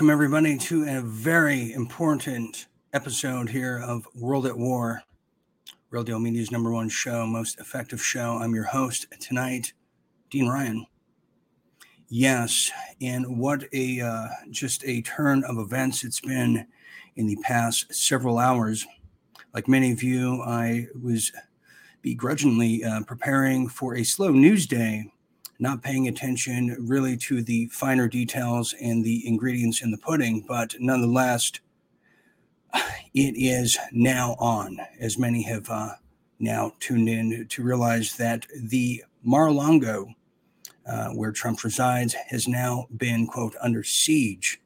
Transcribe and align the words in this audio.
Welcome, 0.00 0.12
everybody, 0.12 0.56
to 0.56 0.88
a 0.88 1.02
very 1.02 1.74
important 1.74 2.68
episode 2.94 3.50
here 3.50 3.82
of 3.84 4.08
World 4.14 4.46
at 4.46 4.56
War, 4.56 5.02
Real 5.90 6.02
Deal 6.04 6.18
Media's 6.18 6.50
number 6.50 6.72
one 6.72 6.88
show, 6.88 7.26
most 7.26 7.60
effective 7.60 8.02
show. 8.02 8.38
I'm 8.38 8.54
your 8.54 8.64
host 8.64 9.08
tonight, 9.20 9.74
Dean 10.30 10.48
Ryan. 10.48 10.86
Yes, 12.08 12.70
and 13.02 13.38
what 13.38 13.64
a 13.74 14.00
uh, 14.00 14.28
just 14.50 14.82
a 14.84 15.02
turn 15.02 15.44
of 15.44 15.58
events 15.58 16.02
it's 16.02 16.20
been 16.20 16.66
in 17.16 17.26
the 17.26 17.36
past 17.42 17.92
several 17.94 18.38
hours. 18.38 18.86
Like 19.52 19.68
many 19.68 19.92
of 19.92 20.02
you, 20.02 20.40
I 20.40 20.86
was 20.98 21.30
begrudgingly 22.00 22.84
uh, 22.84 23.02
preparing 23.02 23.68
for 23.68 23.96
a 23.96 24.04
slow 24.04 24.30
news 24.30 24.66
day 24.66 25.12
not 25.60 25.82
paying 25.82 26.08
attention 26.08 26.74
really 26.80 27.16
to 27.18 27.42
the 27.42 27.66
finer 27.66 28.08
details 28.08 28.74
and 28.80 29.04
the 29.04 29.26
ingredients 29.28 29.82
in 29.82 29.90
the 29.90 29.98
pudding, 29.98 30.44
but 30.48 30.74
nonetheless, 30.80 31.52
it 33.14 33.34
is 33.36 33.78
now 33.92 34.36
on, 34.38 34.78
as 34.98 35.18
many 35.18 35.42
have 35.42 35.68
uh, 35.68 35.90
now 36.38 36.72
tuned 36.80 37.08
in 37.08 37.46
to 37.48 37.62
realize 37.62 38.16
that 38.16 38.46
the 38.56 39.04
Mar-a-Lago, 39.22 40.08
uh, 40.86 41.08
where 41.10 41.32
Trump 41.32 41.62
resides, 41.62 42.14
has 42.14 42.48
now 42.48 42.86
been, 42.96 43.26
quote, 43.26 43.54
under 43.60 43.84
siege, 43.84 44.60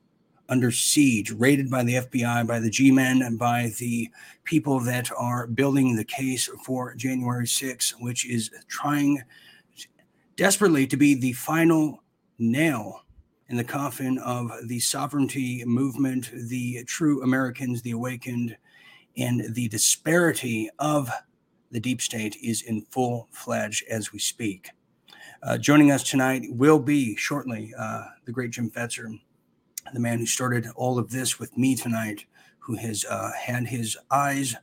under 0.48 0.70
siege, 0.70 1.32
raided 1.32 1.70
by 1.70 1.82
the 1.82 1.94
FBI, 1.94 2.46
by 2.46 2.60
the 2.60 2.70
G 2.70 2.92
men, 2.92 3.22
and 3.22 3.38
by 3.38 3.72
the 3.78 4.10
people 4.44 4.78
that 4.80 5.10
are 5.16 5.46
building 5.48 5.96
the 5.96 6.04
case 6.04 6.48
for 6.64 6.94
January 6.94 7.46
6, 7.46 7.94
which 7.98 8.26
is 8.28 8.50
trying 8.68 9.22
desperately 10.36 10.86
to 10.86 10.96
be 10.96 11.14
the 11.14 11.32
final 11.32 12.02
nail 12.38 13.02
in 13.48 13.56
the 13.56 13.64
coffin 13.64 14.18
of 14.18 14.50
the 14.66 14.80
sovereignty 14.80 15.64
movement, 15.64 16.30
the 16.48 16.82
true 16.84 17.22
Americans, 17.22 17.82
the 17.82 17.92
awakened, 17.92 18.56
and 19.16 19.54
the 19.54 19.68
disparity 19.68 20.68
of 20.78 21.10
the 21.70 21.80
deep 21.80 22.00
state 22.00 22.36
is 22.42 22.62
in 22.62 22.82
full 22.90 23.28
fledged 23.30 23.84
as 23.88 24.12
we 24.12 24.18
speak. 24.18 24.70
Uh, 25.42 25.58
joining 25.58 25.90
us 25.90 26.02
tonight 26.02 26.42
will 26.48 26.78
be 26.78 27.14
shortly 27.16 27.72
uh, 27.78 28.04
the 28.24 28.32
great 28.32 28.50
Jim 28.50 28.70
Fetzer, 28.70 29.20
the 29.92 30.00
man 30.00 30.18
who 30.18 30.26
started 30.26 30.66
all 30.74 30.98
of 30.98 31.10
this 31.10 31.38
with 31.38 31.56
me 31.56 31.76
tonight, 31.76 32.24
who 32.58 32.76
has 32.76 33.04
uh, 33.04 33.30
had 33.38 33.66
his 33.66 33.96
eyes 34.10 34.56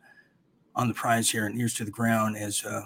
on 0.75 0.87
the 0.87 0.93
prize 0.93 1.29
here 1.29 1.45
and 1.45 1.59
ears 1.59 1.75
to 1.75 1.85
the 1.85 1.91
ground 1.91 2.35
as 2.35 2.65
uh, 2.65 2.81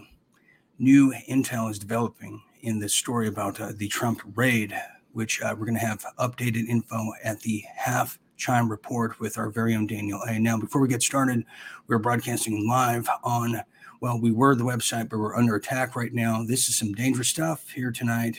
new 0.78 1.14
intel 1.30 1.72
is 1.72 1.80
developing 1.80 2.42
in 2.66 2.80
this 2.80 2.94
story 2.94 3.28
about 3.28 3.62
uh, 3.62 3.72
the 3.76 3.88
Trump 3.88 4.22
raid, 4.36 4.76
which 5.14 5.42
uh, 5.42 5.56
we're 5.58 5.68
going 5.68 5.80
to 5.80 5.86
have 5.86 6.04
updated 6.20 6.68
info 6.68 7.12
at 7.24 7.40
the 7.42 7.64
half 7.76 8.18
chime 8.38 8.70
report 8.70 9.20
with 9.20 9.38
our 9.38 9.50
very 9.50 9.76
own 9.76 9.86
Daniel 9.86 10.20
A. 10.28 10.40
Now, 10.40 10.58
before 10.58 10.82
we 10.82 10.88
get 10.88 11.04
started, 11.04 11.46
we're 11.88 12.00
broadcasting 12.00 12.68
live 12.68 13.08
on, 13.24 13.62
well, 14.02 14.20
we 14.20 14.32
were 14.32 14.56
the 14.56 14.64
website, 14.64 15.10
but 15.10 15.20
we're 15.20 15.36
under 15.36 15.56
attack 15.56 15.96
right 15.96 16.12
now. 16.12 16.44
This 16.44 16.68
is 16.68 16.76
some 16.76 16.94
dangerous 16.94 17.30
stuff 17.30 17.70
here 17.70 17.92
tonight. 17.92 18.38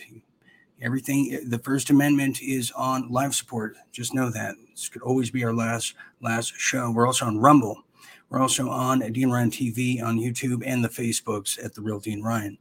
Everything, 0.83 1.41
the 1.47 1.59
First 1.61 1.89
Amendment 1.89 2.43
is 2.43 2.73
on 2.73 3.09
live 3.09 3.35
support. 3.35 3.77
Just 3.93 4.13
know 4.13 4.29
that 4.31 4.57
this 4.73 4.89
could 4.89 5.03
always 5.03 5.31
be 5.31 5.45
our 5.45 5.55
last 5.55 5.95
last 6.21 6.53
show. 6.57 6.91
We're 6.91 7.07
also 7.07 7.27
on 7.27 7.39
Rumble. 7.39 7.85
We're 8.29 8.41
also 8.41 8.69
on 8.69 8.99
Dean 9.13 9.31
Ryan 9.31 9.51
TV 9.51 10.03
on 10.03 10.19
YouTube 10.19 10.63
and 10.67 10.85
the 10.85 10.89
Facebooks 10.89 11.65
at 11.65 11.75
the 11.75 11.81
Real 11.81 12.01
Dean 12.01 12.23
Ryan. 12.23 12.59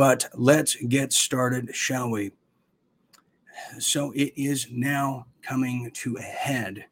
But 0.00 0.30
let's 0.34 0.76
get 0.76 1.12
started, 1.12 1.76
shall 1.76 2.08
we? 2.08 2.30
So 3.78 4.12
it 4.12 4.32
is 4.34 4.66
now 4.70 5.26
coming 5.42 5.90
to 5.92 6.16
a 6.16 6.22
head. 6.22 6.86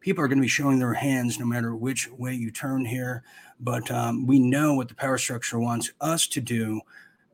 People 0.00 0.24
are 0.24 0.26
going 0.26 0.38
to 0.38 0.42
be 0.42 0.48
showing 0.48 0.78
their 0.78 0.94
hands 0.94 1.38
no 1.38 1.44
matter 1.44 1.76
which 1.76 2.10
way 2.10 2.32
you 2.32 2.50
turn 2.50 2.86
here. 2.86 3.24
But 3.60 3.90
um, 3.90 4.26
we 4.26 4.38
know 4.38 4.72
what 4.72 4.88
the 4.88 4.94
power 4.94 5.18
structure 5.18 5.58
wants 5.58 5.92
us 6.00 6.26
to 6.28 6.40
do. 6.40 6.80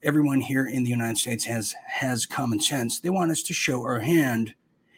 Everyone 0.02 0.40
here 0.40 0.66
in 0.66 0.82
the 0.82 0.90
United 0.90 1.18
States 1.18 1.44
has 1.44 1.76
has 1.86 2.26
common 2.26 2.58
sense. 2.58 2.98
They 2.98 3.10
want 3.10 3.30
us 3.30 3.44
to 3.44 3.54
show 3.54 3.82
our 3.84 4.00
hand. 4.00 4.56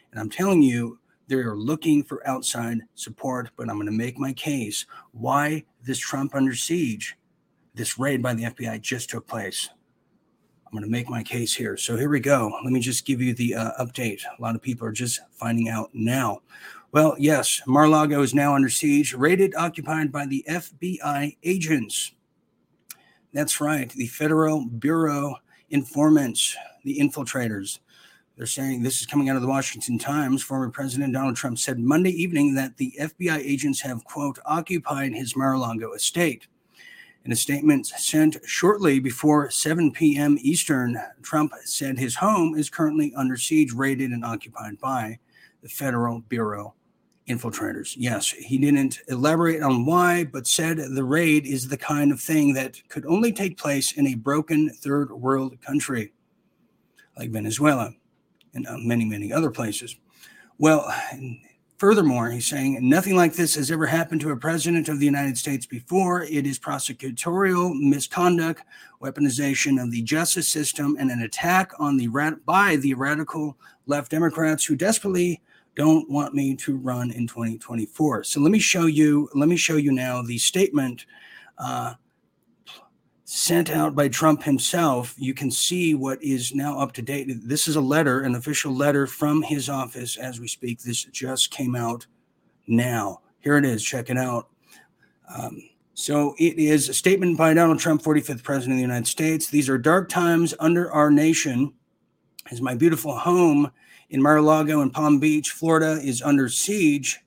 And 0.09 0.19
I'm 0.19 0.31
telling 0.31 0.63
you, 0.63 0.97
they're 1.27 1.55
looking 1.55 2.03
for 2.03 2.27
outside 2.27 2.79
support, 2.95 3.51
but 3.57 3.69
I'm 3.69 3.75
going 3.75 3.85
to 3.85 3.91
make 3.91 4.17
my 4.17 4.33
case 4.33 4.87
why 5.11 5.65
this 5.83 5.99
Trump 5.99 6.33
under 6.33 6.55
siege 6.55 7.15
this 7.73 7.97
raid 7.97 8.21
by 8.21 8.33
the 8.33 8.43
FBI 8.43 8.81
just 8.81 9.09
took 9.09 9.27
place. 9.27 9.69
I'm 10.65 10.71
going 10.71 10.83
to 10.83 10.89
make 10.89 11.09
my 11.09 11.21
case 11.21 11.53
here. 11.53 11.75
So 11.75 11.97
here 11.97 12.09
we 12.09 12.21
go. 12.21 12.51
Let 12.63 12.71
me 12.71 12.79
just 12.79 13.05
give 13.05 13.21
you 13.21 13.33
the 13.33 13.55
uh, 13.55 13.71
update. 13.83 14.21
A 14.37 14.41
lot 14.41 14.55
of 14.55 14.61
people 14.61 14.87
are 14.87 14.93
just 14.93 15.19
finding 15.33 15.67
out 15.67 15.89
now. 15.93 16.41
Well, 16.93 17.15
yes, 17.17 17.61
Mar-a-Lago 17.67 18.21
is 18.21 18.33
now 18.33 18.55
under 18.55 18.69
siege, 18.69 19.13
raided, 19.13 19.53
occupied 19.55 20.11
by 20.11 20.25
the 20.25 20.45
FBI 20.47 21.37
agents. 21.43 22.13
That's 23.33 23.61
right, 23.61 23.89
the 23.89 24.07
Federal 24.07 24.65
Bureau 24.65 25.35
informants, 25.69 26.55
the 26.83 26.99
infiltrators. 26.99 27.79
They're 28.35 28.45
saying 28.45 28.81
this 28.81 28.99
is 28.99 29.05
coming 29.05 29.29
out 29.29 29.35
of 29.35 29.41
the 29.41 29.47
Washington 29.47 29.97
Times. 29.97 30.41
Former 30.41 30.69
President 30.69 31.13
Donald 31.13 31.35
Trump 31.35 31.59
said 31.59 31.79
Monday 31.79 32.11
evening 32.11 32.55
that 32.55 32.75
the 32.77 32.93
FBI 32.99 33.37
agents 33.37 33.81
have, 33.81 34.03
quote, 34.03 34.39
occupied 34.45 35.13
his 35.13 35.35
Mar 35.35 35.53
a 35.53 35.59
Lago 35.59 35.93
estate. 35.93 36.47
In 37.23 37.31
a 37.31 37.35
statement 37.35 37.85
sent 37.85 38.37
shortly 38.45 38.99
before 38.99 39.51
7 39.51 39.91
p.m. 39.91 40.37
Eastern, 40.41 40.97
Trump 41.21 41.53
said 41.63 41.99
his 41.99 42.15
home 42.15 42.57
is 42.57 42.69
currently 42.69 43.13
under 43.15 43.37
siege, 43.37 43.73
raided, 43.73 44.11
and 44.11 44.25
occupied 44.25 44.79
by 44.79 45.19
the 45.61 45.69
Federal 45.69 46.21
Bureau 46.21 46.73
infiltrators. 47.29 47.93
Yes, 47.95 48.29
he 48.29 48.57
didn't 48.57 48.99
elaborate 49.07 49.61
on 49.61 49.85
why, 49.85 50.23
but 50.23 50.47
said 50.47 50.77
the 50.77 51.03
raid 51.03 51.45
is 51.45 51.67
the 51.67 51.77
kind 51.77 52.11
of 52.11 52.19
thing 52.19 52.53
that 52.53 52.81
could 52.89 53.05
only 53.05 53.31
take 53.31 53.57
place 53.57 53.91
in 53.91 54.07
a 54.07 54.15
broken 54.15 54.69
third 54.69 55.11
world 55.11 55.61
country 55.61 56.13
like 57.17 57.29
Venezuela 57.29 57.93
and 58.55 58.67
uh, 58.67 58.77
many, 58.77 59.05
many 59.05 59.31
other 59.31 59.51
places. 59.51 59.95
Well, 60.57 60.91
Furthermore, 61.81 62.29
he's 62.29 62.45
saying 62.45 62.77
nothing 62.87 63.15
like 63.15 63.33
this 63.33 63.55
has 63.55 63.71
ever 63.71 63.87
happened 63.87 64.21
to 64.21 64.29
a 64.29 64.37
president 64.37 64.87
of 64.87 64.99
the 64.99 65.05
United 65.07 65.35
States 65.35 65.65
before. 65.65 66.21
It 66.21 66.45
is 66.45 66.59
prosecutorial 66.59 67.73
misconduct, 67.73 68.61
weaponization 69.01 69.81
of 69.81 69.89
the 69.89 70.03
justice 70.03 70.47
system, 70.47 70.95
and 70.99 71.09
an 71.09 71.23
attack 71.23 71.71
on 71.79 71.97
the 71.97 72.07
by 72.45 72.75
the 72.75 72.93
radical 72.93 73.57
left 73.87 74.11
Democrats 74.11 74.63
who 74.63 74.75
desperately 74.75 75.41
don't 75.73 76.07
want 76.07 76.35
me 76.35 76.55
to 76.57 76.77
run 76.77 77.09
in 77.09 77.25
2024. 77.25 78.25
So 78.25 78.41
let 78.41 78.51
me 78.51 78.59
show 78.59 78.85
you. 78.85 79.27
Let 79.33 79.49
me 79.49 79.57
show 79.57 79.77
you 79.77 79.91
now 79.91 80.21
the 80.21 80.37
statement 80.37 81.07
uh, 81.57 81.95
sent 83.33 83.69
out 83.69 83.95
by 83.95 84.09
Trump 84.09 84.43
himself, 84.43 85.15
you 85.17 85.33
can 85.33 85.49
see 85.49 85.95
what 85.95 86.21
is 86.21 86.53
now 86.53 86.77
up 86.77 86.91
to 86.91 87.01
date. 87.01 87.29
This 87.29 87.65
is 87.65 87.77
a 87.77 87.81
letter, 87.81 88.19
an 88.21 88.35
official 88.35 88.75
letter 88.75 89.07
from 89.07 89.41
his 89.41 89.69
office 89.69 90.17
as 90.17 90.41
we 90.41 90.49
speak. 90.49 90.81
This 90.81 91.05
just 91.05 91.49
came 91.49 91.73
out 91.73 92.07
now. 92.67 93.21
Here 93.39 93.55
it 93.55 93.63
is. 93.63 93.85
Check 93.85 94.09
it 94.09 94.17
out. 94.17 94.49
Um, 95.33 95.63
so 95.93 96.35
it 96.39 96.59
is 96.59 96.89
a 96.89 96.93
statement 96.93 97.37
by 97.37 97.53
Donald 97.53 97.79
Trump, 97.79 98.01
45th 98.01 98.43
President 98.43 98.73
of 98.73 98.77
the 98.79 98.81
United 98.81 99.07
States. 99.07 99.47
These 99.47 99.69
are 99.69 99.77
dark 99.77 100.09
times 100.09 100.53
under 100.59 100.91
our 100.91 101.09
nation. 101.09 101.73
As 102.51 102.61
my 102.61 102.75
beautiful 102.75 103.17
home 103.17 103.71
in 104.09 104.21
Mar-a-Lago 104.21 104.81
and 104.81 104.91
Palm 104.91 105.21
Beach, 105.21 105.51
Florida, 105.51 106.01
is 106.03 106.21
under 106.21 106.49
siege 106.49 107.21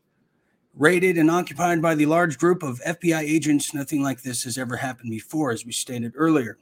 raided 0.76 1.18
and 1.18 1.30
occupied 1.30 1.80
by 1.80 1.94
the 1.94 2.06
large 2.06 2.38
group 2.38 2.62
of 2.62 2.80
FBI 2.80 3.20
agents. 3.20 3.74
Nothing 3.74 4.02
like 4.02 4.22
this 4.22 4.42
has 4.44 4.58
ever 4.58 4.76
happened 4.76 5.10
before, 5.10 5.50
as 5.50 5.64
we 5.64 5.72
stated 5.72 6.12
earlier. 6.16 6.58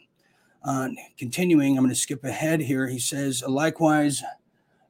Uh, 0.64 0.90
continuing, 1.18 1.76
I'm 1.76 1.84
going 1.84 1.94
to 1.94 2.00
skip 2.00 2.22
ahead 2.24 2.60
here. 2.60 2.86
He 2.86 2.98
says, 2.98 3.42
likewise, 3.46 4.22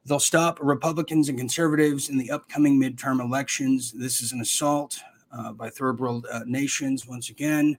they'll 0.05 0.19
stop 0.19 0.59
Republicans 0.61 1.29
and 1.29 1.37
conservatives 1.37 2.09
in 2.09 2.17
the 2.17 2.31
upcoming 2.31 2.79
midterm 2.79 3.21
elections. 3.21 3.91
This 3.91 4.21
is 4.21 4.33
an 4.33 4.41
assault 4.41 4.99
uh, 5.31 5.53
by 5.53 5.69
third 5.69 5.99
world 5.99 6.27
uh, 6.31 6.41
nations 6.45 7.07
once 7.07 7.29
again. 7.29 7.77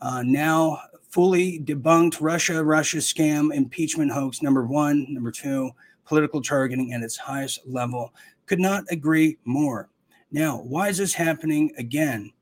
Uh, 0.00 0.22
now, 0.24 0.80
fully 1.08 1.58
debunked 1.60 2.18
Russia, 2.20 2.62
Russia 2.62 2.98
scam, 2.98 3.54
impeachment 3.54 4.12
hoax 4.12 4.42
number 4.42 4.64
one. 4.64 5.06
Number 5.08 5.30
two, 5.30 5.70
political 6.04 6.42
targeting 6.42 6.92
at 6.92 7.02
its 7.02 7.16
highest 7.16 7.60
level. 7.66 8.12
Could 8.46 8.60
not 8.60 8.84
agree 8.90 9.38
more. 9.44 9.88
Now, 10.32 10.62
why 10.62 10.88
is 10.88 10.96
this 10.96 11.12
happening 11.12 11.72
again? 11.76 12.32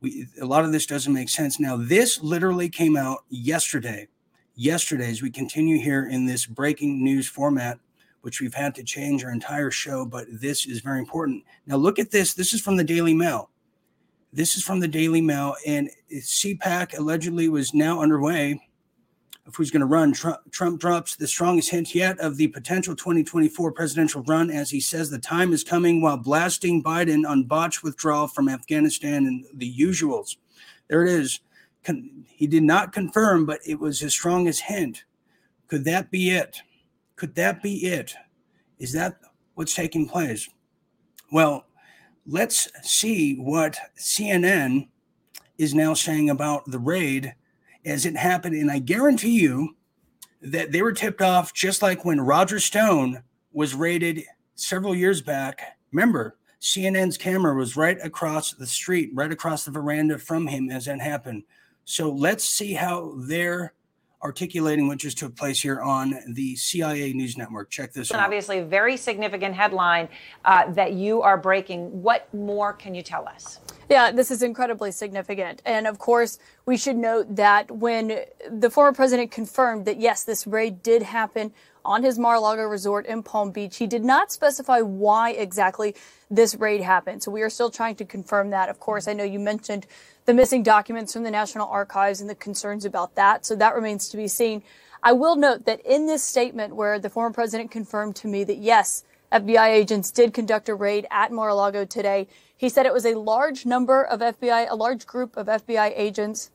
We, 0.00 0.26
a 0.40 0.46
lot 0.46 0.64
of 0.64 0.72
this 0.72 0.86
doesn't 0.86 1.12
make 1.12 1.28
sense. 1.28 1.60
Now, 1.60 1.76
this 1.76 2.22
literally 2.22 2.70
came 2.70 2.96
out 2.96 3.24
yesterday. 3.28 4.08
Yesterday, 4.56 5.10
as 5.10 5.20
we 5.20 5.30
continue 5.30 5.78
here 5.78 6.08
in 6.08 6.26
this 6.26 6.46
breaking 6.46 7.04
news 7.04 7.28
format, 7.28 7.78
which 8.22 8.40
we've 8.40 8.54
had 8.54 8.74
to 8.76 8.82
change 8.82 9.24
our 9.24 9.30
entire 9.30 9.70
show, 9.70 10.06
but 10.06 10.26
this 10.30 10.64
is 10.64 10.80
very 10.80 10.98
important. 10.98 11.44
Now, 11.66 11.76
look 11.76 11.98
at 11.98 12.10
this. 12.10 12.32
This 12.32 12.54
is 12.54 12.62
from 12.62 12.76
the 12.76 12.84
Daily 12.84 13.12
Mail. 13.12 13.50
This 14.32 14.56
is 14.56 14.64
from 14.64 14.80
the 14.80 14.88
Daily 14.88 15.20
Mail, 15.20 15.54
and 15.66 15.90
CPAC 16.12 16.98
allegedly 16.98 17.48
was 17.48 17.74
now 17.74 18.00
underway 18.00 18.60
of 19.46 19.54
who's 19.54 19.70
going 19.70 19.80
to 19.80 19.86
run. 19.86 20.12
Trump, 20.12 20.38
Trump 20.50 20.80
drops 20.80 21.16
the 21.16 21.26
strongest 21.26 21.70
hint 21.70 21.94
yet 21.94 22.18
of 22.18 22.36
the 22.36 22.48
potential 22.48 22.96
2024 22.96 23.72
presidential 23.72 24.22
run 24.22 24.50
as 24.50 24.70
he 24.70 24.80
says 24.80 25.10
the 25.10 25.18
time 25.18 25.52
is 25.52 25.62
coming 25.62 26.00
while 26.00 26.16
blasting 26.16 26.82
Biden 26.82 27.28
on 27.28 27.44
botched 27.44 27.82
withdrawal 27.82 28.26
from 28.26 28.48
Afghanistan 28.48 29.26
and 29.26 29.44
the 29.54 29.72
usuals. 29.76 30.36
There 30.88 31.04
it 31.04 31.10
is. 31.10 31.40
Con- 31.82 32.24
he 32.26 32.46
did 32.46 32.62
not 32.62 32.92
confirm, 32.92 33.44
but 33.44 33.60
it 33.66 33.78
was 33.78 34.00
his 34.00 34.12
strongest 34.12 34.62
hint. 34.62 35.04
Could 35.68 35.84
that 35.84 36.10
be 36.10 36.30
it? 36.30 36.62
Could 37.16 37.34
that 37.34 37.62
be 37.62 37.86
it? 37.86 38.14
Is 38.78 38.92
that 38.92 39.18
what's 39.54 39.74
taking 39.74 40.08
place? 40.08 40.48
Well, 41.30 41.66
let's 42.26 42.68
see 42.82 43.36
what 43.36 43.76
CNN 43.98 44.88
is 45.58 45.74
now 45.74 45.94
saying 45.94 46.30
about 46.30 46.70
the 46.70 46.78
raid 46.78 47.34
as 47.84 48.06
it 48.06 48.16
happened. 48.16 48.54
And 48.54 48.70
I 48.70 48.78
guarantee 48.78 49.40
you 49.40 49.76
that 50.40 50.72
they 50.72 50.82
were 50.82 50.92
tipped 50.92 51.22
off 51.22 51.52
just 51.52 51.82
like 51.82 52.04
when 52.04 52.20
Roger 52.20 52.60
Stone 52.60 53.22
was 53.52 53.74
raided 53.74 54.24
several 54.54 54.94
years 54.94 55.22
back. 55.22 55.78
Remember, 55.92 56.36
CNN's 56.60 57.18
camera 57.18 57.54
was 57.54 57.76
right 57.76 57.98
across 58.02 58.52
the 58.52 58.66
street, 58.66 59.10
right 59.14 59.30
across 59.30 59.64
the 59.64 59.70
veranda 59.70 60.18
from 60.18 60.46
him 60.46 60.70
as 60.70 60.86
that 60.86 61.00
happened. 61.00 61.44
So 61.84 62.10
let's 62.10 62.44
see 62.44 62.72
how 62.72 63.14
they're 63.16 63.74
articulating 64.22 64.88
what 64.88 64.98
just 64.98 65.18
took 65.18 65.36
place 65.36 65.60
here 65.60 65.82
on 65.82 66.14
the 66.28 66.56
CIA 66.56 67.12
News 67.12 67.36
Network. 67.36 67.70
Check 67.70 67.92
this 67.92 68.10
out. 68.10 68.20
Obviously, 68.20 68.60
a 68.60 68.64
very 68.64 68.96
significant 68.96 69.54
headline 69.54 70.08
uh, 70.46 70.72
that 70.72 70.94
you 70.94 71.20
are 71.20 71.36
breaking. 71.36 72.02
What 72.02 72.32
more 72.32 72.72
can 72.72 72.94
you 72.94 73.02
tell 73.02 73.28
us? 73.28 73.60
Yeah, 73.88 74.12
this 74.12 74.30
is 74.30 74.42
incredibly 74.42 74.92
significant. 74.92 75.60
And 75.64 75.86
of 75.86 75.98
course, 75.98 76.38
we 76.64 76.76
should 76.76 76.96
note 76.96 77.36
that 77.36 77.70
when 77.70 78.24
the 78.50 78.70
former 78.70 78.92
president 78.92 79.30
confirmed 79.30 79.84
that, 79.84 80.00
yes, 80.00 80.24
this 80.24 80.46
raid 80.46 80.82
did 80.82 81.02
happen 81.02 81.52
on 81.84 82.02
his 82.02 82.18
Mar-a-Lago 82.18 82.62
resort 82.62 83.04
in 83.04 83.22
Palm 83.22 83.50
Beach, 83.50 83.76
he 83.76 83.86
did 83.86 84.02
not 84.02 84.32
specify 84.32 84.80
why 84.80 85.32
exactly 85.32 85.94
this 86.30 86.54
raid 86.54 86.80
happened. 86.80 87.22
So 87.22 87.30
we 87.30 87.42
are 87.42 87.50
still 87.50 87.70
trying 87.70 87.96
to 87.96 88.06
confirm 88.06 88.50
that. 88.50 88.70
Of 88.70 88.80
course, 88.80 89.06
I 89.06 89.12
know 89.12 89.24
you 89.24 89.38
mentioned 89.38 89.86
the 90.24 90.32
missing 90.32 90.62
documents 90.62 91.12
from 91.12 91.24
the 91.24 91.30
National 91.30 91.68
Archives 91.68 92.22
and 92.22 92.30
the 92.30 92.34
concerns 92.34 92.86
about 92.86 93.14
that. 93.16 93.44
So 93.44 93.54
that 93.56 93.74
remains 93.74 94.08
to 94.08 94.16
be 94.16 94.28
seen. 94.28 94.62
I 95.02 95.12
will 95.12 95.36
note 95.36 95.66
that 95.66 95.84
in 95.84 96.06
this 96.06 96.24
statement 96.24 96.74
where 96.74 96.98
the 96.98 97.10
former 97.10 97.34
president 97.34 97.70
confirmed 97.70 98.16
to 98.16 98.28
me 98.28 98.44
that, 98.44 98.56
yes, 98.56 99.04
FBI 99.30 99.66
agents 99.66 100.10
did 100.10 100.32
conduct 100.32 100.70
a 100.70 100.74
raid 100.74 101.06
at 101.10 101.32
Mar-a-Lago 101.32 101.84
today, 101.84 102.28
he 102.56 102.68
said 102.68 102.86
it 102.86 102.92
was 102.92 103.06
a 103.06 103.14
large 103.14 103.66
number 103.66 104.04
of 104.04 104.20
FBI, 104.20 104.70
a 104.70 104.76
large 104.76 105.06
group 105.06 105.36
of 105.36 105.46
FBI 105.46 105.92
agents. 105.96 106.50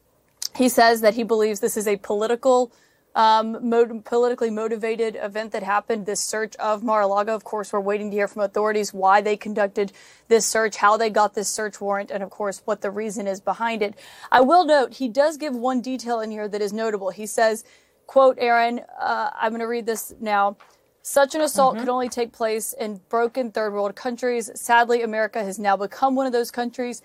He 0.55 0.69
says 0.69 1.01
that 1.01 1.15
he 1.15 1.23
believes 1.23 1.59
this 1.59 1.77
is 1.77 1.87
a 1.87 1.97
political, 1.97 2.71
um, 3.15 4.01
politically 4.05 4.49
motivated 4.49 5.17
event 5.21 5.51
that 5.51 5.63
happened. 5.63 6.05
This 6.05 6.21
search 6.21 6.55
of 6.55 6.83
Mar-a-Lago. 6.83 7.35
Of 7.35 7.43
course, 7.43 7.73
we're 7.73 7.81
waiting 7.81 8.09
to 8.11 8.15
hear 8.15 8.27
from 8.27 8.43
authorities 8.43 8.93
why 8.93 9.21
they 9.21 9.35
conducted 9.35 9.91
this 10.29 10.45
search, 10.45 10.77
how 10.77 10.95
they 10.95 11.09
got 11.09 11.33
this 11.33 11.49
search 11.49 11.81
warrant, 11.81 12.11
and 12.11 12.23
of 12.23 12.29
course, 12.29 12.61
what 12.65 12.81
the 12.81 12.91
reason 12.91 13.27
is 13.27 13.41
behind 13.41 13.81
it. 13.81 13.95
I 14.31 14.41
will 14.41 14.65
note 14.65 14.95
he 14.95 15.09
does 15.09 15.37
give 15.37 15.55
one 15.55 15.81
detail 15.81 16.21
in 16.21 16.31
here 16.31 16.47
that 16.47 16.61
is 16.61 16.71
notable. 16.71 17.09
He 17.09 17.25
says, 17.25 17.65
"quote 18.07 18.37
Aaron, 18.39 18.81
uh, 18.99 19.31
I'm 19.35 19.51
going 19.51 19.59
to 19.59 19.67
read 19.67 19.85
this 19.85 20.13
now." 20.19 20.55
Such 21.01 21.35
an 21.35 21.41
assault 21.41 21.75
mm-hmm. 21.75 21.85
could 21.85 21.89
only 21.89 22.09
take 22.09 22.31
place 22.31 22.73
in 22.73 22.99
broken 23.09 23.51
third 23.51 23.73
world 23.73 23.95
countries. 23.95 24.51
Sadly, 24.55 25.01
America 25.01 25.43
has 25.43 25.59
now 25.59 25.75
become 25.77 26.15
one 26.15 26.25
of 26.25 26.33
those 26.33 26.51
countries. 26.51 27.01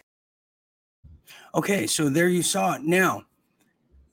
Okay, 1.55 1.87
so 1.87 2.09
there 2.09 2.29
you 2.29 2.43
saw 2.43 2.75
it. 2.75 2.83
Now, 2.83 3.25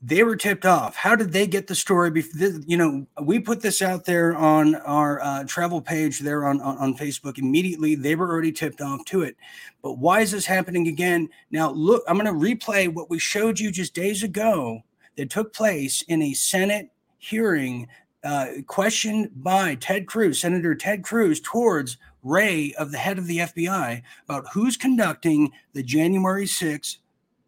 they 0.02 0.24
were 0.24 0.36
tipped 0.36 0.66
off. 0.66 0.96
How 0.96 1.16
did 1.16 1.32
they 1.32 1.46
get 1.46 1.68
the 1.68 1.76
story? 1.76 2.10
Before, 2.10 2.60
you 2.66 2.78
know, 2.78 3.06
we 3.22 3.40
put 3.40 3.62
this 3.62 3.82
out 3.82 4.06
there 4.06 4.36
on 4.36 4.76
our 4.76 5.22
uh, 5.22 5.44
travel 5.44 5.80
page 5.80 6.20
there 6.20 6.46
on, 6.46 6.60
on, 6.62 6.78
on 6.78 6.96
Facebook. 6.96 7.38
Immediately, 7.38 7.96
they 7.96 8.16
were 8.16 8.30
already 8.30 8.52
tipped 8.52 8.82
off 8.82 9.06
to 9.06 9.22
it. 9.22 9.36
But 9.84 10.00
why 10.00 10.22
is 10.22 10.32
this 10.32 10.46
happening 10.46 10.88
again? 10.88 11.30
Now, 11.52 11.72
look, 11.72 12.04
I'm 12.08 12.18
going 12.18 12.26
to 12.26 12.48
replay 12.56 12.92
what 12.92 13.12
we 13.12 13.20
showed 13.20 13.60
you 13.60 13.72
just 13.72 13.94
days 13.94 14.24
ago 14.24 14.82
that 15.18 15.30
took 15.30 15.54
place 15.54 16.02
in 16.04 16.22
a 16.24 16.34
Senate 16.34 16.90
hearing 17.20 17.88
uh, 18.24 18.48
questioned 18.68 19.32
by 19.36 19.76
Ted 19.76 20.08
Cruz, 20.08 20.40
Senator 20.40 20.76
Ted 20.76 21.04
Cruz, 21.04 21.40
towards 21.40 21.98
Wray 22.24 22.74
of 22.78 22.92
the 22.92 22.98
head 22.98 23.18
of 23.18 23.28
the 23.28 23.40
FBI 23.40 24.04
about 24.26 24.48
who's 24.54 24.78
conducting 24.78 25.52
the 25.74 25.84
January 25.84 26.46
6 26.46 27.00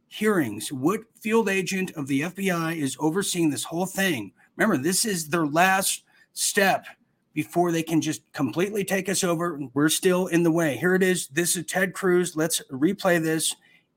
hearings. 0.07 0.71
What 0.71 1.01
field 1.19 1.49
agent 1.49 1.91
of 1.91 2.07
the 2.07 2.21
FBI 2.21 2.75
is 2.75 2.97
overseeing 2.99 3.49
this 3.49 3.65
whole 3.65 3.85
thing? 3.85 4.31
Remember, 4.55 4.81
this 4.81 5.05
is 5.05 5.29
their 5.29 5.45
last 5.45 6.03
step 6.33 6.85
before 7.33 7.71
they 7.71 7.83
can 7.83 8.01
just 8.01 8.21
completely 8.31 8.83
take 8.83 9.09
us 9.09 9.23
over. 9.23 9.59
We're 9.73 9.89
still 9.89 10.27
in 10.27 10.43
the 10.43 10.51
way. 10.51 10.77
Here 10.77 10.95
it 10.95 11.03
is. 11.03 11.27
This 11.27 11.55
is 11.55 11.65
Ted 11.65 11.93
Cruz. 11.93 12.35
Let's 12.35 12.61
replay 12.71 13.21
this 13.21 13.55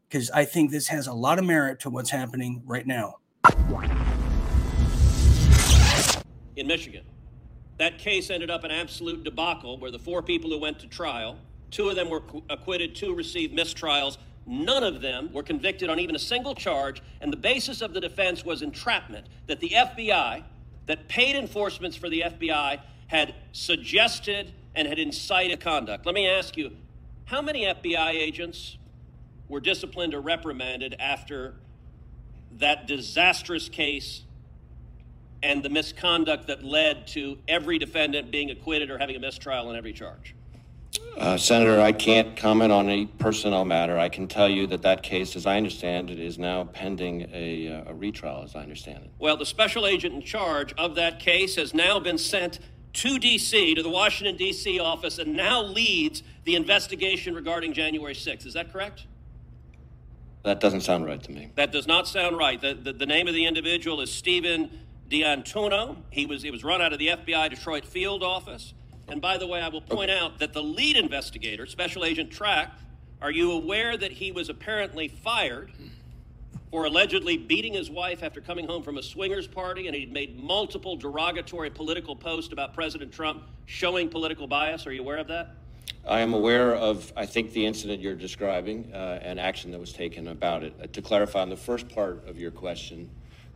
because 0.09 0.31
I 0.31 0.45
think 0.45 0.71
this 0.71 0.89
has 0.89 1.07
a 1.07 1.13
lot 1.13 1.39
of 1.39 1.45
merit 1.45 1.81
to 1.81 1.91
what's 1.91 2.11
happening 2.11 2.63
right 2.65 2.87
now 2.87 3.17
in 6.57 6.67
Michigan. 6.67 7.05
That 7.79 7.99
case 7.99 8.31
ended 8.31 8.51
up 8.51 8.65
an 8.65 8.71
absolute 8.71 9.23
debacle 9.23 9.79
where 9.79 9.91
the 9.91 9.99
four 9.99 10.23
people 10.23 10.51
who 10.51 10.59
went 10.59 10.79
to 10.81 10.87
trial, 10.87 11.39
two 11.71 11.89
of 11.89 11.97
them 11.97 12.09
were 12.09 12.23
acquitted, 12.49 12.95
two 12.95 13.15
received 13.15 13.55
mistrials. 13.55 14.17
None 14.47 14.83
of 14.85 15.03
them 15.03 15.33
were 15.33 15.43
convicted 15.43 15.91
on 15.91 15.99
even 15.99 16.15
a 16.15 16.21
single 16.21 16.55
charge, 16.55 17.03
and 17.21 17.33
the 17.33 17.37
basis 17.37 17.83
of 17.83 17.93
the 17.93 18.01
defense 18.01 18.45
was 18.45 18.63
entrapment 18.63 19.27
that 19.47 19.61
the 19.61 19.71
FBI, 19.71 20.45
that 20.87 21.09
paid 21.09 21.37
enforcements 21.37 21.97
for 21.97 22.09
the 22.09 22.23
FBI, 22.25 22.81
had 23.09 23.35
suggested 23.53 24.53
and 24.75 24.87
had 24.87 24.99
incited 24.99 25.61
conduct. 25.61 26.07
Let 26.07 26.15
me 26.15 26.29
ask 26.29 26.57
you 26.57 26.71
how 27.27 27.43
many 27.43 27.65
FBI 27.65 28.11
agents 28.11 28.79
were 29.49 29.61
disciplined 29.61 30.15
or 30.15 30.21
reprimanded 30.21 30.95
after 30.99 31.55
that 32.53 32.87
disastrous 32.87 33.69
case 33.69 34.23
and 35.43 35.63
the 35.63 35.69
misconduct 35.69 36.47
that 36.47 36.65
led 36.65 37.07
to 37.09 37.39
every 37.49 37.79
defendant 37.79 38.31
being 38.31 38.51
acquitted 38.51 38.91
or 38.91 38.99
having 38.99 39.17
a 39.17 39.21
mistrial 39.21 39.69
on 39.69 39.77
every 39.77 39.93
charge? 39.93 40.35
Uh, 41.17 41.37
Senator, 41.37 41.81
I 41.81 41.93
can't 41.93 42.37
comment 42.37 42.73
on 42.73 42.89
a 42.91 43.07
personnel 43.07 43.65
matter. 43.65 43.99
I 43.99 44.09
can 44.09 44.29
tell 44.29 44.49
you 44.49 44.67
that 44.69 44.83
that 44.83 45.03
case, 45.03 45.35
as 45.35 45.47
I 45.47 45.57
understand 45.57 46.11
it, 46.11 46.19
is 46.19 46.39
now 46.39 46.65
pending 46.65 47.29
a, 47.33 47.69
uh, 47.69 47.91
a 47.91 47.95
retrial, 47.95 48.43
as 48.45 48.55
I 48.55 48.61
understand 48.61 49.05
it. 49.05 49.11
Well, 49.19 49.37
the 49.37 49.47
special 49.47 49.87
agent 49.87 50.15
in 50.15 50.23
charge 50.23 50.75
of 50.75 50.95
that 50.97 51.19
case 51.19 51.57
has 51.57 51.73
now 51.73 51.99
been 51.99 52.19
sent 52.19 52.59
to 52.95 53.19
D.C., 53.19 53.75
to 53.75 53.83
the 53.83 53.91
Washington, 53.91 54.37
D.C. 54.37 54.79
office, 54.79 55.19
and 55.19 55.37
now 55.37 55.63
leads 55.63 56.23
the 56.45 56.55
investigation 56.55 57.35
regarding 57.35 57.73
January 57.73 58.15
6th. 58.15 58.47
Is 58.47 58.55
that 58.55 58.73
correct? 58.73 59.07
That 60.45 60.61
doesn't 60.61 60.83
sound 60.83 61.07
right 61.07 61.23
to 61.23 61.33
me. 61.33 61.51
That 61.57 61.73
does 61.73 61.87
not 61.87 62.07
sound 62.07 62.39
right. 62.39 62.61
The, 62.61 62.75
the, 62.75 62.93
the 62.93 63.07
name 63.07 63.27
of 63.27 63.35
the 63.35 63.47
individual 63.47 64.01
is 64.01 64.13
Stephen 64.13 64.71
D'Antuono. 65.09 65.97
He 66.11 66.27
was, 66.27 66.45
it 66.45 66.51
was 66.51 66.65
run 66.65 66.83
out 66.83 66.93
of 66.93 66.99
the 66.99 67.09
FBI 67.09 67.51
Detroit 67.51 67.85
field 67.85 68.23
office. 68.23 68.75
And 69.09 69.21
by 69.21 69.39
the 69.39 69.47
way, 69.47 69.61
I 69.61 69.69
will 69.69 69.81
point 69.81 70.11
out 70.11 70.39
that 70.41 70.53
the 70.53 70.63
lead 70.63 70.97
investigator, 70.97 71.67
Special 71.67 72.05
Agent 72.05 72.31
Trask, 72.31 72.71
are 73.23 73.31
you 73.31 73.53
aware 73.53 73.97
that 73.97 74.13
he 74.13 74.33
was 74.33 74.49
apparently 74.49 75.09
fired 75.09 75.71
for 76.71 76.85
allegedly 76.85 77.37
beating 77.37 77.73
his 77.73 77.89
wife 77.89 78.23
after 78.23 78.41
coming 78.41 78.67
home 78.67 78.83
from 78.83 78.99
a 78.99 79.03
swingers 79.03 79.47
party 79.47 79.87
and 79.87 79.97
he'd 79.97 80.13
made 80.13 80.43
multiple 80.43 80.97
derogatory 80.97 81.71
political 81.71 82.17
posts 82.17 82.53
about 82.53 82.75
President 82.75 83.13
Trump 83.13 83.45
showing 83.65 84.09
political 84.09 84.47
bias? 84.47 84.87
Are 84.87 84.93
you 84.93 85.01
aware 85.01 85.19
of 85.19 85.29
that? 85.29 85.55
I 86.07 86.21
am 86.21 86.35
aware 86.35 86.75
of, 86.75 87.13
I 87.17 87.27
think, 87.27 87.53
the 87.53 87.65
incident 87.65 88.01
you're 88.01 88.15
describing 88.15 88.91
uh, 88.93 89.21
and 89.23 89.41
action 89.41 89.71
that 89.73 89.81
was 89.81 89.93
taken 89.93 90.29
about 90.29 90.63
it. 90.63 90.75
Uh, 90.81 90.87
to 90.93 91.03
clarify 91.03 91.41
on 91.41 91.49
the 91.49 91.57
first 91.57 91.89
part 91.89 92.29
of 92.29 92.39
your 92.39 92.51
question, 92.51 93.09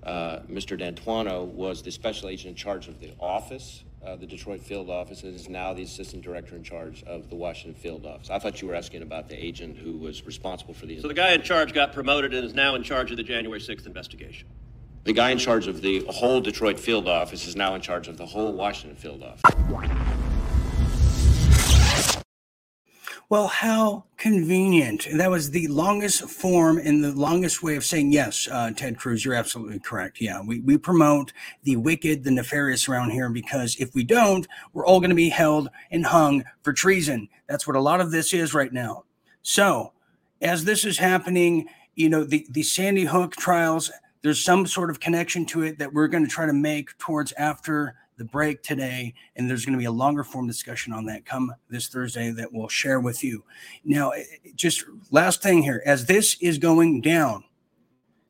uh, 0.02 0.40
Mr. 0.50 0.78
D'Antuono 0.78 1.44
was 1.44 1.82
the 1.82 1.90
special 1.90 2.28
agent 2.28 2.50
in 2.50 2.54
charge 2.54 2.88
of 2.88 3.00
the 3.00 3.12
office, 3.20 3.84
uh, 4.04 4.16
the 4.16 4.26
Detroit 4.26 4.62
field 4.62 4.88
office, 4.88 5.22
and 5.22 5.34
is 5.34 5.48
now 5.48 5.74
the 5.74 5.82
assistant 5.82 6.22
director 6.22 6.56
in 6.56 6.62
charge 6.62 7.02
of 7.04 7.28
the 7.28 7.36
Washington 7.36 7.80
field 7.80 8.06
office. 8.06 8.30
I 8.30 8.38
thought 8.38 8.62
you 8.62 8.68
were 8.68 8.74
asking 8.74 9.02
about 9.02 9.28
the 9.28 9.42
agent 9.42 9.76
who 9.76 9.92
was 9.98 10.24
responsible 10.24 10.74
for 10.74 10.86
the. 10.86 11.00
So 11.00 11.08
the 11.08 11.14
guy 11.14 11.32
in 11.32 11.42
charge 11.42 11.74
got 11.74 11.92
promoted 11.92 12.32
and 12.32 12.44
is 12.44 12.54
now 12.54 12.74
in 12.74 12.82
charge 12.82 13.10
of 13.10 13.16
the 13.16 13.22
January 13.22 13.60
6th 13.60 13.86
investigation. 13.86 14.48
The 15.04 15.12
guy 15.12 15.30
in 15.30 15.38
charge 15.38 15.66
of 15.66 15.80
the 15.80 16.04
whole 16.08 16.40
Detroit 16.40 16.78
field 16.78 17.08
office 17.08 17.46
is 17.46 17.56
now 17.56 17.74
in 17.74 17.80
charge 17.80 18.08
of 18.08 18.16
the 18.18 18.26
whole 18.26 18.52
Washington 18.52 18.96
field 18.96 19.22
office. 19.22 19.42
Well, 23.30 23.46
how 23.46 24.06
convenient. 24.16 25.06
That 25.14 25.30
was 25.30 25.52
the 25.52 25.68
longest 25.68 26.28
form 26.28 26.78
and 26.78 27.04
the 27.04 27.12
longest 27.12 27.62
way 27.62 27.76
of 27.76 27.84
saying, 27.84 28.10
yes, 28.10 28.48
uh, 28.50 28.72
Ted 28.72 28.98
Cruz, 28.98 29.24
you're 29.24 29.34
absolutely 29.34 29.78
correct. 29.78 30.20
Yeah, 30.20 30.42
we, 30.44 30.58
we 30.58 30.76
promote 30.76 31.32
the 31.62 31.76
wicked, 31.76 32.24
the 32.24 32.32
nefarious 32.32 32.88
around 32.88 33.10
here 33.10 33.30
because 33.30 33.76
if 33.76 33.94
we 33.94 34.02
don't, 34.02 34.48
we're 34.72 34.84
all 34.84 34.98
going 34.98 35.10
to 35.10 35.16
be 35.16 35.28
held 35.28 35.68
and 35.92 36.04
hung 36.04 36.42
for 36.62 36.72
treason. 36.72 37.28
That's 37.48 37.68
what 37.68 37.76
a 37.76 37.80
lot 37.80 38.00
of 38.00 38.10
this 38.10 38.34
is 38.34 38.52
right 38.52 38.72
now. 38.72 39.04
So, 39.42 39.92
as 40.42 40.64
this 40.64 40.84
is 40.84 40.98
happening, 40.98 41.68
you 41.94 42.08
know, 42.08 42.24
the, 42.24 42.44
the 42.50 42.64
Sandy 42.64 43.04
Hook 43.04 43.36
trials, 43.36 43.92
there's 44.22 44.42
some 44.42 44.66
sort 44.66 44.90
of 44.90 44.98
connection 44.98 45.46
to 45.46 45.62
it 45.62 45.78
that 45.78 45.92
we're 45.92 46.08
going 46.08 46.24
to 46.24 46.30
try 46.30 46.46
to 46.46 46.52
make 46.52 46.98
towards 46.98 47.30
after 47.34 47.94
the 48.20 48.24
break 48.26 48.62
today. 48.62 49.14
And 49.34 49.48
there's 49.48 49.64
going 49.64 49.72
to 49.72 49.78
be 49.78 49.86
a 49.86 49.90
longer 49.90 50.22
form 50.22 50.46
discussion 50.46 50.92
on 50.92 51.06
that 51.06 51.24
come 51.24 51.52
this 51.70 51.88
Thursday 51.88 52.30
that 52.32 52.52
we'll 52.52 52.68
share 52.68 53.00
with 53.00 53.24
you. 53.24 53.42
Now, 53.82 54.10
eh, 54.10 54.24
just 54.54 54.84
last 55.10 55.42
thing 55.42 55.62
here 55.62 55.82
as 55.86 56.04
this 56.04 56.36
is 56.42 56.58
going 56.58 57.00
down, 57.00 57.44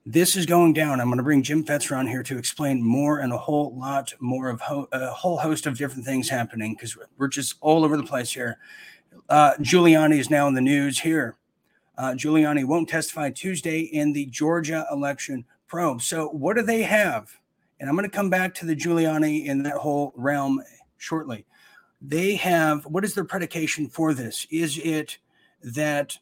this 0.06 0.36
is 0.36 0.46
going 0.46 0.74
down. 0.74 1.00
I'm 1.00 1.08
going 1.08 1.18
to 1.18 1.24
bring 1.24 1.42
Jim 1.42 1.64
Fetzer 1.64 1.98
on 1.98 2.06
here 2.06 2.22
to 2.22 2.38
explain 2.38 2.80
more 2.80 3.18
and 3.18 3.32
a 3.32 3.36
whole 3.36 3.76
lot 3.76 4.14
more 4.20 4.48
of 4.48 4.60
ho- 4.60 4.88
a 4.92 5.10
whole 5.10 5.38
host 5.38 5.66
of 5.66 5.76
different 5.76 6.04
things 6.04 6.28
happening 6.28 6.74
because 6.74 6.96
we're 7.18 7.28
just 7.28 7.56
all 7.60 7.84
over 7.84 7.96
the 7.96 8.04
place 8.04 8.32
here. 8.32 8.58
Uh, 9.28 9.54
Giuliani 9.54 10.20
is 10.20 10.30
now 10.30 10.46
in 10.46 10.54
the 10.54 10.60
news 10.60 11.00
here. 11.00 11.36
Uh, 11.98 12.12
Giuliani 12.12 12.64
won't 12.64 12.88
testify 12.88 13.30
Tuesday 13.30 13.80
in 13.80 14.12
the 14.12 14.26
Georgia 14.26 14.86
election 14.92 15.44
probe. 15.66 16.00
So, 16.00 16.28
what 16.28 16.54
do 16.56 16.62
they 16.62 16.82
have? 16.82 17.39
And 17.80 17.88
I'm 17.88 17.96
going 17.96 18.08
to 18.08 18.14
come 18.14 18.30
back 18.30 18.54
to 18.56 18.66
the 18.66 18.76
Giuliani 18.76 19.46
in 19.46 19.62
that 19.62 19.78
whole 19.78 20.12
realm 20.14 20.62
shortly. 20.98 21.46
They 22.02 22.36
have 22.36 22.84
what 22.84 23.04
is 23.04 23.14
their 23.14 23.24
predication 23.24 23.88
for 23.88 24.14
this? 24.14 24.46
Is 24.50 24.78
it 24.78 25.18
that 25.62 26.18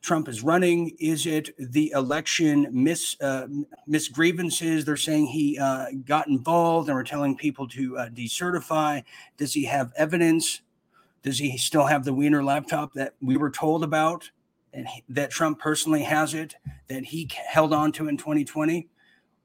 Trump 0.00 0.28
is 0.28 0.42
running? 0.42 0.96
Is 0.98 1.26
it 1.26 1.50
the 1.58 1.92
election 1.94 2.68
mis 2.72 3.16
uh? 3.20 3.46
They're 3.86 4.96
saying 4.96 5.26
he 5.26 5.58
uh, 5.58 5.86
got 6.04 6.28
involved 6.28 6.88
and 6.88 6.96
we're 6.96 7.04
telling 7.04 7.36
people 7.36 7.68
to 7.68 7.98
uh, 7.98 8.08
decertify. 8.08 9.04
Does 9.36 9.54
he 9.54 9.64
have 9.64 9.92
evidence? 9.96 10.62
Does 11.22 11.38
he 11.38 11.56
still 11.56 11.86
have 11.86 12.04
the 12.04 12.12
Weiner 12.12 12.42
laptop 12.42 12.92
that 12.94 13.14
we 13.22 13.36
were 13.36 13.50
told 13.50 13.84
about? 13.84 14.30
and 14.74 14.88
that 15.08 15.30
Trump 15.30 15.58
personally 15.58 16.02
has 16.02 16.34
it 16.34 16.56
that 16.88 17.04
he 17.04 17.30
held 17.46 17.72
on 17.72 17.92
to 17.92 18.08
in 18.08 18.16
2020, 18.16 18.88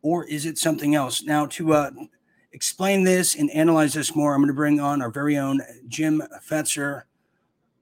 or 0.02 0.26
is 0.26 0.46
it 0.46 0.58
something 0.58 0.96
else? 0.96 1.24
Now, 1.24 1.46
to 1.48 1.74
uh, 1.74 1.92
explain 2.52 3.04
this 3.04 3.36
and 3.36 3.50
analyze 3.52 3.94
this 3.94 4.16
more, 4.16 4.34
I'm 4.34 4.42
going 4.42 4.48
to 4.48 4.54
bring 4.54 4.80
on 4.80 5.02
our 5.02 5.10
very 5.10 5.38
own 5.38 5.62
Jim 5.88 6.22
Fetzer, 6.48 7.04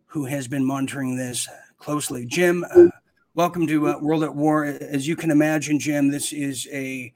who 0.08 0.26
has 0.26 0.48
been 0.48 0.66
monitoring 0.66 1.18
this 1.18 1.48
closely. 1.78 2.26
Jim, 2.26 2.66
uh, 2.76 2.88
welcome 3.36 3.68
to 3.68 3.88
uh, 3.88 4.00
World 4.00 4.24
at 4.24 4.36
War. 4.36 4.66
As 4.66 5.08
you 5.08 5.16
can 5.16 5.32
imagine, 5.32 5.80
Jim, 5.80 6.10
this 6.10 6.34
is 6.34 6.68
a 6.72 7.14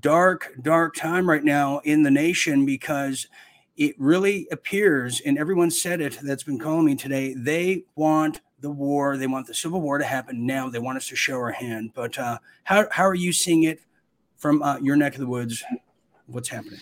dark, 0.00 0.54
dark 0.62 0.94
time 0.94 1.28
right 1.28 1.44
now 1.44 1.80
in 1.84 2.02
the 2.02 2.10
nation 2.10 2.64
because 2.66 3.28
it 3.76 3.94
really 3.98 4.48
appears, 4.50 5.20
and 5.20 5.38
everyone 5.38 5.70
said 5.70 6.00
it 6.00 6.18
that's 6.22 6.42
been 6.42 6.58
calling 6.58 6.84
me 6.84 6.96
today, 6.96 7.34
they 7.34 7.84
want 7.94 8.40
the 8.60 8.70
war. 8.70 9.16
They 9.16 9.28
want 9.28 9.46
the 9.46 9.54
Civil 9.54 9.80
War 9.80 9.98
to 9.98 10.04
happen 10.04 10.44
now. 10.44 10.68
They 10.68 10.80
want 10.80 10.98
us 10.98 11.06
to 11.08 11.16
show 11.16 11.36
our 11.36 11.52
hand. 11.52 11.92
But 11.94 12.18
uh, 12.18 12.38
how, 12.64 12.86
how 12.90 13.04
are 13.04 13.14
you 13.14 13.32
seeing 13.32 13.62
it 13.62 13.80
from 14.38 14.62
uh, 14.62 14.78
your 14.78 14.96
neck 14.96 15.14
of 15.14 15.20
the 15.20 15.26
woods? 15.26 15.62
What's 16.26 16.48
happening? 16.48 16.80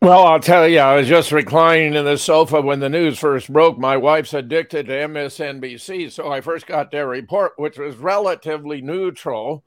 Well, 0.00 0.26
I'll 0.26 0.40
tell 0.40 0.68
you, 0.68 0.78
I 0.78 0.96
was 0.96 1.08
just 1.08 1.32
reclining 1.32 1.94
in 1.94 2.04
the 2.04 2.16
sofa 2.16 2.60
when 2.60 2.78
the 2.78 2.88
news 2.88 3.18
first 3.18 3.52
broke. 3.52 3.78
My 3.78 3.96
wife's 3.96 4.32
addicted 4.32 4.86
to 4.86 4.92
MSNBC, 4.92 6.12
so 6.12 6.30
I 6.30 6.40
first 6.40 6.68
got 6.68 6.92
their 6.92 7.08
report, 7.08 7.54
which 7.56 7.78
was 7.78 7.96
relatively 7.96 8.80
neutral. 8.80 9.64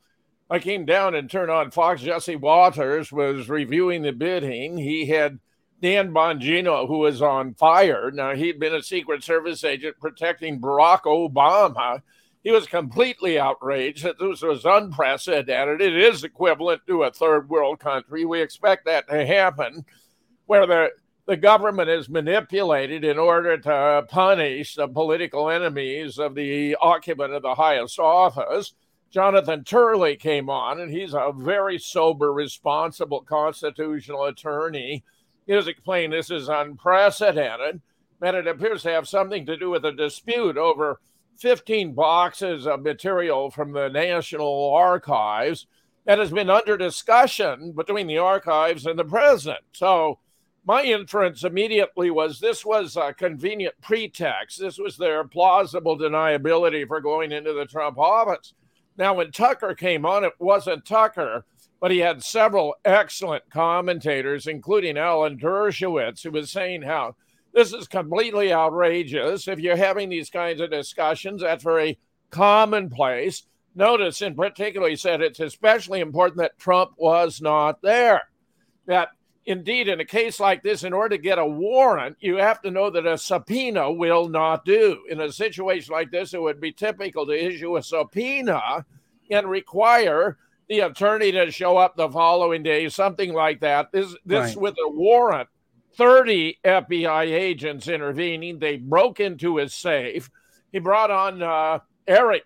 I 0.49 0.59
came 0.59 0.85
down 0.85 1.15
and 1.15 1.29
turned 1.29 1.51
on 1.51 1.71
Fox. 1.71 2.01
Jesse 2.01 2.37
Watters 2.37 3.11
was 3.11 3.49
reviewing 3.49 4.03
the 4.03 4.13
bidding. 4.13 4.77
He 4.77 5.05
had 5.05 5.39
Dan 5.81 6.13
Bongino, 6.13 6.87
who 6.87 6.99
was 6.99 7.21
on 7.21 7.53
fire. 7.55 8.09
Now, 8.11 8.33
he'd 8.33 8.59
been 8.59 8.75
a 8.75 8.83
Secret 8.83 9.23
Service 9.25 9.65
agent 9.65 9.97
protecting 9.99 10.61
Barack 10.61 11.01
Obama. 11.01 12.01
He 12.43 12.51
was 12.51 12.65
completely 12.65 13.37
outraged 13.37 14.03
that 14.03 14.17
this 14.19 14.41
was 14.41 14.65
unprecedented. 14.65 15.79
It 15.79 15.95
is 15.95 16.23
equivalent 16.23 16.81
to 16.87 17.03
a 17.03 17.11
third 17.11 17.49
world 17.49 17.79
country. 17.79 18.25
We 18.25 18.41
expect 18.41 18.85
that 18.85 19.07
to 19.09 19.25
happen, 19.25 19.85
where 20.47 20.65
the, 20.65 20.89
the 21.27 21.37
government 21.37 21.89
is 21.89 22.09
manipulated 22.09 23.05
in 23.05 23.19
order 23.19 23.57
to 23.59 24.05
punish 24.09 24.73
the 24.73 24.87
political 24.87 25.49
enemies 25.51 26.17
of 26.17 26.33
the 26.33 26.75
occupant 26.81 27.33
of 27.33 27.43
the 27.43 27.55
highest 27.55 27.99
office. 27.99 28.73
Jonathan 29.11 29.63
Turley 29.63 30.15
came 30.15 30.49
on, 30.49 30.79
and 30.79 30.91
he's 30.91 31.13
a 31.13 31.33
very 31.35 31.77
sober, 31.77 32.33
responsible 32.33 33.21
constitutional 33.21 34.25
attorney 34.25 35.03
He 35.45 35.53
is 35.53 35.67
explained 35.67 36.13
this 36.13 36.31
is 36.31 36.49
unprecedented, 36.49 37.81
and 38.21 38.37
it 38.37 38.47
appears 38.47 38.83
to 38.83 38.91
have 38.91 39.07
something 39.07 39.45
to 39.45 39.57
do 39.57 39.69
with 39.69 39.85
a 39.85 39.91
dispute 39.91 40.57
over 40.57 41.01
15 41.41 41.93
boxes 41.93 42.67
of 42.67 42.83
material 42.83 43.49
from 43.51 43.73
the 43.73 43.89
National 43.89 44.73
Archives 44.73 45.67
that 46.05 46.19
has 46.19 46.31
been 46.31 46.49
under 46.49 46.77
discussion 46.77 47.73
between 47.73 48.07
the 48.07 48.17
archives 48.17 48.85
and 48.85 48.97
the 48.97 49.03
president. 49.03 49.63
So, 49.73 50.19
my 50.63 50.83
inference 50.83 51.43
immediately 51.43 52.11
was 52.11 52.39
this 52.39 52.63
was 52.63 52.95
a 52.95 53.13
convenient 53.13 53.73
pretext. 53.81 54.59
This 54.59 54.77
was 54.77 54.95
their 54.95 55.23
plausible 55.23 55.97
deniability 55.97 56.87
for 56.87 57.01
going 57.01 57.31
into 57.31 57.51
the 57.53 57.65
Trump 57.65 57.97
office. 57.97 58.53
Now, 58.95 59.15
when 59.15 59.31
Tucker 59.31 59.73
came 59.73 60.05
on, 60.05 60.23
it 60.23 60.33
wasn't 60.37 60.85
Tucker 60.85 61.45
but 61.81 61.91
he 61.91 61.97
had 61.97 62.23
several 62.23 62.75
excellent 62.85 63.49
commentators, 63.49 64.45
including 64.45 64.97
Alan 64.97 65.37
Dershowitz, 65.37 66.21
who 66.21 66.29
was 66.29 66.51
saying 66.51 66.83
how 66.83 67.15
this 67.53 67.73
is 67.73 67.87
completely 67.87 68.53
outrageous. 68.53 69.47
If 69.47 69.59
you're 69.59 69.75
having 69.75 70.09
these 70.09 70.29
kinds 70.29 70.61
of 70.61 70.71
discussions, 70.71 71.41
that's 71.41 71.63
very 71.63 71.99
commonplace. 72.29 73.43
Notice, 73.75 74.21
in 74.21 74.35
particular, 74.35 74.89
he 74.89 74.95
said 74.95 75.21
it's 75.21 75.39
especially 75.39 76.01
important 76.01 76.39
that 76.39 76.57
Trump 76.57 76.91
was 76.97 77.41
not 77.41 77.81
there. 77.81 78.21
That 78.85 79.09
indeed, 79.45 79.87
in 79.87 79.99
a 79.99 80.05
case 80.05 80.39
like 80.39 80.61
this, 80.63 80.83
in 80.83 80.93
order 80.93 81.15
to 81.15 81.21
get 81.21 81.39
a 81.39 81.45
warrant, 81.45 82.17
you 82.19 82.37
have 82.37 82.61
to 82.61 82.71
know 82.71 82.89
that 82.89 83.05
a 83.05 83.17
subpoena 83.17 83.91
will 83.91 84.27
not 84.27 84.65
do. 84.65 85.03
In 85.09 85.21
a 85.21 85.31
situation 85.31 85.93
like 85.93 86.11
this, 86.11 86.33
it 86.33 86.41
would 86.41 86.59
be 86.59 86.71
typical 86.71 87.25
to 87.25 87.31
issue 87.33 87.77
a 87.77 87.83
subpoena 87.83 88.85
and 89.29 89.49
require 89.49 90.37
the 90.67 90.81
attorney 90.81 91.31
to 91.31 91.51
show 91.51 91.77
up 91.77 91.95
the 91.95 92.09
following 92.09 92.63
day, 92.63 92.87
something 92.89 93.33
like 93.33 93.61
that. 93.61 93.91
This 93.91 94.15
this 94.25 94.55
right. 94.55 94.61
with 94.61 94.75
a 94.85 94.89
warrant, 94.89 95.49
30 95.95 96.59
FBI 96.63 97.25
agents 97.25 97.87
intervening. 97.87 98.59
They 98.59 98.77
broke 98.77 99.19
into 99.19 99.57
his 99.57 99.73
safe. 99.73 100.29
He 100.71 100.79
brought 100.79 101.11
on 101.11 101.41
uh, 101.41 101.79
Eric. 102.07 102.43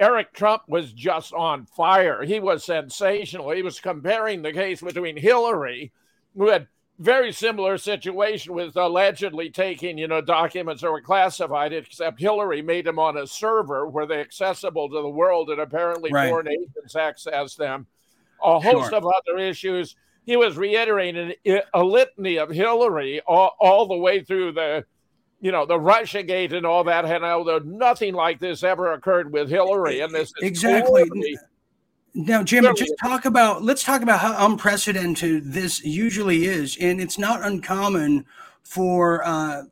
Eric 0.00 0.32
Trump 0.32 0.62
was 0.66 0.92
just 0.92 1.32
on 1.32 1.66
fire. 1.66 2.24
He 2.24 2.40
was 2.40 2.64
sensational. 2.64 3.50
He 3.50 3.62
was 3.62 3.78
comparing 3.78 4.42
the 4.42 4.52
case 4.52 4.80
between 4.80 5.16
Hillary, 5.16 5.92
who 6.36 6.48
had 6.48 6.66
very 6.98 7.32
similar 7.32 7.76
situation 7.78 8.54
with 8.54 8.76
allegedly 8.76 9.50
taking, 9.50 9.98
you 9.98 10.06
know, 10.08 10.20
documents 10.20 10.82
that 10.82 10.90
were 10.90 11.00
classified, 11.00 11.72
except 11.72 12.20
Hillary 12.20 12.62
made 12.62 12.86
them 12.86 12.98
on 12.98 13.16
a 13.16 13.26
server 13.26 13.88
where 13.88 14.06
they're 14.06 14.20
accessible 14.20 14.88
to 14.88 15.02
the 15.02 15.08
world 15.08 15.50
and 15.50 15.60
apparently 15.60 16.10
right. 16.12 16.28
foreign 16.28 16.48
agents 16.48 16.94
access 16.94 17.54
them. 17.54 17.86
A 18.42 18.60
host 18.60 18.90
sure. 18.90 18.98
of 18.98 19.06
other 19.06 19.38
issues. 19.38 19.96
He 20.24 20.36
was 20.36 20.56
reiterating 20.56 21.34
a 21.74 21.84
litany 21.84 22.38
of 22.38 22.50
Hillary 22.50 23.20
all, 23.26 23.56
all 23.60 23.86
the 23.86 23.96
way 23.96 24.22
through 24.22 24.52
the, 24.52 24.84
you 25.40 25.52
know, 25.52 25.66
the 25.66 25.78
Russia 25.78 26.22
Gate 26.22 26.52
and 26.52 26.64
all 26.64 26.84
that. 26.84 27.04
And 27.04 27.24
although 27.24 27.58
nothing 27.58 28.14
like 28.14 28.40
this 28.40 28.62
ever 28.62 28.92
occurred 28.92 29.32
with 29.32 29.50
Hillary, 29.50 30.00
and 30.00 30.14
this 30.14 30.32
exactly. 30.40 31.02
Totally 31.02 31.36
now, 32.14 32.44
Jim, 32.44 32.64
just 32.76 32.94
talk 33.02 33.24
about 33.24 33.64
let's 33.64 33.82
talk 33.82 34.00
about 34.00 34.20
how 34.20 34.46
unprecedented 34.46 35.52
this 35.52 35.84
usually 35.84 36.44
is, 36.44 36.76
and 36.80 37.00
it's 37.00 37.18
not 37.18 37.42
uncommon 37.42 38.24
for 38.62 39.26
uh, 39.26 39.64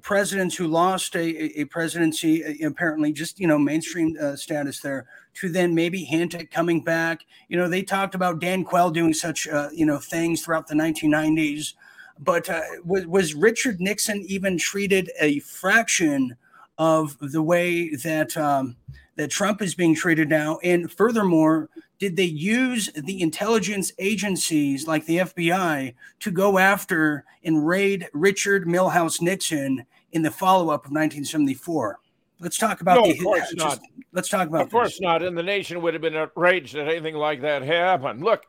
presidents 0.00 0.54
who 0.54 0.68
lost 0.68 1.16
a, 1.16 1.60
a 1.60 1.64
presidency, 1.64 2.62
apparently 2.62 3.12
just 3.12 3.40
you 3.40 3.48
know 3.48 3.58
mainstream 3.58 4.16
uh, 4.20 4.36
status 4.36 4.80
there, 4.80 5.06
to 5.40 5.48
then 5.48 5.74
maybe 5.74 6.04
hint 6.04 6.34
at 6.34 6.50
coming 6.50 6.82
back. 6.82 7.24
You 7.48 7.56
know, 7.56 7.68
they 7.68 7.82
talked 7.82 8.14
about 8.14 8.40
Dan 8.40 8.64
Quayle 8.64 8.90
doing 8.90 9.14
such 9.14 9.46
uh, 9.48 9.68
you 9.72 9.86
know 9.86 9.98
things 9.98 10.42
throughout 10.42 10.66
the 10.66 10.74
1990s, 10.74 11.74
but 12.18 12.48
uh, 12.48 12.62
was, 12.84 13.06
was 13.06 13.34
Richard 13.34 13.80
Nixon 13.80 14.24
even 14.26 14.58
treated 14.58 15.10
a 15.20 15.40
fraction 15.40 16.36
of 16.78 17.16
the 17.20 17.42
way 17.42 17.94
that? 17.96 18.36
Um, 18.36 18.76
that 19.18 19.32
Trump 19.32 19.60
is 19.60 19.74
being 19.74 19.96
treated 19.96 20.28
now. 20.28 20.58
And 20.62 20.90
furthermore, 20.90 21.68
did 21.98 22.16
they 22.16 22.22
use 22.22 22.88
the 22.94 23.20
intelligence 23.20 23.92
agencies 23.98 24.86
like 24.86 25.06
the 25.06 25.18
FBI 25.18 25.94
to 26.20 26.30
go 26.30 26.58
after 26.58 27.24
and 27.42 27.66
raid 27.66 28.08
Richard 28.12 28.66
Milhous 28.66 29.20
Nixon 29.20 29.84
in 30.12 30.22
the 30.22 30.30
follow 30.30 30.70
up 30.70 30.86
of 30.86 30.92
1974? 30.92 31.98
Let's 32.40 32.58
talk 32.58 32.80
about 32.80 32.96
no, 32.96 33.04
the. 33.04 33.18
Of 33.18 33.24
course 33.24 33.52
just, 33.52 33.56
not. 33.56 33.80
Let's 34.12 34.28
talk 34.28 34.46
about. 34.48 34.62
Of 34.62 34.70
course 34.70 34.92
this. 34.92 35.00
not. 35.00 35.22
And 35.22 35.36
the 35.36 35.42
nation 35.42 35.82
would 35.82 35.94
have 35.94 36.02
been 36.02 36.16
outraged 36.16 36.74
that 36.74 36.88
anything 36.88 37.16
like 37.16 37.40
that 37.42 37.62
happened. 37.62 38.22
Look, 38.22 38.44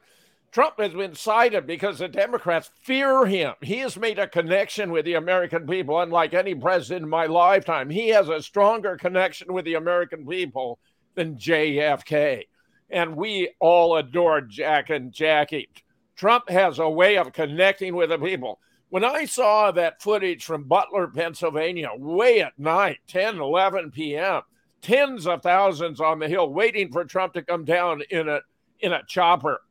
Trump 0.52 0.80
has 0.80 0.94
been 0.94 1.16
cited 1.16 1.68
because 1.68 2.00
the 2.00 2.08
Democrats 2.08 2.72
fear 2.82 3.26
him. 3.26 3.54
He 3.62 3.78
has 3.78 3.98
made 3.98 4.20
a 4.20 4.28
connection 4.28 4.92
with 4.92 5.06
the 5.06 5.16
American 5.16 5.68
people, 5.68 6.00
unlike 6.02 6.34
any 6.34 6.56
president 6.56 7.04
in 7.04 7.10
my 7.10 7.26
lifetime. 7.26 7.90
He 7.90 8.10
has 8.10 8.30
a 8.30 8.42
stronger 8.42 8.98
connection 8.98 9.54
with 9.54 9.66
the 9.66 9.76
American 9.76 10.26
people 10.26 10.80
than 11.16 11.36
JFK. 11.36 12.46
and 12.90 13.16
we 13.16 13.52
all 13.60 13.98
adored 13.98 14.50
Jack 14.50 14.90
and 14.90 15.12
Jackie. 15.12 15.70
Trump 16.16 16.50
has 16.50 16.80
a 16.80 16.90
way 16.90 17.18
of 17.18 17.34
connecting 17.34 17.96
with 17.96 18.10
the 18.10 18.18
people. 18.18 18.60
When 18.90 19.04
I 19.04 19.26
saw 19.26 19.72
that 19.72 20.02
footage 20.02 20.44
from 20.44 20.64
Butler, 20.64 21.08
Pennsylvania, 21.08 21.90
way 21.96 22.42
at 22.42 22.58
night, 22.58 22.98
10, 23.08 23.40
11 23.40 23.92
p.m., 23.92 24.42
tens 24.82 25.28
of 25.28 25.44
thousands 25.44 26.02
on 26.02 26.20
the 26.20 26.28
hill 26.28 26.52
waiting 26.52 26.92
for 26.92 27.06
Trump 27.06 27.34
to 27.34 27.44
come 27.44 27.66
down 27.66 28.02
in 28.10 28.28
a 28.28 28.40
in 28.80 28.94
a 28.94 29.04
chopper. 29.08 29.62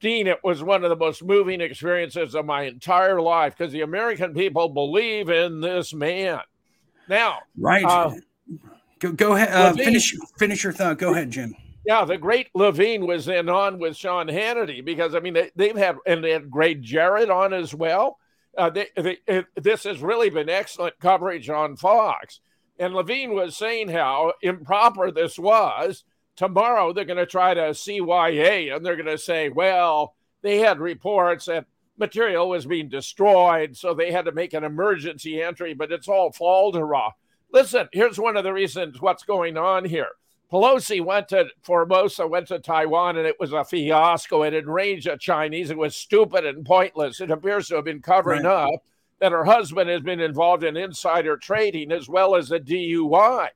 Dean, 0.00 0.26
it 0.26 0.42
was 0.42 0.62
one 0.62 0.82
of 0.82 0.88
the 0.88 0.96
most 0.96 1.22
moving 1.22 1.60
experiences 1.60 2.34
of 2.34 2.46
my 2.46 2.62
entire 2.62 3.20
life 3.20 3.54
because 3.56 3.72
the 3.72 3.82
American 3.82 4.32
people 4.32 4.70
believe 4.70 5.28
in 5.28 5.60
this 5.60 5.92
man. 5.92 6.40
Now, 7.06 7.40
right. 7.58 7.84
Uh, 7.84 8.14
go, 8.98 9.12
go 9.12 9.34
ahead. 9.34 9.50
Uh, 9.52 9.74
finish 9.74 10.16
finish 10.38 10.64
your 10.64 10.72
thought. 10.72 10.98
Go 10.98 11.12
ahead, 11.12 11.30
Jim. 11.30 11.54
Yeah, 11.84 12.04
the 12.04 12.16
great 12.16 12.48
Levin 12.54 13.06
was 13.06 13.28
in 13.28 13.48
on 13.48 13.78
with 13.78 13.96
Sean 13.96 14.26
Hannity 14.26 14.84
because 14.84 15.14
I 15.14 15.20
mean 15.20 15.36
they, 15.54 15.68
have 15.68 15.76
had 15.76 15.96
and 16.06 16.24
they 16.24 16.30
had 16.30 16.50
great 16.50 16.80
Jared 16.80 17.30
on 17.30 17.52
as 17.52 17.74
well. 17.74 18.18
Uh, 18.56 18.70
they, 18.70 18.86
they, 18.96 19.44
this 19.56 19.84
has 19.84 20.02
really 20.02 20.30
been 20.30 20.48
excellent 20.48 20.98
coverage 20.98 21.48
on 21.48 21.76
Fox. 21.76 22.40
And 22.78 22.94
Levin 22.94 23.34
was 23.34 23.56
saying 23.56 23.88
how 23.88 24.32
improper 24.42 25.10
this 25.10 25.38
was. 25.38 26.04
Tomorrow 26.36 26.92
they're 26.92 27.04
going 27.04 27.18
to 27.18 27.26
try 27.26 27.54
to 27.54 27.70
CYA 27.70 28.74
and 28.74 28.84
they're 28.84 28.96
going 28.96 29.06
to 29.06 29.18
say, 29.18 29.50
well, 29.50 30.14
they 30.42 30.58
had 30.58 30.80
reports 30.80 31.44
that 31.44 31.66
material 31.98 32.48
was 32.48 32.64
being 32.66 32.88
destroyed, 32.88 33.76
so 33.76 33.92
they 33.92 34.10
had 34.10 34.24
to 34.24 34.32
make 34.32 34.54
an 34.54 34.64
emergency 34.64 35.42
entry, 35.42 35.74
but 35.74 35.92
it's 35.92 36.08
all 36.08 36.32
falderah. 36.32 37.12
Listen, 37.52 37.88
here's 37.92 38.18
one 38.18 38.36
of 38.36 38.44
the 38.44 38.52
reasons 38.52 39.00
what's 39.00 39.22
going 39.24 39.56
on 39.58 39.84
here. 39.84 40.08
Pelosi 40.50 41.04
went 41.04 41.28
to 41.28 41.46
Formosa, 41.62 42.26
went 42.26 42.48
to 42.48 42.58
Taiwan, 42.58 43.16
and 43.16 43.26
it 43.26 43.36
was 43.38 43.52
a 43.52 43.64
fiasco. 43.64 44.42
It 44.42 44.54
enraged 44.54 45.06
the 45.06 45.16
Chinese. 45.16 45.70
It 45.70 45.78
was 45.78 45.94
stupid 45.94 46.44
and 46.44 46.64
pointless. 46.66 47.20
It 47.20 47.30
appears 47.30 47.68
to 47.68 47.76
have 47.76 47.84
been 47.84 48.02
covering 48.02 48.42
right. 48.42 48.64
up 48.64 48.82
that 49.20 49.32
her 49.32 49.44
husband 49.44 49.88
has 49.88 50.02
been 50.02 50.20
involved 50.20 50.64
in 50.64 50.76
insider 50.76 51.36
trading 51.36 51.92
as 51.92 52.08
well 52.08 52.34
as 52.34 52.50
a 52.50 52.58
DUI. 52.58 53.48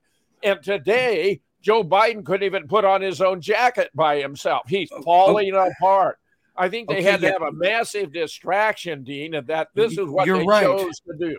And 0.43 0.63
today, 0.63 1.41
Joe 1.61 1.83
Biden 1.83 2.23
couldn't 2.23 2.45
even 2.45 2.67
put 2.67 2.85
on 2.85 3.01
his 3.01 3.19
own 3.19 3.41
jacket 3.41 3.89
by 3.93 4.17
himself. 4.19 4.63
He's 4.67 4.89
falling 5.03 5.53
oh. 5.53 5.67
apart. 5.67 6.19
I 6.55 6.69
think 6.69 6.87
they 6.87 6.99
okay, 6.99 7.03
had 7.03 7.19
to 7.21 7.27
yeah. 7.27 7.33
have 7.33 7.41
a 7.41 7.51
massive 7.51 8.13
distraction, 8.13 9.03
Dean, 9.03 9.33
and 9.33 9.47
that 9.47 9.69
this 9.73 9.93
is 9.93 10.07
what 10.07 10.27
You're 10.27 10.37
they 10.37 10.45
right. 10.45 10.63
chose 10.63 10.99
to 11.01 11.17
do. 11.19 11.37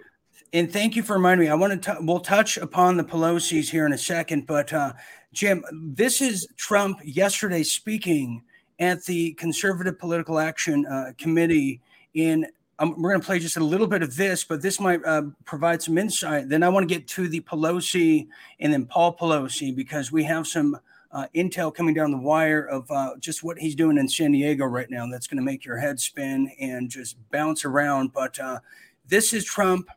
And 0.53 0.71
thank 0.71 0.97
you 0.97 1.03
for 1.03 1.15
reminding 1.15 1.47
me. 1.47 1.51
I 1.51 1.55
want 1.55 1.83
to. 1.83 1.93
T- 1.93 1.99
we'll 2.01 2.21
touch 2.21 2.57
upon 2.57 2.97
the 2.97 3.05
Pelosi's 3.05 3.71
here 3.71 3.87
in 3.87 3.93
a 3.93 3.99
second, 3.99 4.47
but 4.47 4.73
uh, 4.73 4.93
Jim, 5.37 5.63
this 5.71 6.23
is 6.23 6.49
Trump 6.57 6.99
yesterday 7.05 7.63
speaking 7.63 8.43
at 8.79 9.05
the 9.05 9.35
Conservative 9.35 9.99
Political 9.99 10.39
Action 10.39 10.87
uh, 10.87 11.13
Committee 11.19 11.83
in. 12.15 12.47
Um, 12.79 12.95
we're 13.01 13.11
going 13.11 13.21
to 13.21 13.27
play 13.27 13.39
just 13.39 13.59
a 13.59 13.65
little 13.65 13.87
bit 13.87 14.03
of 14.03 14.17
this, 14.17 14.45
but 14.45 14.63
this 14.63 14.81
might 14.81 15.05
uh, 15.05 15.25
provide 15.45 15.83
some 15.83 15.99
insight. 15.99 16.49
Then 16.49 16.63
I 16.63 16.71
want 16.71 16.89
to 16.89 16.95
get 16.95 17.07
to 17.09 17.29
the 17.29 17.43
Pelosi 17.43 18.29
and 18.61 18.73
then 18.73 18.87
Paul 18.87 19.15
Pelosi 19.15 19.77
because 19.77 20.11
we 20.11 20.25
have 20.25 20.47
some 20.47 20.79
uh, 21.13 21.27
intel 21.35 21.75
coming 21.75 21.93
down 21.93 22.13
the 22.13 22.17
wire 22.17 22.65
of 22.65 22.91
uh, 22.91 23.17
just 23.19 23.43
what 23.45 23.59
he's 23.59 23.75
doing 23.75 23.99
in 23.99 24.09
San 24.09 24.33
Diego 24.33 24.65
right 24.65 24.91
now. 24.91 25.07
That's 25.07 25.27
going 25.27 25.39
to 25.39 25.45
make 25.45 25.67
your 25.67 25.77
head 25.77 26.01
spin 26.01 26.51
and 26.59 26.89
just 26.89 27.17
bounce 27.31 27.67
around. 27.67 28.15
But 28.15 28.41
uh, 28.41 28.61
this 29.07 29.35
is 29.35 29.45
Trump 29.45 29.91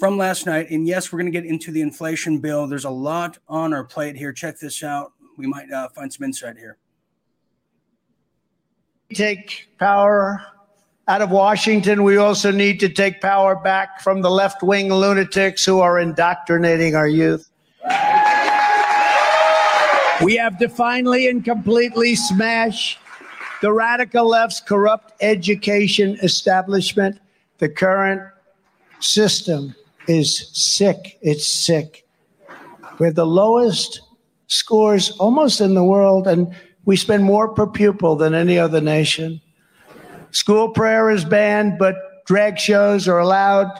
from 0.00 0.16
last 0.16 0.46
night. 0.46 0.70
And 0.70 0.88
yes, 0.88 1.12
we're 1.12 1.18
going 1.18 1.30
to 1.30 1.38
get 1.40 1.48
into 1.48 1.70
the 1.70 1.82
inflation 1.82 2.38
bill. 2.38 2.66
There's 2.66 2.86
a 2.86 2.90
lot 2.90 3.38
on 3.48 3.74
our 3.74 3.84
plate 3.84 4.16
here. 4.16 4.32
Check 4.32 4.58
this 4.58 4.82
out. 4.82 5.12
We 5.36 5.46
might 5.46 5.70
uh, 5.70 5.90
find 5.90 6.10
some 6.12 6.24
insight 6.24 6.56
here. 6.56 6.78
Take 9.12 9.68
power 9.78 10.42
out 11.06 11.20
of 11.20 11.30
Washington. 11.30 12.02
We 12.02 12.16
also 12.16 12.50
need 12.50 12.80
to 12.80 12.88
take 12.88 13.20
power 13.20 13.54
back 13.54 14.00
from 14.00 14.22
the 14.22 14.30
left 14.30 14.62
wing 14.62 14.88
lunatics 14.88 15.64
who 15.64 15.80
are 15.80 16.00
indoctrinating 16.00 16.94
our 16.94 17.08
youth. 17.08 17.50
We 20.22 20.36
have 20.36 20.58
to 20.58 20.68
finally 20.68 21.28
and 21.28 21.44
completely 21.44 22.14
smash 22.14 22.98
the 23.60 23.72
radical 23.72 24.28
left's 24.28 24.60
corrupt 24.60 25.12
education 25.20 26.18
establishment. 26.22 27.18
The 27.58 27.68
current 27.68 28.22
system 29.00 29.74
is 30.10 30.50
sick. 30.52 31.18
It's 31.22 31.46
sick. 31.46 32.04
We 32.98 33.06
have 33.06 33.14
the 33.14 33.26
lowest 33.26 34.00
scores 34.48 35.12
almost 35.18 35.60
in 35.60 35.74
the 35.74 35.84
world, 35.84 36.26
and 36.26 36.54
we 36.84 36.96
spend 36.96 37.24
more 37.24 37.48
per 37.48 37.66
pupil 37.66 38.16
than 38.16 38.34
any 38.34 38.58
other 38.58 38.80
nation. 38.80 39.40
School 40.32 40.70
prayer 40.70 41.10
is 41.10 41.24
banned, 41.24 41.78
but 41.78 41.94
drag 42.26 42.58
shows 42.58 43.08
are 43.08 43.18
allowed 43.18 43.70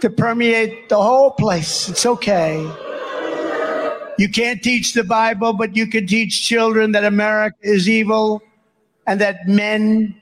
to 0.00 0.10
permeate 0.10 0.88
the 0.88 1.00
whole 1.00 1.30
place. 1.30 1.88
It's 1.88 2.04
okay. 2.04 2.58
You 4.18 4.28
can't 4.28 4.60
teach 4.62 4.94
the 4.94 5.04
Bible, 5.04 5.52
but 5.52 5.76
you 5.76 5.86
can 5.86 6.06
teach 6.06 6.42
children 6.42 6.92
that 6.92 7.04
America 7.04 7.56
is 7.62 7.88
evil 7.88 8.42
and 9.06 9.20
that 9.20 9.46
men 9.46 10.20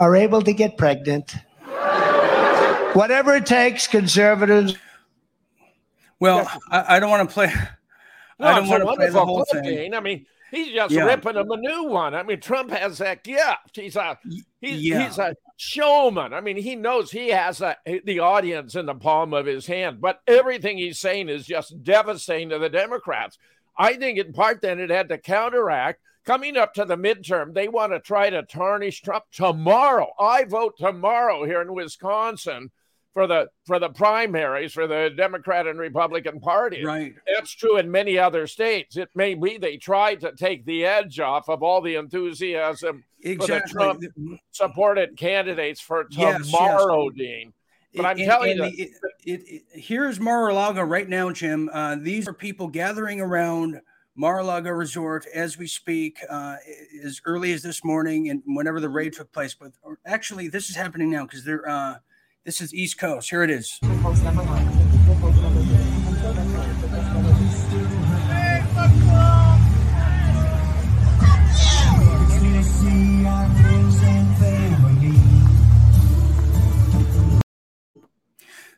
are 0.00 0.16
able 0.16 0.40
to 0.42 0.52
get 0.52 0.78
pregnant. 0.78 1.34
Whatever 2.98 3.36
it 3.36 3.46
takes, 3.46 3.86
conservatives. 3.86 4.74
Well, 6.18 6.50
I, 6.68 6.96
I 6.96 6.98
don't 6.98 7.10
want 7.10 7.28
to 7.28 7.32
play. 7.32 7.52
No, 8.40 8.48
I 8.48 8.58
don't 8.58 8.68
want 8.68 8.82
to 8.82 8.92
play 8.96 9.08
the 9.08 9.24
whole 9.24 9.44
thing. 9.44 9.94
I 9.94 10.00
mean, 10.00 10.26
he's 10.50 10.74
just 10.74 10.92
yeah. 10.92 11.04
ripping 11.04 11.36
him 11.36 11.48
a 11.48 11.56
new 11.58 11.84
one. 11.84 12.16
I 12.16 12.24
mean, 12.24 12.40
Trump 12.40 12.72
has 12.72 12.98
that 12.98 13.22
gift. 13.22 13.74
He's 13.76 13.94
a 13.94 14.18
he's, 14.60 14.82
yeah. 14.82 15.06
he's 15.06 15.16
a 15.16 15.36
showman. 15.56 16.34
I 16.34 16.40
mean, 16.40 16.56
he 16.56 16.74
knows 16.74 17.12
he 17.12 17.28
has 17.28 17.60
a, 17.60 17.76
the 18.04 18.18
audience 18.18 18.74
in 18.74 18.86
the 18.86 18.96
palm 18.96 19.32
of 19.32 19.46
his 19.46 19.64
hand. 19.64 20.00
But 20.00 20.20
everything 20.26 20.76
he's 20.76 20.98
saying 20.98 21.28
is 21.28 21.46
just 21.46 21.84
devastating 21.84 22.48
to 22.48 22.58
the 22.58 22.68
Democrats. 22.68 23.38
I 23.78 23.94
think 23.94 24.18
in 24.18 24.32
part 24.32 24.60
then 24.60 24.80
it 24.80 24.90
had 24.90 25.08
to 25.10 25.18
counteract 25.18 26.00
coming 26.24 26.56
up 26.56 26.74
to 26.74 26.84
the 26.84 26.96
midterm. 26.96 27.54
They 27.54 27.68
want 27.68 27.92
to 27.92 28.00
try 28.00 28.28
to 28.28 28.42
tarnish 28.42 29.02
Trump 29.02 29.22
tomorrow. 29.30 30.08
I 30.18 30.42
vote 30.42 30.74
tomorrow 30.78 31.44
here 31.44 31.62
in 31.62 31.72
Wisconsin 31.72 32.72
for 33.12 33.26
the 33.26 33.48
for 33.66 33.78
the 33.78 33.88
primaries 33.88 34.72
for 34.72 34.86
the 34.86 35.10
Democrat 35.16 35.66
and 35.66 35.78
Republican 35.78 36.40
party. 36.40 36.84
Right. 36.84 37.14
That's 37.34 37.52
true 37.52 37.76
in 37.78 37.90
many 37.90 38.18
other 38.18 38.46
states. 38.46 38.96
It 38.96 39.08
may 39.14 39.34
be 39.34 39.58
they 39.58 39.76
tried 39.76 40.20
to 40.20 40.32
take 40.32 40.64
the 40.64 40.84
edge 40.84 41.18
off 41.20 41.48
of 41.48 41.62
all 41.62 41.80
the 41.80 41.96
enthusiasm 41.96 43.04
exactly. 43.22 43.72
for 43.72 43.94
the 43.98 44.08
Trump 44.08 44.40
supported 44.52 45.16
candidates 45.16 45.80
for 45.80 46.04
tomorrow, 46.04 47.04
yes, 47.04 47.12
yes. 47.16 47.26
Dean. 47.26 47.52
But 47.94 48.06
I'm 48.06 48.18
and, 48.18 48.26
telling 48.26 48.60
and 48.60 48.78
you, 48.78 48.86
the, 49.24 49.32
it, 49.32 49.40
it, 49.46 49.62
here's 49.72 50.20
Mar-a-Lago 50.20 50.82
right 50.82 51.08
now, 51.08 51.32
Jim. 51.32 51.70
Uh, 51.72 51.96
these 51.98 52.28
are 52.28 52.34
people 52.34 52.68
gathering 52.68 53.20
around 53.20 53.80
Mar-a-Lago 54.14 54.70
Resort 54.70 55.26
as 55.34 55.56
we 55.56 55.66
speak, 55.66 56.18
uh, 56.28 56.56
as 57.02 57.20
early 57.24 57.52
as 57.52 57.62
this 57.62 57.82
morning, 57.82 58.28
and 58.28 58.42
whenever 58.46 58.78
the 58.78 58.90
raid 58.90 59.14
took 59.14 59.32
place. 59.32 59.54
But 59.54 59.72
actually, 60.04 60.48
this 60.48 60.68
is 60.68 60.76
happening 60.76 61.10
now 61.10 61.24
because 61.24 61.44
they're 61.44 61.68
uh, 61.68 61.96
this 62.48 62.62
is 62.62 62.72
East 62.72 62.96
Coast. 62.96 63.28
Here 63.28 63.42
it 63.42 63.50
is. 63.50 63.78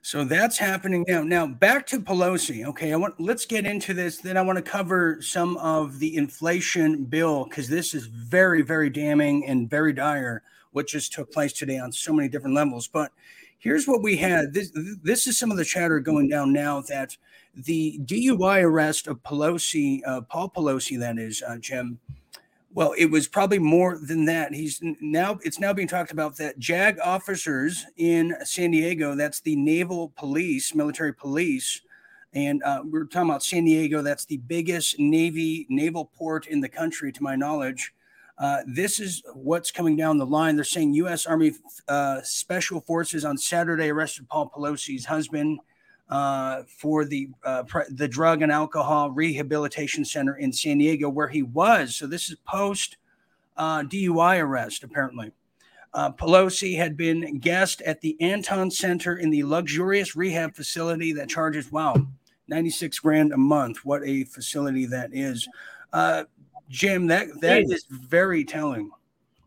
So 0.02 0.24
that's 0.24 0.58
happening 0.58 1.04
now. 1.06 1.22
Now 1.22 1.46
back 1.46 1.86
to 1.86 2.00
Pelosi. 2.00 2.66
Okay, 2.66 2.92
I 2.92 2.96
want 2.96 3.20
let's 3.20 3.46
get 3.46 3.66
into 3.66 3.94
this. 3.94 4.16
Then 4.16 4.36
I 4.36 4.42
want 4.42 4.56
to 4.56 4.62
cover 4.62 5.22
some 5.22 5.56
of 5.58 6.00
the 6.00 6.16
inflation 6.16 7.04
bill 7.04 7.44
because 7.44 7.68
this 7.68 7.94
is 7.94 8.06
very, 8.06 8.62
very 8.62 8.90
damning 8.90 9.46
and 9.46 9.70
very 9.70 9.92
dire 9.92 10.42
what 10.72 10.88
just 10.88 11.12
took 11.12 11.32
place 11.32 11.52
today 11.52 11.78
on 11.78 11.92
so 11.92 12.12
many 12.12 12.28
different 12.28 12.56
levels. 12.56 12.88
But 12.88 13.12
Here's 13.60 13.86
what 13.86 14.02
we 14.02 14.16
had. 14.16 14.54
This, 14.54 14.72
this 15.02 15.26
is 15.26 15.38
some 15.38 15.50
of 15.50 15.58
the 15.58 15.64
chatter 15.66 16.00
going 16.00 16.28
down 16.28 16.50
now 16.50 16.80
that 16.88 17.14
the 17.54 18.00
DUI 18.04 18.62
arrest 18.62 19.06
of 19.06 19.22
Pelosi, 19.22 20.00
uh, 20.06 20.22
Paul 20.22 20.48
Pelosi, 20.48 20.98
that 20.98 21.18
is, 21.18 21.42
uh, 21.46 21.58
Jim. 21.58 21.98
Well, 22.72 22.94
it 22.96 23.10
was 23.10 23.28
probably 23.28 23.58
more 23.58 23.98
than 23.98 24.24
that. 24.24 24.54
He's 24.54 24.80
now, 24.82 25.38
it's 25.42 25.60
now 25.60 25.74
being 25.74 25.88
talked 25.88 26.10
about 26.10 26.36
that 26.36 26.58
JAG 26.58 26.98
officers 27.04 27.84
in 27.98 28.34
San 28.44 28.70
Diego, 28.70 29.14
that's 29.14 29.40
the 29.40 29.56
naval 29.56 30.12
police, 30.16 30.74
military 30.74 31.12
police. 31.12 31.82
And 32.32 32.62
uh, 32.62 32.82
we're 32.84 33.04
talking 33.04 33.28
about 33.28 33.42
San 33.42 33.64
Diego. 33.64 34.00
That's 34.00 34.24
the 34.24 34.38
biggest 34.38 34.98
Navy 34.98 35.66
naval 35.68 36.06
port 36.16 36.46
in 36.46 36.60
the 36.60 36.68
country, 36.68 37.12
to 37.12 37.22
my 37.22 37.36
knowledge. 37.36 37.92
Uh, 38.40 38.62
this 38.66 38.98
is 38.98 39.22
what's 39.34 39.70
coming 39.70 39.96
down 39.96 40.16
the 40.16 40.24
line. 40.24 40.56
They're 40.56 40.64
saying 40.64 40.94
U.S. 40.94 41.26
Army 41.26 41.52
uh, 41.88 42.22
Special 42.24 42.80
Forces 42.80 43.24
on 43.24 43.36
Saturday 43.36 43.90
arrested 43.90 44.28
Paul 44.28 44.50
Pelosi's 44.50 45.04
husband. 45.04 45.60
uh, 46.10 46.64
for 46.66 47.04
the 47.04 47.28
uh, 47.44 47.62
the 47.90 48.08
drug 48.08 48.42
and 48.42 48.50
alcohol 48.50 49.10
rehabilitation 49.10 50.04
center 50.04 50.36
in 50.36 50.52
San 50.52 50.78
Diego, 50.78 51.08
where 51.08 51.28
he 51.28 51.42
was. 51.42 51.94
So 51.94 52.06
this 52.06 52.30
is 52.30 52.36
post 52.46 52.96
uh, 53.56 53.82
DUI 53.82 54.40
arrest, 54.42 54.82
apparently. 54.82 55.32
Uh, 55.92 56.10
Pelosi 56.12 56.76
had 56.76 56.96
been 56.96 57.38
guest 57.38 57.80
at 57.82 58.00
the 58.00 58.16
Anton 58.20 58.70
Center 58.70 59.16
in 59.16 59.30
the 59.30 59.42
luxurious 59.44 60.14
rehab 60.14 60.54
facility 60.54 61.12
that 61.12 61.28
charges 61.28 61.70
wow, 61.70 61.94
ninety 62.48 62.70
six 62.70 62.98
grand 62.98 63.32
a 63.32 63.36
month. 63.36 63.84
What 63.84 64.02
a 64.04 64.24
facility 64.24 64.86
that 64.86 65.10
is, 65.12 65.48
Jim. 66.70 67.08
That 67.08 67.26
that 67.42 67.64
is 67.64 67.84
very 67.90 68.44
telling. 68.44 68.90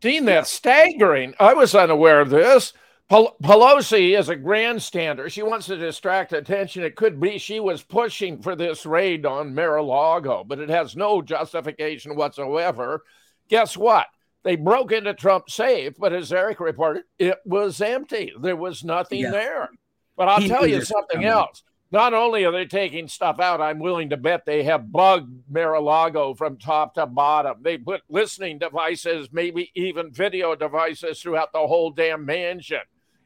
Dean, 0.00 0.26
that's 0.26 0.50
staggering. 0.50 1.34
I 1.40 1.54
was 1.54 1.74
unaware 1.74 2.20
of 2.20 2.30
this. 2.30 2.72
Pelosi 3.10 4.18
is 4.18 4.28
a 4.28 4.36
grandstander. 4.36 5.30
She 5.30 5.42
wants 5.42 5.66
to 5.66 5.76
distract 5.76 6.32
attention. 6.32 6.82
It 6.82 6.96
could 6.96 7.20
be 7.20 7.38
she 7.38 7.60
was 7.60 7.82
pushing 7.82 8.40
for 8.40 8.56
this 8.56 8.86
raid 8.86 9.24
on 9.26 9.54
Mar-a-Lago, 9.54 10.44
but 10.44 10.58
it 10.58 10.68
has 10.68 10.96
no 10.96 11.22
justification 11.22 12.16
whatsoever. 12.16 13.02
Guess 13.48 13.76
what? 13.76 14.06
They 14.42 14.56
broke 14.56 14.92
into 14.92 15.14
Trump's 15.14 15.54
safe, 15.54 15.94
but 15.98 16.12
as 16.12 16.32
Eric 16.32 16.60
reported, 16.60 17.04
it 17.18 17.38
was 17.44 17.80
empty. 17.80 18.32
There 18.38 18.56
was 18.56 18.84
nothing 18.84 19.20
yeah. 19.20 19.30
there. 19.30 19.68
But 20.16 20.28
I'll 20.28 20.40
he 20.40 20.48
tell 20.48 20.66
you 20.66 20.82
something 20.82 21.24
else. 21.24 21.62
Not 21.94 22.12
only 22.12 22.44
are 22.44 22.50
they 22.50 22.64
taking 22.64 23.06
stuff 23.06 23.38
out, 23.38 23.60
I'm 23.60 23.78
willing 23.78 24.10
to 24.10 24.16
bet 24.16 24.44
they 24.44 24.64
have 24.64 24.90
bugged 24.90 25.48
Mar-a-Lago 25.48 26.34
from 26.34 26.56
top 26.56 26.94
to 26.94 27.06
bottom. 27.06 27.58
They 27.62 27.78
put 27.78 28.02
listening 28.08 28.58
devices, 28.58 29.28
maybe 29.30 29.70
even 29.76 30.10
video 30.10 30.56
devices 30.56 31.22
throughout 31.22 31.52
the 31.52 31.64
whole 31.64 31.92
damn 31.92 32.26
mansion. 32.26 32.80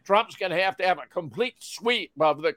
Trump's 0.04 0.37
going 0.37 0.52
to 0.52 0.62
have 0.62 0.76
to 0.76 0.87
have 0.87 0.98
a 0.98 1.07
complete 1.07 1.54
sweep 1.61 2.12
of 2.20 2.42
the 2.42 2.57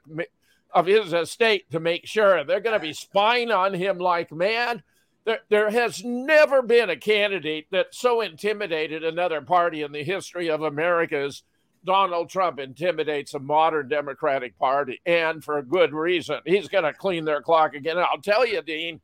of 0.74 0.84
his 0.84 1.14
estate 1.14 1.70
to 1.70 1.80
make 1.80 2.06
sure 2.06 2.44
they're 2.44 2.60
going 2.60 2.78
to 2.78 2.86
be 2.86 2.92
spying 2.92 3.50
on 3.50 3.72
him 3.72 3.96
like 3.96 4.30
mad. 4.30 4.82
There, 5.24 5.40
there 5.48 5.70
has 5.70 6.04
never 6.04 6.60
been 6.60 6.90
a 6.90 6.96
candidate 6.96 7.68
that 7.70 7.94
so 7.94 8.20
intimidated 8.20 9.02
another 9.02 9.40
party 9.40 9.80
in 9.80 9.92
the 9.92 10.04
history 10.04 10.50
of 10.50 10.60
America's 10.60 11.42
Donald 11.84 12.28
Trump 12.28 12.58
intimidates 12.58 13.34
a 13.34 13.38
modern 13.38 13.88
Democratic 13.88 14.58
Party, 14.58 15.00
and 15.04 15.42
for 15.42 15.58
a 15.58 15.62
good 15.62 15.92
reason. 15.92 16.40
He's 16.44 16.68
going 16.68 16.84
to 16.84 16.92
clean 16.92 17.24
their 17.24 17.42
clock 17.42 17.74
again. 17.74 17.96
And 17.96 18.06
I'll 18.06 18.20
tell 18.20 18.46
you, 18.46 18.62
Dean, 18.62 19.00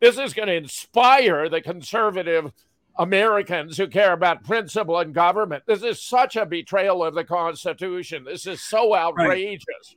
this 0.00 0.18
is 0.18 0.34
going 0.34 0.48
to 0.48 0.54
inspire 0.54 1.48
the 1.48 1.60
conservative 1.60 2.52
Americans 2.98 3.76
who 3.76 3.86
care 3.86 4.12
about 4.12 4.44
principle 4.44 4.98
and 4.98 5.14
government. 5.14 5.64
This 5.66 5.82
is 5.82 6.02
such 6.02 6.36
a 6.36 6.44
betrayal 6.44 7.04
of 7.04 7.14
the 7.14 7.24
Constitution. 7.24 8.24
This 8.24 8.46
is 8.46 8.62
so 8.62 8.94
outrageous. 8.94 9.64
Right. 9.68 9.96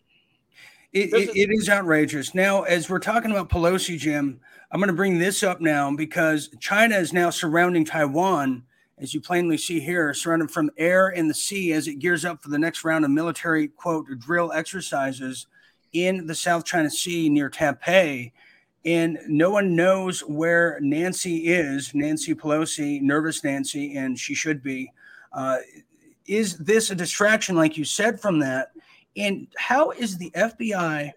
It, 0.94 1.14
it, 1.14 1.30
is, 1.30 1.30
it 1.36 1.50
is 1.52 1.70
outrageous. 1.70 2.36
Now, 2.36 2.64
as 2.64 2.90
we're 2.90 3.00
talking 3.00 3.32
about 3.32 3.50
Pelosi, 3.50 3.98
Jim, 3.98 4.40
I'm 4.72 4.80
going 4.80 4.88
to 4.88 4.94
bring 4.94 5.18
this 5.18 5.44
up 5.44 5.60
now 5.60 5.94
because 5.96 6.50
China 6.60 6.96
is 6.96 7.12
now 7.12 7.30
surrounding 7.30 7.84
Taiwan, 7.84 8.64
as 9.04 9.13
you 9.13 9.22
plainly 9.22 9.58
see 9.58 9.80
here, 9.80 10.13
surrounded 10.13 10.50
from 10.50 10.72
air 10.78 11.10
and 11.10 11.30
the 11.30 11.34
sea 11.34 11.74
as 11.74 11.88
it 11.88 12.00
gears 12.00 12.26
up 12.26 12.42
for 12.42 12.50
the 12.50 12.58
next 12.58 12.84
round 12.84 13.06
of 13.06 13.12
military, 13.12 13.68
quote, 13.68 14.08
drill 14.18 14.52
exercises 14.54 15.46
in 15.92 16.26
the 16.26 16.34
South 16.34 16.66
China 16.66 16.89
Sea 16.89 17.30
near 17.30 17.50
Taipei 17.50 18.32
and 18.86 19.18
no 19.28 19.50
one 19.50 19.76
knows 19.76 20.22
where 20.22 20.78
Nancy 20.82 21.48
is, 21.48 21.94
Nancy 21.94 22.34
Pelosi, 22.36 23.02
nervous 23.02 23.44
Nancy, 23.44 23.96
and 23.96 24.20
she 24.20 24.36
should 24.36 24.62
be. 24.62 24.92
Uh, 25.32 25.58
is 26.26 26.58
this 26.58 26.92
a 26.92 26.96
distraction, 26.96 27.56
like 27.56 27.78
you 27.78 27.86
said, 27.86 28.20
from 28.20 28.39
that? 28.39 28.72
And 29.16 29.48
how 29.58 29.92
is 29.92 30.18
the 30.18 30.32
FBI 30.32 31.12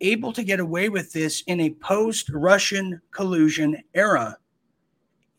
able 0.00 0.32
to 0.32 0.42
get 0.42 0.60
away 0.60 0.88
with 0.88 1.12
this 1.12 1.42
in 1.46 1.60
a 1.60 1.70
post 1.70 2.30
Russian 2.30 3.00
collusion 3.10 3.82
era? 3.94 4.38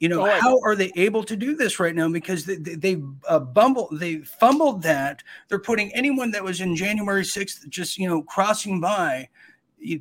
You 0.01 0.09
know, 0.09 0.25
oh, 0.25 0.39
how 0.41 0.59
are 0.63 0.75
they 0.75 0.91
able 0.95 1.23
to 1.23 1.35
do 1.35 1.55
this 1.55 1.79
right 1.79 1.93
now? 1.93 2.09
Because 2.09 2.43
they, 2.45 2.55
they, 2.55 2.73
they 2.73 3.03
uh, 3.29 3.39
bumbled, 3.39 3.99
they 3.99 4.17
fumbled 4.17 4.81
that. 4.81 5.21
They're 5.47 5.59
putting 5.59 5.93
anyone 5.93 6.31
that 6.31 6.43
was 6.43 6.59
in 6.59 6.75
January 6.75 7.21
6th 7.21 7.69
just, 7.69 7.99
you 7.99 8.09
know, 8.09 8.23
crossing 8.23 8.81
by 8.81 9.29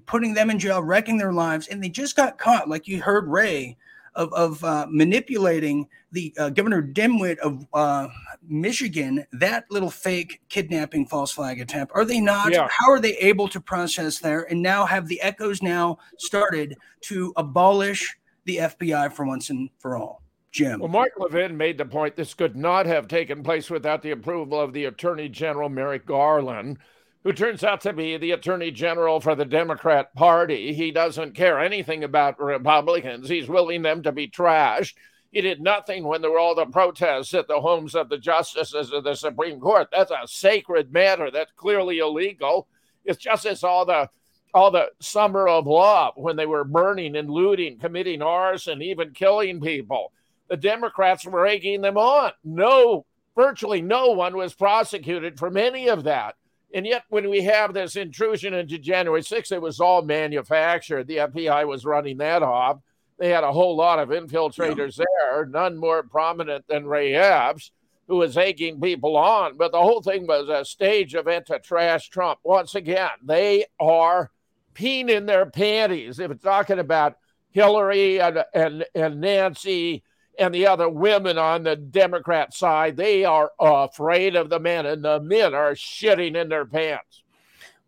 putting 0.06 0.32
them 0.32 0.48
in 0.50 0.58
jail, 0.58 0.82
wrecking 0.82 1.18
their 1.18 1.32
lives, 1.34 1.68
and 1.68 1.82
they 1.82 1.88
just 1.88 2.16
got 2.16 2.38
caught, 2.38 2.68
like 2.68 2.88
you 2.88 3.02
heard 3.02 3.28
Wray, 3.28 3.76
of, 4.14 4.32
of 4.32 4.64
uh, 4.64 4.86
manipulating 4.90 5.86
the 6.12 6.34
uh, 6.38 6.50
Governor 6.50 6.82
Dimwit 6.82 7.38
of 7.38 7.66
uh, 7.72 8.08
Michigan, 8.48 9.24
that 9.32 9.64
little 9.70 9.90
fake 9.90 10.40
kidnapping 10.48 11.06
false 11.06 11.32
flag 11.32 11.60
attempt. 11.60 11.92
Are 11.94 12.04
they 12.04 12.20
not? 12.20 12.52
Yeah. 12.52 12.66
How 12.70 12.90
are 12.90 13.00
they 13.00 13.16
able 13.18 13.48
to 13.48 13.60
process 13.60 14.18
there 14.18 14.50
and 14.50 14.60
now 14.60 14.84
have 14.84 15.06
the 15.06 15.20
echoes 15.20 15.62
now 15.62 15.98
started 16.18 16.76
to 17.02 17.32
abolish 17.36 18.16
the 18.50 18.58
FBI 18.58 19.12
for 19.12 19.24
once 19.24 19.50
and 19.50 19.70
for 19.78 19.96
all? 19.96 20.22
Jim. 20.52 20.80
Well, 20.80 20.88
Mark 20.88 21.12
Levin 21.16 21.56
made 21.56 21.78
the 21.78 21.84
point 21.84 22.16
this 22.16 22.34
could 22.34 22.56
not 22.56 22.86
have 22.86 23.06
taken 23.06 23.42
place 23.42 23.70
without 23.70 24.02
the 24.02 24.10
approval 24.10 24.60
of 24.60 24.72
the 24.72 24.86
Attorney 24.86 25.28
General 25.28 25.68
Merrick 25.68 26.06
Garland 26.06 26.78
who 27.22 27.32
turns 27.32 27.62
out 27.62 27.82
to 27.82 27.92
be 27.92 28.16
the 28.16 28.30
attorney 28.30 28.70
general 28.70 29.20
for 29.20 29.34
the 29.34 29.44
Democrat 29.44 30.14
Party. 30.14 30.72
He 30.72 30.90
doesn't 30.90 31.34
care 31.34 31.60
anything 31.60 32.02
about 32.02 32.40
Republicans. 32.40 33.28
He's 33.28 33.48
willing 33.48 33.82
them 33.82 34.02
to 34.04 34.12
be 34.12 34.28
trashed. 34.28 34.94
He 35.30 35.40
did 35.42 35.60
nothing 35.60 36.04
when 36.04 36.22
there 36.22 36.30
were 36.30 36.38
all 36.38 36.54
the 36.54 36.66
protests 36.66 37.34
at 37.34 37.46
the 37.46 37.60
homes 37.60 37.94
of 37.94 38.08
the 38.08 38.18
justices 38.18 38.90
of 38.90 39.04
the 39.04 39.14
Supreme 39.14 39.60
Court. 39.60 39.88
That's 39.92 40.10
a 40.10 40.26
sacred 40.26 40.92
matter. 40.92 41.30
That's 41.30 41.52
clearly 41.52 41.98
illegal. 41.98 42.66
It's 43.04 43.22
just 43.22 43.46
as 43.46 43.62
all 43.62 43.84
the 43.84 44.08
all 44.54 44.70
the 44.70 44.90
summer 45.00 45.48
of 45.48 45.66
love 45.66 46.14
when 46.16 46.36
they 46.36 46.46
were 46.46 46.64
burning 46.64 47.16
and 47.16 47.30
looting, 47.30 47.78
committing 47.78 48.22
arson, 48.22 48.82
even 48.82 49.12
killing 49.12 49.60
people. 49.60 50.12
The 50.48 50.56
Democrats 50.56 51.24
were 51.24 51.46
egging 51.46 51.80
them 51.80 51.96
on. 51.96 52.32
No, 52.42 53.06
virtually 53.36 53.82
no 53.82 54.10
one 54.10 54.36
was 54.36 54.54
prosecuted 54.54 55.38
for 55.38 55.56
any 55.56 55.88
of 55.88 56.04
that. 56.04 56.36
And 56.72 56.86
yet, 56.86 57.04
when 57.08 57.28
we 57.28 57.42
have 57.42 57.74
this 57.74 57.96
intrusion 57.96 58.54
into 58.54 58.78
January 58.78 59.22
6th, 59.22 59.52
it 59.52 59.62
was 59.62 59.80
all 59.80 60.02
manufactured. 60.02 61.06
The 61.06 61.16
FBI 61.16 61.66
was 61.66 61.84
running 61.84 62.18
that 62.18 62.42
off. 62.42 62.78
They 63.18 63.28
had 63.28 63.44
a 63.44 63.52
whole 63.52 63.76
lot 63.76 63.98
of 63.98 64.08
infiltrators 64.08 64.98
yeah. 64.98 65.04
there, 65.30 65.46
none 65.46 65.76
more 65.76 66.02
prominent 66.02 66.66
than 66.68 66.86
Ray 66.86 67.14
Epps, 67.14 67.70
who 68.08 68.16
was 68.16 68.36
egging 68.36 68.80
people 68.80 69.16
on. 69.16 69.56
But 69.56 69.72
the 69.72 69.80
whole 69.80 70.00
thing 70.00 70.26
was 70.26 70.48
a 70.48 70.64
stage 70.64 71.14
event 71.14 71.46
to 71.46 71.58
trash 71.58 72.08
Trump. 72.08 72.38
Once 72.44 72.74
again, 72.74 73.10
they 73.22 73.66
are 73.78 74.30
peeing 74.74 75.10
in 75.10 75.26
their 75.26 75.46
panties. 75.46 76.18
If 76.18 76.30
it's 76.30 76.42
talking 76.42 76.78
about 76.78 77.16
Hillary 77.50 78.20
and, 78.20 78.44
and, 78.54 78.84
and 78.94 79.20
Nancy 79.20 80.02
and 80.38 80.54
the 80.54 80.66
other 80.66 80.88
women 80.88 81.38
on 81.38 81.64
the 81.64 81.76
Democrat 81.76 82.54
side, 82.54 82.96
they 82.96 83.24
are 83.24 83.50
afraid 83.58 84.36
of 84.36 84.48
the 84.48 84.60
men, 84.60 84.86
and 84.86 85.04
the 85.04 85.20
men 85.20 85.54
are 85.54 85.72
shitting 85.72 86.36
in 86.40 86.48
their 86.48 86.64
pants. 86.64 87.22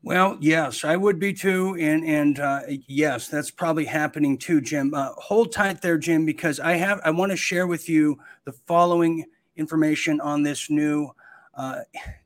Well, 0.05 0.37
yes, 0.41 0.85
I 0.85 0.97
would 0.97 1.21
be 1.21 1.33
too, 1.33 1.77
and 1.79 2.05
and 2.05 2.41
uh, 2.41 2.61
yes, 2.89 3.29
that's 3.29 3.53
probably 3.53 3.85
happening 3.85 4.37
too, 4.37 4.61
Jim. 4.61 4.93
Uh, 4.93 5.11
hold 5.13 5.53
tight 5.53 5.81
there, 5.81 5.97
Jim, 5.97 6.27
because 6.27 6.59
I 6.59 6.73
have 6.73 7.01
I 7.05 7.13
want 7.13 7.31
to 7.31 7.37
share 7.37 7.69
with 7.69 7.89
you 7.89 8.19
the 8.45 8.51
following 8.51 9.25
information 9.57 10.21
on 10.21 10.43
this 10.43 10.69
new, 10.69 11.13
uh, 11.55 11.83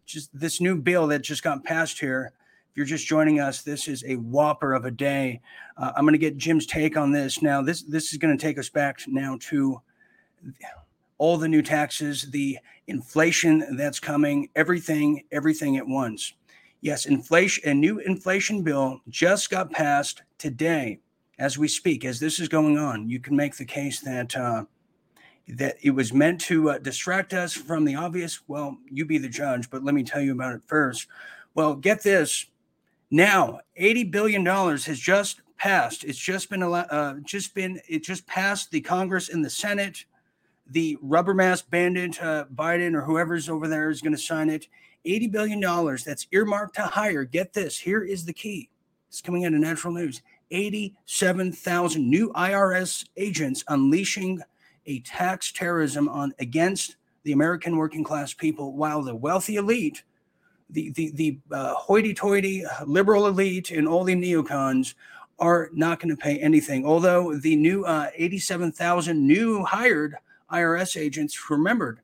just 0.06 0.30
this 0.32 0.58
new 0.58 0.76
bill 0.76 1.06
that 1.08 1.20
just 1.20 1.42
got 1.42 1.64
passed 1.64 2.00
here. 2.00 2.32
You're 2.76 2.84
just 2.84 3.06
joining 3.06 3.40
us, 3.40 3.62
this 3.62 3.88
is 3.88 4.04
a 4.06 4.16
whopper 4.16 4.74
of 4.74 4.84
a 4.84 4.90
day. 4.90 5.40
Uh, 5.78 5.92
I'm 5.96 6.04
going 6.04 6.12
to 6.12 6.18
get 6.18 6.36
Jim's 6.36 6.66
take 6.66 6.98
on 6.98 7.10
this 7.10 7.40
now. 7.40 7.62
This 7.62 7.82
this 7.82 8.12
is 8.12 8.18
going 8.18 8.36
to 8.36 8.40
take 8.40 8.58
us 8.58 8.68
back 8.68 9.00
now 9.08 9.38
to 9.48 9.80
all 11.16 11.38
the 11.38 11.48
new 11.48 11.62
taxes, 11.62 12.30
the 12.30 12.58
inflation 12.86 13.76
that's 13.76 13.98
coming, 13.98 14.50
everything, 14.54 15.24
everything 15.32 15.78
at 15.78 15.88
once. 15.88 16.34
Yes, 16.82 17.06
inflation, 17.06 17.66
a 17.66 17.72
new 17.72 17.98
inflation 18.00 18.62
bill 18.62 19.00
just 19.08 19.48
got 19.48 19.70
passed 19.70 20.22
today 20.36 21.00
as 21.38 21.56
we 21.56 21.68
speak. 21.68 22.04
As 22.04 22.20
this 22.20 22.38
is 22.38 22.48
going 22.48 22.76
on, 22.76 23.08
you 23.08 23.20
can 23.20 23.34
make 23.34 23.56
the 23.56 23.64
case 23.64 24.00
that 24.00 24.36
uh, 24.36 24.64
that 25.48 25.76
it 25.80 25.92
was 25.92 26.12
meant 26.12 26.42
to 26.42 26.70
uh, 26.70 26.78
distract 26.78 27.32
us 27.32 27.54
from 27.54 27.86
the 27.86 27.94
obvious. 27.94 28.40
Well, 28.48 28.76
you 28.90 29.06
be 29.06 29.16
the 29.16 29.30
judge, 29.30 29.70
but 29.70 29.82
let 29.82 29.94
me 29.94 30.02
tell 30.02 30.20
you 30.20 30.32
about 30.32 30.54
it 30.54 30.62
first. 30.66 31.06
Well, 31.54 31.74
get 31.74 32.02
this. 32.02 32.44
Now, 33.10 33.60
eighty 33.76 34.04
billion 34.04 34.44
dollars 34.44 34.84
has 34.86 34.98
just 34.98 35.40
passed. 35.58 36.04
It's 36.04 36.18
just 36.18 36.50
been 36.50 36.62
uh, 36.62 37.14
just 37.24 37.54
been 37.54 37.80
it 37.88 38.02
just 38.02 38.26
passed 38.26 38.70
the 38.70 38.80
Congress 38.80 39.28
and 39.28 39.44
the 39.44 39.50
Senate 39.50 40.04
the 40.68 40.98
rubber 41.00 41.34
mask 41.34 41.70
bandit 41.70 42.20
uh, 42.22 42.44
Biden 42.54 42.94
or 42.94 43.02
whoever's 43.02 43.48
over 43.48 43.68
there 43.68 43.90
is 43.90 44.02
going 44.02 44.14
to 44.14 44.18
sign 44.18 44.50
it. 44.50 44.68
$80 45.06 45.30
billion 45.30 45.60
that's 46.04 46.26
earmarked 46.32 46.74
to 46.76 46.82
hire. 46.82 47.24
Get 47.24 47.52
this 47.52 47.78
here 47.78 48.02
is 48.02 48.24
the 48.24 48.32
key. 48.32 48.68
It's 49.08 49.20
coming 49.20 49.44
out 49.44 49.54
of 49.54 49.60
natural 49.60 49.94
news 49.94 50.22
87,000 50.50 52.08
new 52.08 52.32
IRS 52.32 53.06
agents 53.16 53.64
unleashing 53.68 54.40
a 54.86 55.00
tax 55.00 55.52
terrorism 55.52 56.08
on 56.08 56.32
against 56.38 56.96
the 57.24 57.32
American 57.32 57.76
working 57.76 58.04
class 58.04 58.32
people, 58.32 58.74
while 58.74 59.02
the 59.02 59.14
wealthy 59.14 59.56
elite 59.56 60.04
the 60.70 60.90
the 60.90 61.10
the 61.12 61.38
uh, 61.52 61.74
hoity-toity 61.74 62.64
liberal 62.86 63.26
elite 63.26 63.70
and 63.70 63.86
all 63.86 64.04
the 64.04 64.14
neocons 64.14 64.94
are 65.38 65.70
not 65.72 66.00
going 66.00 66.14
to 66.14 66.20
pay 66.20 66.38
anything. 66.38 66.86
Although 66.86 67.36
the 67.36 67.56
new 67.56 67.84
uh, 67.84 68.10
87,000 68.14 69.26
new 69.26 69.64
hired 69.64 70.16
IRS 70.50 70.98
agents 70.98 71.50
remembered, 71.50 72.00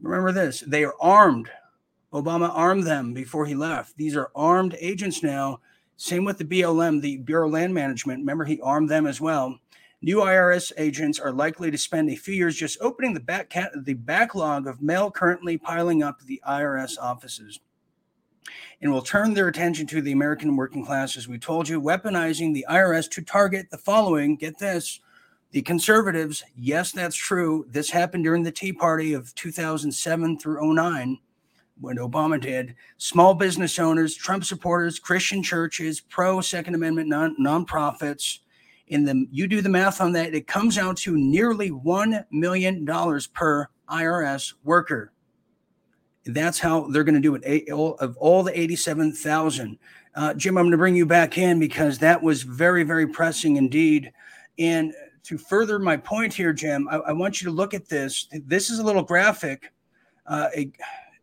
remember 0.00 0.32
this, 0.32 0.60
they 0.60 0.84
are 0.84 0.94
armed. 1.00 1.50
Obama 2.12 2.50
armed 2.52 2.84
them 2.84 3.12
before 3.12 3.46
he 3.46 3.54
left. 3.54 3.96
These 3.96 4.16
are 4.16 4.30
armed 4.34 4.76
agents 4.80 5.22
now. 5.22 5.60
Same 5.96 6.24
with 6.24 6.38
the 6.38 6.44
BLM, 6.44 7.00
the 7.00 7.18
Bureau 7.18 7.46
of 7.46 7.52
Land 7.52 7.74
Management. 7.74 8.20
Remember, 8.20 8.44
he 8.44 8.60
armed 8.62 8.88
them 8.88 9.06
as 9.06 9.20
well. 9.20 9.58
New 10.02 10.16
IRS 10.16 10.72
agents 10.78 11.20
are 11.20 11.30
likely 11.30 11.70
to 11.70 11.76
spend 11.76 12.08
a 12.08 12.16
few 12.16 12.34
years 12.34 12.56
just 12.56 12.78
opening 12.80 13.12
the 13.12 13.20
back 13.20 13.52
the 13.84 13.94
backlog 13.94 14.66
of 14.66 14.80
mail 14.80 15.10
currently 15.10 15.58
piling 15.58 16.02
up 16.02 16.22
the 16.22 16.40
IRS 16.48 16.98
offices 16.98 17.60
and 18.80 18.90
will 18.90 19.02
turn 19.02 19.34
their 19.34 19.48
attention 19.48 19.86
to 19.88 20.02
the 20.02 20.12
American 20.12 20.56
working 20.56 20.84
class, 20.84 21.16
as 21.16 21.28
we 21.28 21.38
told 21.38 21.68
you, 21.68 21.80
weaponizing 21.80 22.54
the 22.54 22.66
IRS 22.70 23.10
to 23.10 23.22
target 23.22 23.70
the 23.70 23.78
following. 23.78 24.36
Get 24.36 24.58
this 24.58 25.00
the 25.52 25.62
conservatives. 25.62 26.44
Yes, 26.56 26.92
that's 26.92 27.16
true. 27.16 27.66
This 27.68 27.90
happened 27.90 28.24
during 28.24 28.42
the 28.42 28.52
Tea 28.52 28.72
Party 28.72 29.14
of 29.14 29.34
2007 29.34 30.38
through 30.38 30.74
09 30.74 31.18
when 31.80 31.96
Obama 31.96 32.40
did. 32.40 32.74
Small 32.98 33.34
business 33.34 33.78
owners, 33.78 34.14
Trump 34.14 34.44
supporters, 34.44 34.98
Christian 34.98 35.42
churches, 35.42 36.00
pro 36.00 36.40
Second 36.40 36.74
Amendment 36.74 37.08
non 37.08 37.36
nonprofits. 37.40 38.40
In 38.88 39.04
the 39.04 39.26
you 39.30 39.46
do 39.46 39.60
the 39.60 39.68
math 39.68 40.00
on 40.00 40.12
that, 40.12 40.34
it 40.34 40.46
comes 40.46 40.76
out 40.76 40.96
to 40.98 41.16
nearly 41.16 41.70
one 41.70 42.24
million 42.30 42.84
dollars 42.84 43.26
per 43.26 43.68
IRS 43.88 44.54
worker. 44.64 45.12
That's 46.26 46.58
how 46.58 46.88
they're 46.88 47.04
going 47.04 47.14
to 47.14 47.20
do 47.20 47.34
it. 47.34 47.70
All 47.72 47.94
Of 47.96 48.16
all 48.18 48.42
the 48.42 48.58
87,000. 48.58 49.78
Uh, 50.14 50.34
Jim, 50.34 50.58
I'm 50.58 50.64
going 50.64 50.72
to 50.72 50.78
bring 50.78 50.96
you 50.96 51.06
back 51.06 51.38
in 51.38 51.58
because 51.58 51.98
that 51.98 52.22
was 52.22 52.42
very, 52.42 52.82
very 52.82 53.06
pressing 53.06 53.56
indeed. 53.56 54.12
And 54.58 54.92
to 55.24 55.38
further 55.38 55.78
my 55.78 55.96
point 55.96 56.34
here, 56.34 56.52
Jim, 56.52 56.88
I, 56.90 56.96
I 56.96 57.12
want 57.12 57.40
you 57.40 57.48
to 57.48 57.54
look 57.54 57.74
at 57.74 57.88
this. 57.88 58.26
This 58.46 58.70
is 58.70 58.80
a 58.80 58.84
little 58.84 59.02
graphic. 59.02 59.72
Uh, 60.26 60.48
a, 60.56 60.72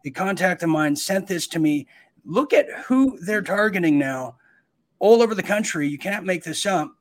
a 0.06 0.10
contact 0.12 0.64
of 0.64 0.70
mine 0.70 0.96
sent 0.96 1.28
this 1.28 1.48
to 1.50 1.60
me. 1.60 1.88
Look 2.26 2.54
at 2.54 2.70
who 2.86 3.20
they're 3.20 3.42
targeting 3.42 4.00
now 4.00 4.38
all 5.00 5.22
over 5.22 5.36
the 5.36 5.44
country. 5.44 5.88
You 5.88 5.98
can't 5.98 6.26
make 6.26 6.44
this 6.44 6.66
up. 6.66 6.92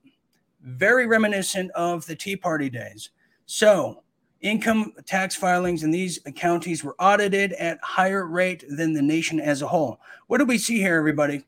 Very 0.62 1.06
reminiscent 1.06 1.70
of 1.72 2.04
the 2.06 2.16
Tea 2.16 2.36
Party 2.36 2.68
days. 2.68 3.10
So, 3.46 4.02
Income 4.42 4.92
tax 5.06 5.34
filings 5.34 5.82
in 5.82 5.90
these 5.90 6.18
counties 6.34 6.84
were 6.84 6.94
audited 6.98 7.52
at 7.54 7.78
higher 7.82 8.26
rate 8.26 8.64
than 8.68 8.92
the 8.92 9.02
nation 9.02 9.40
as 9.40 9.62
a 9.62 9.66
whole. 9.66 9.98
What 10.26 10.38
do 10.38 10.44
we 10.44 10.58
see 10.58 10.78
here, 10.78 10.96
everybody? 10.96 11.44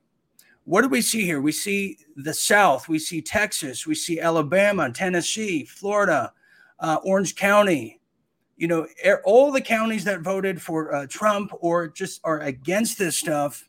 What 0.64 0.82
do 0.82 0.88
we 0.88 1.02
see 1.02 1.24
here? 1.24 1.40
We 1.40 1.52
see 1.52 1.98
the 2.16 2.34
South, 2.34 2.88
we 2.88 2.98
see 2.98 3.22
Texas, 3.22 3.86
we 3.86 3.94
see 3.94 4.20
Alabama, 4.20 4.90
Tennessee, 4.90 5.64
Florida, 5.64 6.32
uh, 6.80 6.98
Orange 7.04 7.36
County. 7.36 8.00
You 8.56 8.68
know, 8.68 8.86
all 9.24 9.52
the 9.52 9.60
counties 9.60 10.04
that 10.04 10.20
voted 10.20 10.60
for 10.60 10.94
uh, 10.94 11.06
Trump 11.08 11.52
or 11.60 11.88
just 11.88 12.20
are 12.24 12.40
against 12.40 12.98
this 12.98 13.16
stuff. 13.16 13.68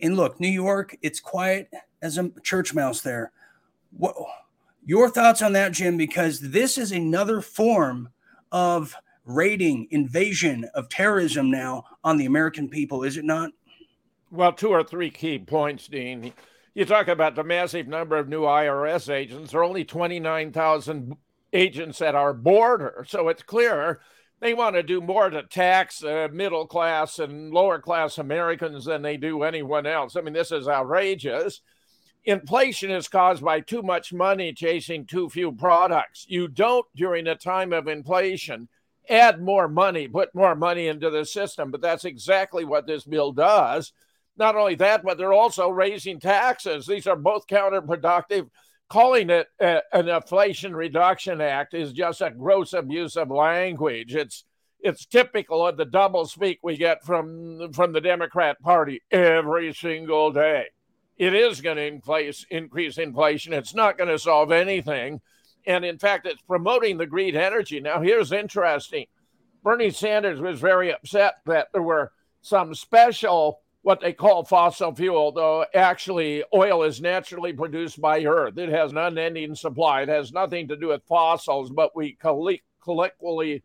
And 0.00 0.16
look, 0.16 0.40
New 0.40 0.48
York, 0.48 0.96
it's 1.02 1.20
quiet 1.20 1.70
as 2.02 2.18
a 2.18 2.30
church 2.42 2.74
mouse 2.74 3.00
there. 3.00 3.32
What, 3.96 4.16
your 4.84 5.08
thoughts 5.08 5.40
on 5.42 5.52
that, 5.52 5.72
Jim? 5.72 5.96
Because 5.96 6.40
this 6.40 6.78
is 6.78 6.92
another 6.92 7.40
form 7.40 8.08
of 8.52 8.94
raiding, 9.24 9.86
invasion 9.90 10.64
of 10.74 10.88
terrorism 10.88 11.50
now 11.50 11.84
on 12.02 12.16
the 12.16 12.26
American 12.26 12.68
people, 12.68 13.02
is 13.02 13.16
it 13.16 13.24
not? 13.24 13.50
Well, 14.30 14.52
two 14.52 14.70
or 14.70 14.82
three 14.82 15.10
key 15.10 15.38
points, 15.38 15.86
Dean. 15.86 16.32
You 16.74 16.84
talk 16.84 17.08
about 17.08 17.34
the 17.34 17.44
massive 17.44 17.88
number 17.88 18.16
of 18.16 18.28
new 18.28 18.42
IRS 18.42 19.12
agents. 19.12 19.52
There 19.52 19.60
are 19.60 19.64
only 19.64 19.84
29,000 19.84 21.16
agents 21.52 22.00
at 22.00 22.14
our 22.14 22.32
border. 22.32 23.04
So 23.08 23.28
it's 23.28 23.42
clear 23.42 24.00
they 24.40 24.54
want 24.54 24.76
to 24.76 24.82
do 24.82 25.00
more 25.00 25.30
to 25.30 25.42
tax 25.42 26.04
uh, 26.04 26.28
middle 26.32 26.66
class 26.66 27.18
and 27.18 27.52
lower 27.52 27.80
class 27.80 28.18
Americans 28.18 28.84
than 28.84 29.02
they 29.02 29.16
do 29.16 29.42
anyone 29.42 29.86
else. 29.86 30.14
I 30.14 30.20
mean, 30.20 30.34
this 30.34 30.52
is 30.52 30.68
outrageous. 30.68 31.60
Inflation 32.24 32.90
is 32.90 33.08
caused 33.08 33.42
by 33.42 33.60
too 33.60 33.82
much 33.82 34.12
money 34.12 34.52
chasing 34.52 35.06
too 35.06 35.28
few 35.28 35.52
products. 35.52 36.26
You 36.28 36.48
don't, 36.48 36.86
during 36.94 37.26
a 37.26 37.34
time 37.34 37.72
of 37.72 37.88
inflation, 37.88 38.68
add 39.08 39.40
more 39.40 39.68
money, 39.68 40.08
put 40.08 40.34
more 40.34 40.54
money 40.54 40.88
into 40.88 41.10
the 41.10 41.24
system. 41.24 41.70
But 41.70 41.80
that's 41.80 42.04
exactly 42.04 42.64
what 42.64 42.86
this 42.86 43.04
bill 43.04 43.32
does. 43.32 43.92
Not 44.36 44.56
only 44.56 44.74
that, 44.76 45.02
but 45.02 45.18
they're 45.18 45.32
also 45.32 45.68
raising 45.68 46.20
taxes. 46.20 46.86
These 46.86 47.06
are 47.06 47.16
both 47.16 47.46
counterproductive. 47.46 48.50
Calling 48.88 49.30
it 49.30 49.48
a, 49.60 49.82
an 49.92 50.08
Inflation 50.08 50.74
Reduction 50.74 51.40
Act 51.40 51.74
is 51.74 51.92
just 51.92 52.20
a 52.20 52.30
gross 52.30 52.72
abuse 52.72 53.16
of 53.16 53.30
language. 53.30 54.14
It's 54.14 54.44
it's 54.80 55.04
typical 55.06 55.66
of 55.66 55.76
the 55.76 55.84
double 55.84 56.24
speak 56.24 56.60
we 56.62 56.76
get 56.76 57.04
from 57.04 57.72
from 57.72 57.92
the 57.92 58.00
Democrat 58.00 58.60
Party 58.62 59.02
every 59.10 59.74
single 59.74 60.30
day 60.30 60.66
it 61.18 61.34
is 61.34 61.60
going 61.60 61.76
to 61.76 61.86
increase, 62.50 62.98
inflation. 62.98 63.52
It's 63.52 63.74
not 63.74 63.98
going 63.98 64.08
to 64.08 64.18
solve 64.18 64.52
anything. 64.52 65.20
And 65.66 65.84
in 65.84 65.98
fact, 65.98 66.26
it's 66.26 66.40
promoting 66.42 66.96
the 66.96 67.06
green 67.06 67.36
energy. 67.36 67.80
Now, 67.80 68.00
here's 68.00 68.32
interesting 68.32 69.06
Bernie 69.62 69.90
Sanders 69.90 70.40
was 70.40 70.60
very 70.60 70.92
upset 70.92 71.34
that 71.46 71.68
there 71.72 71.82
were 71.82 72.12
some 72.40 72.74
special, 72.74 73.60
what 73.82 74.00
they 74.00 74.12
call 74.12 74.44
fossil 74.44 74.94
fuel, 74.94 75.32
though 75.32 75.66
actually 75.74 76.44
oil 76.54 76.84
is 76.84 77.00
naturally 77.00 77.52
produced 77.52 78.00
by 78.00 78.24
Earth. 78.24 78.56
It 78.56 78.68
has 78.68 78.92
an 78.92 78.98
unending 78.98 79.56
supply. 79.56 80.02
It 80.02 80.08
has 80.08 80.32
nothing 80.32 80.68
to 80.68 80.76
do 80.76 80.88
with 80.88 81.02
fossils, 81.08 81.70
but 81.70 81.96
we 81.96 82.16
colloquially 82.80 83.64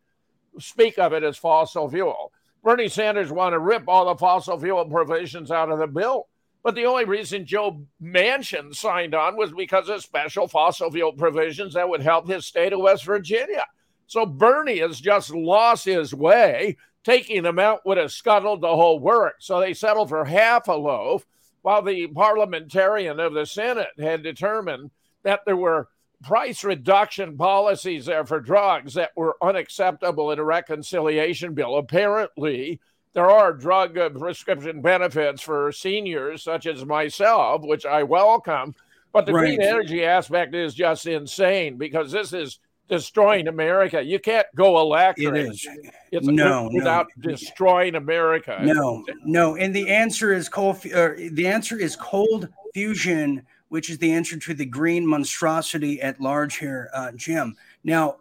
speak 0.59 0.97
of 0.97 1.13
it 1.13 1.23
as 1.23 1.37
fossil 1.37 1.89
fuel. 1.89 2.33
Bernie 2.63 2.89
Sanders 2.89 3.31
want 3.31 3.53
to 3.53 3.59
rip 3.59 3.83
all 3.87 4.05
the 4.05 4.15
fossil 4.15 4.59
fuel 4.59 4.85
provisions 4.85 5.51
out 5.51 5.71
of 5.71 5.77
the 5.77 5.87
bill. 5.87 6.27
But 6.63 6.75
the 6.75 6.85
only 6.85 7.03
reason 7.03 7.45
Joe 7.45 7.85
Manchin 8.01 8.73
signed 8.73 9.13
on 9.13 9.35
was 9.35 9.51
because 9.51 9.89
of 9.89 10.01
special 10.01 10.47
fossil 10.47 10.89
fuel 10.89 11.11
provisions 11.11 11.73
that 11.73 11.89
would 11.89 12.01
help 12.01 12.27
his 12.27 12.45
state 12.45 12.71
of 12.71 12.79
West 12.79 13.05
Virginia. 13.05 13.65
So 14.07 14.25
Bernie 14.25 14.79
has 14.79 15.01
just 15.01 15.29
lost 15.31 15.85
his 15.85 16.13
way. 16.13 16.77
Taking 17.03 17.43
them 17.43 17.59
out 17.59 17.85
would 17.85 17.97
have 17.97 18.13
scuttled 18.13 18.61
the 18.61 18.75
whole 18.75 18.97
work. 18.97 19.35
So 19.39 19.59
they 19.59 19.73
settled 19.73 20.07
for 20.07 20.23
half 20.23 20.69
a 20.69 20.73
loaf, 20.73 21.25
while 21.61 21.81
the 21.81 22.07
parliamentarian 22.07 23.19
of 23.19 23.33
the 23.33 23.45
Senate 23.45 23.89
had 23.99 24.23
determined 24.23 24.91
that 25.23 25.41
there 25.45 25.57
were 25.57 25.89
price 26.23 26.63
reduction 26.63 27.37
policies 27.37 28.05
there 28.05 28.25
for 28.25 28.39
drugs 28.39 28.93
that 28.93 29.11
were 29.17 29.35
unacceptable 29.41 30.31
in 30.31 30.39
a 30.39 30.43
reconciliation 30.43 31.53
bill. 31.53 31.77
Apparently, 31.77 32.79
there 33.13 33.29
are 33.29 33.53
drug 33.53 33.97
prescription 34.17 34.81
benefits 34.81 35.41
for 35.41 35.71
seniors 35.71 36.43
such 36.43 36.65
as 36.65 36.83
myself, 36.85 37.61
which 37.63 37.85
I 37.85 38.03
welcome. 38.03 38.75
But 39.11 39.27
the 39.27 39.33
right. 39.33 39.57
green 39.57 39.61
energy 39.61 40.03
aspect 40.03 40.55
is 40.55 40.73
just 40.73 41.05
insane 41.05 41.77
because 41.77 42.11
this 42.11 42.33
is 42.33 42.59
destroying 42.89 43.47
America. 43.47 44.01
You 44.01 44.19
can't 44.19 44.47
go 44.55 44.79
electric. 44.79 45.27
It 45.27 45.35
is. 45.35 45.67
It's 46.11 46.25
no, 46.25 46.69
without 46.73 47.07
no. 47.17 47.31
destroying 47.31 47.95
America. 47.95 48.59
No, 48.63 49.05
no. 49.23 49.55
And 49.55 49.75
the 49.75 49.89
answer 49.89 50.33
is 50.33 50.49
cold. 50.49 50.81
The 50.81 51.47
answer 51.47 51.79
is 51.79 51.95
cold 51.95 52.49
fusion, 52.73 53.43
which 53.69 53.91
is 53.91 53.99
the 53.99 54.11
answer 54.11 54.37
to 54.37 54.53
the 54.55 54.65
green 54.65 55.05
monstrosity 55.05 56.01
at 56.01 56.19
large 56.19 56.57
here, 56.57 56.89
uh, 56.93 57.11
Jim. 57.11 57.55
Now, 57.83 58.17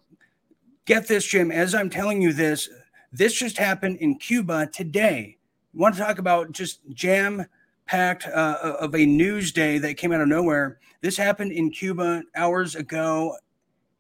get 0.85 1.09
this, 1.09 1.27
Jim. 1.27 1.51
As 1.51 1.75
I'm 1.75 1.89
telling 1.89 2.21
you 2.21 2.35
this, 2.35 2.69
this 3.13 3.35
just 3.35 3.59
happened 3.59 3.99
in 3.99 4.17
Cuba 4.17 4.67
today. 4.73 5.37
You 5.73 5.81
want 5.81 5.95
to 5.95 6.01
talk 6.01 6.19
about 6.19 6.53
just 6.53 6.81
jam 6.91 7.47
packed 7.87 8.27
uh, 8.27 8.77
of 8.81 8.95
a 8.95 9.05
news 9.05 9.53
day 9.53 9.79
that 9.79 9.97
came 9.97 10.13
out 10.13 10.21
of 10.21 10.29
nowhere? 10.29 10.79
This 11.01 11.17
happened 11.17 11.53
in 11.53 11.71
Cuba 11.71 12.23
hours 12.35 12.75
ago, 12.75 13.37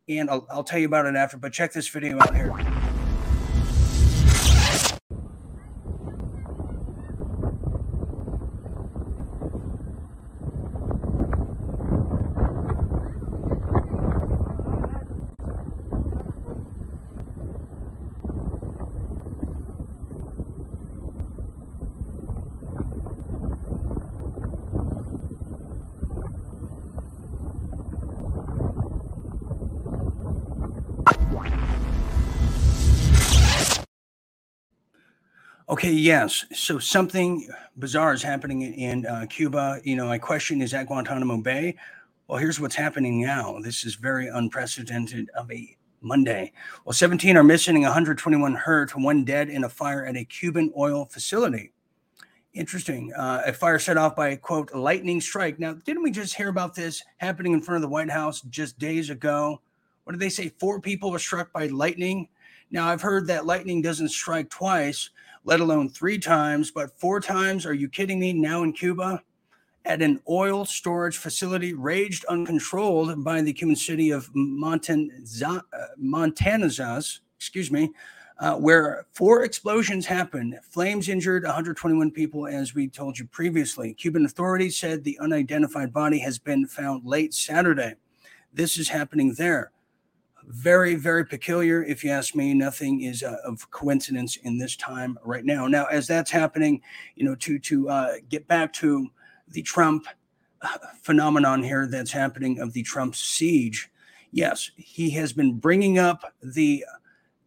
and 0.09 0.31
I'll, 0.31 0.47
I'll 0.51 0.65
tell 0.65 0.79
you 0.79 0.87
about 0.87 1.07
it 1.07 1.15
after. 1.15 1.37
But 1.37 1.53
check 1.53 1.73
this 1.73 1.89
video 1.89 2.19
out 2.21 2.35
here. 2.35 2.82
Okay, 35.83 35.95
yes. 35.95 36.45
So 36.55 36.79
something 36.79 37.49
bizarre 37.77 38.13
is 38.13 38.23
happening 38.23 38.63
in 38.63 39.05
uh, 39.05 39.27
Cuba. 39.29 39.81
You 39.83 39.97
know, 39.97 40.07
my 40.07 40.17
question 40.17 40.63
is 40.63 40.73
at 40.75 40.87
Guantanamo 40.87 41.39
Bay. 41.39 41.75
Well, 42.29 42.39
here's 42.39 42.61
what's 42.61 42.77
happening 42.77 43.21
now. 43.21 43.59
This 43.61 43.85
is 43.85 43.97
very 43.97 44.29
unprecedented 44.29 45.29
of 45.37 45.51
a 45.51 45.77
Monday. 46.01 46.53
Well, 46.85 46.93
17 46.93 47.37
are 47.37 47.43
missing, 47.43 47.83
121 47.83 48.55
hurt, 48.55 48.95
one 48.95 49.25
dead 49.25 49.49
in 49.49 49.65
a 49.65 49.69
fire 49.69 50.07
at 50.07 50.17
a 50.17 50.25
Cuban 50.25 50.73
oil 50.79 51.07
facility. 51.07 51.73
Interesting. 52.55 53.13
Uh, 53.15 53.43
a 53.47 53.53
fire 53.53 53.81
set 53.81 53.97
off 53.97 54.15
by 54.15 54.29
a 54.29 54.37
quote 54.37 54.73
lightning 54.73 55.21
strike. 55.21 55.59
Now, 55.59 55.73
didn't 55.73 56.05
we 56.05 56.13
just 56.13 56.37
hear 56.37 56.49
about 56.49 56.77
this 56.77 57.03
happening 57.17 57.55
in 57.55 57.61
front 57.61 57.75
of 57.75 57.83
the 57.83 57.93
White 57.93 58.09
House 58.09 58.43
just 58.43 58.79
days 58.79 59.11
ago? 59.11 59.61
What 60.05 60.13
did 60.13 60.21
they 60.21 60.29
say? 60.29 60.53
Four 60.61 60.81
people 60.81 61.11
were 61.11 61.19
struck 61.19 61.53
by 61.53 61.67
lightning. 61.67 62.29
Now, 62.71 62.89
I've 62.89 63.03
heard 63.03 63.27
that 63.27 63.47
lightning 63.47 63.83
doesn't 63.83 64.11
strike 64.11 64.49
twice, 64.49 65.11
let 65.45 65.61
alone 65.61 65.89
three 65.89 66.19
times, 66.19 66.71
but 66.71 66.99
four 66.99 67.21
times. 67.21 67.67
Are 67.67 67.75
you 67.75 67.89
kidding 67.89 68.21
me? 68.21 68.33
Now 68.33 68.63
in 68.63 68.73
Cuba, 68.73 69.23
at 69.85 70.03
an 70.03 70.21
oil 70.29 70.65
storage 70.65 71.17
facility 71.17 71.75
raged 71.75 72.25
uncontrolled 72.27 73.25
by 73.25 73.43
the 73.43 73.53
Cuban 73.53 73.77
city 73.77 74.11
of 74.11 74.31
uh, 75.45 75.59
excuse 77.37 77.71
me, 77.71 77.91
uh, 78.39 78.55
where 78.57 79.07
four 79.13 79.45
explosions 79.45 80.07
happened. 80.07 80.59
Flames 80.71 81.09
injured 81.09 81.43
121 81.43 82.11
people, 82.13 82.47
as 82.47 82.75
we 82.75 82.89
told 82.89 83.19
you 83.19 83.25
previously. 83.27 83.95
Cuban 83.95 84.25
authorities 84.25 84.77
said 84.77 85.03
the 85.03 85.19
unidentified 85.19 85.93
body 85.93 86.19
has 86.19 86.39
been 86.39 86.67
found 86.67 87.05
late 87.05 87.35
Saturday. 87.35 87.95
This 88.53 88.79
is 88.79 88.89
happening 88.89 89.35
there 89.35 89.73
very, 90.53 90.95
very 90.95 91.25
peculiar. 91.25 91.83
If 91.83 92.05
you 92.05 92.11
ask 92.11 92.35
me, 92.35 92.53
nothing 92.53 93.03
is 93.03 93.23
uh, 93.23 93.37
of 93.45 93.71
coincidence 93.71 94.37
in 94.37 94.59
this 94.59 94.77
time 94.77 95.19
right 95.25 95.45
now. 95.45 95.67
Now, 95.67 95.87
as 95.87 96.07
that's 96.07 96.31
happening, 96.31 96.83
you 97.17 97.25
know, 97.25 97.35
to 97.37 97.59
to 97.59 97.89
uh, 97.89 98.13
get 98.29 98.47
back 98.47 98.73
to 98.75 99.09
the 99.49 99.63
Trump 99.63 100.07
uh, 100.61 100.79
phenomenon 101.03 101.63
here 101.63 101.87
that's 101.87 102.13
happening 102.13 102.61
of 102.61 102.73
the 102.73 102.83
Trump 102.83 103.17
siege. 103.17 103.91
Yes, 104.31 104.71
he 104.77 105.11
has 105.11 105.33
been 105.33 105.59
bringing 105.59 105.99
up 105.99 106.33
the 106.43 106.85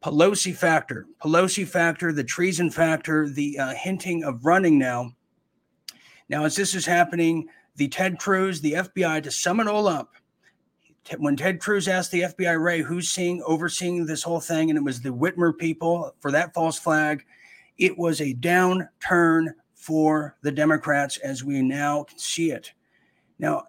Pelosi 0.02 0.56
factor, 0.56 1.08
Pelosi 1.24 1.66
factor, 1.66 2.12
the 2.12 2.24
treason 2.24 2.70
factor, 2.70 3.30
the 3.30 3.58
uh, 3.58 3.74
hinting 3.74 4.24
of 4.24 4.46
running 4.46 4.78
now. 4.78 5.12
Now, 6.30 6.46
as 6.46 6.56
this 6.56 6.74
is 6.76 6.86
happening, 6.86 7.48
the 7.76 7.88
Ted 7.88 8.20
Cruz, 8.20 8.62
the 8.62 8.74
FBI, 8.74 9.24
to 9.24 9.32
sum 9.32 9.60
it 9.60 9.68
all 9.68 9.88
up, 9.88 10.14
when 11.18 11.36
Ted 11.36 11.60
Cruz 11.60 11.88
asked 11.88 12.12
the 12.12 12.22
FBI 12.22 12.60
Wray 12.60 12.82
who's 12.82 13.10
seeing 13.10 13.42
overseeing 13.46 14.06
this 14.06 14.24
whole 14.24 14.40
thing, 14.40 14.70
and 14.70 14.78
it 14.78 14.84
was 14.84 15.02
the 15.02 15.10
Whitmer 15.10 15.58
people 15.58 16.16
for 16.20 16.32
that 16.32 16.54
false 16.54 16.80
flag, 16.80 17.26
it 17.78 17.98
was 17.98 18.22
a 18.22 18.34
downturn 18.34 19.54
for 19.76 20.36
the 20.42 20.52
Democrats 20.52 21.18
as 21.18 21.44
we 21.44 21.62
now 21.62 22.04
can 22.04 22.18
see 22.18 22.52
it. 22.52 22.72
Now, 23.38 23.66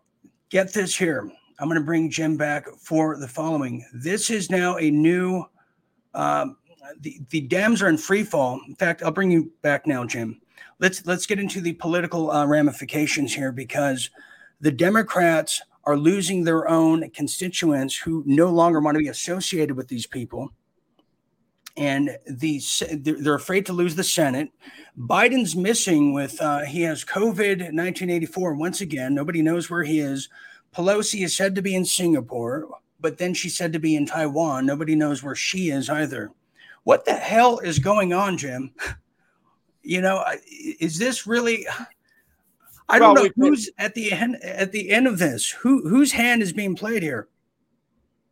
get 0.49 0.73
this 0.73 0.97
here. 0.97 1.31
I'm 1.59 1.69
going 1.69 1.79
to 1.79 1.85
bring 1.85 2.11
Jim 2.11 2.37
back 2.37 2.67
for 2.79 3.19
the 3.19 3.29
following. 3.29 3.85
This 3.93 4.31
is 4.31 4.51
now 4.51 4.77
a 4.79 4.91
new. 4.91 5.45
Um, 6.15 6.57
the 7.01 7.21
the 7.31 7.47
Dems 7.49 7.83
are 7.83 7.89
in 7.89 7.99
free 7.99 8.23
fall. 8.23 8.61
In 8.69 8.77
fact, 8.77 9.03
I'll 9.03 9.11
bring 9.11 9.31
you 9.31 9.53
back 9.63 9.87
now, 9.87 10.05
Jim. 10.05 10.41
Let's 10.79 11.05
let's 11.05 11.27
get 11.27 11.39
into 11.39 11.61
the 11.61 11.73
political 11.75 12.31
uh, 12.31 12.47
ramifications 12.47 13.35
here 13.35 13.53
because 13.53 14.11
the 14.61 14.71
Democrats 14.71 15.61
are 15.87 15.97
losing 15.97 16.43
their 16.43 16.69
own 16.69 17.09
constituents 17.11 17.97
who 17.97 18.25
no 18.27 18.51
longer 18.51 18.81
want 18.81 18.97
to 18.97 19.03
be 19.03 19.09
associated 19.09 19.77
with 19.77 19.87
these 19.89 20.07
people. 20.07 20.51
And 21.77 22.19
the, 22.27 22.61
they're 22.91 23.35
afraid 23.35 23.67
to 23.67 23.73
lose 23.73 23.95
the 23.95 24.03
Senate. 24.03 24.51
Biden's 24.99 25.55
missing 25.55 26.13
with, 26.13 26.41
uh, 26.41 26.65
he 26.65 26.83
has 26.83 27.05
COVID 27.05 27.59
1984 27.59 28.55
once 28.55 28.81
again. 28.81 29.15
Nobody 29.15 29.43
knows 29.43 29.71
where 29.71 29.85
he 29.85 30.01
is. 30.01 30.29
Pelosi 30.75 31.25
is 31.25 31.37
said 31.37 31.55
to 31.55 31.63
be 31.63 31.75
in 31.75 31.85
Singapore, 31.85 32.69
but 32.99 33.19
then 33.19 33.35
she's 33.35 33.57
said 33.57 33.73
to 33.75 33.79
be 33.79 33.95
in 33.95 34.07
Taiwan. 34.07 34.67
Nobody 34.67 34.95
knows 34.95 35.23
where 35.23 35.35
she 35.35 35.71
is 35.71 35.89
either. 35.89 36.33
What 36.85 37.05
the 37.05 37.15
hell 37.15 37.59
is 37.59 37.79
going 37.79 38.13
on, 38.13 38.37
Jim? 38.37 38.73
You 39.89 40.01
know, 40.01 40.25
is 40.81 40.99
this 40.99 41.29
really 41.29 41.65
I 42.89 42.99
don't 42.99 43.15
well, 43.15 43.25
know 43.25 43.31
who's 43.37 43.71
at 43.79 43.95
the 43.95 44.13
end 44.13 44.37
at 44.43 44.73
the 44.73 44.91
end 44.91 45.07
of 45.07 45.19
this. 45.19 45.51
Who 45.51 45.89
whose 45.89 46.13
hand 46.13 46.43
is 46.43 46.53
being 46.53 46.77
played 46.77 47.03
here? 47.03 47.29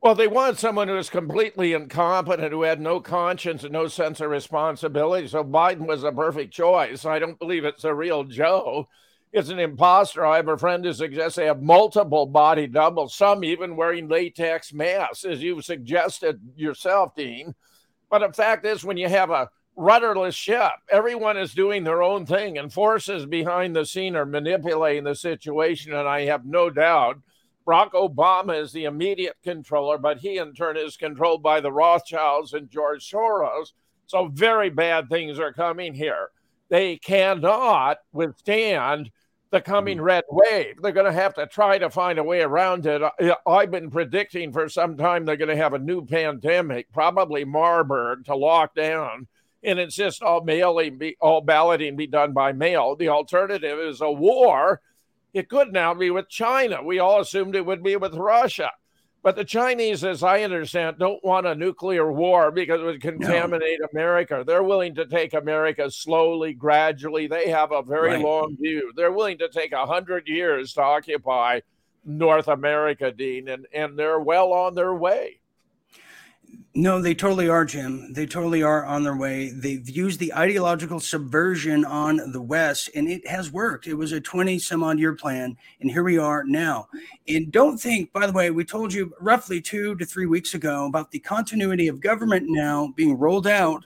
Well, 0.01 0.15
they 0.15 0.29
want 0.29 0.59
someone 0.59 0.89
who 0.89 0.99
is 0.99 1.09
completely 1.09 1.73
incompetent, 1.73 2.53
who 2.53 2.63
had 2.63 2.79
no 2.79 3.01
conscience 3.01 3.65
and 3.65 3.73
no 3.73 3.89
sense 3.89 4.21
of 4.21 4.31
responsibility. 4.31 5.27
So 5.29 5.43
Biden 5.43 5.87
was 5.87 6.05
a 6.05 6.13
perfect 6.13 6.53
choice. 6.53 7.07
I 7.07 7.19
don't 7.19 7.39
believe 7.39 7.65
it's 7.65 7.85
a 7.85 7.95
real 7.95 8.23
Joe. 8.23 8.87
It's 9.33 9.49
an 9.49 9.59
imposter. 9.59 10.25
I 10.25 10.37
have 10.37 10.49
a 10.49 10.59
friend 10.59 10.85
who 10.85 10.93
suggests 10.93 11.37
they 11.37 11.47
have 11.47 11.63
multiple 11.63 12.27
body 12.27 12.67
doubles, 12.67 13.17
some 13.17 13.43
even 13.45 13.77
wearing 13.77 14.09
latex 14.09 14.73
masks, 14.73 15.25
as 15.25 15.43
you've 15.43 15.65
suggested 15.65 16.39
yourself, 16.55 17.17
Dean. 17.17 17.55
But 18.11 18.19
the 18.19 18.33
fact 18.33 18.67
is, 18.67 18.85
when 18.85 18.99
you 18.99 19.09
have 19.09 19.31
a 19.31 19.49
rudderless 19.77 20.35
ship. 20.35 20.73
Everyone 20.91 21.37
is 21.37 21.55
doing 21.55 21.85
their 21.85 22.03
own 22.03 22.27
thing, 22.27 22.59
and 22.59 22.73
forces 22.73 23.27
behind 23.27 23.75
the 23.75 23.85
scene 23.87 24.17
are 24.17 24.27
manipulating 24.27 25.05
the 25.05 25.15
situation. 25.15 25.93
And 25.93 26.09
I 26.09 26.23
have 26.27 26.45
no 26.45 26.71
doubt 26.71 27.19
Barack 27.67 27.93
Obama 27.93 28.61
is 28.61 28.73
the 28.73 28.85
immediate 28.85 29.37
controller, 29.43 29.97
but 29.99 30.19
he 30.19 30.39
in 30.39 30.53
turn 30.53 30.77
is 30.77 30.97
controlled 30.97 31.43
by 31.43 31.61
the 31.61 31.73
Rothschilds 31.73 32.53
and 32.53 32.71
George 32.71 33.09
Soros. 33.11 33.73
So 34.07 34.29
very 34.29 34.69
bad 34.69 35.09
things 35.09 35.39
are 35.39 35.53
coming 35.53 35.95
here. 35.95 36.29
They 36.69 36.97
cannot 36.97 37.99
withstand 38.13 39.11
the 39.51 39.61
coming 39.63 39.99
mm. 39.99 40.03
red 40.03 40.25
wave. 40.29 40.75
They're 40.83 40.93
going 40.93 41.07
to 41.07 41.13
have 41.13 41.35
to 41.35 41.47
try 41.47 41.79
to 41.79 41.89
find 41.89 42.19
a 42.19 42.25
way 42.25 42.43
around 42.43 42.87
it. 42.87 43.03
I've 43.47 43.71
been 43.71 43.91
predicting 43.91 44.53
for 44.53 44.69
some 44.69 44.97
time 44.97 45.25
they're 45.25 45.37
going 45.37 45.49
to 45.49 45.57
have 45.57 45.75
a 45.75 45.79
new 45.79 46.05
pandemic, 46.05 46.93
probably 46.93 47.45
Marburg, 47.45 48.27
to 48.27 48.35
lock 48.35 48.75
down 48.75 49.27
and 49.65 49.79
insist 49.79 50.23
all 50.23 50.43
mailing 50.43 50.99
be 50.99 51.17
all 51.21 51.41
balloting 51.41 51.97
be 51.97 52.07
done 52.07 52.33
by 52.33 52.53
mail. 52.53 52.97
The 52.97 53.09
alternative 53.09 53.79
is 53.79 54.01
a 54.01 54.11
war. 54.11 54.81
It 55.33 55.49
could 55.49 55.73
now 55.73 55.95
be 55.95 56.11
with 56.11 56.29
China. 56.29 56.83
We 56.83 57.01
all 57.01 57.21
assumed 57.21 57.57
it 57.57 57.67
would 57.67 57.83
be 57.83 57.97
with 57.97 58.15
Russia. 58.15 58.71
But 59.25 59.37
the 59.37 59.45
Chinese, 59.45 60.05
as 60.05 60.23
I 60.23 60.43
understand, 60.43 60.99
don't 60.99 61.25
want 61.25 61.47
a 61.47 61.55
nuclear 61.55 62.13
war 62.13 62.51
because 62.51 62.83
it 62.83 62.85
would 62.85 63.01
contaminate 63.01 63.79
no. 63.81 63.89
America. 63.91 64.45
They're 64.47 64.63
willing 64.63 64.95
to 64.97 65.07
take 65.07 65.33
America 65.33 65.91
slowly, 65.91 66.53
gradually. 66.53 67.27
They 67.27 67.49
have 67.49 67.73
a 67.73 67.83
very 67.83 68.11
right. 68.11 68.21
long 68.21 68.55
view. 68.61 68.93
They're 68.95 69.13
willing 69.13 69.39
to 69.39 69.49
take 69.49 69.73
a 69.73 69.87
hundred 69.87 70.29
years 70.29 70.75
to 70.75 70.83
occupy 70.83 71.61
North 72.05 72.49
America, 72.49 73.11
Dean, 73.11 73.49
and, 73.49 73.67
and 73.73 73.99
they're 73.99 74.21
well 74.21 74.53
on 74.53 74.75
their 74.75 74.95
way. 74.95 75.41
No, 76.75 77.01
they 77.01 77.15
totally 77.15 77.49
are, 77.49 77.65
Jim. 77.65 78.13
They 78.13 78.27
totally 78.27 78.63
are 78.63 78.85
on 78.85 79.05
their 79.05 79.17
way. 79.17 79.51
They've 79.51 79.89
used 79.89 80.19
the 80.19 80.35
ideological 80.35 80.99
subversion 80.99 81.85
on 81.85 82.33
the 82.33 82.43
West, 82.43 82.91
and 82.95 83.09
it 83.09 83.27
has 83.29 83.53
worked. 83.53 83.87
It 83.87 83.95
was 83.95 84.13
a 84.13 84.21
20 84.21 84.59
some 84.59 84.83
odd 84.83 84.99
year 84.99 85.15
plan, 85.15 85.57
and 85.81 85.91
here 85.91 86.03
we 86.03 86.19
are 86.19 86.43
now. 86.45 86.89
And 87.29 87.53
don't 87.53 87.79
think, 87.79 88.13
by 88.13 88.27
the 88.27 88.33
way, 88.33 88.51
we 88.51 88.65
told 88.65 88.93
you 88.93 89.13
roughly 89.21 89.61
two 89.61 89.95
to 89.97 90.05
three 90.05 90.27
weeks 90.27 90.55
ago 90.55 90.87
about 90.87 91.11
the 91.11 91.21
continuity 91.21 91.89
of 91.89 92.01
government 92.01 92.47
now 92.49 92.93
being 92.97 93.19
rolled 93.19 93.47
out 93.47 93.85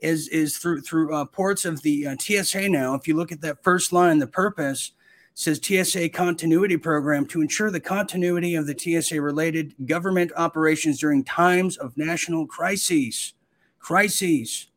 is, 0.00 0.28
is 0.28 0.58
through, 0.58 0.82
through 0.82 1.14
uh, 1.14 1.24
ports 1.26 1.64
of 1.64 1.82
the 1.82 2.08
uh, 2.08 2.16
TSA 2.18 2.68
now. 2.68 2.94
If 2.94 3.06
you 3.06 3.14
look 3.16 3.32
at 3.32 3.40
that 3.42 3.62
first 3.62 3.92
line, 3.92 4.18
the 4.18 4.26
purpose– 4.26 4.92
says 5.34 5.60
TSA 5.62 6.08
continuity 6.10 6.76
program 6.76 7.26
to 7.26 7.42
ensure 7.42 7.70
the 7.70 7.80
continuity 7.80 8.54
of 8.54 8.66
the 8.66 8.78
TSA 8.78 9.20
related 9.20 9.74
government 9.86 10.30
operations 10.36 11.00
during 11.00 11.24
times 11.24 11.76
of 11.76 11.96
national 11.96 12.46
crises. 12.46 13.34
Crises. 13.80 14.68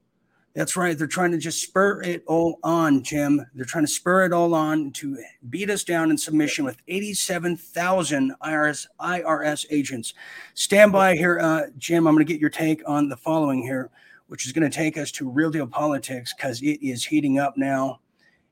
That's 0.55 0.75
right. 0.75 0.97
They're 0.97 1.05
trying 1.05 1.33
to 1.33 1.37
just 1.37 1.61
spur 1.61 2.01
it 2.01 2.23
all 2.25 2.57
on, 2.63 3.03
Jim. 3.03 3.45
They're 3.53 3.65
trying 3.65 3.83
to 3.83 3.91
spur 3.91 4.25
it 4.25 4.33
all 4.33 4.55
on 4.55 4.91
to 4.93 5.23
beat 5.51 5.69
us 5.69 5.83
down 5.83 6.09
in 6.09 6.17
submission 6.17 6.65
with 6.65 6.81
87,000 6.87 8.33
IRS, 8.41 8.87
IRS 8.99 9.65
agents. 9.69 10.15
Stand 10.55 10.91
by 10.91 11.15
here, 11.15 11.39
uh, 11.39 11.65
Jim. 11.77 12.07
I'm 12.07 12.15
going 12.15 12.25
to 12.25 12.33
get 12.33 12.41
your 12.41 12.49
take 12.49 12.81
on 12.89 13.07
the 13.07 13.15
following 13.15 13.61
here, 13.61 13.91
which 14.25 14.47
is 14.47 14.51
going 14.51 14.67
to 14.67 14.75
take 14.75 14.97
us 14.97 15.11
to 15.11 15.29
real 15.29 15.51
deal 15.51 15.67
politics 15.67 16.33
because 16.35 16.59
it 16.63 16.83
is 16.83 17.05
heating 17.05 17.37
up 17.37 17.55
now. 17.55 17.99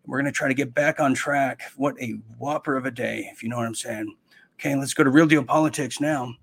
We're 0.08 0.20
going 0.20 0.32
to 0.32 0.38
try 0.38 0.48
to 0.48 0.54
get 0.54 0.74
back 0.74 1.00
on 1.00 1.14
track. 1.14 1.62
What 1.76 2.00
a 2.02 2.14
whopper 2.38 2.78
of 2.78 2.86
a 2.86 2.92
day, 2.92 3.30
if 3.32 3.44
you 3.44 3.50
know 3.50 3.58
what 3.58 3.66
I'm 3.66 3.76
saying. 3.76 4.16
Okay, 4.60 4.76
let's 4.76 4.94
go 4.94 5.04
to 5.04 5.10
real 5.10 5.28
deal 5.28 5.44
politics 5.44 6.00
now. 6.00 6.34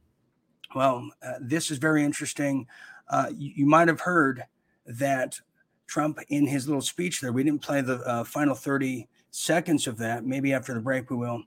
Well, 0.75 1.09
uh, 1.27 1.35
this 1.41 1.71
is 1.71 1.79
very 1.79 2.05
interesting. 2.05 2.67
Uh, 3.09 3.27
you, 3.37 3.53
you, 3.57 3.67
might 3.67 3.89
have 3.89 4.01
heard 4.01 4.45
that 4.87 5.39
Trump, 5.87 6.19
in 6.29 6.47
his 6.47 6.67
little 6.67 6.83
speech 6.83 7.21
there, 7.21 7.33
we 7.33 7.43
didn't 7.43 7.63
play 7.63 7.81
the 7.81 7.97
uh, 8.07 8.25
final 8.25 8.55
30 8.55 9.07
seconds 9.31 9.87
of 9.87 9.99
that. 9.99 10.25
Maybe 10.25 10.53
after 10.53 10.75
the 10.75 10.81
break 10.81 11.11
we 11.11 11.17
will. 11.17 11.43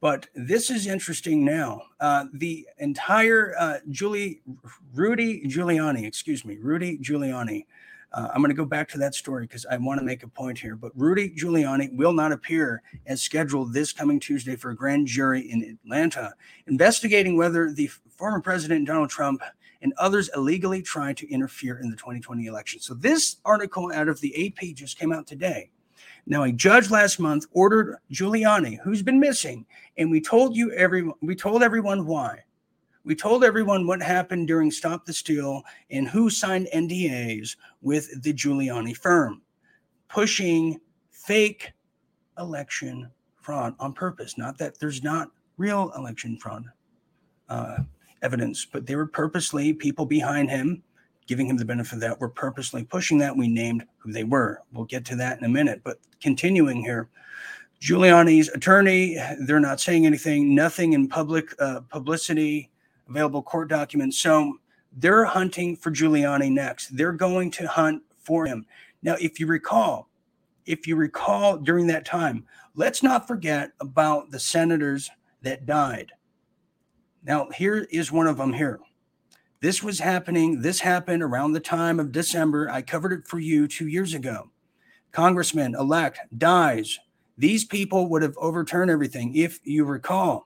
But 0.00 0.28
this 0.34 0.70
is 0.70 0.86
interesting 0.86 1.44
now. 1.44 1.82
Uh, 2.00 2.26
the 2.34 2.66
entire 2.78 3.54
uh, 3.58 3.78
Julie, 3.90 4.42
Rudy 4.94 5.42
Giuliani, 5.46 6.06
excuse 6.06 6.44
me, 6.44 6.58
Rudy 6.60 6.98
Giuliani, 6.98 7.64
Uh, 8.12 8.28
I'm 8.32 8.40
going 8.40 8.50
to 8.50 8.56
go 8.56 8.64
back 8.64 8.88
to 8.90 8.98
that 8.98 9.14
story 9.14 9.44
because 9.44 9.66
I 9.66 9.76
want 9.76 9.98
to 10.00 10.06
make 10.06 10.22
a 10.22 10.28
point 10.28 10.58
here. 10.58 10.76
But 10.76 10.92
Rudy 10.94 11.30
Giuliani 11.30 11.94
will 11.94 12.12
not 12.12 12.32
appear 12.32 12.82
as 13.06 13.20
scheduled 13.20 13.72
this 13.72 13.92
coming 13.92 14.20
Tuesday 14.20 14.56
for 14.56 14.70
a 14.70 14.76
grand 14.76 15.06
jury 15.06 15.50
in 15.50 15.78
Atlanta 15.84 16.32
investigating 16.66 17.36
whether 17.36 17.72
the 17.72 17.90
former 18.16 18.40
president 18.40 18.86
Donald 18.86 19.10
Trump 19.10 19.42
and 19.82 19.92
others 19.98 20.30
illegally 20.34 20.82
tried 20.82 21.16
to 21.18 21.30
interfere 21.30 21.78
in 21.78 21.90
the 21.90 21.96
2020 21.96 22.46
election. 22.46 22.80
So 22.80 22.94
this 22.94 23.36
article 23.44 23.92
out 23.94 24.08
of 24.08 24.20
the 24.20 24.46
AP 24.46 24.74
just 24.74 24.98
came 24.98 25.12
out 25.12 25.26
today. 25.26 25.70
Now, 26.26 26.42
a 26.42 26.52
judge 26.52 26.90
last 26.90 27.20
month 27.20 27.46
ordered 27.52 27.98
Giuliani, 28.12 28.78
who's 28.82 29.02
been 29.02 29.20
missing, 29.20 29.64
and 29.96 30.10
we 30.10 30.20
told 30.20 30.56
you 30.56 30.72
everyone, 30.72 31.14
we 31.22 31.36
told 31.36 31.62
everyone 31.62 32.04
why. 32.06 32.42
We 33.06 33.14
told 33.14 33.44
everyone 33.44 33.86
what 33.86 34.02
happened 34.02 34.48
during 34.48 34.72
Stop 34.72 35.06
the 35.06 35.12
Steal 35.12 35.62
and 35.90 36.08
who 36.08 36.28
signed 36.28 36.66
NDAs 36.74 37.54
with 37.80 38.20
the 38.24 38.34
Giuliani 38.34 38.96
firm, 38.96 39.42
pushing 40.08 40.80
fake 41.12 41.72
election 42.36 43.08
fraud 43.40 43.76
on 43.78 43.92
purpose. 43.92 44.36
Not 44.36 44.58
that 44.58 44.80
there's 44.80 45.04
not 45.04 45.30
real 45.56 45.92
election 45.96 46.36
fraud 46.36 46.64
uh, 47.48 47.78
evidence, 48.22 48.64
but 48.64 48.86
they 48.86 48.96
were 48.96 49.06
purposely 49.06 49.72
people 49.72 50.04
behind 50.04 50.50
him, 50.50 50.82
giving 51.28 51.46
him 51.46 51.56
the 51.56 51.64
benefit 51.64 51.94
of 51.94 52.00
that, 52.00 52.20
were 52.20 52.28
purposely 52.28 52.82
pushing 52.82 53.18
that. 53.18 53.36
We 53.36 53.46
named 53.46 53.84
who 53.98 54.10
they 54.10 54.24
were. 54.24 54.62
We'll 54.72 54.84
get 54.84 55.04
to 55.04 55.16
that 55.16 55.38
in 55.38 55.44
a 55.44 55.48
minute. 55.48 55.80
But 55.84 56.00
continuing 56.20 56.82
here, 56.82 57.08
Giuliani's 57.80 58.48
attorney, 58.48 59.16
they're 59.46 59.60
not 59.60 59.78
saying 59.78 60.06
anything, 60.06 60.56
nothing 60.56 60.94
in 60.94 61.06
public 61.06 61.54
uh, 61.60 61.82
publicity 61.82 62.68
available 63.08 63.42
court 63.42 63.68
documents. 63.68 64.18
So 64.18 64.58
they're 64.92 65.24
hunting 65.24 65.76
for 65.76 65.90
Giuliani 65.90 66.50
next. 66.50 66.96
They're 66.96 67.12
going 67.12 67.50
to 67.52 67.68
hunt 67.68 68.02
for 68.18 68.46
him. 68.46 68.66
Now, 69.02 69.16
if 69.20 69.38
you 69.38 69.46
recall, 69.46 70.08
if 70.64 70.86
you 70.86 70.96
recall 70.96 71.58
during 71.58 71.86
that 71.88 72.04
time, 72.04 72.44
let's 72.74 73.02
not 73.02 73.28
forget 73.28 73.72
about 73.80 74.30
the 74.30 74.40
senators 74.40 75.10
that 75.42 75.66
died. 75.66 76.12
Now, 77.24 77.48
here 77.50 77.86
is 77.90 78.10
one 78.10 78.26
of 78.26 78.36
them 78.36 78.52
here. 78.52 78.80
This 79.60 79.82
was 79.82 79.98
happening. 79.98 80.60
This 80.60 80.80
happened 80.80 81.22
around 81.22 81.52
the 81.52 81.60
time 81.60 81.98
of 81.98 82.12
December. 82.12 82.68
I 82.70 82.82
covered 82.82 83.12
it 83.12 83.26
for 83.26 83.38
you 83.38 83.66
two 83.66 83.88
years 83.88 84.14
ago. 84.14 84.50
Congressman 85.12 85.74
elect 85.74 86.20
dies. 86.36 86.98
These 87.38 87.64
people 87.64 88.08
would 88.08 88.22
have 88.22 88.36
overturned 88.38 88.90
everything. 88.90 89.34
If 89.34 89.60
you 89.64 89.84
recall, 89.84 90.45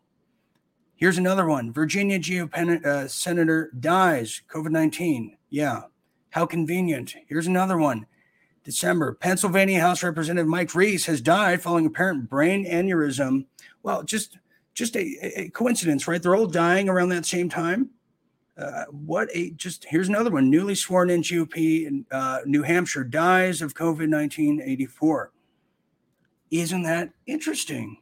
Here's 1.00 1.16
another 1.16 1.46
one. 1.46 1.72
Virginia 1.72 2.18
GOP 2.18 2.84
uh, 2.84 3.08
senator 3.08 3.72
dies, 3.80 4.42
COVID 4.52 4.70
19. 4.70 5.34
Yeah. 5.48 5.84
How 6.28 6.44
convenient. 6.44 7.14
Here's 7.26 7.46
another 7.46 7.78
one. 7.78 8.04
December, 8.64 9.14
Pennsylvania 9.14 9.80
House 9.80 10.02
Representative 10.02 10.46
Mike 10.46 10.74
Reese 10.74 11.06
has 11.06 11.22
died 11.22 11.62
following 11.62 11.86
apparent 11.86 12.28
brain 12.28 12.66
aneurysm. 12.66 13.46
Well, 13.82 14.02
just 14.02 14.36
just 14.74 14.94
a, 14.94 15.40
a 15.40 15.48
coincidence, 15.48 16.06
right? 16.06 16.22
They're 16.22 16.36
all 16.36 16.46
dying 16.46 16.90
around 16.90 17.08
that 17.08 17.24
same 17.24 17.48
time. 17.48 17.88
Uh, 18.58 18.84
what 18.90 19.30
a 19.32 19.52
just 19.52 19.86
here's 19.86 20.10
another 20.10 20.30
one. 20.30 20.50
Newly 20.50 20.74
sworn 20.74 21.08
in 21.08 21.22
GOP 21.22 21.86
in 21.86 22.04
uh, 22.10 22.40
New 22.44 22.62
Hampshire 22.62 23.04
dies 23.04 23.62
of 23.62 23.72
COVID 23.72 24.10
19 24.10 24.60
84. 24.60 25.32
Isn't 26.50 26.82
that 26.82 27.10
interesting? 27.26 27.99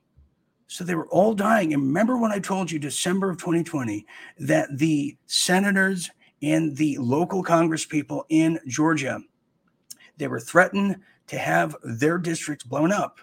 So 0.68 0.84
they 0.84 0.94
were 0.94 1.08
all 1.08 1.34
dying. 1.34 1.72
And 1.72 1.82
remember 1.82 2.18
when 2.18 2.30
I 2.30 2.38
told 2.38 2.70
you 2.70 2.78
December 2.78 3.30
of 3.30 3.38
2020 3.38 4.06
that 4.38 4.68
the 4.76 5.16
senators 5.26 6.10
and 6.42 6.76
the 6.76 6.98
local 6.98 7.42
Congress 7.42 7.86
people 7.86 8.26
in 8.28 8.60
Georgia, 8.68 9.20
they 10.18 10.28
were 10.28 10.38
threatened 10.38 11.00
to 11.28 11.38
have 11.38 11.74
their 11.82 12.18
districts 12.18 12.64
blown 12.64 12.92
up, 12.92 13.18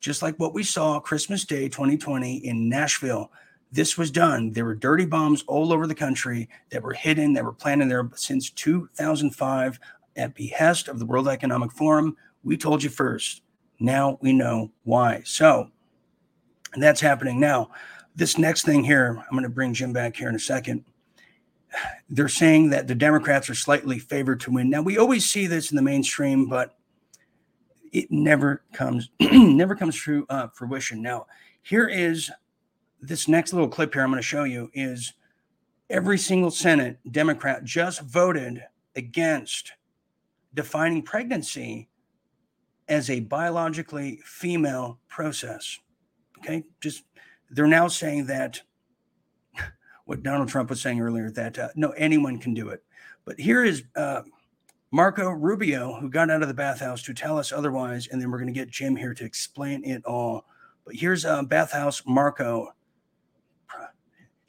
just 0.00 0.22
like 0.22 0.36
what 0.36 0.54
we 0.54 0.62
saw 0.62 0.98
Christmas 0.98 1.44
Day 1.44 1.68
2020 1.68 2.38
in 2.38 2.68
Nashville. 2.68 3.30
This 3.70 3.98
was 3.98 4.10
done. 4.10 4.50
There 4.50 4.64
were 4.64 4.74
dirty 4.74 5.04
bombs 5.04 5.44
all 5.46 5.74
over 5.74 5.86
the 5.86 5.94
country 5.94 6.48
that 6.70 6.82
were 6.82 6.94
hidden, 6.94 7.34
that 7.34 7.44
were 7.44 7.52
planted 7.52 7.90
there 7.90 8.10
since 8.14 8.50
2005 8.50 9.78
at 10.16 10.34
behest 10.34 10.88
of 10.88 10.98
the 10.98 11.06
World 11.06 11.28
Economic 11.28 11.72
Forum. 11.72 12.16
We 12.42 12.56
told 12.56 12.82
you 12.82 12.88
first. 12.88 13.42
Now 13.78 14.18
we 14.22 14.32
know 14.32 14.70
why. 14.84 15.22
So, 15.24 15.70
and 16.72 16.82
that's 16.82 17.00
happening 17.00 17.40
now. 17.40 17.70
This 18.16 18.38
next 18.38 18.64
thing 18.64 18.84
here, 18.84 19.16
I'm 19.18 19.32
going 19.32 19.44
to 19.44 19.48
bring 19.48 19.72
Jim 19.72 19.92
back 19.92 20.16
here 20.16 20.28
in 20.28 20.34
a 20.34 20.40
second. 20.40 20.84
They're 22.08 22.28
saying 22.28 22.70
that 22.70 22.88
the 22.88 22.94
Democrats 22.94 23.48
are 23.48 23.54
slightly 23.54 23.98
favored 23.98 24.40
to 24.40 24.50
win. 24.50 24.68
Now 24.68 24.82
we 24.82 24.98
always 24.98 25.28
see 25.28 25.46
this 25.46 25.70
in 25.70 25.76
the 25.76 25.82
mainstream, 25.82 26.48
but 26.48 26.76
it 27.92 28.10
never 28.10 28.62
comes 28.72 29.10
never 29.20 29.74
comes 29.74 29.94
true 29.94 30.26
uh, 30.28 30.48
fruition. 30.48 31.00
Now 31.02 31.26
here 31.62 31.88
is 31.88 32.30
this 33.00 33.28
next 33.28 33.52
little 33.52 33.68
clip 33.68 33.94
here. 33.94 34.02
I'm 34.02 34.10
going 34.10 34.18
to 34.18 34.26
show 34.26 34.44
you 34.44 34.70
is 34.74 35.12
every 35.88 36.18
single 36.18 36.50
Senate 36.50 36.98
Democrat 37.10 37.64
just 37.64 38.00
voted 38.02 38.62
against 38.96 39.72
defining 40.54 41.02
pregnancy 41.02 41.88
as 42.88 43.08
a 43.08 43.20
biologically 43.20 44.20
female 44.24 44.98
process. 45.08 45.78
Okay, 46.40 46.64
just 46.80 47.04
they're 47.50 47.66
now 47.66 47.88
saying 47.88 48.26
that 48.26 48.60
what 50.04 50.22
Donald 50.22 50.48
Trump 50.48 50.70
was 50.70 50.80
saying 50.80 51.00
earlier 51.00 51.30
that 51.30 51.58
uh, 51.58 51.68
no 51.74 51.90
anyone 51.90 52.38
can 52.38 52.54
do 52.54 52.68
it. 52.70 52.82
But 53.24 53.38
here 53.38 53.64
is 53.64 53.84
uh, 53.96 54.22
Marco 54.90 55.30
Rubio 55.30 56.00
who 56.00 56.08
got 56.08 56.30
out 56.30 56.42
of 56.42 56.48
the 56.48 56.54
bathhouse 56.54 57.02
to 57.04 57.14
tell 57.14 57.38
us 57.38 57.52
otherwise, 57.52 58.08
and 58.10 58.20
then 58.20 58.30
we're 58.30 58.38
going 58.38 58.52
to 58.52 58.58
get 58.58 58.70
Jim 58.70 58.96
here 58.96 59.14
to 59.14 59.24
explain 59.24 59.84
it 59.84 60.04
all. 60.04 60.46
But 60.84 60.96
here's 60.96 61.24
uh, 61.24 61.42
bathhouse 61.42 62.02
Marco 62.06 62.74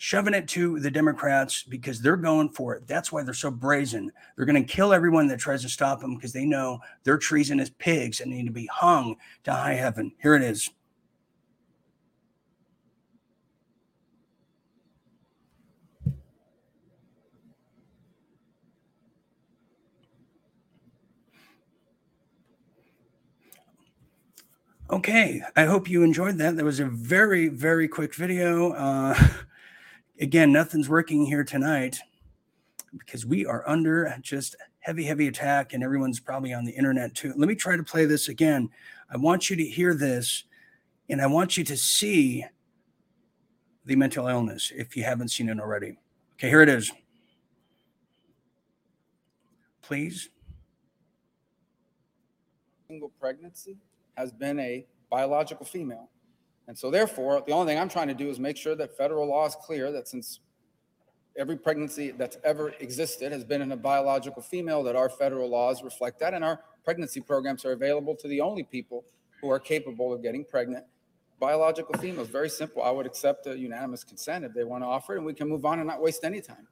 shoving 0.02 0.34
it 0.34 0.48
to 0.48 0.80
the 0.80 0.90
Democrats 0.90 1.62
because 1.62 2.02
they're 2.02 2.18
going 2.18 2.50
for 2.50 2.74
it. 2.74 2.88
That's 2.88 3.12
why 3.12 3.22
they're 3.22 3.36
so 3.36 3.52
brazen. 3.52 4.12
They're 4.36 4.48
going 4.48 4.66
to 4.66 4.74
kill 4.74 4.94
everyone 4.94 5.28
that 5.28 5.40
tries 5.40 5.62
to 5.62 5.70
stop 5.70 6.00
them 6.02 6.16
because 6.16 6.34
they 6.34 6.44
know 6.44 6.80
they're 7.04 7.20
treasonous 7.20 7.70
pigs 7.78 8.20
and 8.20 8.32
need 8.32 8.48
to 8.48 8.52
be 8.52 8.66
hung 8.66 9.18
to 9.44 9.54
high 9.54 9.76
heaven. 9.76 10.12
Here 10.20 10.34
it 10.34 10.42
is. 10.42 10.72
Okay, 24.92 25.42
I 25.56 25.64
hope 25.64 25.90
you 25.90 26.04
enjoyed 26.04 26.38
that. 26.40 26.58
That 26.58 26.66
was 26.66 26.82
a 26.82 26.86
very, 26.86 27.48
very 27.48 27.88
quick 27.88 28.14
video. 28.14 28.74
Uh, 28.74 29.18
again, 30.20 30.52
nothing's 30.52 30.90
working 30.90 31.26
here 31.26 31.46
tonight 31.46 31.98
because 32.98 33.26
we 33.26 33.46
are 33.46 33.64
under 33.66 34.14
just 34.20 34.58
heavy, 34.80 35.06
heavy 35.06 35.30
attack, 35.30 35.72
and 35.72 35.82
everyone's 35.82 36.20
probably 36.20 36.54
on 36.54 36.66
the 36.66 36.74
internet 36.74 37.16
too. 37.16 37.34
Let 37.38 37.48
me 37.48 37.56
try 37.56 37.78
to 37.78 37.84
play 37.84 38.04
this 38.04 38.28
again. 38.28 38.70
I 39.10 39.16
want 39.16 39.50
you 39.50 39.56
to 39.56 39.64
hear 39.64 39.94
this, 39.94 40.44
and 41.10 41.22
I 41.22 41.28
want 41.28 41.56
you 41.56 41.64
to 41.64 41.78
see 41.78 42.44
the 43.86 43.96
mental 43.96 44.28
illness 44.28 44.74
if 44.76 44.98
you 44.98 45.06
haven't 45.06 45.30
seen 45.30 45.48
it 45.48 45.58
already. 45.58 46.00
Okay, 46.34 46.50
here 46.50 46.62
it 46.62 46.70
is. 46.70 46.92
Please. 49.82 50.28
Single 52.90 53.14
pregnancy 53.18 53.78
has 54.16 54.32
been 54.32 54.60
a 54.60 54.86
biological 55.10 55.66
female. 55.66 56.10
And 56.68 56.78
so 56.78 56.90
therefore, 56.90 57.44
the 57.46 57.52
only 57.52 57.72
thing 57.72 57.82
I'm 57.82 57.90
trying 57.90 58.08
to 58.08 58.14
do 58.14 58.30
is 58.30 58.40
make 58.40 58.58
sure 58.58 58.76
that 58.76 58.96
federal 58.96 59.28
law 59.28 59.46
is 59.46 59.56
clear 59.56 59.92
that 59.92 60.08
since 60.08 60.40
every 61.38 61.58
pregnancy 61.58 62.12
that's 62.12 62.38
ever 62.44 62.70
existed 62.80 63.32
has 63.32 63.44
been 63.44 63.62
in 63.62 63.72
a 63.72 63.78
biological 63.78 64.42
female, 64.42 64.84
that 64.84 64.96
our 64.96 65.10
federal 65.10 65.50
laws 65.50 65.84
reflect 65.84 66.20
that. 66.20 66.34
And 66.34 66.44
our 66.44 66.62
pregnancy 66.84 67.20
programs 67.20 67.66
are 67.66 67.72
available 67.72 68.16
to 68.16 68.28
the 68.28 68.42
only 68.42 68.64
people 68.64 69.04
who 69.42 69.50
are 69.50 69.60
capable 69.60 70.14
of 70.14 70.22
getting 70.22 70.46
pregnant. 70.46 70.86
Biological 71.40 71.98
females, 71.98 72.28
very 72.28 72.50
simple. 72.50 72.84
I 72.84 72.92
would 72.92 73.08
accept 73.08 73.48
a 73.48 73.58
unanimous 73.58 74.04
consent 74.04 74.46
if 74.46 74.54
they 74.54 74.64
want 74.64 74.84
to 74.84 74.88
offer 74.88 75.16
it, 75.16 75.18
and 75.18 75.26
we 75.26 75.34
can 75.34 75.50
move 75.50 75.66
on 75.66 75.80
and 75.80 75.88
not 75.88 76.02
waste 76.02 76.24
any 76.24 76.40
time. 76.40 76.68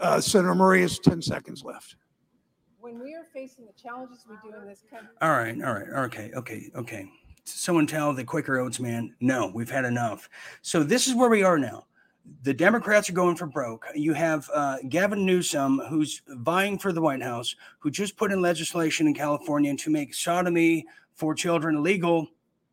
Uh, 0.00 0.20
Senator 0.20 0.54
Murray 0.54 0.80
has 0.82 0.98
10 1.00 1.20
seconds 1.20 1.64
left 1.64 1.96
when 2.90 3.02
we 3.02 3.14
are 3.14 3.24
facing 3.32 3.66
the 3.66 3.72
challenges 3.80 4.26
we 4.28 4.36
do 4.42 4.56
in 4.56 4.66
this 4.66 4.82
country. 4.90 5.08
All 5.22 5.30
right, 5.30 5.56
all 5.62 5.74
right, 5.74 5.88
okay, 6.06 6.30
okay, 6.34 6.70
okay. 6.74 7.10
Someone 7.44 7.86
tell 7.86 8.12
the 8.12 8.24
Quaker 8.24 8.58
Oats 8.58 8.80
man, 8.80 9.14
no, 9.20 9.50
we've 9.54 9.70
had 9.70 9.84
enough. 9.84 10.28
So 10.62 10.82
this 10.82 11.06
is 11.06 11.14
where 11.14 11.28
we 11.28 11.42
are 11.42 11.58
now. 11.58 11.86
The 12.42 12.54
Democrats 12.54 13.08
are 13.08 13.14
going 13.14 13.36
for 13.36 13.46
broke. 13.46 13.86
You 13.94 14.12
have 14.12 14.48
uh, 14.52 14.78
Gavin 14.88 15.24
Newsom, 15.24 15.80
who's 15.88 16.22
vying 16.28 16.78
for 16.78 16.92
the 16.92 17.00
White 17.00 17.22
House, 17.22 17.54
who 17.78 17.90
just 17.90 18.16
put 18.16 18.32
in 18.32 18.42
legislation 18.42 19.06
in 19.06 19.14
California 19.14 19.74
to 19.74 19.90
make 19.90 20.14
sodomy 20.14 20.86
for 21.14 21.34
children 21.34 21.82
legal. 21.82 22.28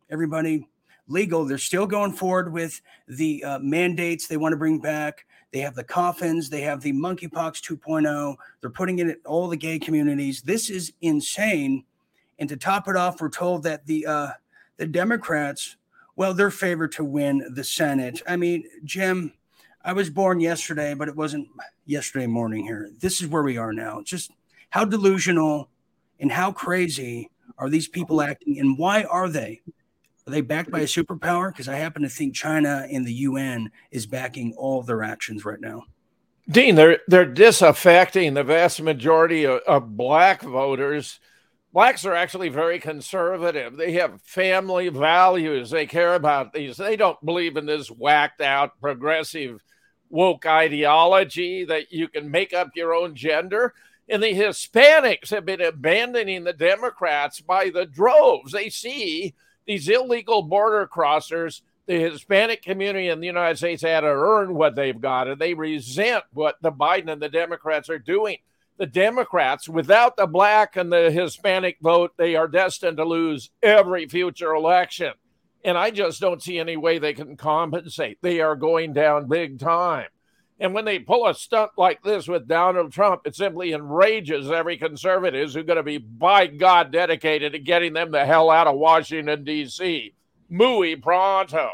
Everybody 0.10 0.68
legal. 1.08 1.46
They're 1.46 1.58
still 1.58 1.88
going 1.88 2.14
forward 2.14 2.52
with 2.52 2.82
the 3.08 3.44
uh, 3.44 3.60
mandates 3.60 4.28
they 4.28 4.38
want 4.38 4.54
to 4.54 4.58
bring 4.58 4.80
back. 4.80 5.27
They 5.52 5.60
have 5.60 5.76
the 5.76 5.84
coffins. 5.84 6.50
They 6.50 6.62
have 6.62 6.82
the 6.82 6.94
monkeypox 6.94 7.62
2.0. 7.62 8.36
They're 8.62 8.70
putting 8.70 9.00
it 9.00 9.08
in 9.08 9.18
all 9.26 9.48
the 9.48 9.58
gay 9.58 9.80
communities. 9.80 10.42
This 10.42 10.70
is 10.70 10.94
insane. 11.02 11.86
And 12.40 12.50
to 12.50 12.58
top 12.58 12.88
it 12.88 12.96
off, 12.96 13.22
we're 13.22 13.30
told 13.30 13.64
that 13.64 13.86
the 13.86 14.06
uh, 14.06 14.30
the 14.78 14.86
Democrats, 14.86 15.78
well, 16.16 16.34
they're 16.34 16.52
favored 16.52 16.92
to 16.94 17.04
win 17.04 17.44
the 17.54 17.64
Senate. 17.64 18.22
I 18.28 18.36
mean, 18.36 18.66
Jim, 18.84 19.34
I 19.84 19.94
was 19.94 20.10
born 20.10 20.40
yesterday, 20.40 20.94
but 20.94 21.08
it 21.08 21.16
wasn't 21.16 21.48
yesterday 21.86 22.28
morning 22.28 22.64
here. 22.64 22.92
This 23.00 23.22
is 23.22 23.28
where 23.28 23.44
we 23.44 23.58
are 23.58 23.74
now. 23.74 24.02
Just 24.04 24.32
how 24.70 24.86
delusional 24.86 25.70
and 26.20 26.32
how 26.32 26.52
crazy 26.52 27.32
are 27.58 27.70
these 27.70 27.88
people 27.88 28.22
acting, 28.22 28.60
and 28.60 28.78
why 28.78 29.04
are 29.04 29.30
they? 29.30 29.62
Are 30.28 30.32
they 30.32 30.42
backed 30.42 30.72
by 30.72 30.82
a 30.82 30.86
superpower? 30.86 31.50
Because 31.50 31.70
I 31.70 31.78
happen 31.78 32.02
to 32.02 32.10
think 32.10 32.36
China 32.36 32.86
and 32.92 33.08
the 33.08 33.14
UN 33.14 33.72
is 33.92 34.06
backing 34.06 34.54
all 34.58 34.84
their 34.84 35.02
actions 35.02 35.46
right 35.46 35.60
now. 35.60 35.86
Dean, 36.50 36.76
they're 36.76 37.00
they're 37.08 37.26
disaffecting 37.26 38.34
the 38.34 38.44
vast 38.44 38.82
majority 38.82 39.46
of, 39.46 39.62
of 39.68 39.96
black 39.96 40.42
voters. 40.42 41.20
Blacks 41.74 42.06
are 42.06 42.14
actually 42.14 42.50
very 42.50 42.80
conservative. 42.80 43.78
They 43.78 43.94
have 43.94 44.22
family 44.22 44.90
values. 44.90 45.70
They 45.70 45.86
care 45.86 46.16
about 46.16 46.54
these. 46.54 46.78
They 46.78 46.96
don't 46.96 47.24
believe 47.26 47.56
in 47.56 47.66
this 47.66 47.90
whacked 47.90 48.42
out 48.42 48.80
progressive 48.82 49.62
woke 50.10 50.46
ideology 50.46 51.66
that 51.66 51.92
you 51.92 52.08
can 52.08 52.32
make 52.32 52.54
up 52.54 52.70
your 52.76 52.94
own 52.94 53.16
gender. 53.16 53.74
And 54.10 54.24
the 54.24 54.34
Hispanics 54.34 55.30
have 55.30 55.46
been 55.46 55.62
abandoning 55.62 56.46
the 56.46 56.54
Democrats 56.54 57.42
by 57.42 57.70
the 57.70 57.86
droves. 57.86 58.54
They 58.54 58.70
see 58.70 59.36
these 59.68 59.88
illegal 59.90 60.42
border 60.42 60.88
crossers, 60.88 61.62
the 61.86 62.00
Hispanic 62.00 62.64
community 62.64 63.10
in 63.10 63.20
the 63.20 63.28
United 63.28 63.58
States 63.58 63.82
had 63.82 64.02
to 64.02 64.08
earn 64.08 64.56
what 64.56 64.76
they've 64.76 65.00
got, 65.00 65.28
and 65.28 65.40
they 65.40 65.54
resent 65.54 66.24
what 66.34 66.56
the 66.62 66.72
Biden 66.72 67.12
and 67.12 67.22
the 67.22 67.30
Democrats 67.30 67.90
are 67.90 68.00
doing. 68.00 68.38
The 68.78 68.86
Democrats, 68.86 69.68
without 69.68 70.18
the 70.18 70.28
black 70.28 70.76
and 70.76 70.92
the 70.92 71.12
Hispanic 71.12 71.78
vote, 71.82 72.12
they 72.18 72.36
are 72.36 72.48
destined 72.48 72.98
to 72.98 73.06
lose 73.06 73.50
every 73.62 74.08
future 74.08 74.54
election. 74.54 75.14
And 75.64 75.78
I 75.78 75.90
just 75.90 76.22
don't 76.22 76.44
see 76.44 76.60
any 76.60 76.78
way 76.78 77.00
they 77.00 77.14
can 77.14 77.36
compensate. 77.36 78.20
They 78.22 78.40
are 78.40 78.56
going 78.56 78.94
down 78.94 79.28
big 79.28 79.60
time. 79.60 80.08
And 80.60 80.74
when 80.74 80.86
they 80.86 81.00
pull 81.00 81.28
a 81.28 81.36
stunt 81.36 81.72
like 81.78 82.02
this 82.02 82.28
with 82.28 82.48
Donald 82.48 82.92
Trump, 82.92 83.22
it 83.26 83.36
simply 83.36 83.74
enrages 83.74 84.50
every 84.50 84.78
conservative 84.78 85.54
who's 85.54 85.66
going 85.66 85.78
to 85.78 85.84
be, 85.84 86.00
by 86.00 86.48
God, 86.48 86.92
dedicated 86.92 87.52
to 87.52 87.60
getting 87.60 87.94
them 87.94 88.10
the 88.10 88.26
hell 88.26 88.50
out 88.50 88.66
of 88.66 88.76
Washington, 88.76 89.44
D.C. 89.44 90.14
Muy 90.50 90.96
pronto. 90.96 91.70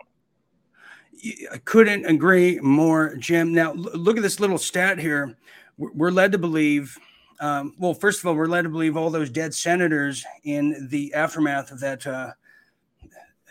I 1.52 1.58
couldn't 1.60 2.06
agree 2.06 2.60
more, 2.60 3.16
Jim. 3.16 3.54
Now, 3.54 3.72
look 3.72 4.18
at 4.18 4.24
this 4.24 4.42
little 4.42 4.58
stat 4.58 5.00
here. 5.00 5.38
We're 5.78 6.12
led 6.12 6.34
to 6.34 6.38
believe, 6.38 6.98
um, 7.40 7.74
well, 7.80 7.94
first 7.94 8.20
of 8.20 8.26
all, 8.26 8.36
we're 8.36 8.48
led 8.48 8.64
to 8.64 8.70
believe 8.70 8.98
all 8.98 9.10
those 9.10 9.30
dead 9.30 9.54
senators 9.54 10.26
in 10.44 10.90
the 10.90 11.14
aftermath 11.14 11.72
of 11.72 11.80
that 11.80 12.06
uh, 12.06 12.32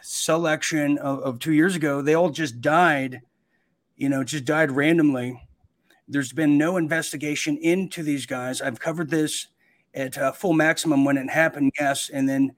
selection 0.03 0.99
of, 0.99 1.21
of 1.21 1.39
two 1.39 1.53
years 1.53 1.75
ago, 1.77 2.03
they 2.03 2.15
all 2.15 2.31
just 2.31 2.61
died 2.61 3.23
you 3.97 4.09
know, 4.09 4.25
just 4.25 4.45
died 4.45 4.71
randomly. 4.71 5.41
There's 6.09 6.33
been 6.33 6.59
no 6.59 6.77
investigation 6.77 7.57
into 7.59 8.03
these 8.03 8.27
guys. 8.27 8.61
I've 8.61 8.81
covered 8.81 9.11
this 9.11 9.49
at 9.95 10.17
uh, 10.19 10.33
full 10.33 10.53
maximum 10.53 11.05
when 11.05 11.17
it 11.17 11.31
happened, 11.31 11.73
yes, 11.79 12.11
and 12.13 12.29
then 12.29 12.53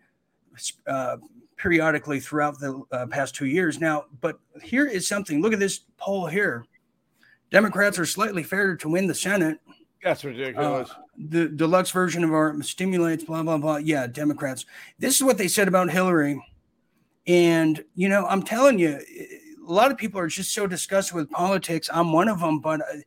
uh, 0.87 1.17
periodically 1.57 2.21
throughout 2.21 2.59
the 2.59 2.83
uh, 2.93 3.07
past 3.07 3.35
two 3.35 3.47
years. 3.47 3.81
Now, 3.81 4.07
but 4.21 4.39
here 4.63 4.87
is 4.87 5.07
something. 5.07 5.41
Look 5.43 5.53
at 5.53 5.59
this 5.59 5.81
poll 5.97 6.27
here. 6.27 6.65
Democrats 7.51 7.99
are 7.99 8.07
slightly 8.07 8.43
favored 8.43 8.81
to 8.81 8.89
win 8.89 9.07
the 9.07 9.15
Senate. 9.15 9.59
That's 10.03 10.25
ridiculous. 10.25 10.91
Uh, 10.91 10.95
the 11.17 11.49
deluxe 11.49 11.91
version 11.91 12.25
of 12.25 12.33
our 12.33 12.61
stimulates, 12.63 13.25
blah, 13.25 13.43
blah, 13.43 13.59
blah. 13.59 13.77
Yeah, 13.77 14.07
Democrats. 14.07 14.67
This 14.99 15.17
is 15.17 15.23
what 15.23 15.39
they 15.39 15.49
said 15.49 15.69
about 15.69 15.91
Hillary. 15.91 16.45
And, 17.27 17.83
you 17.95 18.09
know, 18.09 18.27
I'm 18.27 18.43
telling 18.43 18.79
you, 18.79 19.01
a 19.67 19.73
lot 19.73 19.91
of 19.91 19.99
people 19.99 20.21
are 20.21 20.29
just 20.29 20.53
so 20.53 20.67
disgusted 20.67 21.15
with 21.15 21.31
politics. 21.31 21.89
I'm 21.93 22.13
one 22.13 22.29
of 22.29 22.41
them, 22.41 22.61
but 22.61 22.81
uh, 22.81 23.01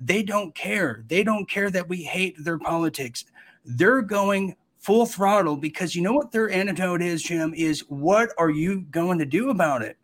they 0.00 0.22
don't 0.22 0.54
care. 0.54 1.04
They 1.08 1.22
don't 1.22 1.48
care 1.48 1.70
that 1.70 1.88
we 1.88 2.02
hate 2.02 2.36
their 2.38 2.58
politics. 2.58 3.24
They're 3.64 4.02
going 4.02 4.56
full 4.78 5.06
throttle 5.06 5.56
because 5.56 5.94
you 5.94 6.02
know 6.02 6.12
what 6.12 6.32
their 6.32 6.50
antidote 6.50 7.02
is, 7.02 7.22
Jim, 7.22 7.52
is 7.54 7.80
what 7.88 8.30
are 8.38 8.50
you 8.50 8.82
going 8.90 9.18
to 9.18 9.26
do 9.26 9.50
about 9.50 9.82
it? 9.82 9.96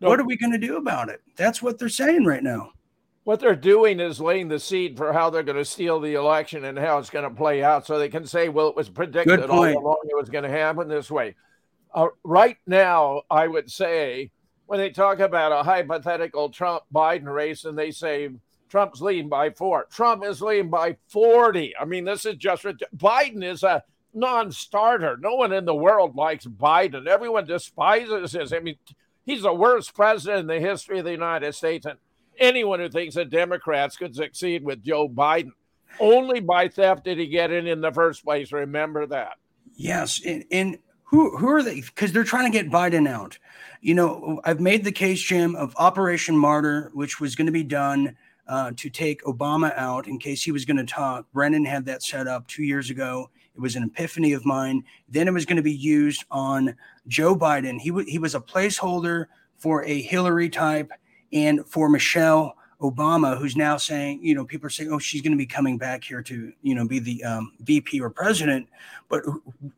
Nope. 0.00 0.10
What 0.10 0.20
are 0.20 0.26
we 0.26 0.36
going 0.36 0.52
to 0.52 0.58
do 0.58 0.76
about 0.76 1.08
it? 1.08 1.22
That's 1.36 1.62
what 1.62 1.78
they're 1.78 1.88
saying 1.88 2.24
right 2.24 2.42
now. 2.42 2.72
What 3.24 3.40
they're 3.40 3.56
doing 3.56 4.00
is 4.00 4.20
laying 4.20 4.48
the 4.48 4.58
seed 4.58 4.98
for 4.98 5.12
how 5.12 5.30
they're 5.30 5.42
going 5.42 5.56
to 5.56 5.64
steal 5.64 5.98
the 5.98 6.14
election 6.14 6.66
and 6.66 6.78
how 6.78 6.98
it's 6.98 7.08
going 7.08 7.28
to 7.28 7.34
play 7.34 7.62
out 7.62 7.86
so 7.86 7.98
they 7.98 8.10
can 8.10 8.26
say, 8.26 8.50
well, 8.50 8.68
it 8.68 8.76
was 8.76 8.90
predicted 8.90 9.48
all 9.48 9.64
along 9.64 9.96
it 10.04 10.16
was 10.16 10.28
going 10.28 10.44
to 10.44 10.50
happen 10.50 10.88
this 10.88 11.10
way. 11.10 11.34
Uh, 11.94 12.08
right 12.22 12.58
now, 12.66 13.22
I 13.30 13.46
would 13.46 13.70
say 13.70 14.30
when 14.66 14.78
they 14.78 14.90
talk 14.90 15.20
about 15.20 15.52
a 15.52 15.62
hypothetical 15.62 16.48
Trump 16.48 16.84
Biden 16.92 17.32
race 17.32 17.64
and 17.64 17.76
they 17.76 17.90
say 17.90 18.30
Trump's 18.68 19.00
leading 19.00 19.28
by 19.28 19.50
four, 19.50 19.86
Trump 19.90 20.24
is 20.24 20.40
leading 20.40 20.70
by 20.70 20.96
40. 21.08 21.74
I 21.78 21.84
mean, 21.84 22.04
this 22.04 22.24
is 22.24 22.36
just 22.36 22.64
Biden 22.64 23.44
is 23.44 23.62
a 23.62 23.82
non 24.14 24.52
starter. 24.52 25.16
No 25.20 25.34
one 25.34 25.52
in 25.52 25.64
the 25.64 25.74
world 25.74 26.16
likes 26.16 26.46
Biden. 26.46 27.06
Everyone 27.06 27.46
despises 27.46 28.34
him. 28.34 28.48
I 28.52 28.60
mean, 28.60 28.76
he's 29.24 29.42
the 29.42 29.52
worst 29.52 29.94
president 29.94 30.40
in 30.40 30.46
the 30.46 30.66
history 30.66 30.98
of 30.98 31.04
the 31.04 31.10
United 31.10 31.54
States. 31.54 31.84
And 31.86 31.98
anyone 32.38 32.80
who 32.80 32.88
thinks 32.88 33.16
that 33.16 33.30
Democrats 33.30 33.96
could 33.96 34.14
succeed 34.14 34.64
with 34.64 34.82
Joe 34.82 35.08
Biden, 35.08 35.52
only 36.00 36.40
by 36.40 36.68
theft 36.68 37.04
did 37.04 37.18
he 37.18 37.26
get 37.26 37.50
in 37.50 37.66
in 37.66 37.80
the 37.80 37.92
first 37.92 38.24
place. 38.24 38.52
Remember 38.52 39.06
that. 39.06 39.36
Yes. 39.76 40.20
And, 40.24 40.44
and 40.50 40.78
who, 41.04 41.36
who 41.36 41.48
are 41.48 41.62
they? 41.62 41.80
Because 41.80 42.12
they're 42.12 42.24
trying 42.24 42.50
to 42.50 42.58
get 42.58 42.70
Biden 42.70 43.08
out 43.08 43.38
you 43.84 43.92
know, 43.92 44.40
I've 44.44 44.60
made 44.60 44.82
the 44.82 44.90
case, 44.90 45.20
Jim, 45.20 45.54
of 45.56 45.74
Operation 45.76 46.34
Martyr, 46.34 46.90
which 46.94 47.20
was 47.20 47.34
going 47.34 47.44
to 47.44 47.52
be 47.52 47.62
done 47.62 48.16
uh, 48.48 48.72
to 48.78 48.88
take 48.88 49.22
Obama 49.24 49.76
out 49.76 50.08
in 50.08 50.18
case 50.18 50.42
he 50.42 50.52
was 50.52 50.64
going 50.64 50.78
to 50.78 50.86
talk. 50.86 51.26
Brennan 51.34 51.66
had 51.66 51.84
that 51.84 52.02
set 52.02 52.26
up 52.26 52.46
two 52.46 52.62
years 52.62 52.88
ago. 52.88 53.28
It 53.54 53.60
was 53.60 53.76
an 53.76 53.82
epiphany 53.82 54.32
of 54.32 54.46
mine. 54.46 54.84
Then 55.06 55.28
it 55.28 55.34
was 55.34 55.44
going 55.44 55.58
to 55.58 55.62
be 55.62 55.74
used 55.74 56.24
on 56.30 56.74
Joe 57.08 57.36
Biden. 57.36 57.78
He, 57.78 57.90
w- 57.90 58.10
he 58.10 58.18
was 58.18 58.34
a 58.34 58.40
placeholder 58.40 59.26
for 59.58 59.84
a 59.84 60.00
Hillary 60.00 60.48
type 60.48 60.90
and 61.34 61.60
for 61.68 61.90
Michelle 61.90 62.56
Obama, 62.80 63.38
who's 63.38 63.56
now 63.56 63.76
saying, 63.76 64.20
you 64.22 64.34
know, 64.34 64.44
people 64.44 64.66
are 64.66 64.70
saying, 64.70 64.92
oh, 64.92 64.98
she's 64.98 65.22
going 65.22 65.32
to 65.32 65.38
be 65.38 65.46
coming 65.46 65.78
back 65.78 66.04
here 66.04 66.22
to, 66.22 66.52
you 66.62 66.74
know, 66.74 66.86
be 66.86 66.98
the 66.98 67.22
um, 67.24 67.52
VP 67.60 68.00
or 68.00 68.10
president. 68.10 68.68
But 69.08 69.22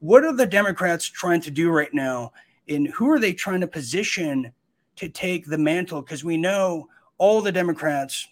what 0.01 0.25
are 0.25 0.35
the 0.35 0.47
Democrats 0.47 1.05
trying 1.07 1.41
to 1.43 1.51
do 1.51 1.71
right 1.71 1.93
now 1.93 2.33
and 2.69 2.89
who 2.89 3.11
are 3.11 3.19
they 3.19 3.33
trying 3.33 3.61
to 3.61 3.67
position 3.67 4.53
to 4.97 5.09
take 5.09 5.47
the 5.47 5.59
mantle? 5.59 6.03
Because 6.03 6.25
we 6.25 6.37
know 6.37 6.89
all 7.19 7.41
the 7.41 7.53
Democrats 7.53 8.29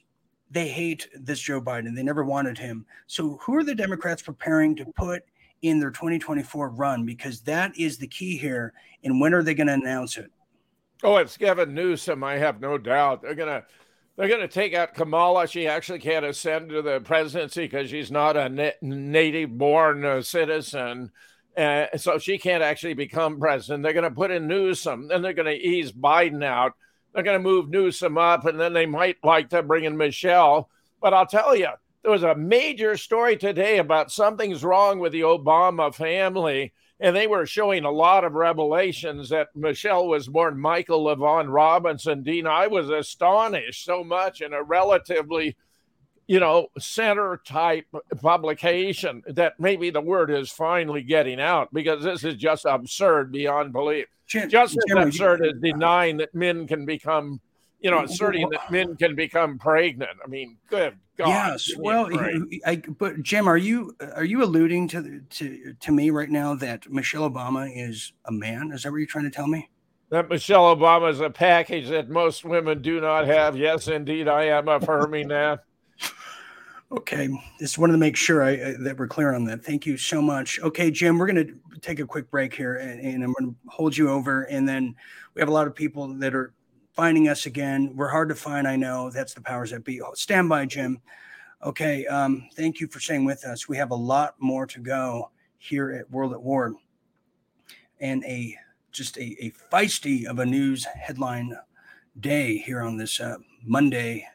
they 0.50 0.68
hate 0.68 1.08
this 1.18 1.40
Joe 1.40 1.60
Biden. 1.60 1.96
They 1.96 2.02
never 2.02 2.24
wanted 2.24 2.56
him. 2.56 2.86
So 3.08 3.38
who 3.42 3.56
are 3.56 3.64
the 3.64 3.74
Democrats 3.74 4.22
preparing 4.22 4.76
to 4.76 4.84
put 4.84 5.24
in 5.62 5.80
their 5.80 5.90
2024 5.90 6.68
run? 6.68 7.04
Because 7.04 7.40
that 7.40 7.76
is 7.76 7.98
the 7.98 8.06
key 8.06 8.36
here. 8.36 8.72
And 9.02 9.20
when 9.20 9.34
are 9.34 9.42
they 9.42 9.54
going 9.54 9.66
to 9.66 9.72
announce 9.72 10.16
it? 10.16 10.30
Oh, 11.02 11.16
it's 11.16 11.36
Gavin 11.36 11.74
Newsom. 11.74 12.22
I 12.22 12.34
have 12.34 12.60
no 12.60 12.78
doubt 12.78 13.22
they're 13.22 13.34
going 13.34 13.48
to 13.48 13.66
they're 14.16 14.28
going 14.28 14.40
to 14.40 14.48
take 14.48 14.74
out 14.74 14.94
Kamala. 14.94 15.48
She 15.48 15.66
actually 15.66 15.98
can't 15.98 16.24
ascend 16.24 16.70
to 16.70 16.82
the 16.82 17.00
presidency 17.00 17.62
because 17.62 17.90
she's 17.90 18.10
not 18.10 18.36
a 18.36 18.48
na- 18.48 18.70
native 18.80 19.56
born 19.56 20.04
uh, 20.04 20.22
citizen. 20.22 21.10
Uh, 21.56 21.86
so 21.96 22.18
she 22.18 22.38
can't 22.38 22.62
actually 22.62 22.94
become 22.94 23.38
president. 23.38 23.82
They're 23.82 23.92
going 23.92 24.04
to 24.04 24.10
put 24.10 24.30
in 24.30 24.48
Newsom, 24.48 25.08
then 25.08 25.22
they're 25.22 25.32
going 25.32 25.46
to 25.46 25.66
ease 25.66 25.92
Biden 25.92 26.44
out. 26.44 26.72
They're 27.12 27.22
going 27.22 27.38
to 27.38 27.48
move 27.48 27.70
Newsom 27.70 28.18
up, 28.18 28.44
and 28.44 28.58
then 28.58 28.72
they 28.72 28.86
might 28.86 29.18
like 29.22 29.50
to 29.50 29.62
bring 29.62 29.84
in 29.84 29.96
Michelle. 29.96 30.68
But 31.00 31.14
I'll 31.14 31.26
tell 31.26 31.54
you, 31.54 31.68
there 32.02 32.10
was 32.10 32.24
a 32.24 32.34
major 32.34 32.96
story 32.96 33.36
today 33.36 33.78
about 33.78 34.10
something's 34.10 34.64
wrong 34.64 34.98
with 34.98 35.12
the 35.12 35.20
Obama 35.20 35.94
family, 35.94 36.72
and 37.04 37.14
they 37.14 37.26
were 37.26 37.44
showing 37.44 37.84
a 37.84 37.90
lot 37.90 38.24
of 38.24 38.32
revelations 38.32 39.28
that 39.28 39.54
Michelle 39.54 40.08
was 40.08 40.26
born 40.26 40.58
Michael 40.58 41.04
LaVaughn 41.04 41.52
Robinson. 41.52 42.22
Dean, 42.22 42.46
I 42.46 42.66
was 42.66 42.88
astonished 42.88 43.84
so 43.84 44.02
much 44.02 44.40
in 44.40 44.54
a 44.54 44.62
relatively 44.62 45.54
you 46.26 46.40
know, 46.40 46.68
center 46.78 47.42
type 47.44 47.86
publication 48.22 49.22
that 49.26 49.60
maybe 49.60 49.90
the 49.90 50.00
word 50.00 50.30
is 50.30 50.50
finally 50.50 51.02
getting 51.02 51.38
out 51.38 51.68
because 51.74 52.02
this 52.02 52.24
is 52.24 52.36
just 52.36 52.64
absurd 52.64 53.30
beyond 53.30 53.74
belief. 53.74 54.06
Jim, 54.26 54.48
just 54.48 54.78
as 54.88 54.96
absurd 54.96 55.44
as 55.44 55.60
denying 55.60 56.16
that 56.16 56.34
men 56.34 56.66
can 56.66 56.86
become, 56.86 57.38
you 57.84 57.90
know, 57.90 58.02
asserting 58.02 58.48
that 58.48 58.70
men 58.70 58.96
can 58.96 59.14
become 59.14 59.58
pregnant. 59.58 60.10
I 60.24 60.26
mean, 60.26 60.56
good 60.68 60.96
God. 61.16 61.28
Yes. 61.28 61.70
Well, 61.76 62.08
I, 62.66 62.76
but 62.98 63.22
Jim, 63.22 63.46
are 63.46 63.58
you 63.58 63.94
are 64.16 64.24
you 64.24 64.42
alluding 64.42 64.88
to 64.88 65.02
the, 65.02 65.20
to 65.20 65.74
to 65.78 65.92
me 65.92 66.10
right 66.10 66.30
now 66.30 66.54
that 66.54 66.90
Michelle 66.90 67.30
Obama 67.30 67.70
is 67.72 68.12
a 68.24 68.32
man? 68.32 68.72
Is 68.72 68.82
that 68.82 68.90
what 68.90 68.98
you're 68.98 69.06
trying 69.06 69.24
to 69.24 69.30
tell 69.30 69.46
me? 69.46 69.68
that 70.10 70.28
Michelle 70.28 70.76
Obama 70.76 71.10
is 71.10 71.20
a 71.20 71.30
package 71.30 71.88
that 71.88 72.08
most 72.08 72.44
women 72.44 72.80
do 72.80 73.00
not 73.00 73.26
have. 73.26 73.56
Yes, 73.56 73.88
indeed, 73.88 74.28
I 74.28 74.44
am 74.44 74.68
affirming 74.68 75.28
that. 75.28 75.64
Okay, 76.92 77.28
just 77.58 77.78
wanted 77.78 77.94
to 77.94 77.98
make 77.98 78.14
sure 78.14 78.42
I, 78.44 78.56
uh, 78.56 78.72
that 78.80 78.96
we're 78.96 79.08
clear 79.08 79.34
on 79.34 79.44
that. 79.46 79.64
Thank 79.64 79.86
you 79.86 79.96
so 79.96 80.22
much. 80.22 80.60
Okay, 80.60 80.90
Jim, 80.92 81.18
we're 81.18 81.26
going 81.26 81.44
to 81.44 81.80
take 81.80 81.98
a 81.98 82.06
quick 82.06 82.30
break 82.30 82.54
here, 82.54 82.76
and, 82.76 83.00
and 83.00 83.24
I'm 83.24 83.32
going 83.32 83.50
to 83.50 83.56
hold 83.66 83.96
you 83.96 84.08
over. 84.08 84.42
And 84.44 84.68
then 84.68 84.94
we 85.34 85.40
have 85.40 85.48
a 85.48 85.52
lot 85.52 85.66
of 85.66 85.74
people 85.74 86.06
that 86.18 86.34
are 86.34 86.52
finding 86.94 87.28
us 87.28 87.46
again. 87.46 87.92
We're 87.94 88.08
hard 88.08 88.28
to 88.30 88.34
find, 88.34 88.66
I 88.66 88.76
know. 88.76 89.10
That's 89.10 89.34
the 89.34 89.40
powers 89.40 89.70
that 89.70 89.84
be. 89.84 90.00
Stand 90.14 90.48
by, 90.48 90.66
Jim. 90.66 91.00
Okay, 91.64 92.06
um, 92.06 92.48
thank 92.54 92.80
you 92.80 92.86
for 92.86 93.00
staying 93.00 93.24
with 93.24 93.44
us. 93.44 93.68
We 93.68 93.76
have 93.76 93.90
a 93.90 93.96
lot 93.96 94.34
more 94.38 94.66
to 94.66 94.80
go 94.80 95.30
here 95.58 95.92
at 95.92 96.10
World 96.10 96.32
at 96.32 96.42
War, 96.42 96.74
and 98.00 98.24
a 98.24 98.56
just 98.92 99.16
a, 99.16 99.36
a 99.44 99.52
feisty 99.72 100.26
of 100.26 100.38
a 100.38 100.46
news 100.46 100.84
headline 100.84 101.56
day 102.20 102.58
here 102.58 102.80
on 102.80 102.96
this 102.96 103.18
uh, 103.18 103.36
Monday 103.64 104.26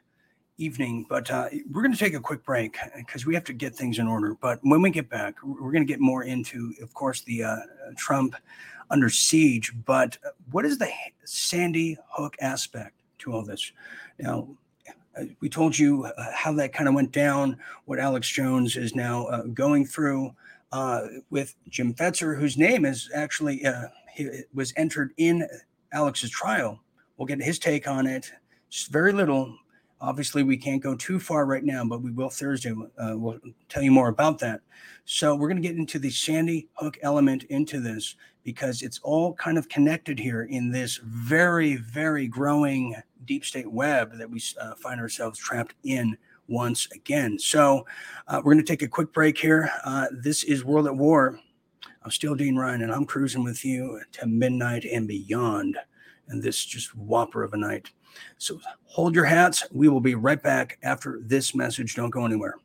evening, 0.60 1.06
but 1.08 1.32
uh, 1.32 1.48
we're 1.72 1.82
going 1.82 1.94
to 1.94 1.98
take 1.98 2.14
a 2.14 2.20
quick 2.20 2.44
break 2.44 2.78
because 2.98 3.26
we 3.26 3.34
have 3.34 3.46
to 3.46 3.54
get 3.54 3.74
things 3.74 3.98
in 4.00 4.08
order. 4.08 4.36
But 4.42 4.60
when 4.64 4.82
we 4.82 4.90
get 4.90 5.10
back, 5.10 5.36
we're 5.44 5.72
going 5.72 5.86
to 5.86 5.92
get 5.92 6.02
more 6.02 6.24
into, 6.24 6.74
of 6.82 6.94
course, 6.94 7.22
the 7.22 7.44
uh, 7.44 7.58
Trump 7.96 8.36
under 8.90 9.10
siege. 9.10 9.72
But 9.86 10.18
what 10.52 10.66
is 10.66 10.78
the 10.78 10.90
Sandy 11.30 11.98
Hook 12.10 12.36
aspect 12.42 12.96
to 13.20 13.34
all 13.34 13.44
this? 13.44 13.72
Now, 14.20 14.48
uh, 15.18 15.26
we 15.40 15.50
told 15.50 15.78
you 15.78 16.06
uh, 16.06 16.32
how 16.34 16.54
that 16.54 16.74
kind 16.74 16.88
of 16.88 16.96
went 16.96 17.12
down, 17.12 17.58
what 17.86 18.00
Alex 18.00 18.28
Jones 18.30 18.76
is 18.76 18.96
now 18.96 19.26
uh, 19.28 19.44
going 19.44 19.86
through 19.86 20.34
uh, 20.72 21.02
with 21.30 21.56
Jim 21.70 21.94
Fetzer, 21.94 22.38
whose 22.38 22.58
name 22.58 22.86
is 22.86 23.10
actually 23.14 23.64
was 24.54 24.74
entered 24.76 25.14
in 25.18 25.48
Alex's 25.94 26.30
trial. 26.30 26.80
We'll 27.18 27.26
get 27.26 27.42
his 27.42 27.58
take 27.58 27.88
on 27.88 28.06
it. 28.06 28.32
Just 28.70 28.92
very 28.92 29.14
little, 29.14 29.58
Obviously, 30.02 30.44
we 30.44 30.56
can't 30.56 30.82
go 30.82 30.96
too 30.96 31.20
far 31.20 31.46
right 31.46 31.64
now, 31.64 31.84
but 31.84 32.02
we 32.02 32.12
will 32.12 32.30
Thursday. 32.30 32.72
Uh, 32.72 33.14
we'll 33.16 33.40
tell 33.68 33.84
you 33.84 33.92
more 33.92 34.08
about 34.08 34.40
that. 34.40 34.62
So 35.04 35.36
we're 35.36 35.50
going 35.50 35.62
to 35.62 35.68
get 35.68 35.78
into 35.78 36.00
the 36.00 36.10
Sandy 36.10 36.70
Hook 36.74 36.98
element 37.02 37.44
into 37.46 37.82
this 37.82 38.16
because 38.50 38.82
it's 38.82 39.00
all 39.04 39.36
kind 39.36 39.60
of 39.60 39.70
connected 39.70 40.18
here 40.18 40.42
in 40.42 40.72
this 40.72 41.00
very, 41.04 41.76
very 41.76 42.28
growing 42.28 42.96
deep 43.26 43.46
state 43.46 43.72
web 43.72 44.18
that 44.18 44.28
we 44.28 44.42
uh, 44.60 44.74
find 44.74 45.00
ourselves 45.00 45.38
trapped 45.38 45.76
in 45.84 46.18
once 46.48 46.88
again. 46.96 47.38
So 47.38 47.86
uh, 48.28 48.38
we're 48.38 48.54
going 48.54 48.66
to 48.66 48.72
take 48.72 48.82
a 48.82 48.88
quick 48.88 49.14
break 49.14 49.38
here. 49.38 49.70
Uh, 49.86 50.08
this 50.12 50.42
is 50.42 50.66
World 50.66 50.88
at 50.88 50.96
War. 50.96 51.40
I'm 52.02 52.10
still 52.10 52.34
Dean 52.34 52.56
Ryan, 52.56 52.82
and 52.82 52.92
I'm 52.92 53.06
cruising 53.06 53.44
with 53.44 53.64
you 53.64 54.02
to 54.14 54.26
midnight 54.26 54.84
and 54.84 55.08
beyond. 55.08 55.78
And 56.30 56.42
this 56.42 56.66
just 56.66 56.96
whopper 56.96 57.44
of 57.44 57.54
a 57.54 57.58
night. 57.58 57.92
So 58.40 58.60
hold 58.86 59.14
your 59.14 59.26
hats. 59.26 59.64
We 59.72 59.90
will 59.90 60.02
be 60.02 60.16
right 60.16 60.42
back 60.42 60.80
after 60.82 61.20
this 61.22 61.54
message. 61.54 61.94
Don't 61.94 62.10
go 62.10 62.26
anywhere. 62.26 62.56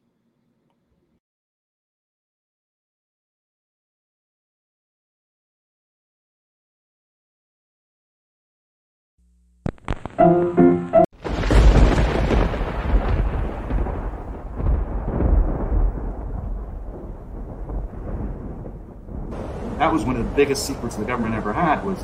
That 19.84 19.92
was 19.92 20.06
one 20.06 20.16
of 20.16 20.24
the 20.24 20.34
biggest 20.34 20.64
secrets 20.64 20.96
the 20.96 21.04
government 21.04 21.34
ever 21.34 21.52
had 21.52 21.84
was 21.84 21.98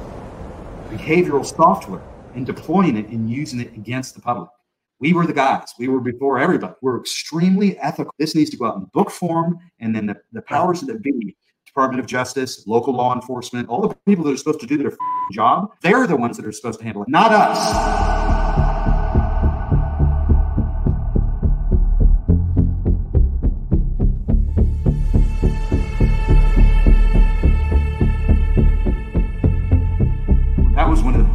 behavioral 0.90 1.46
software 1.46 2.02
and 2.34 2.44
deploying 2.44 2.94
it 2.94 3.06
and 3.06 3.30
using 3.30 3.58
it 3.58 3.72
against 3.72 4.14
the 4.14 4.20
public. 4.20 4.50
We 4.98 5.14
were 5.14 5.26
the 5.26 5.32
guys. 5.32 5.72
We 5.78 5.88
were 5.88 5.98
before 5.98 6.38
everybody. 6.38 6.74
We're 6.82 7.00
extremely 7.00 7.78
ethical. 7.78 8.12
This 8.18 8.34
needs 8.34 8.50
to 8.50 8.58
go 8.58 8.66
out 8.66 8.76
in 8.76 8.84
book 8.92 9.10
form, 9.10 9.58
and 9.78 9.96
then 9.96 10.04
the, 10.04 10.16
the 10.30 10.42
powers 10.42 10.82
that 10.82 11.02
be, 11.02 11.34
Department 11.64 12.00
of 12.00 12.06
Justice, 12.06 12.66
local 12.66 12.92
law 12.92 13.14
enforcement, 13.14 13.66
all 13.70 13.80
the 13.80 13.94
people 14.04 14.26
that 14.26 14.34
are 14.34 14.36
supposed 14.36 14.60
to 14.60 14.66
do 14.66 14.76
their 14.76 14.94
job, 15.32 15.70
they're 15.80 16.06
the 16.06 16.16
ones 16.16 16.36
that 16.36 16.44
are 16.44 16.52
supposed 16.52 16.80
to 16.80 16.84
handle 16.84 17.02
it, 17.02 17.08
not 17.08 17.32
us. 17.32 18.39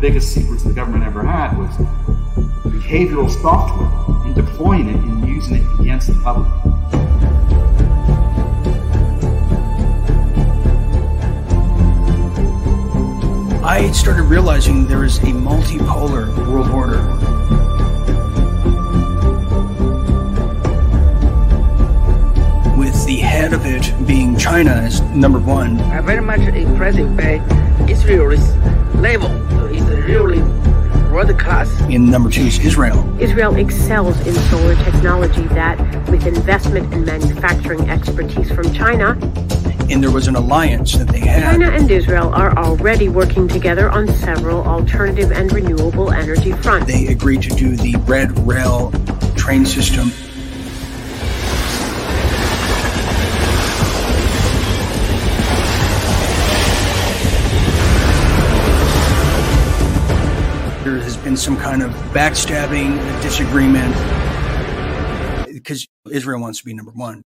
Biggest 0.06 0.34
secrets 0.34 0.62
the 0.62 0.72
government 0.72 1.04
ever 1.04 1.24
had 1.24 1.58
was 1.58 1.76
behavioral 2.72 3.28
software 3.42 3.90
and 4.24 4.36
deploying 4.36 4.88
it 4.88 4.96
and 4.98 5.28
using 5.28 5.56
it 5.56 5.80
against 5.80 6.06
the 6.06 6.14
public. 6.22 6.48
I 13.64 13.90
started 13.94 14.26
realizing 14.26 14.86
there 14.88 15.06
is 15.06 15.18
a 15.18 15.34
multipolar 15.34 16.28
world 16.52 16.70
order. 16.70 17.02
With 22.78 22.94
the 23.08 23.16
head 23.16 23.54
of 23.54 23.66
it 23.66 23.92
being 24.06 24.38
China 24.38 24.70
as 24.70 25.02
number 25.16 25.40
one. 25.40 25.82
I'm 25.82 26.06
very 26.06 26.22
much 26.22 26.42
impressed 26.42 27.00
by 27.18 27.42
Israel's 27.90 28.56
level 28.98 29.55
is 29.78 30.06
really 30.06 30.42
world 31.12 31.40
class. 31.40 31.70
In 31.90 32.10
number 32.10 32.30
two 32.30 32.42
is 32.42 32.60
Israel. 32.60 32.98
Israel 33.22 33.56
excels 33.56 34.20
in 34.28 34.34
solar 34.50 34.76
technology 34.84 35.44
that, 35.50 35.80
with 36.10 36.26
investment 36.28 36.94
and 36.94 37.06
manufacturing 37.06 37.90
expertise 37.90 38.52
from 38.52 38.74
China, 38.74 39.18
and 39.90 40.04
there 40.04 40.12
was 40.12 40.28
an 40.28 40.36
alliance 40.36 40.94
that 40.94 41.08
they 41.08 41.20
had. 41.20 41.44
China 41.44 41.70
and 41.70 41.90
Israel 41.90 42.34
are 42.34 42.58
already 42.58 43.08
working 43.08 43.48
together 43.48 43.90
on 43.90 44.08
several 44.08 44.64
alternative 44.64 45.32
and 45.32 45.52
renewable 45.54 46.12
energy 46.12 46.52
fronts. 46.54 46.88
They 46.92 47.08
agreed 47.08 47.44
to 47.44 47.50
do 47.50 47.76
the 47.76 47.96
Red 47.98 48.38
Rail 48.40 48.92
train 49.38 49.66
system 49.66 50.12
been 61.26 61.36
some 61.36 61.58
kind 61.58 61.82
of 61.82 61.90
backstabbing, 62.14 63.02
disagreement, 63.24 63.92
because 65.52 65.88
Israel 66.12 66.40
wants 66.40 66.60
to 66.60 66.66
be 66.66 66.72
number 66.72 66.92
one. 66.92 67.24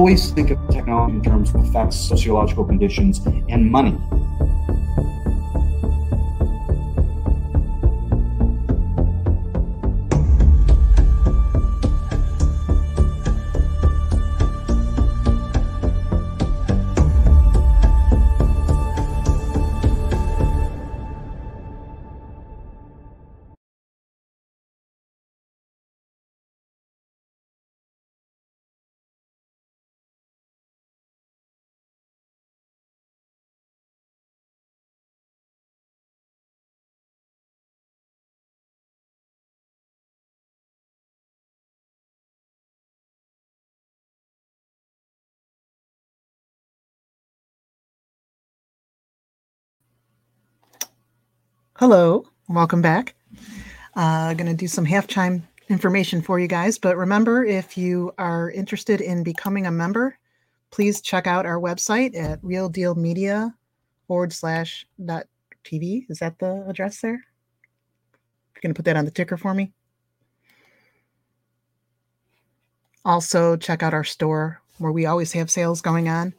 Always 0.00 0.30
think 0.30 0.50
of 0.50 0.58
technology 0.70 1.12
in 1.12 1.22
terms 1.22 1.54
of 1.54 1.62
effects, 1.62 1.94
sociological 1.94 2.64
conditions, 2.64 3.18
and 3.50 3.70
money. 3.70 3.94
Hello, 51.80 52.26
welcome 52.46 52.82
back. 52.82 53.14
Uh, 53.96 54.34
going 54.34 54.50
to 54.50 54.54
do 54.54 54.68
some 54.68 54.84
halftime 54.84 55.40
information 55.70 56.20
for 56.20 56.38
you 56.38 56.46
guys. 56.46 56.76
But 56.76 56.98
remember, 56.98 57.42
if 57.42 57.78
you 57.78 58.12
are 58.18 58.50
interested 58.50 59.00
in 59.00 59.22
becoming 59.22 59.64
a 59.64 59.70
member, 59.70 60.18
please 60.70 61.00
check 61.00 61.26
out 61.26 61.46
our 61.46 61.58
website 61.58 62.14
at 62.14 62.38
Real 62.42 62.70
forward 64.06 64.34
slash 64.34 64.86
dot 65.02 65.24
TV. 65.64 66.04
Is 66.10 66.18
that 66.18 66.38
the 66.38 66.66
address 66.68 67.00
there? 67.00 67.12
You're 67.12 68.60
going 68.62 68.74
to 68.74 68.78
put 68.78 68.84
that 68.84 68.98
on 68.98 69.06
the 69.06 69.10
ticker 69.10 69.38
for 69.38 69.54
me. 69.54 69.72
Also, 73.06 73.56
check 73.56 73.82
out 73.82 73.94
our 73.94 74.04
store 74.04 74.60
where 74.76 74.92
we 74.92 75.06
always 75.06 75.32
have 75.32 75.50
sales 75.50 75.80
going 75.80 76.10
on. 76.10 76.34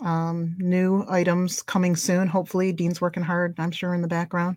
Um, 0.00 0.54
new 0.58 1.04
items 1.08 1.62
coming 1.62 1.96
soon, 1.96 2.28
hopefully. 2.28 2.72
Dean's 2.72 3.00
working 3.00 3.22
hard, 3.22 3.54
I'm 3.58 3.70
sure, 3.70 3.94
in 3.94 4.02
the 4.02 4.08
background. 4.08 4.56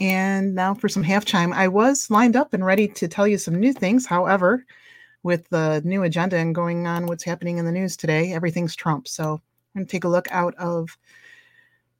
And 0.00 0.54
now 0.54 0.74
for 0.74 0.88
some 0.88 1.02
half 1.02 1.24
chime. 1.24 1.52
I 1.52 1.68
was 1.68 2.10
lined 2.10 2.36
up 2.36 2.52
and 2.52 2.64
ready 2.64 2.88
to 2.88 3.08
tell 3.08 3.26
you 3.26 3.38
some 3.38 3.54
new 3.54 3.72
things. 3.72 4.06
However, 4.06 4.64
with 5.22 5.48
the 5.48 5.82
new 5.84 6.02
agenda 6.02 6.36
and 6.36 6.54
going 6.54 6.86
on 6.86 7.06
what's 7.06 7.24
happening 7.24 7.58
in 7.58 7.64
the 7.64 7.72
news 7.72 7.96
today, 7.96 8.32
everything's 8.32 8.76
Trump. 8.76 9.08
So 9.08 9.34
I'm 9.34 9.80
going 9.80 9.86
to 9.86 9.90
take 9.90 10.04
a 10.04 10.08
look 10.08 10.28
out 10.30 10.54
of 10.56 10.96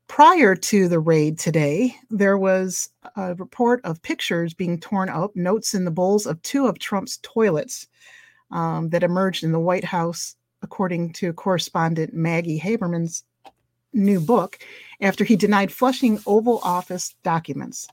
prior 0.09 0.55
to 0.55 0.89
the 0.89 1.01
raid 1.01 1.39
today, 1.39 1.97
there 2.11 2.39
was 2.39 2.91
a 3.17 3.35
report 3.35 3.81
of 3.85 4.03
pictures 4.03 4.55
being 4.55 4.79
torn 4.79 5.09
up, 5.09 5.35
notes 5.35 5.75
in 5.75 5.85
the 5.85 5.91
bowls 5.91 6.27
of 6.27 6.41
two 6.43 6.67
of 6.67 6.79
Trump's 6.79 7.19
toilets 7.23 7.89
um, 8.51 8.89
that 8.91 9.03
emerged 9.03 9.43
in 9.43 9.53
the 9.53 9.61
White 9.61 9.85
House, 9.85 10.37
according 10.67 11.13
to 11.15 11.33
correspondent 11.33 12.13
Maggie 12.13 12.61
Haberman's 12.61 13.25
new 13.93 14.21
book, 14.21 14.59
after 15.01 15.25
he 15.25 15.37
denied 15.37 15.73
flushing 15.73 16.19
Oval 16.27 16.59
Office 16.65 17.15
documents. 17.23 17.87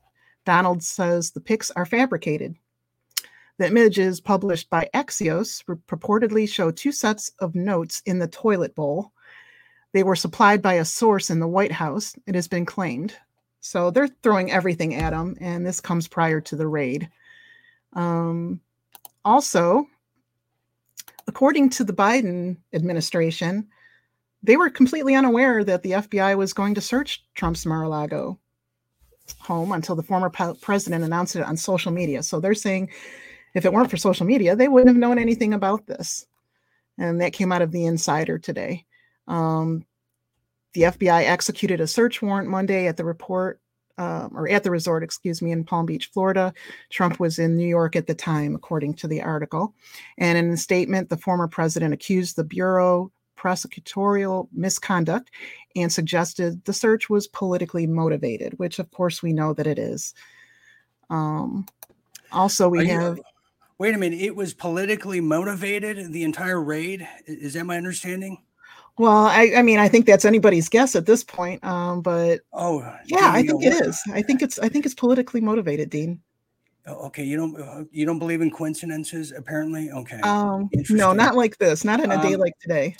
Donald 0.43 0.83
says 0.83 1.31
the 1.31 1.39
pics 1.39 1.71
are 1.71 1.85
fabricated. 1.85 2.55
The 3.59 3.67
images 3.67 4.19
published 4.19 4.69
by 4.71 4.89
Axios 4.95 5.63
purportedly 5.87 6.49
show 6.49 6.71
two 6.71 6.91
sets 6.91 7.31
of 7.37 7.53
notes 7.53 8.01
in 8.07 8.17
the 8.17 8.27
toilet 8.27 8.73
bowl 8.73 9.13
they 9.93 10.03
were 10.03 10.15
supplied 10.15 10.61
by 10.61 10.73
a 10.73 10.85
source 10.85 11.29
in 11.29 11.39
the 11.39 11.47
White 11.47 11.71
House, 11.71 12.15
it 12.25 12.35
has 12.35 12.47
been 12.47 12.65
claimed. 12.65 13.15
So 13.61 13.91
they're 13.91 14.07
throwing 14.07 14.51
everything 14.51 14.95
at 14.95 15.13
him, 15.13 15.37
and 15.39 15.65
this 15.65 15.79
comes 15.79 16.07
prior 16.07 16.41
to 16.41 16.55
the 16.55 16.67
raid. 16.67 17.09
Um, 17.93 18.59
also, 19.23 19.87
according 21.27 21.69
to 21.71 21.83
the 21.83 21.93
Biden 21.93 22.57
administration, 22.73 23.67
they 24.41 24.57
were 24.57 24.69
completely 24.69 25.15
unaware 25.15 25.63
that 25.63 25.83
the 25.83 25.91
FBI 25.91 26.37
was 26.37 26.53
going 26.53 26.75
to 26.75 26.81
search 26.81 27.23
Trump's 27.33 27.65
Mar 27.65 27.83
a 27.83 27.89
Lago 27.89 28.39
home 29.39 29.71
until 29.71 29.95
the 29.95 30.03
former 30.03 30.29
president 30.29 31.03
announced 31.03 31.35
it 31.35 31.43
on 31.43 31.55
social 31.55 31.91
media. 31.91 32.21
So 32.23 32.39
they're 32.39 32.53
saying 32.53 32.89
if 33.53 33.65
it 33.65 33.71
weren't 33.71 33.89
for 33.89 33.97
social 33.97 34.25
media, 34.25 34.55
they 34.55 34.67
wouldn't 34.67 34.89
have 34.89 34.97
known 34.97 35.17
anything 35.17 35.53
about 35.53 35.87
this. 35.87 36.25
And 36.97 37.21
that 37.21 37.33
came 37.33 37.51
out 37.51 37.61
of 37.61 37.71
the 37.71 37.85
insider 37.85 38.37
today. 38.37 38.85
Um, 39.27 39.85
the 40.73 40.83
FBI 40.83 41.23
executed 41.23 41.79
a 41.79 41.87
search 41.87 42.21
warrant 42.21 42.49
Monday 42.49 42.87
at 42.87 42.97
the 42.97 43.05
report 43.05 43.61
um, 43.97 44.31
or 44.35 44.49
at 44.49 44.63
the 44.63 44.71
resort, 44.71 45.03
excuse 45.03 45.41
me, 45.41 45.51
in 45.51 45.63
Palm 45.63 45.85
Beach, 45.85 46.09
Florida. 46.13 46.53
Trump 46.89 47.19
was 47.19 47.39
in 47.39 47.55
New 47.55 47.67
York 47.67 47.95
at 47.95 48.07
the 48.07 48.15
time, 48.15 48.55
according 48.55 48.95
to 48.95 49.07
the 49.07 49.21
article. 49.21 49.73
And 50.17 50.37
in 50.37 50.51
a 50.51 50.57
statement, 50.57 51.09
the 51.09 51.17
former 51.17 51.47
president 51.47 51.93
accused 51.93 52.35
the 52.35 52.43
Bureau 52.43 53.11
prosecutorial 53.37 54.47
misconduct 54.53 55.29
and 55.75 55.91
suggested 55.91 56.63
the 56.65 56.73
search 56.73 57.09
was 57.09 57.27
politically 57.27 57.85
motivated, 57.85 58.53
which 58.57 58.79
of 58.79 58.89
course 58.91 59.21
we 59.21 59.33
know 59.33 59.53
that 59.53 59.67
it 59.67 59.77
is. 59.77 60.13
Um, 61.09 61.65
also, 62.31 62.69
we 62.69 62.87
have. 62.87 63.19
wait 63.77 63.93
a 63.93 63.97
minute. 63.97 64.21
It 64.21 64.35
was 64.35 64.53
politically 64.53 65.19
motivated, 65.19 66.13
the 66.13 66.23
entire 66.23 66.61
raid. 66.61 67.07
Is 67.27 67.53
that 67.53 67.65
my 67.65 67.77
understanding? 67.77 68.41
Well, 68.97 69.25
I, 69.25 69.53
I 69.57 69.61
mean, 69.63 69.79
I 69.79 69.87
think 69.87 70.05
that's 70.05 70.23
anybody's 70.23 70.69
guess 70.69 70.95
at 70.95 71.05
this 71.05 71.23
point. 71.23 71.63
Um, 71.63 72.01
but 72.01 72.41
oh, 72.53 72.79
yeah, 73.05 73.31
I 73.31 73.41
think 73.43 73.63
it 73.63 73.73
is. 73.73 73.99
I 74.13 74.21
think 74.21 74.41
it's 74.41 74.59
I 74.59 74.69
think 74.69 74.85
it's 74.85 74.93
politically 74.93 75.41
motivated, 75.41 75.89
Dean. 75.89 76.21
Oh, 76.85 77.07
okay, 77.07 77.23
you 77.23 77.37
don't 77.37 77.87
you 77.91 78.05
don't 78.05 78.19
believe 78.19 78.41
in 78.41 78.51
coincidences, 78.51 79.31
apparently. 79.31 79.89
Okay. 79.89 80.19
Um, 80.19 80.69
no, 80.89 81.13
not 81.13 81.35
like 81.35 81.57
this. 81.57 81.83
Not 81.83 82.03
on 82.03 82.11
a 82.11 82.21
day 82.21 82.35
Um, 82.35 82.39
like 82.39 82.53
today. 82.59 82.95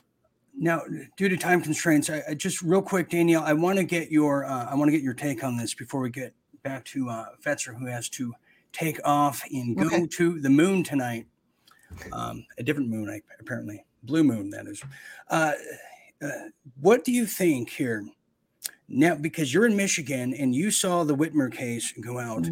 Now, 0.58 0.82
due 1.18 1.30
to 1.30 1.38
time 1.38 1.62
constraints, 1.62 2.10
I, 2.10 2.22
I 2.30 2.34
just 2.34 2.62
real 2.62 2.82
quick, 2.82 3.10
Danielle, 3.10 3.44
I 3.44 3.54
want 3.54 3.78
to 3.78 3.84
get 3.84 4.12
your 4.12 4.46
uh, 4.46 4.68
I 4.72 4.76
want 4.76 4.88
to 4.88 4.92
get 4.92 5.02
your 5.02 5.14
take 5.14 5.44
on 5.44 5.58
this 5.58 5.74
before 5.74 6.02
we 6.02 6.10
get 6.10 6.34
back 6.64 6.86
to 6.86 7.10
uh, 7.10 7.26
Fetzer, 7.44 7.78
who 7.78 7.86
has 7.86 8.10
to 8.10 8.34
take 8.72 9.00
off 9.06 9.44
and 9.52 9.78
go 9.78 9.86
Okay. 9.86 10.08
to 10.08 10.40
the 10.40 10.50
moon 10.50 10.84
tonight. 10.84 11.28
Um, 12.12 12.46
a 12.58 12.64
different 12.64 12.90
moon, 12.90 13.08
I, 13.10 13.22
apparently, 13.40 13.86
blue 14.04 14.24
moon. 14.24 14.50
That 14.50 14.68
is. 14.68 14.84
Uh, 15.30 15.54
uh, 16.22 16.30
what 16.80 17.04
do 17.04 17.12
you 17.12 17.26
think 17.26 17.70
here 17.70 18.06
now? 18.88 19.16
Because 19.16 19.54
you're 19.54 19.66
in 19.66 19.76
Michigan 19.76 20.34
and 20.34 20.56
you 20.56 20.72
saw 20.72 21.04
the 21.04 21.16
Whitmer 21.16 21.52
case 21.52 21.94
go 22.00 22.20
out. 22.20 22.48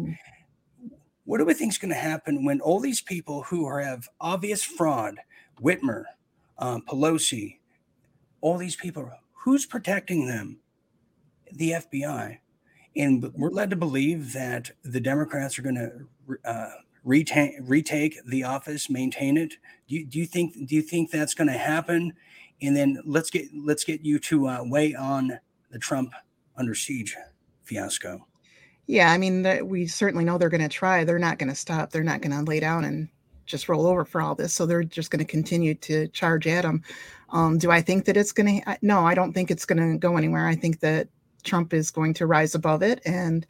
What 1.24 1.38
do 1.38 1.44
we 1.44 1.54
think 1.54 1.72
is 1.72 1.78
going 1.78 1.94
to 1.94 1.94
happen 1.94 2.44
when 2.44 2.60
all 2.60 2.80
these 2.80 3.00
people 3.00 3.42
who 3.44 3.64
are, 3.64 3.80
have 3.80 4.08
obvious 4.20 4.62
fraud, 4.62 5.16
Whitmer, 5.60 6.04
um, 6.58 6.82
Pelosi, 6.88 7.58
all 8.40 8.58
these 8.58 8.76
people, 8.76 9.08
who's 9.32 9.64
protecting 9.64 10.26
them? 10.26 10.58
The 11.52 11.72
FBI. 11.72 12.38
And 12.96 13.32
we're 13.34 13.50
led 13.50 13.70
to 13.70 13.76
believe 13.76 14.32
that 14.32 14.70
the 14.82 15.00
Democrats 15.00 15.58
are 15.58 15.62
going 15.62 15.76
to 15.76 16.38
uh, 16.44 16.70
retain, 17.04 17.58
retake 17.62 18.18
the 18.26 18.44
office, 18.44 18.88
maintain 18.90 19.36
it. 19.36 19.54
Do 19.88 19.96
you, 19.96 20.06
do 20.06 20.18
you 20.18 20.26
think 20.26 20.54
do 20.66 20.74
you 20.74 20.82
think 20.82 21.10
that's 21.10 21.34
going 21.34 21.48
to 21.48 21.58
happen? 21.58 22.12
And 22.60 22.76
then 22.76 23.00
let's 23.04 23.30
get 23.30 23.46
let's 23.54 23.84
get 23.84 24.02
you 24.04 24.18
to 24.20 24.48
uh, 24.48 24.60
weigh 24.64 24.94
on 24.94 25.38
the 25.70 25.78
Trump 25.78 26.12
under 26.56 26.74
siege 26.74 27.16
fiasco. 27.64 28.26
Yeah, 28.86 29.10
I 29.10 29.18
mean, 29.18 29.42
that- 29.42 29.66
we 29.66 29.86
certainly 29.86 30.24
know 30.24 30.38
they're 30.38 30.48
going 30.48 30.60
to 30.60 30.68
try. 30.68 31.04
They're 31.04 31.18
not 31.18 31.38
going 31.38 31.48
to 31.48 31.54
stop. 31.54 31.90
They're 31.90 32.02
not 32.02 32.20
going 32.20 32.32
to 32.32 32.42
lay 32.48 32.60
down 32.60 32.84
and 32.84 33.08
just 33.46 33.68
roll 33.68 33.86
over 33.86 34.04
for 34.04 34.20
all 34.20 34.34
this. 34.34 34.52
So 34.52 34.66
they're 34.66 34.84
just 34.84 35.10
going 35.10 35.24
to 35.24 35.30
continue 35.30 35.74
to 35.74 36.08
charge 36.08 36.46
at 36.46 36.62
them. 36.62 36.82
Um, 37.30 37.58
do 37.58 37.70
I 37.70 37.80
think 37.80 38.04
that 38.04 38.16
it's 38.16 38.32
going 38.32 38.60
to? 38.60 38.78
No, 38.82 39.06
I 39.06 39.14
don't 39.14 39.32
think 39.32 39.50
it's 39.50 39.64
going 39.64 39.78
to 39.92 39.98
go 39.98 40.16
anywhere. 40.16 40.46
I 40.46 40.54
think 40.54 40.80
that 40.80 41.08
Trump 41.42 41.72
is 41.72 41.90
going 41.90 42.14
to 42.14 42.26
rise 42.26 42.54
above 42.54 42.82
it, 42.82 43.00
and 43.04 43.46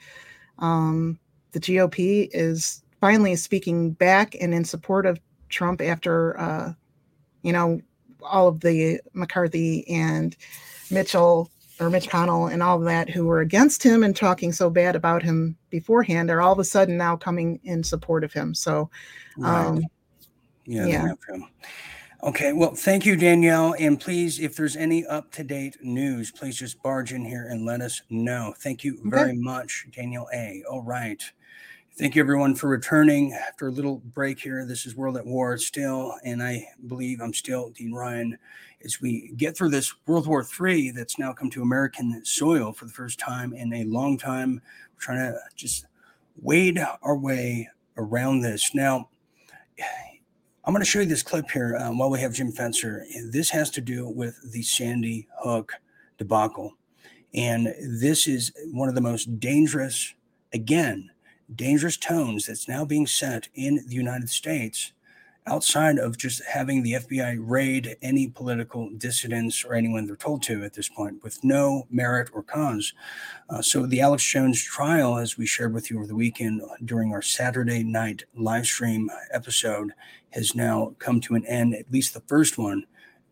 um, 0.58 1.18
the 1.52 1.60
GOP 1.60 2.28
is 2.32 2.81
finally 3.02 3.34
speaking 3.34 3.90
back 3.90 4.36
and 4.40 4.54
in 4.54 4.64
support 4.64 5.06
of 5.06 5.18
Trump 5.48 5.82
after, 5.82 6.38
uh, 6.38 6.72
you 7.42 7.52
know, 7.52 7.80
all 8.22 8.46
of 8.46 8.60
the 8.60 9.00
McCarthy 9.12 9.84
and 9.88 10.36
Mitchell 10.88 11.50
or 11.80 11.90
Mitch 11.90 12.08
Connell 12.08 12.46
and 12.46 12.62
all 12.62 12.78
of 12.78 12.84
that 12.84 13.10
who 13.10 13.26
were 13.26 13.40
against 13.40 13.82
him 13.82 14.04
and 14.04 14.14
talking 14.14 14.52
so 14.52 14.70
bad 14.70 14.94
about 14.94 15.20
him 15.20 15.56
beforehand 15.68 16.30
are 16.30 16.40
all 16.40 16.52
of 16.52 16.60
a 16.60 16.64
sudden 16.64 16.96
now 16.96 17.16
coming 17.16 17.58
in 17.64 17.82
support 17.82 18.22
of 18.22 18.32
him. 18.32 18.54
So, 18.54 18.88
Right. 19.36 19.66
um, 19.66 19.82
Yeah. 20.64 20.86
Yeah. 20.86 21.12
yeah. 21.28 21.38
Okay. 22.22 22.52
Well, 22.52 22.76
thank 22.76 23.04
you, 23.04 23.16
Danielle. 23.16 23.74
And 23.80 23.98
please, 23.98 24.38
if 24.38 24.54
there's 24.54 24.76
any 24.76 25.04
up 25.04 25.32
to 25.32 25.42
date 25.42 25.76
news, 25.82 26.30
please 26.30 26.56
just 26.56 26.80
barge 26.84 27.12
in 27.12 27.24
here 27.24 27.48
and 27.48 27.64
let 27.64 27.80
us 27.80 28.00
know. 28.10 28.54
Thank 28.60 28.84
you 28.84 29.00
very 29.06 29.34
much, 29.34 29.88
Danielle 29.90 30.28
A. 30.32 30.62
All 30.70 30.82
right. 30.82 31.20
Thank 31.98 32.14
you, 32.16 32.22
everyone, 32.22 32.54
for 32.54 32.68
returning 32.68 33.34
after 33.34 33.68
a 33.68 33.70
little 33.70 33.98
break 33.98 34.40
here. 34.40 34.64
This 34.64 34.86
is 34.86 34.96
World 34.96 35.18
at 35.18 35.26
War 35.26 35.58
still, 35.58 36.14
and 36.24 36.42
I 36.42 36.66
believe 36.86 37.20
I'm 37.20 37.34
still 37.34 37.68
Dean 37.68 37.92
Ryan 37.92 38.38
as 38.82 39.02
we 39.02 39.34
get 39.36 39.54
through 39.54 39.68
this 39.68 39.92
World 40.06 40.26
War 40.26 40.42
III 40.42 40.92
that's 40.92 41.18
now 41.18 41.34
come 41.34 41.50
to 41.50 41.60
American 41.60 42.24
soil 42.24 42.72
for 42.72 42.86
the 42.86 42.92
first 42.92 43.18
time 43.18 43.52
in 43.52 43.74
a 43.74 43.84
long 43.84 44.16
time. 44.16 44.62
We're 44.94 45.00
trying 45.00 45.32
to 45.32 45.38
just 45.54 45.84
wade 46.40 46.82
our 47.02 47.14
way 47.14 47.68
around 47.98 48.40
this. 48.40 48.74
Now, 48.74 49.10
I'm 50.64 50.72
going 50.72 50.82
to 50.82 50.90
show 50.90 51.00
you 51.00 51.06
this 51.06 51.22
clip 51.22 51.50
here 51.50 51.76
um, 51.78 51.98
while 51.98 52.08
we 52.08 52.20
have 52.20 52.32
Jim 52.32 52.52
Fetzer. 52.52 53.02
This 53.30 53.50
has 53.50 53.68
to 53.68 53.82
do 53.82 54.08
with 54.08 54.40
the 54.50 54.62
Sandy 54.62 55.28
Hook 55.40 55.74
debacle. 56.16 56.72
And 57.34 57.66
this 58.00 58.26
is 58.26 58.50
one 58.70 58.88
of 58.88 58.94
the 58.94 59.02
most 59.02 59.38
dangerous, 59.38 60.14
again, 60.54 61.10
dangerous 61.54 61.96
tones 61.96 62.46
that's 62.46 62.68
now 62.68 62.84
being 62.84 63.06
set 63.06 63.48
in 63.54 63.84
the 63.86 63.94
United 63.94 64.30
States 64.30 64.92
outside 65.46 65.98
of 65.98 66.16
just 66.16 66.42
having 66.44 66.82
the 66.82 66.92
FBI 66.92 67.36
raid 67.40 67.96
any 68.00 68.28
political 68.28 68.90
dissidents 68.90 69.64
or 69.64 69.74
anyone 69.74 70.06
they're 70.06 70.16
told 70.16 70.42
to 70.42 70.62
at 70.62 70.74
this 70.74 70.88
point 70.88 71.22
with 71.22 71.42
no 71.42 71.86
merit 71.90 72.30
or 72.32 72.42
cause. 72.42 72.92
Uh, 73.50 73.60
so, 73.60 73.86
the 73.86 74.00
Alex 74.00 74.24
Jones 74.24 74.62
trial, 74.62 75.18
as 75.18 75.36
we 75.36 75.46
shared 75.46 75.74
with 75.74 75.90
you 75.90 75.98
over 75.98 76.06
the 76.06 76.14
weekend 76.14 76.62
during 76.84 77.12
our 77.12 77.22
Saturday 77.22 77.82
night 77.82 78.24
live 78.36 78.66
stream 78.66 79.10
episode, 79.32 79.92
has 80.30 80.54
now 80.54 80.94
come 80.98 81.20
to 81.20 81.34
an 81.34 81.44
end, 81.46 81.74
at 81.74 81.90
least 81.90 82.14
the 82.14 82.20
first 82.20 82.56
one. 82.56 82.84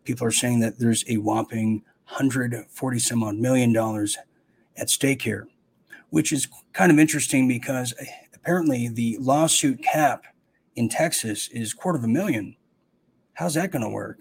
People 0.04 0.26
are 0.26 0.32
saying 0.32 0.60
that 0.60 0.78
there's 0.78 1.04
a 1.08 1.18
whopping 1.18 1.82
140 2.08 2.98
some 2.98 3.22
odd 3.22 3.36
million 3.36 3.72
dollars 3.72 4.18
at 4.76 4.90
stake 4.90 5.22
here. 5.22 5.46
Which 6.10 6.32
is 6.32 6.48
kind 6.72 6.92
of 6.92 6.98
interesting 6.98 7.48
because 7.48 7.94
eh, 7.98 8.06
apparently 8.34 8.88
the 8.88 9.16
lawsuit 9.20 9.82
cap 9.82 10.26
in 10.76 10.88
Texas 10.88 11.48
is 11.48 11.74
quarter 11.74 11.98
of 11.98 12.04
a 12.04 12.08
million. 12.08 12.56
How's 13.34 13.54
that 13.54 13.70
going 13.70 13.82
to 13.82 13.88
work? 13.88 14.18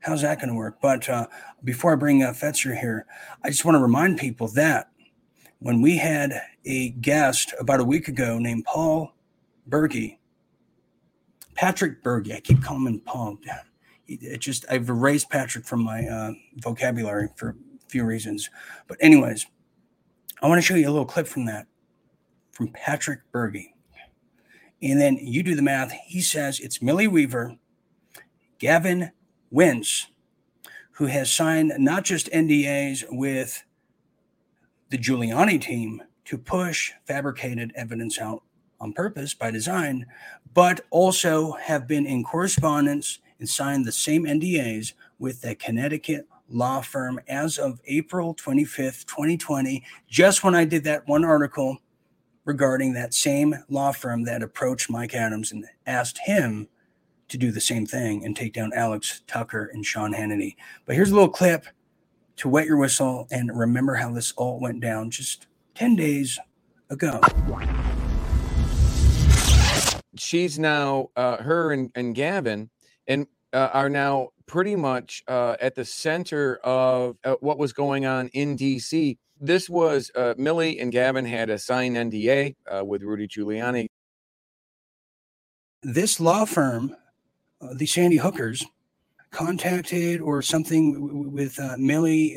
How's 0.00 0.22
that 0.22 0.38
going 0.38 0.50
to 0.50 0.54
work? 0.54 0.78
But 0.82 1.08
uh, 1.08 1.26
before 1.62 1.92
I 1.92 1.96
bring 1.96 2.22
uh, 2.22 2.32
Fetzer 2.32 2.78
here, 2.78 3.06
I 3.42 3.48
just 3.48 3.64
want 3.64 3.76
to 3.76 3.82
remind 3.82 4.18
people 4.18 4.48
that 4.48 4.90
when 5.60 5.80
we 5.80 5.96
had 5.96 6.42
a 6.66 6.90
guest 6.90 7.54
about 7.58 7.80
a 7.80 7.84
week 7.84 8.08
ago 8.08 8.38
named 8.38 8.64
Paul 8.66 9.14
Berge, 9.66 10.18
Patrick 11.54 12.02
Berge, 12.02 12.32
I 12.32 12.40
keep 12.40 12.62
calling 12.62 12.86
him 12.86 13.00
Paul. 13.00 13.38
It 14.06 14.38
just 14.40 14.66
I've 14.70 14.90
erased 14.90 15.30
Patrick 15.30 15.64
from 15.64 15.82
my 15.82 16.06
uh, 16.06 16.32
vocabulary 16.56 17.28
for 17.36 17.50
a 17.50 17.54
few 17.88 18.04
reasons. 18.04 18.50
But 18.88 18.98
anyways, 19.00 19.46
I 20.44 20.46
want 20.46 20.58
to 20.58 20.62
show 20.62 20.74
you 20.74 20.86
a 20.86 20.92
little 20.92 21.06
clip 21.06 21.26
from 21.26 21.46
that 21.46 21.66
from 22.52 22.68
Patrick 22.68 23.20
Berge. 23.32 23.70
And 24.82 25.00
then 25.00 25.16
you 25.16 25.42
do 25.42 25.54
the 25.54 25.62
math. 25.62 25.92
He 26.04 26.20
says 26.20 26.60
it's 26.60 26.82
Millie 26.82 27.08
Weaver, 27.08 27.56
Gavin 28.58 29.12
Wince, 29.50 30.08
who 30.90 31.06
has 31.06 31.32
signed 31.32 31.72
not 31.78 32.04
just 32.04 32.30
NDAs 32.30 33.04
with 33.08 33.64
the 34.90 34.98
Giuliani 34.98 35.58
team 35.58 36.02
to 36.26 36.36
push 36.36 36.92
fabricated 37.06 37.72
evidence 37.74 38.18
out 38.18 38.42
on 38.80 38.92
purpose 38.92 39.32
by 39.32 39.50
design, 39.50 40.04
but 40.52 40.82
also 40.90 41.52
have 41.52 41.88
been 41.88 42.04
in 42.04 42.22
correspondence 42.22 43.18
and 43.38 43.48
signed 43.48 43.86
the 43.86 43.92
same 43.92 44.24
NDAs 44.24 44.92
with 45.18 45.40
the 45.40 45.54
Connecticut 45.54 46.28
law 46.48 46.80
firm 46.80 47.20
as 47.28 47.58
of 47.58 47.80
April 47.86 48.34
25th, 48.34 49.06
2020, 49.06 49.84
just 50.08 50.44
when 50.44 50.54
I 50.54 50.64
did 50.64 50.84
that 50.84 51.06
one 51.08 51.24
article 51.24 51.78
regarding 52.44 52.92
that 52.92 53.14
same 53.14 53.54
law 53.68 53.92
firm 53.92 54.24
that 54.24 54.42
approached 54.42 54.90
Mike 54.90 55.14
Adams 55.14 55.52
and 55.52 55.64
asked 55.86 56.18
him 56.18 56.68
to 57.28 57.38
do 57.38 57.50
the 57.50 57.60
same 57.60 57.86
thing 57.86 58.24
and 58.24 58.36
take 58.36 58.52
down 58.52 58.70
Alex 58.74 59.22
Tucker 59.26 59.70
and 59.72 59.84
Sean 59.84 60.12
Hannity. 60.12 60.56
But 60.84 60.94
here's 60.94 61.10
a 61.10 61.14
little 61.14 61.28
clip 61.28 61.66
to 62.36 62.48
wet 62.48 62.66
your 62.66 62.76
whistle 62.76 63.26
and 63.30 63.56
remember 63.56 63.94
how 63.94 64.12
this 64.12 64.32
all 64.36 64.60
went 64.60 64.80
down 64.80 65.10
just 65.10 65.46
10 65.74 65.96
days 65.96 66.38
ago. 66.90 67.20
She's 70.16 70.58
now, 70.58 71.10
uh, 71.16 71.38
her 71.38 71.72
and, 71.72 71.90
and 71.94 72.14
Gavin, 72.14 72.70
and 73.08 73.26
uh, 73.52 73.70
are 73.72 73.88
now 73.88 74.30
pretty 74.46 74.76
much 74.76 75.22
uh, 75.28 75.56
at 75.60 75.74
the 75.74 75.84
center 75.84 76.56
of 76.56 77.16
uh, 77.24 77.34
what 77.40 77.58
was 77.58 77.72
going 77.72 78.06
on 78.06 78.28
in 78.28 78.56
DC. 78.56 79.16
This 79.40 79.68
was 79.68 80.10
uh, 80.14 80.34
Millie 80.36 80.78
and 80.78 80.92
Gavin 80.92 81.24
had 81.24 81.50
a 81.50 81.58
signed 81.58 81.96
NDA 81.96 82.54
uh, 82.70 82.84
with 82.84 83.02
Rudy 83.02 83.26
Giuliani. 83.26 83.86
This 85.82 86.20
law 86.20 86.44
firm, 86.44 86.96
uh, 87.60 87.74
the 87.74 87.86
Sandy 87.86 88.16
Hookers, 88.16 88.64
contacted 89.30 90.20
or 90.20 90.40
something 90.40 90.94
w- 90.94 91.28
with 91.28 91.58
uh, 91.58 91.76
Millie 91.78 92.36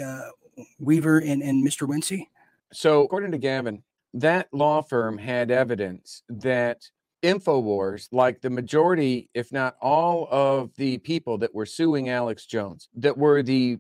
Weaver 0.79 1.19
and, 1.19 1.41
and 1.41 1.65
Mr. 1.65 1.87
Wincy? 1.87 2.27
So, 2.73 3.03
according 3.03 3.31
to 3.31 3.37
Gavin, 3.37 3.83
that 4.13 4.47
law 4.51 4.81
firm 4.81 5.17
had 5.17 5.51
evidence 5.51 6.23
that 6.29 6.89
InfoWars, 7.27 8.07
like 8.13 8.39
the 8.41 8.49
majority, 8.49 9.29
if 9.33 9.51
not 9.51 9.75
all 9.81 10.29
of 10.31 10.71
the 10.77 10.97
people 10.99 11.37
that 11.39 11.53
were 11.53 11.65
suing 11.65 12.07
Alex 12.07 12.45
Jones, 12.45 12.87
that 12.95 13.17
were 13.17 13.43
the 13.43 13.79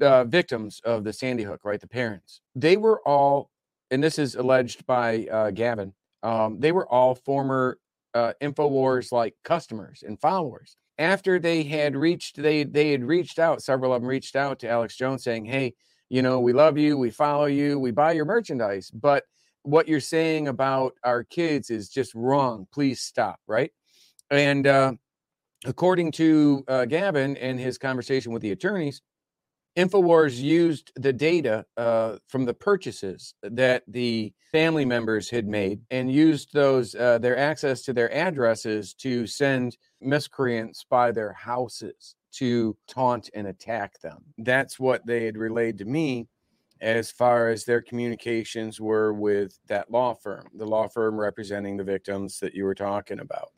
uh, 0.00 0.24
victims 0.24 0.80
of 0.84 1.04
the 1.04 1.12
Sandy 1.12 1.44
Hook, 1.44 1.60
right? 1.64 1.80
The 1.80 1.86
parents, 1.88 2.40
they 2.56 2.76
were 2.76 3.00
all, 3.06 3.50
and 3.92 4.02
this 4.02 4.18
is 4.18 4.34
alleged 4.34 4.84
by 4.86 5.26
uh, 5.30 5.50
Gavin, 5.52 5.92
um, 6.24 6.58
they 6.58 6.72
were 6.72 6.88
all 6.88 7.14
former 7.14 7.78
uh, 8.14 8.32
InfoWars 8.42 9.12
like 9.12 9.34
customers 9.44 10.02
and 10.04 10.20
followers. 10.20 10.76
After 10.98 11.38
they 11.38 11.62
had 11.62 11.94
reached, 11.94 12.42
they 12.42 12.64
they 12.64 12.90
had 12.90 13.04
reached 13.04 13.38
out. 13.38 13.62
Several 13.62 13.94
of 13.94 14.02
them 14.02 14.08
reached 14.08 14.34
out 14.34 14.58
to 14.60 14.68
Alex 14.68 14.96
Jones 14.96 15.22
saying, 15.22 15.44
"Hey, 15.44 15.74
you 16.08 16.22
know, 16.22 16.40
we 16.40 16.52
love 16.52 16.76
you, 16.76 16.98
we 16.98 17.10
follow 17.10 17.46
you, 17.46 17.78
we 17.78 17.92
buy 17.92 18.12
your 18.12 18.24
merchandise, 18.24 18.90
but." 18.90 19.22
What 19.68 19.86
you're 19.86 20.00
saying 20.00 20.48
about 20.48 20.94
our 21.04 21.22
kids 21.22 21.68
is 21.70 21.88
just 21.88 22.14
wrong. 22.14 22.66
Please 22.72 23.00
stop. 23.00 23.38
Right. 23.46 23.70
And 24.30 24.66
uh, 24.66 24.92
according 25.66 26.12
to 26.12 26.64
uh, 26.68 26.84
Gavin 26.86 27.36
and 27.36 27.60
his 27.60 27.78
conversation 27.78 28.32
with 28.32 28.42
the 28.42 28.52
attorneys, 28.52 29.02
InfoWars 29.76 30.38
used 30.38 30.90
the 30.96 31.12
data 31.12 31.64
uh, 31.76 32.16
from 32.26 32.44
the 32.44 32.54
purchases 32.54 33.34
that 33.42 33.84
the 33.86 34.32
family 34.50 34.84
members 34.84 35.30
had 35.30 35.46
made 35.46 35.80
and 35.90 36.10
used 36.10 36.52
those 36.52 36.94
uh, 36.94 37.18
their 37.18 37.38
access 37.38 37.82
to 37.82 37.92
their 37.92 38.12
addresses 38.12 38.94
to 38.94 39.26
send 39.26 39.76
miscreants 40.00 40.84
by 40.88 41.12
their 41.12 41.32
houses 41.32 42.16
to 42.32 42.76
taunt 42.88 43.30
and 43.34 43.46
attack 43.46 44.00
them. 44.00 44.24
That's 44.38 44.80
what 44.80 45.06
they 45.06 45.26
had 45.26 45.36
relayed 45.36 45.78
to 45.78 45.84
me 45.84 46.26
as 46.80 47.10
far 47.10 47.48
as 47.48 47.64
their 47.64 47.80
communications 47.80 48.80
were 48.80 49.12
with 49.12 49.58
that 49.66 49.90
law 49.90 50.14
firm, 50.14 50.46
the 50.54 50.66
law 50.66 50.88
firm 50.88 51.18
representing 51.18 51.76
the 51.76 51.84
victims 51.84 52.38
that 52.40 52.54
you 52.54 52.64
were 52.64 52.74
talking 52.74 53.20
about. 53.20 53.50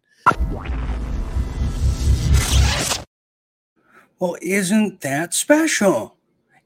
Well, 4.19 4.37
isn't 4.43 5.01
that 5.01 5.35
special? 5.35 6.17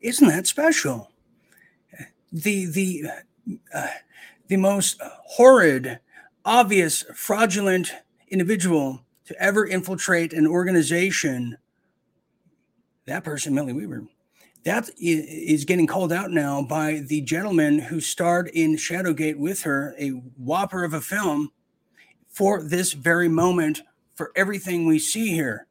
Isn't 0.01 0.29
that 0.29 0.47
special? 0.47 1.11
The 2.33 2.67
the 2.67 3.05
uh, 3.73 3.87
the 4.49 4.57
most 4.57 5.01
horrid, 5.03 6.01
obvious, 6.45 7.05
fraudulent 7.15 7.93
individual 8.29 9.05
to 9.27 9.41
ever 9.41 9.67
infiltrate 9.67 10.33
an 10.33 10.47
organization. 10.47 11.59
That 13.07 13.23
person, 13.23 13.55
Millie 13.55 13.73
Weaver, 13.73 14.09
that 14.65 14.89
is 14.99 15.65
getting 15.65 15.87
called 15.87 16.13
out 16.13 16.31
now 16.31 16.63
by 16.63 17.03
the 17.07 17.21
gentleman 17.21 17.79
who 17.79 18.01
starred 18.01 18.49
in 18.49 18.77
Shadowgate 18.77 19.37
with 19.37 19.63
her, 19.63 19.95
a 19.99 20.09
whopper 20.09 20.85
of 20.85 20.95
a 20.95 21.03
film, 21.03 21.53
for 22.29 22.63
this 22.63 22.93
very 22.93 23.29
moment, 23.29 23.83
for 24.15 24.33
everything 24.35 24.87
we 24.87 24.99
see 24.99 25.29
here. 25.29 25.67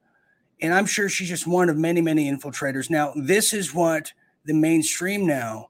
And 0.61 0.73
I'm 0.73 0.85
sure 0.85 1.09
she's 1.09 1.27
just 1.27 1.47
one 1.47 1.69
of 1.69 1.77
many, 1.77 2.01
many 2.01 2.31
infiltrators. 2.31 2.89
Now, 2.89 3.13
this 3.15 3.51
is 3.51 3.73
what 3.73 4.13
the 4.45 4.53
mainstream 4.53 5.25
now 5.25 5.69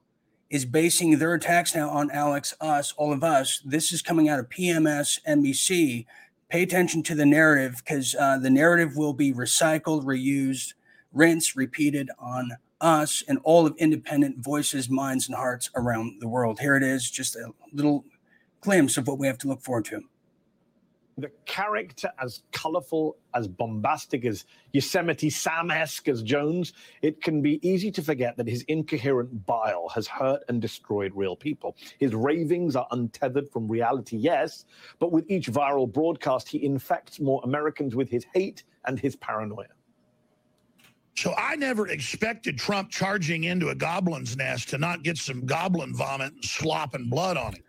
is 0.50 0.66
basing 0.66 1.18
their 1.18 1.34
attacks 1.34 1.74
now 1.74 1.88
on 1.88 2.10
Alex, 2.10 2.54
us, 2.60 2.92
all 2.96 3.12
of 3.12 3.24
us. 3.24 3.60
This 3.64 3.90
is 3.90 4.02
coming 4.02 4.28
out 4.28 4.38
of 4.38 4.50
PMS, 4.50 5.18
NBC. 5.26 6.04
Pay 6.50 6.62
attention 6.62 7.02
to 7.04 7.14
the 7.14 7.26
narrative 7.26 7.82
because 7.84 8.14
uh, 8.14 8.38
the 8.38 8.50
narrative 8.50 8.96
will 8.96 9.14
be 9.14 9.32
recycled, 9.32 10.04
reused, 10.04 10.74
rinsed, 11.12 11.56
repeated 11.56 12.10
on 12.18 12.52
us 12.84 13.24
and 13.26 13.38
all 13.42 13.66
of 13.66 13.74
independent 13.78 14.38
voices, 14.38 14.88
minds, 14.90 15.26
and 15.26 15.34
hearts 15.34 15.70
around 15.74 16.20
the 16.20 16.28
world. 16.28 16.60
Here 16.60 16.76
it 16.76 16.82
is, 16.82 17.10
just 17.10 17.34
a 17.34 17.50
little 17.72 18.04
glimpse 18.60 18.96
of 18.98 19.08
what 19.08 19.18
we 19.18 19.26
have 19.26 19.38
to 19.38 19.48
look 19.48 19.62
forward 19.62 19.86
to. 19.86 20.02
The 21.16 21.30
character 21.46 22.10
as 22.20 22.42
colorful, 22.50 23.16
as 23.34 23.46
bombastic, 23.46 24.24
as 24.24 24.44
Yosemite 24.72 25.30
Sam 25.30 25.70
esque 25.70 26.08
as 26.08 26.22
Jones, 26.22 26.72
it 27.02 27.22
can 27.22 27.40
be 27.40 27.66
easy 27.66 27.90
to 27.92 28.02
forget 28.02 28.36
that 28.36 28.48
his 28.48 28.62
incoherent 28.62 29.46
bile 29.46 29.88
has 29.94 30.08
hurt 30.08 30.42
and 30.48 30.60
destroyed 30.60 31.12
real 31.14 31.36
people. 31.36 31.76
His 31.98 32.14
ravings 32.14 32.74
are 32.74 32.88
untethered 32.90 33.48
from 33.48 33.68
reality, 33.68 34.16
yes, 34.16 34.64
but 34.98 35.12
with 35.12 35.30
each 35.30 35.46
viral 35.46 35.90
broadcast, 35.90 36.48
he 36.48 36.64
infects 36.64 37.20
more 37.20 37.40
Americans 37.44 37.94
with 37.94 38.10
his 38.10 38.26
hate 38.34 38.64
and 38.84 38.98
his 38.98 39.14
paranoia. 39.14 39.68
So 41.16 41.32
I 41.36 41.54
never 41.56 41.88
expected 41.88 42.58
Trump 42.58 42.90
charging 42.90 43.44
into 43.44 43.68
a 43.68 43.74
goblin's 43.74 44.36
nest 44.36 44.68
to 44.70 44.78
not 44.78 45.02
get 45.02 45.16
some 45.16 45.46
goblin 45.46 45.94
vomit 45.94 46.32
and 46.32 46.44
slop 46.44 46.94
and 46.94 47.08
blood 47.08 47.36
on 47.36 47.54
him. 47.54 47.62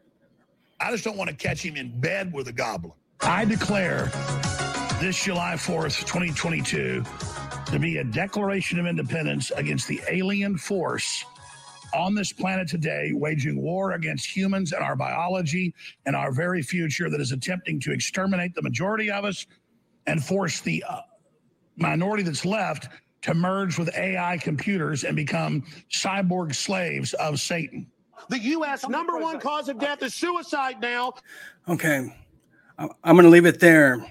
I 0.79 0.91
just 0.91 1.03
don't 1.03 1.17
want 1.17 1.29
to 1.29 1.35
catch 1.35 1.63
him 1.63 1.75
in 1.75 1.99
bed 1.99 2.33
with 2.33 2.47
a 2.47 2.51
goblin. 2.51 2.93
I 3.21 3.45
declare 3.45 4.11
this 4.99 5.23
July 5.23 5.53
4th, 5.53 6.05
2022, 6.05 7.03
to 7.67 7.79
be 7.79 7.97
a 7.97 8.03
declaration 8.03 8.79
of 8.79 8.87
independence 8.87 9.51
against 9.51 9.87
the 9.87 10.01
alien 10.09 10.57
force 10.57 11.23
on 11.93 12.13
this 12.13 12.33
planet 12.33 12.67
today, 12.67 13.11
waging 13.13 13.61
war 13.61 13.93
against 13.93 14.25
humans 14.35 14.73
and 14.73 14.83
our 14.83 14.95
biology 14.95 15.73
and 16.05 16.15
our 16.15 16.31
very 16.31 16.61
future 16.61 17.09
that 17.09 17.21
is 17.21 17.31
attempting 17.31 17.79
to 17.79 17.91
exterminate 17.91 18.53
the 18.55 18.61
majority 18.61 19.09
of 19.09 19.23
us 19.23 19.45
and 20.07 20.23
force 20.23 20.59
the 20.61 20.83
uh, 20.89 20.99
minority 21.77 22.23
that's 22.23 22.45
left 22.45 22.89
to 23.25 23.33
merge 23.33 23.79
with 23.79 23.89
AI 23.97 24.37
computers 24.37 25.03
and 25.03 25.15
become 25.15 25.63
cyborg 25.91 26.53
slaves 26.53 27.15
of 27.15 27.39
Satan. 27.39 27.87
The 28.29 28.37
U.S. 28.37 28.87
number 28.87 29.17
one 29.17 29.39
cause 29.39 29.67
of 29.67 29.79
death 29.79 30.03
is 30.03 30.13
suicide 30.13 30.79
now. 30.79 31.13
Okay. 31.67 32.15
I'm 32.77 33.15
going 33.15 33.23
to 33.23 33.29
leave 33.29 33.47
it 33.47 33.59
there. 33.59 34.05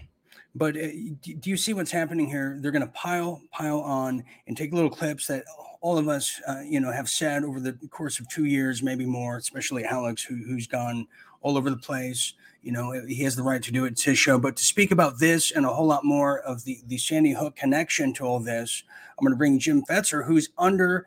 But 0.57 0.77
uh, 0.77 0.89
do 1.23 1.51
you 1.51 1.57
see 1.57 1.75
what's 1.75 1.93
happening 1.93 2.27
here? 2.27 2.59
They're 2.61 2.73
going 2.73 2.83
to 2.83 2.93
pile, 2.93 3.41
pile 3.53 3.81
on 3.81 4.25
and 4.49 4.57
take 4.57 4.73
little 4.73 4.91
clips 4.91 5.29
that 5.29 5.45
all 5.81 5.97
of 5.97 6.09
us, 6.09 6.41
uh, 6.49 6.63
you 6.65 6.81
know, 6.81 6.91
have 6.91 7.09
said 7.09 7.45
over 7.45 7.61
the 7.61 7.75
course 7.91 8.19
of 8.19 8.29
two 8.29 8.47
years, 8.47 8.83
maybe 8.83 9.07
more, 9.07 9.37
especially 9.37 9.85
Alex, 9.85 10.25
who, 10.25 10.35
who's 10.35 10.67
gone 10.67 11.07
all 11.41 11.57
over 11.57 11.71
the 11.71 11.77
place. 11.77 12.35
You 12.65 12.73
know, 12.73 12.93
he 12.93 13.23
has 13.25 13.37
the 13.37 13.43
right 13.43 13.63
to 13.63 13.71
do 13.71 13.85
it. 13.85 13.93
It's 13.93 14.05
his 14.05 14.19
show. 14.19 14.39
But 14.39 14.57
to 14.57 14.65
speak 14.65 14.91
about 14.91 15.19
this 15.19 15.51
and 15.51 15.67
a 15.67 15.69
whole 15.69 15.87
lot 15.87 16.03
more 16.03 16.41
of 16.41 16.65
the, 16.65 16.81
the 16.87 16.97
Sandy 16.97 17.33
Hook 17.33 17.57
connection 17.57 18.15
to 18.15 18.25
all 18.25 18.41
this, 18.41 18.83
I'm 19.19 19.23
going 19.23 19.35
to 19.35 19.39
bring 19.39 19.59
Jim 19.59 19.85
Fetzer, 19.85 20.25
who's 20.25 20.49
under 20.57 21.07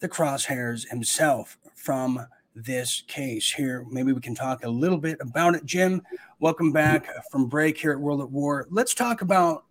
the 0.00 0.10
crosshairs 0.10 0.88
himself 0.88 1.56
from 1.74 2.26
this 2.54 3.02
case 3.08 3.50
here. 3.50 3.86
Maybe 3.90 4.12
we 4.12 4.20
can 4.20 4.34
talk 4.34 4.62
a 4.62 4.68
little 4.68 4.98
bit 4.98 5.16
about 5.20 5.54
it. 5.54 5.64
Jim, 5.64 6.02
welcome 6.38 6.70
back 6.70 7.06
from 7.30 7.46
break 7.46 7.78
here 7.78 7.92
at 7.92 8.00
World 8.00 8.20
at 8.20 8.30
War. 8.30 8.66
Let's 8.70 8.92
talk 8.92 9.22
about 9.22 9.64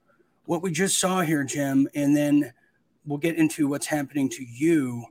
what 0.45 0.63
we 0.63 0.71
just 0.71 0.99
saw 0.99 1.21
here, 1.21 1.43
Jim, 1.43 1.87
and 1.93 2.17
then 2.17 2.51
we'll 3.05 3.19
get 3.19 3.35
into 3.35 3.67
what's 3.67 3.85
happening 3.85 4.29
to 4.29 4.43
you 4.43 5.05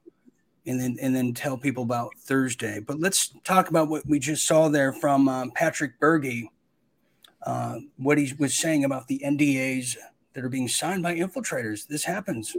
and 0.68 0.80
then 0.80 0.96
and 1.00 1.16
then 1.16 1.34
tell 1.34 1.56
people 1.56 1.82
about 1.82 2.12
Thursday. 2.18 2.80
But 2.80 3.00
let's 3.00 3.32
talk 3.44 3.70
about 3.70 3.88
what 3.88 4.06
we 4.06 4.18
just 4.18 4.46
saw 4.46 4.68
there 4.68 4.92
from 4.92 5.28
um, 5.28 5.50
Patrick 5.50 5.98
Bergy, 5.98 6.48
uh, 7.42 7.78
what 7.96 8.18
he 8.18 8.32
was 8.38 8.54
saying 8.54 8.84
about 8.84 9.08
the 9.08 9.20
NDAs 9.24 9.96
that 10.34 10.44
are 10.44 10.48
being 10.48 10.68
signed 10.68 11.02
by 11.02 11.16
infiltrators. 11.16 11.86
This 11.86 12.04
happens. 12.04 12.56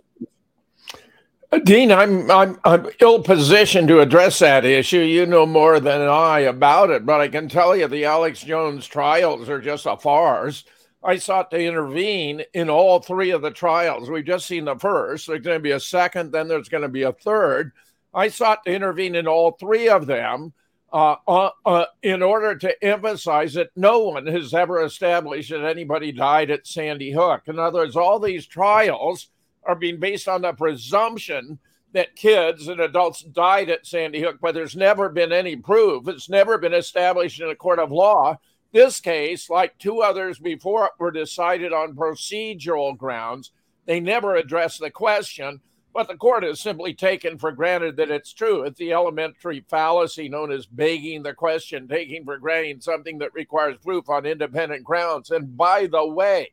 Dean, 1.64 1.92
I'm 1.92 2.30
I'm 2.30 2.60
I'm 2.64 2.88
ill 3.00 3.24
positioned 3.24 3.88
to 3.88 4.02
address 4.02 4.40
that 4.40 4.66
issue. 4.66 5.00
You 5.00 5.26
know 5.26 5.46
more 5.46 5.80
than 5.80 6.02
I 6.02 6.42
about 6.42 6.92
it, 6.92 7.06
but 7.06 7.22
I 7.22 7.28
can 7.28 7.48
tell 7.48 7.76
you 7.76 7.88
the 7.88 8.06
Alex 8.06 8.42
Jones 8.42 8.86
trials 8.86 9.50
are 9.50 9.62
just 9.62 9.86
a 9.86 9.98
farce. 9.98 10.64
I 11.04 11.18
sought 11.18 11.50
to 11.52 11.60
intervene 11.60 12.44
in 12.54 12.70
all 12.70 13.00
three 13.00 13.32
of 13.32 13.42
the 13.42 13.52
trials. 13.52 14.10
We've 14.10 14.26
just 14.26 14.46
seen 14.46 14.66
the 14.66 14.76
first. 14.76 15.28
There's 15.28 15.42
going 15.42 15.58
to 15.58 15.64
be 15.64 15.72
a 15.72 15.80
second, 15.80 16.32
then 16.32 16.48
there's 16.48 16.70
going 16.70 16.84
to 16.84 16.90
be 16.90 17.04
a 17.04 17.14
third. 17.14 17.72
I 18.14 18.30
sought 18.30 18.64
to 18.66 18.74
intervene 18.74 19.16
in 19.16 19.28
all 19.28 19.52
three 19.52 19.90
of 19.90 20.06
them 20.08 20.54
uh, 20.92 21.16
uh, 21.28 21.50
uh, 21.66 21.86
in 22.02 22.24
order 22.24 22.56
to 22.56 22.84
emphasize 22.84 23.54
that 23.54 23.70
no 23.76 24.00
one 24.00 24.26
has 24.26 24.54
ever 24.54 24.84
established 24.84 25.52
that 25.52 25.64
anybody 25.64 26.12
died 26.12 26.50
at 26.50 26.66
Sandy 26.66 27.12
Hook. 27.12 27.44
In 27.46 27.60
other 27.60 27.80
words, 27.80 27.96
all 27.96 28.20
these 28.20 28.48
trials 28.48 29.30
are 29.64 29.76
being 29.76 30.00
based 30.00 30.28
on 30.28 30.42
the 30.42 30.54
presumption 30.54 31.60
that 31.94 32.16
kids 32.16 32.68
and 32.68 32.80
adults 32.80 33.22
died 33.22 33.70
at 33.70 33.86
Sandy 33.86 34.22
Hook, 34.22 34.38
but 34.42 34.54
there's 34.54 34.76
never 34.76 35.10
been 35.10 35.32
any 35.32 35.56
proof. 35.56 36.08
It's 36.08 36.30
never 36.30 36.58
been 36.58 36.74
established 36.74 37.42
in 37.42 37.50
a 37.50 37.56
court 37.56 37.80
of 37.80 37.92
law. 37.92 38.38
This 38.72 39.00
case, 39.00 39.50
like 39.50 39.78
two 39.78 40.02
others 40.02 40.38
before 40.38 40.86
it, 40.86 40.92
were 41.00 41.12
decided 41.12 41.74
on 41.74 41.96
procedural 41.96 42.96
grounds. 42.96 43.52
They 43.86 44.00
never 44.00 44.36
addressed 44.36 44.80
the 44.80 44.92
question, 44.92 45.62
but 45.94 46.08
the 46.08 46.16
court 46.16 46.44
has 46.44 46.60
simply 46.60 46.94
taken 46.94 47.38
for 47.38 47.52
granted 47.52 47.98
that 47.98 48.12
it's 48.12 48.34
true. 48.34 48.64
It's 48.64 48.78
the 48.78 48.94
elementary 48.94 49.66
fallacy 49.70 50.30
known 50.30 50.52
as 50.52 50.66
begging 50.66 51.24
the 51.24 51.34
question, 51.34 51.88
taking 51.88 52.26
for 52.26 52.38
granted 52.38 52.84
something 52.84 53.18
that 53.20 53.34
requires 53.34 53.78
proof 53.84 54.10
on 54.10 54.26
independent 54.26 54.84
grounds. 54.84 55.32
And 55.32 55.58
by 55.58 55.88
the 55.88 56.06
way, 56.06 56.52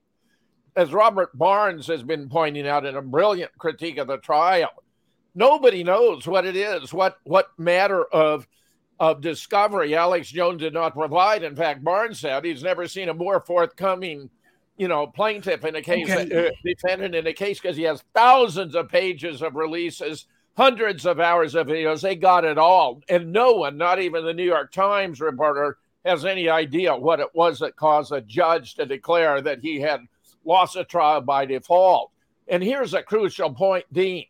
as 0.74 0.92
Robert 0.92 1.36
Barnes 1.36 1.86
has 1.86 2.02
been 2.02 2.28
pointing 2.28 2.66
out 2.66 2.86
in 2.86 2.96
a 2.96 3.02
brilliant 3.02 3.56
critique 3.58 3.98
of 3.98 4.08
the 4.08 4.18
trial, 4.18 4.70
nobody 5.34 5.84
knows 5.84 6.26
what 6.26 6.46
it 6.46 6.56
is, 6.56 6.92
what 6.92 7.18
what 7.24 7.48
matter 7.58 8.04
of 8.04 8.46
of 8.98 9.20
discovery 9.20 9.94
Alex 9.94 10.28
Jones 10.28 10.60
did 10.60 10.72
not 10.72 10.94
provide. 10.94 11.42
In 11.42 11.54
fact, 11.56 11.84
Barnes 11.84 12.20
said 12.20 12.44
he's 12.44 12.62
never 12.62 12.88
seen 12.88 13.08
a 13.08 13.14
more 13.14 13.40
forthcoming, 13.40 14.30
you 14.76 14.88
know, 14.88 15.06
plaintiff 15.06 15.64
in 15.64 15.76
a 15.76 15.82
case, 15.82 16.10
okay. 16.10 16.48
uh, 16.48 16.50
defendant 16.64 17.14
in 17.14 17.26
a 17.26 17.32
case 17.32 17.60
because 17.60 17.76
he 17.76 17.84
has 17.84 18.04
thousands 18.14 18.74
of 18.74 18.88
pages 18.88 19.42
of 19.42 19.54
releases, 19.54 20.26
hundreds 20.56 21.06
of 21.06 21.20
hours 21.20 21.54
of 21.54 21.66
videos. 21.66 22.02
They 22.02 22.16
got 22.16 22.44
it 22.44 22.58
all, 22.58 23.02
and 23.08 23.32
no 23.32 23.52
one, 23.52 23.76
not 23.76 24.00
even 24.00 24.24
the 24.24 24.34
New 24.34 24.44
York 24.44 24.72
Times 24.72 25.20
reporter, 25.20 25.78
has 26.04 26.24
any 26.24 26.48
idea 26.48 26.94
what 26.94 27.20
it 27.20 27.34
was 27.34 27.58
that 27.58 27.76
caused 27.76 28.12
a 28.12 28.20
judge 28.20 28.74
to 28.74 28.86
declare 28.86 29.40
that 29.40 29.60
he 29.60 29.80
had 29.80 30.00
lost 30.44 30.76
a 30.76 30.84
trial 30.84 31.20
by 31.20 31.44
default. 31.44 32.12
And 32.48 32.62
here's 32.62 32.94
a 32.94 33.02
crucial 33.02 33.52
point, 33.52 33.84
Dean. 33.92 34.26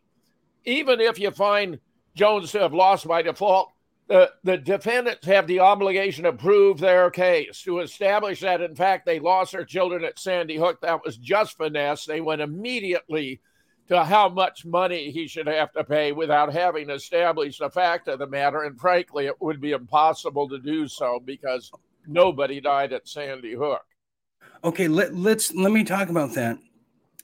Even 0.65 0.99
if 0.99 1.19
you 1.19 1.31
find 1.31 1.79
Jones 2.15 2.51
to 2.51 2.59
have 2.59 2.73
lost 2.73 3.07
by 3.07 3.21
default, 3.21 3.71
the, 4.07 4.31
the 4.43 4.57
defendants 4.57 5.25
have 5.25 5.47
the 5.47 5.59
obligation 5.59 6.23
to 6.23 6.33
prove 6.33 6.79
their 6.79 7.09
case, 7.09 7.61
to 7.63 7.79
establish 7.79 8.39
that, 8.39 8.61
in 8.61 8.75
fact, 8.75 9.05
they 9.05 9.19
lost 9.19 9.51
their 9.51 9.65
children 9.65 10.03
at 10.03 10.19
Sandy 10.19 10.55
Hook. 10.55 10.79
That 10.81 11.03
was 11.03 11.17
just 11.17 11.57
finesse. 11.57 12.05
They 12.05 12.21
went 12.21 12.41
immediately 12.41 13.41
to 13.89 14.03
how 14.03 14.29
much 14.29 14.65
money 14.65 15.11
he 15.11 15.27
should 15.27 15.47
have 15.47 15.71
to 15.73 15.83
pay 15.83 16.11
without 16.11 16.53
having 16.53 16.89
established 16.89 17.59
the 17.59 17.69
fact 17.69 18.07
of 18.07 18.19
the 18.19 18.27
matter. 18.27 18.63
And 18.63 18.79
frankly, 18.79 19.27
it 19.27 19.39
would 19.41 19.61
be 19.61 19.71
impossible 19.71 20.47
to 20.49 20.59
do 20.59 20.87
so 20.87 21.21
because 21.23 21.71
nobody 22.05 22.61
died 22.61 22.93
at 22.93 23.07
Sandy 23.07 23.53
Hook. 23.53 23.83
Okay, 24.63 24.87
let, 24.87 25.15
let's 25.15 25.53
let 25.53 25.71
me 25.71 25.83
talk 25.83 26.09
about 26.09 26.33
that. 26.35 26.57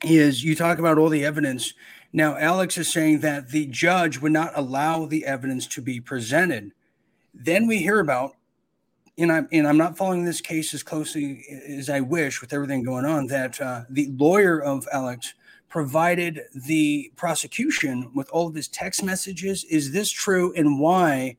Is 0.03 0.43
you 0.43 0.55
talk 0.55 0.79
about 0.79 0.97
all 0.97 1.09
the 1.09 1.25
evidence 1.25 1.73
now, 2.15 2.37
Alex 2.37 2.77
is 2.77 2.93
saying 2.93 3.21
that 3.21 3.49
the 3.49 3.65
judge 3.65 4.19
would 4.19 4.31
not 4.31 4.51
allow 4.55 5.07
the 5.07 5.25
evidence 5.25 5.65
to 5.67 5.81
be 5.81 5.99
presented. 5.99 6.71
Then 7.33 7.65
we 7.65 7.79
hear 7.79 7.99
about, 7.99 8.35
and 9.17 9.31
I'm, 9.31 9.47
and 9.51 9.67
I'm 9.67 9.77
not 9.77 9.97
following 9.97 10.23
this 10.23 10.39
case 10.39 10.75
as 10.75 10.83
closely 10.83 11.43
as 11.67 11.89
I 11.89 12.01
wish 12.01 12.39
with 12.39 12.53
everything 12.53 12.83
going 12.83 13.05
on, 13.05 13.27
that 13.27 13.59
uh, 13.59 13.81
the 13.89 14.11
lawyer 14.15 14.61
of 14.61 14.87
Alex 14.93 15.33
provided 15.69 16.41
the 16.53 17.11
prosecution 17.15 18.11
with 18.13 18.29
all 18.29 18.47
of 18.47 18.53
his 18.53 18.67
text 18.67 19.03
messages. 19.03 19.63
Is 19.63 19.91
this 19.91 20.11
true 20.11 20.53
and 20.55 20.79
why? 20.79 21.37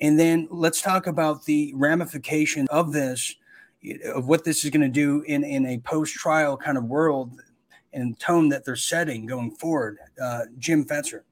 And 0.00 0.18
then 0.18 0.48
let's 0.50 0.80
talk 0.80 1.06
about 1.06 1.44
the 1.44 1.74
ramification 1.76 2.66
of 2.70 2.94
this, 2.94 3.36
of 4.06 4.26
what 4.26 4.44
this 4.44 4.64
is 4.64 4.70
going 4.70 4.80
to 4.80 4.88
do 4.88 5.20
in, 5.26 5.44
in 5.44 5.66
a 5.66 5.78
post 5.80 6.14
trial 6.14 6.56
kind 6.56 6.78
of 6.78 6.84
world 6.84 7.42
and 7.94 8.18
tone 8.18 8.48
that 8.50 8.64
they're 8.64 8.76
setting 8.76 9.26
going 9.26 9.52
forward. 9.52 9.98
Uh, 10.20 10.42
Jim 10.58 10.84
Fetzer. 10.84 11.22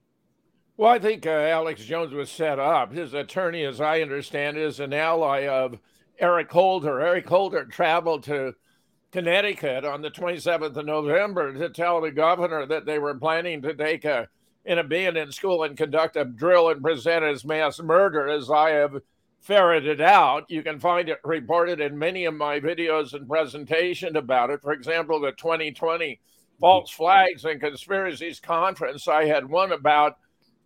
Well, 0.76 0.90
I 0.90 0.98
think 0.98 1.26
uh, 1.26 1.30
Alex 1.30 1.84
Jones 1.84 2.12
was 2.12 2.30
set 2.30 2.58
up. 2.58 2.92
His 2.92 3.14
attorney, 3.14 3.64
as 3.64 3.80
I 3.80 4.00
understand, 4.00 4.56
is 4.56 4.80
an 4.80 4.92
ally 4.92 5.46
of 5.46 5.78
Eric 6.18 6.50
Holder. 6.50 7.00
Eric 7.00 7.28
Holder 7.28 7.64
traveled 7.66 8.24
to 8.24 8.54
Connecticut 9.12 9.84
on 9.84 10.00
the 10.00 10.10
27th 10.10 10.76
of 10.76 10.86
November 10.86 11.52
to 11.52 11.68
tell 11.68 12.00
the 12.00 12.10
governor 12.10 12.64
that 12.66 12.86
they 12.86 12.98
were 12.98 13.14
planning 13.14 13.60
to 13.62 13.74
take 13.74 14.04
a 14.04 14.28
in 14.64 14.78
a 14.78 14.84
in 14.84 15.32
school 15.32 15.64
and 15.64 15.76
conduct 15.76 16.16
a 16.16 16.24
drill 16.24 16.70
and 16.70 16.82
present 16.82 17.24
as 17.24 17.44
mass 17.44 17.80
murder, 17.80 18.28
as 18.28 18.48
I 18.48 18.70
have 18.70 19.02
ferreted 19.40 20.00
out. 20.00 20.44
You 20.48 20.62
can 20.62 20.78
find 20.78 21.08
it 21.08 21.18
reported 21.24 21.80
in 21.80 21.98
many 21.98 22.24
of 22.24 22.34
my 22.34 22.60
videos 22.60 23.12
and 23.12 23.28
presentation 23.28 24.16
about 24.16 24.50
it. 24.50 24.62
For 24.62 24.72
example, 24.72 25.20
the 25.20 25.32
2020 25.32 26.20
false 26.62 26.90
flags 26.90 27.44
and 27.44 27.60
conspiracies 27.60 28.38
conference, 28.38 29.08
I 29.08 29.24
had 29.24 29.50
one 29.50 29.72
about 29.72 30.16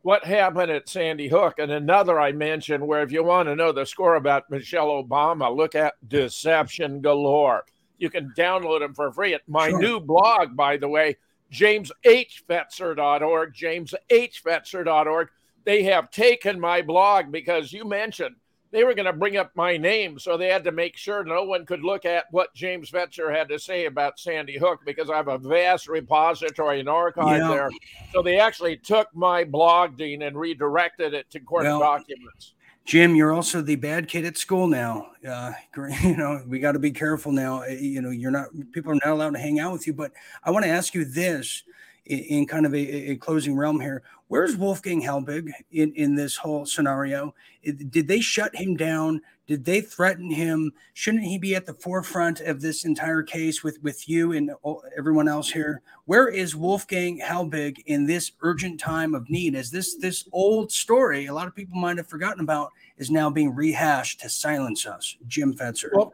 what 0.03 0.27
happened 0.27 0.71
at 0.71 0.91
Sandy 0.91 1.27
Hook, 1.27 1.55
and 1.59 1.73
another 1.73 2.21
I 2.21 2.33
mentioned 2.33 2.87
where 2.87 3.03
if 3.03 3.11
you 3.11 3.25
want 3.25 3.49
to 3.49 3.57
know 3.57 3.73
the 3.73 3.87
score 3.87 4.17
about 4.17 4.51
Michelle 4.51 5.03
Obama, 5.03 5.57
look 5.57 5.75
at 5.75 5.95
Deception 6.07 7.01
Galore. 7.01 7.65
You 7.97 8.11
can 8.11 8.35
download 8.37 8.81
them 8.81 8.93
for 8.93 9.11
free 9.11 9.33
at 9.33 9.49
my 9.49 9.71
sure. 9.71 9.81
new 9.81 9.99
blog, 9.99 10.55
by 10.55 10.77
the 10.77 10.87
way, 10.87 11.17
jameshfetzer.org, 11.51 13.55
jameshfetzer.org. 13.55 15.29
They 15.65 15.83
have 15.85 16.11
taken 16.11 16.61
my 16.61 16.83
blog 16.83 17.33
because 17.33 17.73
you 17.73 17.87
mentioned 17.87 18.37
they 18.77 18.85
were 18.85 18.93
going 18.93 19.07
to 19.07 19.13
bring 19.15 19.39
up 19.39 19.51
my 19.55 19.79
name, 19.79 20.19
so 20.19 20.37
they 20.37 20.49
had 20.49 20.63
to 20.65 20.71
make 20.71 20.99
sure 20.99 21.25
no 21.25 21.45
one 21.45 21.65
could 21.65 21.83
look 21.83 22.05
at 22.05 22.27
what 22.31 22.55
James 22.55 22.91
Fetzer 22.91 23.35
had 23.35 23.49
to 23.49 23.59
say 23.59 23.87
about 23.87 24.19
Sandy 24.19 24.59
Hook 24.59 24.81
because 24.85 25.09
I 25.09 25.17
have 25.17 25.29
a 25.29 25.39
vast 25.39 25.89
repository 25.89 26.81
and 26.81 26.89
archive 26.89 27.39
yeah. 27.39 27.49
there. 27.49 27.71
So 28.13 28.21
they 28.21 28.39
actually 28.39 28.77
took 28.77 29.09
my 29.15 29.45
blog, 29.45 29.97
Dean, 29.97 30.21
and 30.21 30.39
redirected 30.39 31.15
it 31.15 31.31
to 31.31 31.41
court 31.41 31.65
well, 31.65 31.79
documents. 31.79 32.53
Jim, 32.85 33.15
you're 33.15 33.33
also 33.33 33.63
the 33.63 33.77
bad 33.77 34.09
kid 34.09 34.27
at 34.27 34.37
school 34.37 34.67
now. 34.67 35.13
Uh, 35.27 35.55
you 36.03 36.15
know, 36.15 36.45
we 36.47 36.59
got 36.59 36.73
to 36.73 36.79
be 36.79 36.91
careful 36.91 37.33
now. 37.33 37.63
Uh, 37.63 37.69
you 37.69 38.03
know, 38.03 38.11
you're 38.11 38.31
not 38.31 38.49
people 38.73 38.93
are 38.93 38.97
not 38.97 39.07
allowed 39.07 39.33
to 39.33 39.41
hang 39.41 39.59
out 39.59 39.73
with 39.73 39.87
you. 39.87 39.95
But 39.95 40.13
I 40.45 40.51
want 40.51 40.67
to 40.67 40.71
ask 40.71 40.95
you 40.95 41.07
this 41.07 41.63
in, 42.07 42.19
in 42.19 42.47
kind 42.47 42.67
of 42.67 42.75
a, 42.75 43.11
a, 43.11 43.17
closing 43.17 43.57
realm 43.57 43.81
here. 43.81 44.03
Where's 44.29 44.57
Wolfgang 44.57 45.03
Halbig 45.03 45.51
in, 45.71 45.93
in 45.95 46.15
this 46.15 46.37
whole 46.37 46.67
scenario? 46.67 47.35
Did 47.63 48.09
they 48.09 48.21
shut 48.21 48.55
him 48.57 48.77
down? 48.77 49.21
Did 49.47 49.65
they 49.65 49.81
threaten 49.81 50.29
him? 50.29 50.73
Shouldn't 50.95 51.23
he 51.23 51.39
be 51.39 51.55
at 51.55 51.67
the 51.67 51.75
forefront 51.75 52.41
of 52.41 52.61
this 52.61 52.85
entire 52.85 53.23
case 53.23 53.63
with, 53.63 53.81
with 53.83 54.09
you 54.09 54.33
and 54.33 54.51
everyone 54.99 55.29
else 55.29 55.51
here? 55.51 55.83
Where 56.07 56.27
is 56.27 56.57
Wolfgang 56.57 57.21
Halbig 57.21 57.79
in 57.87 58.07
this 58.07 58.33
urgent 58.41 58.81
time 58.81 59.15
of 59.15 59.31
need? 59.31 59.55
As 59.55 59.71
this 59.71 59.97
this 59.97 60.29
old 60.33 60.73
story, 60.73 61.27
a 61.27 61.35
lot 61.35 61.47
of 61.47 61.55
people 61.55 61.79
might 61.79 61.97
have 61.97 62.09
forgotten 62.09 62.43
about, 62.43 62.73
is 62.97 63.11
now 63.11 63.31
being 63.31 63.55
rehashed 63.55 64.21
to 64.21 64.29
silence 64.29 64.87
us. 64.87 65.17
Jim 65.29 65.55
Fetzer. 65.55 65.91
Well, 65.93 66.13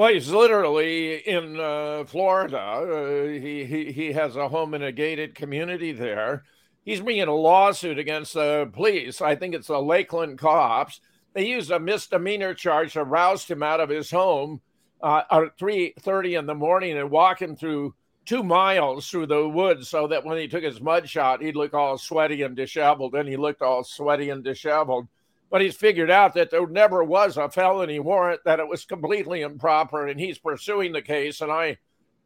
well, 0.00 0.12
he's 0.12 0.30
literally 0.30 1.16
in 1.16 1.60
uh, 1.60 2.04
Florida. 2.06 2.58
Uh, 2.58 3.28
he, 3.28 3.64
he 3.64 3.92
he 3.92 4.12
has 4.12 4.36
a 4.36 4.48
home 4.48 4.74
in 4.74 4.82
a 4.82 4.92
gated 4.92 5.34
community 5.34 5.92
there 5.92 6.44
He's 6.84 7.00
bringing 7.00 7.28
a 7.28 7.34
lawsuit 7.34 7.98
against 7.98 8.34
the 8.34 8.70
police. 8.72 9.20
I 9.20 9.36
think 9.36 9.54
it's 9.54 9.66
the 9.66 9.80
Lakeland 9.80 10.38
cops. 10.38 11.00
They 11.34 11.46
used 11.46 11.70
a 11.70 11.78
misdemeanor 11.78 12.54
charge 12.54 12.94
to 12.94 13.04
roust 13.04 13.50
him 13.50 13.62
out 13.62 13.80
of 13.80 13.88
his 13.88 14.10
home 14.10 14.60
uh, 15.02 15.22
at 15.30 15.58
3.30 15.58 16.38
in 16.38 16.46
the 16.46 16.54
morning 16.54 16.96
and 16.96 17.10
walk 17.10 17.42
him 17.42 17.54
through 17.54 17.94
two 18.24 18.42
miles 18.42 19.08
through 19.08 19.26
the 19.26 19.48
woods 19.48 19.88
so 19.88 20.06
that 20.08 20.24
when 20.24 20.38
he 20.38 20.48
took 20.48 20.62
his 20.62 20.80
mud 20.80 21.08
shot, 21.08 21.42
he'd 21.42 21.56
look 21.56 21.74
all 21.74 21.98
sweaty 21.98 22.42
and 22.42 22.56
disheveled. 22.56 23.14
And 23.14 23.28
he 23.28 23.36
looked 23.36 23.62
all 23.62 23.84
sweaty 23.84 24.30
and 24.30 24.42
disheveled. 24.42 25.06
But 25.50 25.60
he's 25.60 25.76
figured 25.76 26.10
out 26.10 26.34
that 26.34 26.50
there 26.50 26.66
never 26.66 27.02
was 27.02 27.36
a 27.36 27.50
felony 27.50 27.98
warrant, 27.98 28.42
that 28.44 28.60
it 28.60 28.68
was 28.68 28.84
completely 28.84 29.42
improper, 29.42 30.06
and 30.06 30.20
he's 30.20 30.38
pursuing 30.38 30.92
the 30.92 31.02
case. 31.02 31.40
And 31.40 31.50
I, 31.50 31.78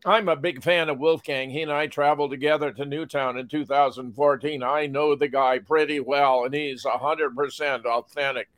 I'm 0.05 0.29
a 0.29 0.37
big 0.37 0.63
fan 0.63 0.91
of 0.91 0.99
Wolfgang. 0.99 1.49
He 1.49 1.63
and 1.63 1.73
I 1.73 1.87
traveled 1.87 2.31
together 2.31 2.71
to 2.73 2.85
Newtown 2.85 3.39
in 3.39 3.49
2014. 3.49 4.63
I 4.63 4.87
know 4.87 5.15
the 5.15 5.29
guy 5.29 5.59
pretty 5.59 6.01
well, 6.01 6.45
and 6.45 6.55
he's 6.55 6.85
100% 6.85 7.85
authentic. 7.87 8.49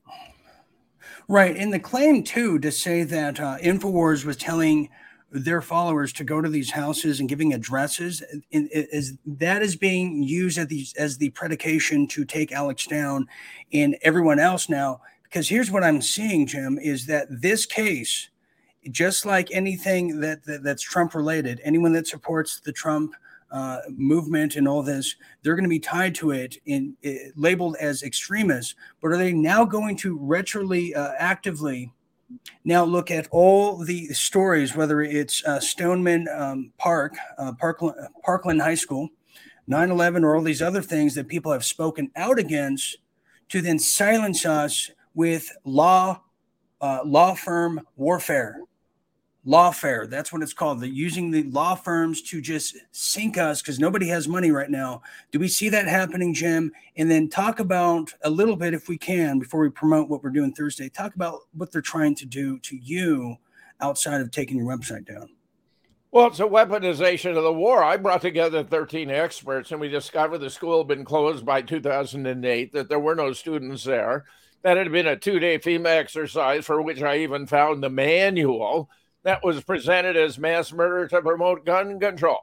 Right. 1.28 1.56
And 1.56 1.72
the 1.72 1.78
claim, 1.78 2.24
too, 2.24 2.58
to 2.58 2.72
say 2.72 3.04
that 3.04 3.38
uh, 3.38 3.58
InfoWars 3.58 4.24
was 4.24 4.36
telling 4.36 4.90
their 5.38 5.60
followers 5.60 6.12
to 6.14 6.24
go 6.24 6.40
to 6.40 6.48
these 6.48 6.70
houses 6.70 7.20
and 7.20 7.28
giving 7.28 7.52
addresses 7.52 8.22
is 8.50 9.14
that 9.24 9.62
is 9.62 9.76
being 9.76 10.22
used 10.22 10.58
as 10.58 10.66
the, 10.68 10.86
as 10.98 11.18
the 11.18 11.30
predication 11.30 12.06
to 12.08 12.24
take 12.24 12.52
Alex 12.52 12.86
down 12.86 13.26
and 13.72 13.96
everyone 14.02 14.38
else 14.38 14.68
now. 14.68 15.00
Because 15.22 15.48
here's 15.48 15.70
what 15.70 15.84
I'm 15.84 16.00
seeing, 16.00 16.46
Jim, 16.46 16.78
is 16.78 17.06
that 17.06 17.26
this 17.30 17.66
case, 17.66 18.30
just 18.90 19.26
like 19.26 19.50
anything 19.50 20.20
that, 20.20 20.44
that 20.44 20.62
that's 20.62 20.82
Trump 20.82 21.14
related, 21.14 21.60
anyone 21.64 21.92
that 21.94 22.06
supports 22.06 22.60
the 22.60 22.72
Trump 22.72 23.14
uh, 23.50 23.80
movement 23.90 24.56
and 24.56 24.66
all 24.66 24.82
this, 24.82 25.16
they're 25.42 25.54
going 25.54 25.64
to 25.64 25.68
be 25.68 25.78
tied 25.78 26.14
to 26.16 26.30
it 26.30 26.56
in 26.66 26.96
labeled 27.36 27.76
as 27.80 28.02
extremists. 28.02 28.74
But 29.00 29.12
are 29.12 29.18
they 29.18 29.32
now 29.32 29.64
going 29.64 29.96
to 29.98 30.18
retroly 30.18 30.96
uh, 30.96 31.12
actively 31.18 31.92
now 32.64 32.84
look 32.84 33.10
at 33.10 33.28
all 33.30 33.78
the 33.78 34.06
stories, 34.08 34.74
whether 34.74 35.00
it's 35.02 35.44
uh, 35.44 35.60
Stoneman 35.60 36.26
um, 36.34 36.72
Park, 36.78 37.14
uh, 37.38 37.52
Parkland, 37.52 37.96
Parkland 38.24 38.60
High 38.60 38.74
School, 38.74 39.08
9 39.66 39.90
11, 39.90 40.24
or 40.24 40.36
all 40.36 40.42
these 40.42 40.62
other 40.62 40.82
things 40.82 41.14
that 41.14 41.28
people 41.28 41.52
have 41.52 41.64
spoken 41.64 42.10
out 42.16 42.38
against 42.38 42.98
to 43.48 43.60
then 43.60 43.78
silence 43.78 44.44
us 44.44 44.90
with 45.14 45.50
law, 45.64 46.20
uh, 46.80 47.00
law 47.04 47.34
firm 47.34 47.80
warfare 47.96 48.60
lawfare. 49.46 50.08
That's 50.08 50.32
what 50.32 50.42
it's 50.42 50.52
called. 50.52 50.80
The 50.80 50.88
using 50.88 51.30
the 51.30 51.44
law 51.44 51.74
firms 51.74 52.20
to 52.22 52.40
just 52.40 52.76
sink 52.90 53.38
us 53.38 53.62
because 53.62 53.78
nobody 53.78 54.08
has 54.08 54.26
money 54.26 54.50
right 54.50 54.70
now. 54.70 55.02
Do 55.30 55.38
we 55.38 55.48
see 55.48 55.68
that 55.68 55.86
happening, 55.86 56.34
Jim? 56.34 56.72
And 56.96 57.10
then 57.10 57.28
talk 57.28 57.60
about 57.60 58.12
a 58.22 58.30
little 58.30 58.56
bit, 58.56 58.74
if 58.74 58.88
we 58.88 58.98
can, 58.98 59.38
before 59.38 59.60
we 59.60 59.70
promote 59.70 60.08
what 60.08 60.22
we're 60.22 60.30
doing 60.30 60.52
Thursday. 60.52 60.88
Talk 60.88 61.14
about 61.14 61.40
what 61.52 61.70
they're 61.70 61.80
trying 61.80 62.14
to 62.16 62.26
do 62.26 62.58
to 62.60 62.76
you 62.76 63.36
outside 63.80 64.20
of 64.20 64.30
taking 64.30 64.58
your 64.58 64.66
website 64.66 65.06
down. 65.06 65.28
Well, 66.10 66.28
it's 66.28 66.40
a 66.40 66.44
weaponization 66.44 67.36
of 67.36 67.42
the 67.42 67.52
war. 67.52 67.84
I 67.84 67.98
brought 67.98 68.22
together 68.22 68.64
13 68.64 69.10
experts, 69.10 69.70
and 69.70 69.80
we 69.80 69.88
discovered 69.88 70.38
the 70.38 70.48
school 70.48 70.78
had 70.78 70.88
been 70.88 71.04
closed 71.04 71.44
by 71.44 71.60
2008, 71.62 72.72
that 72.72 72.88
there 72.88 72.98
were 72.98 73.14
no 73.14 73.32
students 73.32 73.84
there, 73.84 74.24
that 74.62 74.78
it 74.78 74.84
had 74.84 74.92
been 74.92 75.08
a 75.08 75.16
two 75.16 75.38
day 75.38 75.58
FEMA 75.58 75.86
exercise 75.86 76.64
for 76.64 76.80
which 76.80 77.02
I 77.02 77.18
even 77.18 77.46
found 77.46 77.82
the 77.82 77.90
manual 77.90 78.88
that 79.26 79.42
was 79.42 79.60
presented 79.64 80.16
as 80.16 80.38
mass 80.38 80.72
murder 80.72 81.08
to 81.08 81.20
promote 81.20 81.66
gun 81.66 81.98
control. 81.98 82.38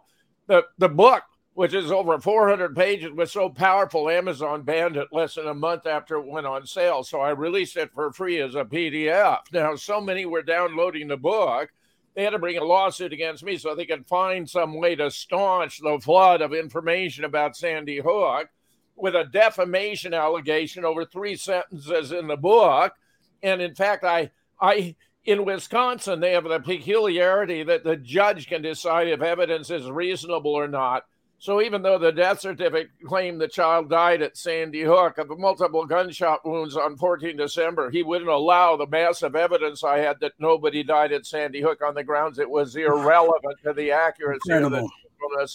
The, 0.48 0.66
the 0.80 0.90
book, 0.90 1.24
which 1.54 1.74
is 1.74 1.94
over 1.94 2.20
400 2.20 2.76
pages, 2.76 3.10
was 3.14 3.32
so 3.32 3.48
powerful, 3.48 4.10
Amazon 4.10 4.64
banned 4.64 4.98
it 4.98 5.08
less 5.14 5.36
than 5.36 5.48
a 5.48 5.54
month 5.54 5.88
after 5.88 6.18
it 6.18 6.28
went 6.28 6.46
on 6.46 6.68
sale. 6.68 7.02
So 7.06 7.22
I 7.22 7.30
released 7.30 7.78
it 7.78 7.94
for 7.94 8.12
free 8.12 8.42
as 8.42 8.56
a 8.56 8.66
PDF. 8.66 9.40
Now, 9.54 9.78
so 9.78 10.02
many 10.02 10.26
were 10.26 10.42
downloading 10.42 11.08
the 11.08 11.16
book, 11.16 11.72
they 12.16 12.26
had 12.26 12.32
to 12.32 12.40
bring 12.40 12.58
a 12.58 12.64
lawsuit 12.66 13.14
against 13.14 13.46
me 13.46 13.58
so 13.58 13.74
they 13.74 13.86
could 13.86 14.06
find 14.06 14.48
some 14.48 14.76
way 14.76 14.94
to 14.96 15.10
staunch 15.10 15.80
the 15.80 16.00
flood 16.04 16.42
of 16.42 16.54
information 16.54 17.24
about 17.24 17.56
Sandy 17.56 18.02
Hook 18.04 18.50
with 18.98 19.16
a 19.16 19.24
defamation 19.24 20.14
allegation 20.14 20.84
over 20.84 21.06
three 21.06 21.38
sentences 21.38 22.12
in 22.12 22.28
the 22.28 22.36
book. 22.36 22.94
And 23.42 23.62
in 23.62 23.74
fact, 23.74 24.04
I 24.04 24.32
I 24.62 24.96
in 25.26 25.46
Wisconsin, 25.46 26.20
they 26.20 26.34
have 26.34 26.44
the 26.44 26.60
peculiarity 26.60 27.64
that 27.64 27.84
the 27.84 27.96
judge 27.96 28.48
can 28.48 28.62
decide 28.62 29.08
if 29.08 29.22
evidence 29.22 29.70
is 29.70 29.90
reasonable 29.90 30.52
or 30.52 30.68
not. 30.68 31.06
So 31.40 31.62
even 31.62 31.82
though 31.82 31.98
the 31.98 32.12
death 32.12 32.40
certificate 32.40 32.92
claimed 33.06 33.42
the 33.42 33.50
child 33.50 33.90
died 33.90 34.22
at 34.22 34.38
Sandy 34.38 34.82
Hook 34.82 35.18
of 35.18 35.28
multiple 35.38 35.86
gunshot 35.86 36.46
wounds 36.46 36.78
on 36.78 36.96
14 36.96 37.36
December, 37.36 37.90
he 37.90 38.02
wouldn't 38.02 38.30
allow 38.30 38.78
the 38.78 38.88
massive 38.88 39.36
evidence 39.36 39.84
I 39.84 39.98
had 39.98 40.22
that 40.22 40.34
nobody 40.40 40.84
died 40.84 41.12
at 41.12 41.26
Sandy 41.26 41.62
Hook 41.62 41.82
on 41.86 41.96
the 41.96 42.04
grounds 42.04 42.40
it 42.40 42.50
was 42.50 42.76
irrelevant 42.78 43.58
to 43.64 43.74
the 43.74 43.92
accuracy 43.92 44.54
of 44.54 44.72
the, 44.72 44.90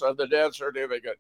of 0.02 0.16
the 0.18 0.26
death 0.26 0.54
certificate. 0.54 1.18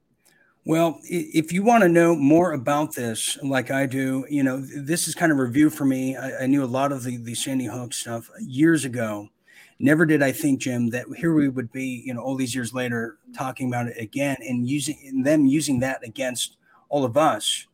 Well, 0.68 1.00
if 1.04 1.50
you 1.50 1.62
want 1.62 1.82
to 1.84 1.88
know 1.88 2.14
more 2.14 2.52
about 2.52 2.94
this, 2.94 3.38
like 3.42 3.70
I 3.70 3.86
do, 3.86 4.26
you 4.28 4.42
know, 4.42 4.60
this 4.60 5.08
is 5.08 5.14
kind 5.14 5.32
of 5.32 5.38
review 5.38 5.70
for 5.70 5.86
me. 5.86 6.14
I, 6.14 6.42
I, 6.42 6.46
knew 6.46 6.62
a 6.62 6.66
lot 6.66 6.92
of 6.92 7.04
the, 7.04 7.16
the 7.16 7.34
Sandy 7.34 7.64
Hook 7.64 7.94
stuff 7.94 8.28
years 8.38 8.84
ago. 8.84 9.30
Never 9.78 10.04
did 10.04 10.22
I 10.22 10.30
think, 10.30 10.60
Jim, 10.60 10.90
that 10.90 11.06
here 11.16 11.32
we 11.32 11.48
would 11.48 11.72
be, 11.72 12.02
you 12.04 12.12
know, 12.12 12.20
all 12.20 12.34
these 12.34 12.54
years 12.54 12.74
later 12.74 13.16
talking 13.34 13.68
about 13.68 13.86
it 13.86 13.96
again 13.96 14.36
and 14.46 14.68
using 14.68 14.98
and 15.06 15.24
them 15.24 15.46
using 15.46 15.80
that 15.80 16.04
against 16.04 16.58
all 16.90 17.06
of 17.06 17.16
us. 17.16 17.66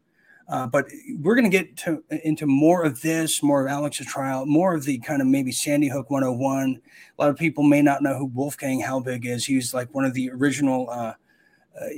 Uh, 0.48 0.68
but 0.68 0.86
we're 1.20 1.34
going 1.34 1.50
to 1.50 1.58
get 1.58 1.76
to 1.78 2.04
into 2.22 2.46
more 2.46 2.84
of 2.84 3.02
this, 3.02 3.42
more 3.42 3.66
of 3.66 3.72
Alex's 3.72 4.06
trial, 4.06 4.46
more 4.46 4.72
of 4.72 4.84
the 4.84 4.98
kind 5.00 5.20
of 5.20 5.26
maybe 5.26 5.50
Sandy 5.50 5.88
Hook 5.88 6.10
101. 6.10 6.80
A 7.18 7.20
lot 7.20 7.28
of 7.28 7.36
people 7.36 7.64
may 7.64 7.82
not 7.82 8.04
know 8.04 8.16
who 8.16 8.26
Wolfgang 8.26 8.80
Halbig 8.80 9.26
is. 9.26 9.46
He's 9.46 9.74
like 9.74 9.92
one 9.92 10.04
of 10.04 10.14
the 10.14 10.30
original 10.30 10.88
uh, 10.88 11.14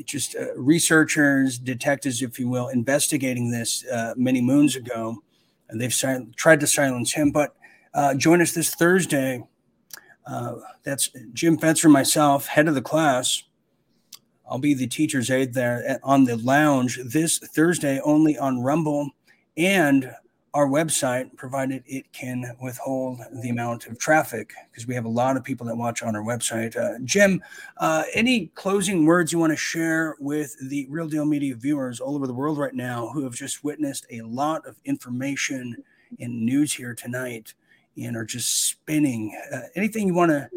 just 0.04 0.36
uh, 0.36 0.54
researchers, 0.56 1.58
detectives, 1.58 2.22
if 2.22 2.38
you 2.38 2.48
will, 2.48 2.68
investigating 2.68 3.50
this 3.50 3.84
uh, 3.86 4.14
many 4.16 4.40
moons 4.40 4.76
ago. 4.76 5.22
And 5.68 5.80
they've 5.80 5.92
sil- 5.92 6.30
tried 6.36 6.60
to 6.60 6.66
silence 6.66 7.12
him. 7.12 7.30
But 7.30 7.56
uh, 7.92 8.14
join 8.14 8.40
us 8.40 8.52
this 8.52 8.74
Thursday. 8.74 9.42
Uh, 10.26 10.56
that's 10.82 11.10
Jim 11.32 11.56
Fetzer, 11.56 11.90
myself, 11.90 12.46
head 12.46 12.68
of 12.68 12.74
the 12.74 12.82
class. 12.82 13.42
I'll 14.48 14.58
be 14.58 14.74
the 14.74 14.86
teacher's 14.86 15.30
aide 15.30 15.54
there 15.54 15.98
on 16.02 16.24
the 16.24 16.36
lounge 16.36 17.00
this 17.04 17.38
Thursday, 17.38 18.00
only 18.00 18.38
on 18.38 18.62
Rumble 18.62 19.10
and 19.56 20.14
our 20.56 20.66
website, 20.66 21.36
provided 21.36 21.84
it 21.86 22.10
can 22.12 22.56
withhold 22.62 23.20
the 23.42 23.50
amount 23.50 23.86
of 23.88 23.98
traffic, 23.98 24.54
because 24.70 24.86
we 24.86 24.94
have 24.94 25.04
a 25.04 25.08
lot 25.08 25.36
of 25.36 25.44
people 25.44 25.66
that 25.66 25.76
watch 25.76 26.02
on 26.02 26.16
our 26.16 26.22
website. 26.22 26.74
Uh, 26.74 26.98
Jim, 27.04 27.42
uh, 27.76 28.04
any 28.14 28.46
closing 28.54 29.04
words 29.04 29.30
you 29.30 29.38
want 29.38 29.52
to 29.52 29.56
share 29.56 30.16
with 30.18 30.56
the 30.70 30.86
Real 30.88 31.08
Deal 31.08 31.26
Media 31.26 31.54
viewers 31.54 32.00
all 32.00 32.16
over 32.16 32.26
the 32.26 32.32
world 32.32 32.56
right 32.56 32.72
now 32.72 33.08
who 33.08 33.22
have 33.24 33.34
just 33.34 33.64
witnessed 33.64 34.06
a 34.10 34.22
lot 34.22 34.66
of 34.66 34.76
information 34.86 35.76
and 36.20 36.46
news 36.46 36.72
here 36.72 36.94
tonight 36.94 37.52
and 37.98 38.16
are 38.16 38.24
just 38.24 38.66
spinning? 38.66 39.38
Uh, 39.52 39.60
anything 39.74 40.08
you 40.08 40.14
want 40.14 40.30
to 40.30 40.48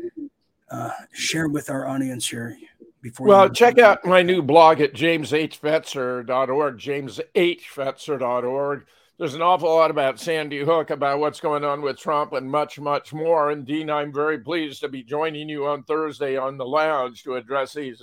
uh, 0.72 0.92
share 1.12 1.50
with 1.50 1.70
our 1.70 1.86
audience 1.86 2.30
here? 2.30 2.58
Before 3.02 3.28
well, 3.28 3.50
check 3.50 3.80
out 3.80 4.06
my 4.06 4.22
new 4.22 4.42
blog 4.42 4.80
at 4.80 4.94
jameshfetzer.org, 4.94 6.78
jameshfetzer.org 6.78 8.86
there's 9.20 9.36
an 9.36 9.42
awful 9.42 9.70
lot 9.76 9.92
about 9.92 10.18
Sandy 10.18 10.64
Hook, 10.64 10.92
about 10.92 11.20
what's 11.20 11.42
going 11.42 11.66
on 11.66 11.82
with 11.82 12.00
Trump, 12.00 12.32
and 12.32 12.50
much, 12.50 12.80
much 12.80 13.14
more. 13.14 13.52
And 13.52 13.66
Dean, 13.66 13.90
I'm 13.90 14.14
very 14.14 14.40
pleased 14.40 14.80
to 14.80 14.88
be 14.88 15.04
joining 15.04 15.50
you 15.50 15.68
on 15.68 15.84
Thursday 15.84 16.38
on 16.38 16.58
the 16.58 16.66
lounge 16.66 17.24
to 17.24 17.36
address 17.36 17.74
these 17.74 18.02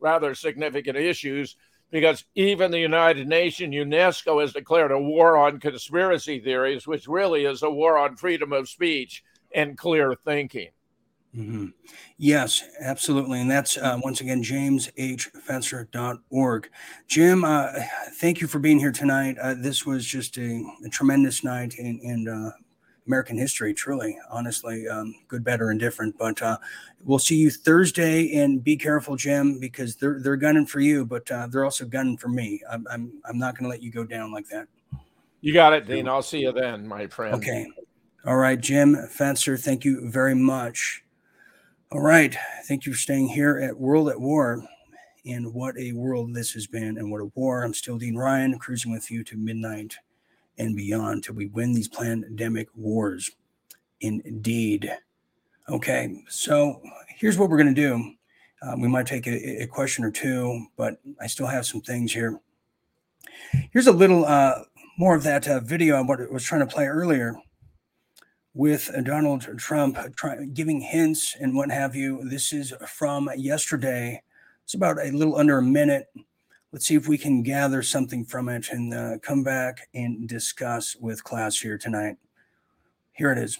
rather 0.00 0.34
significant 0.34 0.96
issues 0.96 1.56
because 1.90 2.24
even 2.34 2.70
the 2.70 2.78
United 2.78 3.28
Nations, 3.28 3.74
UNESCO, 3.74 4.40
has 4.40 4.54
declared 4.54 4.90
a 4.90 4.98
war 4.98 5.36
on 5.36 5.60
conspiracy 5.60 6.40
theories, 6.40 6.86
which 6.86 7.06
really 7.06 7.44
is 7.44 7.62
a 7.62 7.70
war 7.70 7.98
on 7.98 8.16
freedom 8.16 8.54
of 8.54 8.66
speech 8.66 9.22
and 9.54 9.76
clear 9.76 10.14
thinking. 10.24 10.70
Mm-hmm. 11.36 11.66
Yes, 12.16 12.62
absolutely. 12.80 13.40
And 13.40 13.50
that's 13.50 13.76
uh, 13.76 13.98
once 14.02 14.20
again, 14.20 14.40
jameshfetzer.org. 14.42 16.70
Jim, 17.08 17.44
uh, 17.44 17.72
thank 18.18 18.40
you 18.40 18.46
for 18.46 18.60
being 18.60 18.78
here 18.78 18.92
tonight. 18.92 19.36
Uh, 19.40 19.54
this 19.54 19.84
was 19.84 20.06
just 20.06 20.38
a, 20.38 20.64
a 20.84 20.88
tremendous 20.88 21.42
night 21.42 21.74
in, 21.74 21.98
in 22.00 22.28
uh, 22.28 22.52
American 23.08 23.36
history, 23.36 23.74
truly, 23.74 24.16
honestly, 24.30 24.86
um, 24.88 25.12
good, 25.26 25.42
better, 25.42 25.70
and 25.70 25.80
different. 25.80 26.16
But 26.18 26.40
uh, 26.40 26.56
we'll 27.02 27.18
see 27.18 27.34
you 27.36 27.50
Thursday. 27.50 28.36
And 28.36 28.62
be 28.62 28.76
careful, 28.76 29.16
Jim, 29.16 29.58
because 29.58 29.96
they're, 29.96 30.20
they're 30.20 30.36
gunning 30.36 30.66
for 30.66 30.78
you, 30.80 31.04
but 31.04 31.28
uh, 31.32 31.48
they're 31.48 31.64
also 31.64 31.84
gunning 31.84 32.16
for 32.16 32.28
me. 32.28 32.62
I'm, 32.70 32.86
I'm, 32.90 33.12
I'm 33.28 33.38
not 33.38 33.54
going 33.54 33.64
to 33.64 33.70
let 33.70 33.82
you 33.82 33.90
go 33.90 34.04
down 34.04 34.32
like 34.32 34.46
that. 34.48 34.68
You 35.40 35.52
got 35.52 35.72
it, 35.74 35.86
Dean. 35.86 36.08
I'll 36.08 36.22
see 36.22 36.42
you 36.42 36.52
then, 36.52 36.86
my 36.86 37.08
friend. 37.08 37.34
Okay. 37.34 37.66
All 38.24 38.36
right, 38.36 38.58
Jim 38.58 38.94
Fetzer, 38.94 39.62
thank 39.62 39.84
you 39.84 40.10
very 40.10 40.34
much. 40.34 41.03
All 41.94 42.00
right. 42.00 42.36
Thank 42.64 42.86
you 42.86 42.92
for 42.92 42.98
staying 42.98 43.28
here 43.28 43.60
at 43.60 43.78
World 43.78 44.08
at 44.08 44.20
War. 44.20 44.66
and 45.24 45.54
what 45.54 45.78
a 45.78 45.92
world 45.92 46.34
this 46.34 46.50
has 46.54 46.66
been 46.66 46.98
and 46.98 47.08
what 47.08 47.20
a 47.20 47.30
war. 47.36 47.62
I'm 47.62 47.72
still 47.72 47.98
Dean 47.98 48.16
Ryan, 48.16 48.58
cruising 48.58 48.90
with 48.90 49.12
you 49.12 49.22
to 49.22 49.36
midnight 49.36 49.94
and 50.58 50.74
beyond 50.74 51.22
till 51.22 51.36
we 51.36 51.46
win 51.46 51.72
these 51.72 51.86
pandemic 51.86 52.66
wars. 52.74 53.30
Indeed. 54.00 54.92
Okay, 55.68 56.24
so 56.28 56.82
here's 57.16 57.38
what 57.38 57.48
we're 57.48 57.62
going 57.62 57.72
to 57.72 57.80
do. 57.80 58.12
Um, 58.60 58.80
we 58.80 58.88
might 58.88 59.06
take 59.06 59.28
a, 59.28 59.62
a, 59.62 59.66
question 59.68 60.04
or 60.04 60.10
two, 60.10 60.66
but 60.76 60.98
I 61.20 61.28
still 61.28 61.46
have 61.46 61.64
some 61.64 61.80
things 61.80 62.12
here. 62.12 62.40
Here's 63.70 63.86
a 63.86 63.92
little 63.92 64.24
uh, 64.24 64.64
more 64.98 65.14
of 65.14 65.22
that 65.22 65.46
uh, 65.46 65.60
video 65.60 65.94
I 65.94 66.00
was 66.00 66.42
trying 66.42 66.66
to 66.66 66.74
play 66.74 66.86
earlier 66.86 67.36
with 68.54 68.88
Donald 69.04 69.42
Trump 69.58 69.98
try, 70.14 70.44
giving 70.46 70.80
hints 70.80 71.36
and 71.40 71.54
what 71.54 71.70
have 71.70 71.94
you. 71.96 72.20
This 72.22 72.52
is 72.52 72.72
from 72.86 73.28
yesterday. 73.36 74.22
It's 74.62 74.74
about 74.74 74.98
a 74.98 75.10
little 75.10 75.36
under 75.36 75.58
a 75.58 75.62
minute. 75.62 76.06
Let's 76.72 76.86
see 76.86 76.94
if 76.94 77.08
we 77.08 77.18
can 77.18 77.42
gather 77.42 77.82
something 77.82 78.24
from 78.24 78.48
it 78.48 78.68
and 78.70 78.94
uh, 78.94 79.18
come 79.22 79.42
back 79.42 79.88
and 79.94 80.28
discuss 80.28 80.96
with 80.96 81.22
class 81.22 81.58
here 81.58 81.76
tonight. 81.76 82.16
Here 83.12 83.30
it 83.32 83.38
is. 83.38 83.58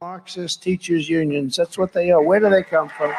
Marxist 0.00 0.62
teachers 0.62 1.08
unions. 1.08 1.56
That's 1.56 1.78
what 1.78 1.92
they 1.92 2.10
are. 2.10 2.22
Where 2.22 2.40
do 2.40 2.50
they 2.50 2.62
come 2.62 2.88
from? 2.88 3.10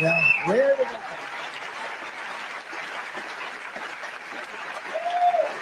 Yeah, 0.00 0.46
where 0.46 0.76
do 0.76 0.84
they 0.84 1.00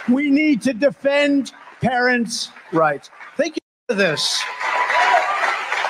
We 0.08 0.30
to 0.62 0.72
defend 0.72 1.52
parents' 1.80 2.50
rights. 2.72 3.10
Think 3.36 3.58
of 3.88 3.96
this. 3.96 4.42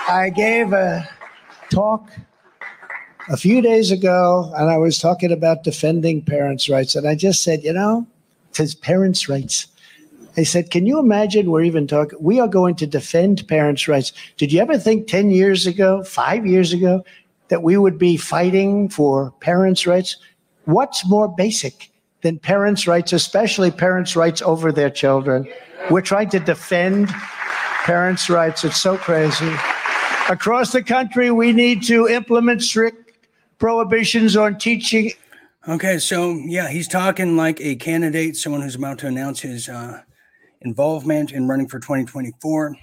I 0.08 0.32
gave 0.34 0.72
a 0.72 1.08
talk 1.70 2.10
a 3.28 3.36
few 3.36 3.60
days 3.60 3.90
ago, 3.90 4.52
and 4.56 4.70
I 4.70 4.78
was 4.78 4.98
talking 4.98 5.32
about 5.32 5.64
defending 5.64 6.22
parents' 6.22 6.68
rights. 6.68 6.94
And 6.94 7.06
I 7.06 7.14
just 7.14 7.42
said, 7.42 7.62
you 7.62 7.72
know, 7.72 8.06
it 8.50 8.56
says 8.56 8.74
parents' 8.74 9.28
rights. 9.28 9.66
I 10.36 10.44
said, 10.44 10.70
can 10.70 10.86
you 10.86 10.98
imagine 10.98 11.50
we're 11.50 11.64
even 11.64 11.86
talking? 11.86 12.18
We 12.22 12.38
are 12.40 12.48
going 12.48 12.76
to 12.76 12.86
defend 12.86 13.46
parents' 13.48 13.88
rights. 13.88 14.12
Did 14.36 14.52
you 14.52 14.60
ever 14.60 14.78
think 14.78 15.08
10 15.08 15.30
years 15.30 15.66
ago, 15.66 16.04
five 16.04 16.46
years 16.46 16.72
ago, 16.72 17.04
that 17.48 17.62
we 17.62 17.76
would 17.76 17.98
be 17.98 18.16
fighting 18.16 18.88
for 18.88 19.32
parents' 19.40 19.86
rights? 19.86 20.16
What's 20.64 21.06
more 21.08 21.28
basic? 21.28 21.90
Than 22.22 22.38
parents' 22.38 22.86
rights, 22.86 23.12
especially 23.12 23.70
parents' 23.70 24.16
rights 24.16 24.42
over 24.42 24.72
their 24.72 24.90
children. 24.90 25.46
We're 25.90 26.02
trying 26.02 26.30
to 26.30 26.40
defend 26.40 27.08
parents' 27.84 28.28
rights. 28.28 28.64
It's 28.64 28.80
so 28.80 28.96
crazy. 28.96 29.52
Across 30.28 30.72
the 30.72 30.82
country, 30.82 31.30
we 31.30 31.52
need 31.52 31.82
to 31.84 32.08
implement 32.08 32.62
strict 32.62 33.12
prohibitions 33.58 34.36
on 34.36 34.58
teaching. 34.58 35.12
Okay, 35.66 35.98
so 35.98 36.32
yeah, 36.44 36.68
he's 36.68 36.88
talking 36.88 37.36
like 37.36 37.60
a 37.60 37.76
candidate, 37.76 38.36
someone 38.36 38.62
who's 38.62 38.74
about 38.74 38.98
to 39.00 39.06
announce 39.06 39.40
his 39.40 39.68
uh, 39.68 40.02
involvement 40.60 41.32
in 41.32 41.48
running 41.48 41.68
for 41.68 41.78
2024. 41.78 42.76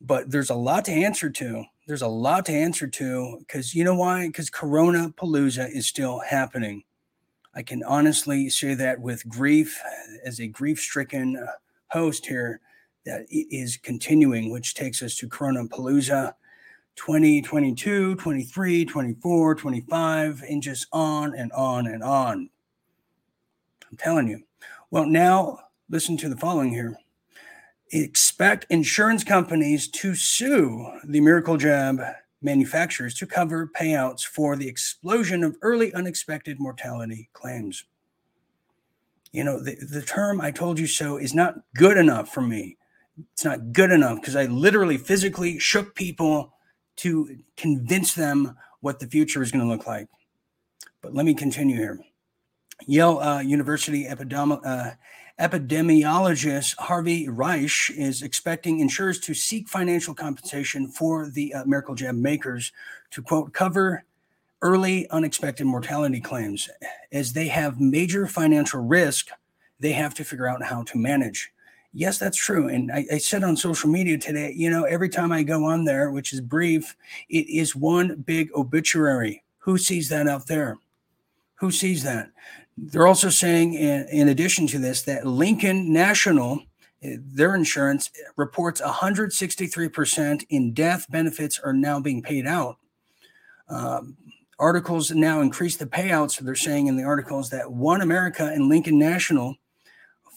But 0.00 0.30
there's 0.30 0.50
a 0.50 0.54
lot 0.54 0.84
to 0.86 0.92
answer 0.92 1.30
to. 1.30 1.64
There's 1.86 2.02
a 2.02 2.08
lot 2.08 2.46
to 2.46 2.52
answer 2.52 2.86
to 2.86 3.38
because 3.40 3.74
you 3.74 3.84
know 3.84 3.96
why? 3.96 4.26
Because 4.26 4.48
Corona 4.48 5.12
Palooza 5.16 5.68
is 5.70 5.86
still 5.86 6.20
happening. 6.20 6.84
I 7.54 7.62
can 7.62 7.82
honestly 7.84 8.48
say 8.48 8.74
that 8.74 9.00
with 9.00 9.28
grief, 9.28 9.80
as 10.24 10.40
a 10.40 10.46
grief 10.46 10.78
stricken 10.78 11.36
uh, 11.36 11.46
host 11.88 12.26
here, 12.26 12.60
that 13.04 13.22
it 13.28 13.46
is 13.50 13.76
continuing, 13.76 14.50
which 14.50 14.74
takes 14.74 15.02
us 15.02 15.16
to 15.16 15.28
Corona 15.28 15.64
Palooza 15.64 16.34
2022, 16.96 18.16
23, 18.16 18.84
24, 18.84 19.54
25, 19.54 20.44
and 20.48 20.62
just 20.62 20.86
on 20.92 21.34
and 21.34 21.50
on 21.52 21.86
and 21.86 22.02
on. 22.02 22.50
I'm 23.90 23.96
telling 23.96 24.28
you. 24.28 24.42
Well, 24.90 25.06
now 25.06 25.58
listen 25.88 26.16
to 26.18 26.28
the 26.28 26.36
following 26.36 26.70
here. 26.70 26.96
Expect 27.92 28.66
insurance 28.70 29.24
companies 29.24 29.88
to 29.88 30.14
sue 30.14 30.86
the 31.04 31.20
Miracle 31.20 31.56
Jab 31.56 32.00
manufacturers 32.42 33.14
to 33.14 33.26
cover 33.26 33.70
payouts 33.78 34.22
for 34.22 34.56
the 34.56 34.68
explosion 34.68 35.44
of 35.44 35.56
early 35.62 35.92
unexpected 35.94 36.58
mortality 36.58 37.28
claims. 37.32 37.84
You 39.32 39.44
know, 39.44 39.62
the, 39.62 39.76
the 39.76 40.02
term 40.02 40.40
I 40.40 40.50
told 40.50 40.78
you 40.78 40.86
so 40.86 41.16
is 41.16 41.34
not 41.34 41.54
good 41.74 41.96
enough 41.96 42.32
for 42.32 42.40
me. 42.40 42.76
It's 43.32 43.44
not 43.44 43.72
good 43.72 43.90
enough 43.90 44.20
because 44.20 44.36
I 44.36 44.46
literally 44.46 44.96
physically 44.98 45.58
shook 45.58 45.94
people 45.94 46.54
to 46.96 47.38
convince 47.56 48.14
them 48.14 48.56
what 48.80 48.98
the 48.98 49.06
future 49.06 49.42
is 49.42 49.50
going 49.50 49.64
to 49.64 49.70
look 49.70 49.86
like. 49.86 50.08
But 51.02 51.14
let 51.14 51.26
me 51.26 51.34
continue 51.34 51.76
here. 51.76 52.00
Yale 52.86 53.18
uh, 53.18 53.40
University 53.40 54.06
epidemi- 54.06 54.60
uh, 54.64 54.92
epidemiologist 55.40 56.76
Harvey 56.76 57.26
Risch 57.26 57.90
is 57.96 58.20
expecting 58.22 58.78
insurers 58.78 59.18
to 59.20 59.32
seek 59.32 59.68
financial 59.68 60.14
compensation 60.14 60.86
for 60.86 61.30
the 61.30 61.54
uh, 61.54 61.64
Miracle 61.64 61.94
Jab 61.94 62.14
makers 62.14 62.72
to 63.10 63.22
quote 63.22 63.54
cover 63.54 64.04
early 64.60 65.08
unexpected 65.08 65.64
mortality 65.64 66.20
claims. 66.20 66.68
As 67.10 67.32
they 67.32 67.48
have 67.48 67.80
major 67.80 68.26
financial 68.26 68.82
risk 68.82 69.28
they 69.80 69.92
have 69.92 70.12
to 70.12 70.24
figure 70.24 70.46
out 70.46 70.62
how 70.62 70.82
to 70.82 70.98
manage. 70.98 71.50
Yes 71.94 72.18
that's 72.18 72.36
true 72.36 72.68
and 72.68 72.92
I, 72.92 73.06
I 73.10 73.18
said 73.18 73.42
on 73.42 73.56
social 73.56 73.88
media 73.88 74.18
today 74.18 74.52
you 74.54 74.68
know 74.68 74.84
every 74.84 75.08
time 75.08 75.32
i 75.32 75.42
go 75.42 75.64
on 75.64 75.86
there 75.86 76.10
which 76.10 76.34
is 76.34 76.42
brief 76.42 76.94
it 77.30 77.48
is 77.48 77.74
one 77.74 78.22
big 78.26 78.50
obituary. 78.54 79.42
Who 79.60 79.78
sees 79.78 80.10
that 80.10 80.28
out 80.28 80.48
there? 80.48 80.78
Who 81.56 81.70
sees 81.70 82.02
that 82.02 82.30
they're 82.76 83.06
also 83.06 83.28
saying, 83.28 83.74
in, 83.74 84.06
in 84.10 84.28
addition 84.28 84.66
to 84.68 84.78
this, 84.78 85.02
that 85.02 85.26
Lincoln 85.26 85.92
National, 85.92 86.62
eh, 87.02 87.16
their 87.18 87.54
insurance 87.54 88.10
reports 88.36 88.80
163% 88.80 90.46
in 90.48 90.72
death 90.72 91.06
benefits 91.10 91.58
are 91.58 91.72
now 91.72 92.00
being 92.00 92.22
paid 92.22 92.46
out. 92.46 92.76
Um, 93.68 94.16
articles 94.58 95.10
now 95.10 95.40
increase 95.40 95.76
the 95.76 95.86
payouts. 95.86 96.38
They're 96.38 96.54
saying 96.54 96.86
in 96.86 96.96
the 96.96 97.04
articles 97.04 97.50
that 97.50 97.72
One 97.72 98.00
America 98.00 98.46
and 98.46 98.68
Lincoln 98.68 98.98
National 98.98 99.56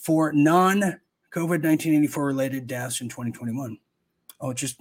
for 0.01 0.31
non 0.33 0.81
COVID 1.33 1.63
1984 1.63 2.25
related 2.25 2.67
deaths 2.67 3.01
in 3.01 3.09
2021. 3.09 3.77
Oh, 4.39 4.53
just 4.53 4.79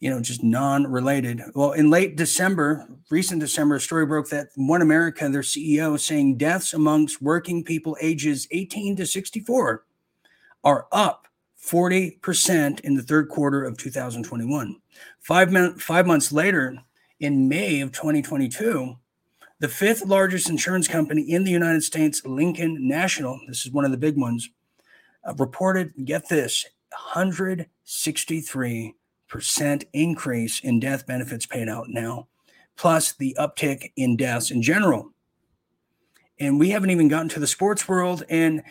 you 0.00 0.10
know, 0.10 0.20
just 0.20 0.42
non-related. 0.42 1.42
Well, 1.54 1.72
in 1.72 1.88
late 1.90 2.16
December, 2.16 2.86
recent 3.10 3.40
December, 3.40 3.76
a 3.76 3.80
story 3.80 4.04
broke 4.04 4.28
that 4.28 4.48
One 4.56 4.82
America, 4.82 5.28
their 5.28 5.40
CEO, 5.40 5.98
saying 5.98 6.36
deaths 6.36 6.74
amongst 6.74 7.22
working 7.22 7.64
people 7.64 7.96
ages 8.00 8.46
18 8.50 8.96
to 8.96 9.06
64 9.06 9.84
are 10.64 10.86
up 10.92 11.28
40% 11.64 12.80
in 12.80 12.94
the 12.94 13.02
third 13.02 13.28
quarter 13.28 13.64
of 13.64 13.78
2021. 13.78 14.76
Five, 15.20 15.80
five 15.80 16.06
months 16.06 16.30
later, 16.30 16.78
in 17.18 17.48
May 17.48 17.80
of 17.80 17.92
2022, 17.92 18.96
the 19.58 19.68
fifth 19.68 20.04
largest 20.04 20.50
insurance 20.50 20.86
company 20.86 21.22
in 21.22 21.44
the 21.44 21.50
United 21.50 21.82
States, 21.82 22.24
Lincoln 22.26 22.86
National, 22.86 23.40
this 23.48 23.64
is 23.64 23.72
one 23.72 23.86
of 23.86 23.90
the 23.90 23.96
big 23.96 24.18
ones, 24.18 24.50
uh, 25.26 25.32
reported, 25.34 25.94
get 26.04 26.28
this, 26.28 26.66
163 26.90 28.82
percent 28.82 28.96
increase 29.92 30.60
in 30.60 30.80
death 30.80 31.06
benefits 31.06 31.46
paid 31.46 31.68
out 31.68 31.88
now, 31.88 32.28
plus 32.76 33.12
the 33.12 33.36
uptick 33.38 33.92
in 33.96 34.16
deaths 34.16 34.50
in 34.50 34.62
general. 34.62 35.12
And 36.38 36.60
we 36.60 36.70
haven't 36.70 36.90
even 36.90 37.08
gotten 37.08 37.28
to 37.30 37.40
the 37.40 37.46
sports 37.46 37.88
world. 37.88 38.22
And 38.28 38.62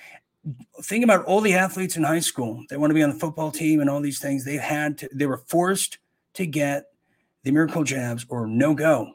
think 0.84 1.04
about 1.04 1.26
all 1.26 1.42
the 1.42 1.56
athletes 1.56 1.98
in 1.98 2.04
high 2.04 2.20
school 2.20 2.64
that 2.70 2.80
want 2.80 2.92
to 2.92 2.96
be 2.96 3.04
on 3.04 3.10
the 3.10 3.20
football 3.20 3.52
team 3.52 3.80
and 3.80 3.90
all 3.90 4.02
these 4.02 4.20
things. 4.20 4.46
They 4.46 4.58
had 4.58 5.00
to, 5.00 5.10
they 5.14 5.26
were 5.26 5.44
forced 5.48 5.98
to 6.36 6.46
get 6.46 6.86
the 7.44 7.52
miracle 7.52 7.84
jabs 7.84 8.26
or 8.30 8.46
no 8.46 8.76
go, 8.76 9.14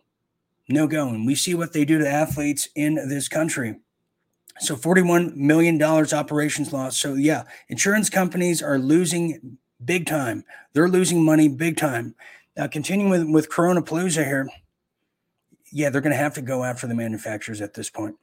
no 0.69 0.87
go. 0.87 1.09
And 1.09 1.27
we 1.27 1.35
see 1.35 1.55
what 1.55 1.73
they 1.73 1.85
do 1.85 1.99
to 1.99 2.09
athletes 2.09 2.69
in 2.75 2.95
this 3.09 3.29
country. 3.29 3.77
So 4.59 4.77
$41 4.77 5.37
million 5.37 5.83
operations 5.83 6.73
loss. 6.73 6.97
So 6.97 7.15
yeah, 7.15 7.45
insurance 7.69 8.11
companies 8.11 8.62
are 8.62 8.79
losing 8.79 9.59
big 9.85 10.07
time. 10.07 10.44
They're 10.73 10.89
losing 10.89 11.24
money 11.24 11.48
big 11.48 11.77
time. 11.77 12.15
Now, 12.57 12.66
continuing 12.66 13.11
with, 13.11 13.28
with 13.28 13.51
Corona 13.51 13.82
Palooza 13.82 14.24
here, 14.24 14.48
yeah, 15.73 15.90
they're 15.90 16.01
going 16.01 16.12
to 16.12 16.16
have 16.16 16.35
to 16.35 16.43
go 16.43 16.65
after 16.65 16.86
the 16.86 16.94
manufacturers 16.94 17.61
at 17.61 17.74
this 17.74 17.90
point. 17.90 18.16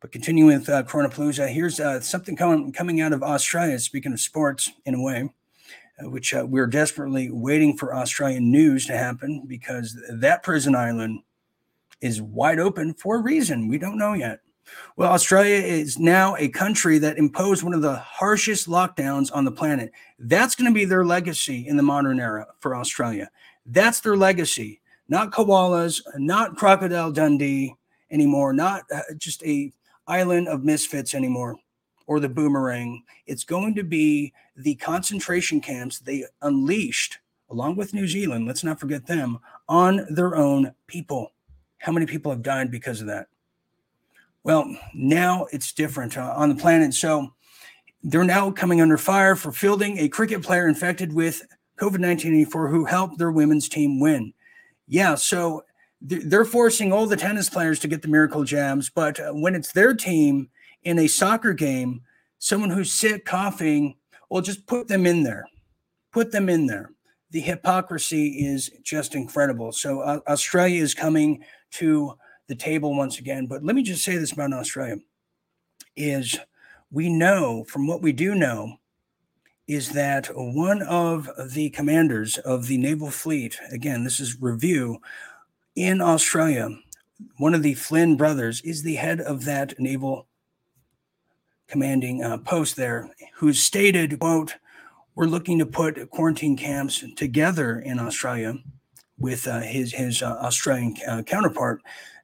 But 0.00 0.12
continuing 0.12 0.58
with 0.58 0.68
uh, 0.68 0.82
Corona 0.82 1.08
Palooza, 1.08 1.48
here's 1.48 1.80
uh, 1.80 2.00
something 2.00 2.36
coming, 2.36 2.72
coming 2.72 3.00
out 3.00 3.12
of 3.12 3.22
Australia, 3.22 3.78
speaking 3.78 4.12
of 4.12 4.20
sports 4.20 4.70
in 4.84 4.94
a 4.94 5.02
way, 5.02 5.30
uh, 5.98 6.10
which 6.10 6.34
uh, 6.34 6.44
we're 6.46 6.66
desperately 6.66 7.30
waiting 7.30 7.76
for 7.76 7.94
Australian 7.94 8.50
news 8.50 8.84
to 8.86 8.96
happen 8.96 9.44
because 9.46 9.96
that 10.10 10.42
prison 10.42 10.74
island 10.74 11.20
is 12.00 12.20
wide 12.20 12.58
open 12.58 12.94
for 12.94 13.16
a 13.16 13.22
reason. 13.22 13.68
We 13.68 13.78
don't 13.78 13.96
know 13.96 14.12
yet. 14.12 14.40
Well, 14.96 15.12
Australia 15.12 15.56
is 15.56 15.98
now 15.98 16.36
a 16.36 16.48
country 16.48 16.98
that 16.98 17.18
imposed 17.18 17.62
one 17.62 17.74
of 17.74 17.82
the 17.82 17.96
harshest 17.96 18.68
lockdowns 18.68 19.30
on 19.34 19.44
the 19.44 19.52
planet. 19.52 19.92
That's 20.18 20.54
going 20.54 20.70
to 20.70 20.74
be 20.74 20.84
their 20.84 21.04
legacy 21.04 21.66
in 21.66 21.76
the 21.76 21.82
modern 21.82 22.20
era 22.20 22.46
for 22.60 22.76
Australia. 22.76 23.30
That's 23.66 24.00
their 24.00 24.16
legacy. 24.16 24.80
Not 25.08 25.32
koalas, 25.32 26.00
not 26.16 26.56
Crocodile 26.56 27.12
Dundee 27.12 27.74
anymore, 28.10 28.52
not 28.52 28.84
uh, 28.94 29.00
just 29.18 29.42
a 29.44 29.72
island 30.06 30.48
of 30.48 30.64
misfits 30.64 31.14
anymore 31.14 31.56
or 32.06 32.20
the 32.20 32.28
boomerang. 32.28 33.02
It's 33.26 33.44
going 33.44 33.74
to 33.76 33.84
be 33.84 34.32
the 34.56 34.74
concentration 34.76 35.60
camps 35.60 35.98
they 35.98 36.24
unleashed 36.42 37.18
along 37.52 37.76
with 37.76 37.94
New 37.94 38.08
Zealand, 38.08 38.46
let's 38.46 38.64
not 38.64 38.80
forget 38.80 39.06
them, 39.06 39.38
on 39.68 40.06
their 40.08 40.34
own 40.34 40.72
people. 40.86 41.32
How 41.78 41.92
many 41.92 42.06
people 42.06 42.32
have 42.32 42.42
died 42.42 42.70
because 42.70 43.00
of 43.00 43.06
that? 43.08 43.28
Well, 44.44 44.76
now 44.94 45.46
it's 45.52 45.72
different 45.72 46.16
uh, 46.16 46.34
on 46.36 46.48
the 46.48 46.54
planet. 46.54 46.94
So 46.94 47.32
they're 48.02 48.24
now 48.24 48.50
coming 48.50 48.80
under 48.80 48.98
fire 48.98 49.36
for 49.36 49.52
fielding 49.52 49.98
a 49.98 50.08
cricket 50.08 50.42
player 50.42 50.66
infected 50.66 51.12
with 51.12 51.42
COVID 51.78 52.00
1984 52.00 52.68
who 52.68 52.84
helped 52.84 53.18
their 53.18 53.30
women's 53.30 53.68
team 53.68 54.00
win. 54.00 54.32
Yeah, 54.88 55.14
so 55.14 55.64
they're 56.00 56.44
forcing 56.44 56.92
all 56.92 57.06
the 57.06 57.16
tennis 57.16 57.48
players 57.48 57.78
to 57.80 57.88
get 57.88 58.02
the 58.02 58.08
miracle 58.08 58.42
jabs, 58.42 58.90
but 58.90 59.20
uh, 59.20 59.30
when 59.30 59.54
it's 59.54 59.72
their 59.72 59.94
team 59.94 60.48
in 60.82 60.98
a 60.98 61.06
soccer 61.06 61.52
game, 61.52 62.02
someone 62.38 62.70
who's 62.70 62.92
sick, 62.92 63.24
coughing, 63.24 63.94
well, 64.28 64.42
just 64.42 64.66
put 64.66 64.88
them 64.88 65.06
in 65.06 65.22
there. 65.22 65.46
Put 66.12 66.32
them 66.32 66.48
in 66.48 66.66
there. 66.66 66.90
The 67.30 67.40
hypocrisy 67.40 68.44
is 68.44 68.70
just 68.82 69.14
incredible. 69.14 69.72
So 69.72 70.00
uh, 70.00 70.20
Australia 70.26 70.82
is 70.82 70.92
coming 70.92 71.44
to 71.72 72.14
the 72.48 72.54
table 72.54 72.96
once 72.96 73.18
again. 73.18 73.46
But 73.46 73.64
let 73.64 73.74
me 73.74 73.82
just 73.82 74.04
say 74.04 74.16
this 74.16 74.32
about 74.32 74.52
Australia 74.52 74.96
is 75.96 76.38
we 76.90 77.08
know 77.08 77.64
from 77.64 77.86
what 77.86 78.02
we 78.02 78.12
do 78.12 78.34
know 78.34 78.76
is 79.68 79.90
that 79.90 80.26
one 80.34 80.82
of 80.82 81.30
the 81.52 81.70
commanders 81.70 82.38
of 82.38 82.66
the 82.66 82.76
naval 82.76 83.10
fleet, 83.10 83.58
again, 83.70 84.04
this 84.04 84.20
is 84.20 84.40
review 84.40 84.98
in 85.74 86.00
Australia, 86.00 86.68
one 87.38 87.54
of 87.54 87.62
the 87.62 87.74
Flynn 87.74 88.16
brothers 88.16 88.60
is 88.62 88.82
the 88.82 88.96
head 88.96 89.20
of 89.20 89.44
that 89.44 89.78
naval 89.78 90.26
commanding 91.68 92.22
uh, 92.22 92.36
post 92.38 92.76
there, 92.76 93.08
who 93.36 93.52
stated, 93.52 94.18
quote, 94.18 94.56
we're 95.14 95.26
looking 95.26 95.58
to 95.58 95.66
put 95.66 96.10
quarantine 96.10 96.56
camps 96.56 97.04
together 97.16 97.78
in 97.78 97.98
Australia 97.98 98.54
with 99.18 99.46
uh, 99.46 99.60
his 99.60 99.92
his 99.92 100.22
uh, 100.22 100.38
Australian 100.40 100.96
uh, 101.06 101.22
counterpart 101.22 101.82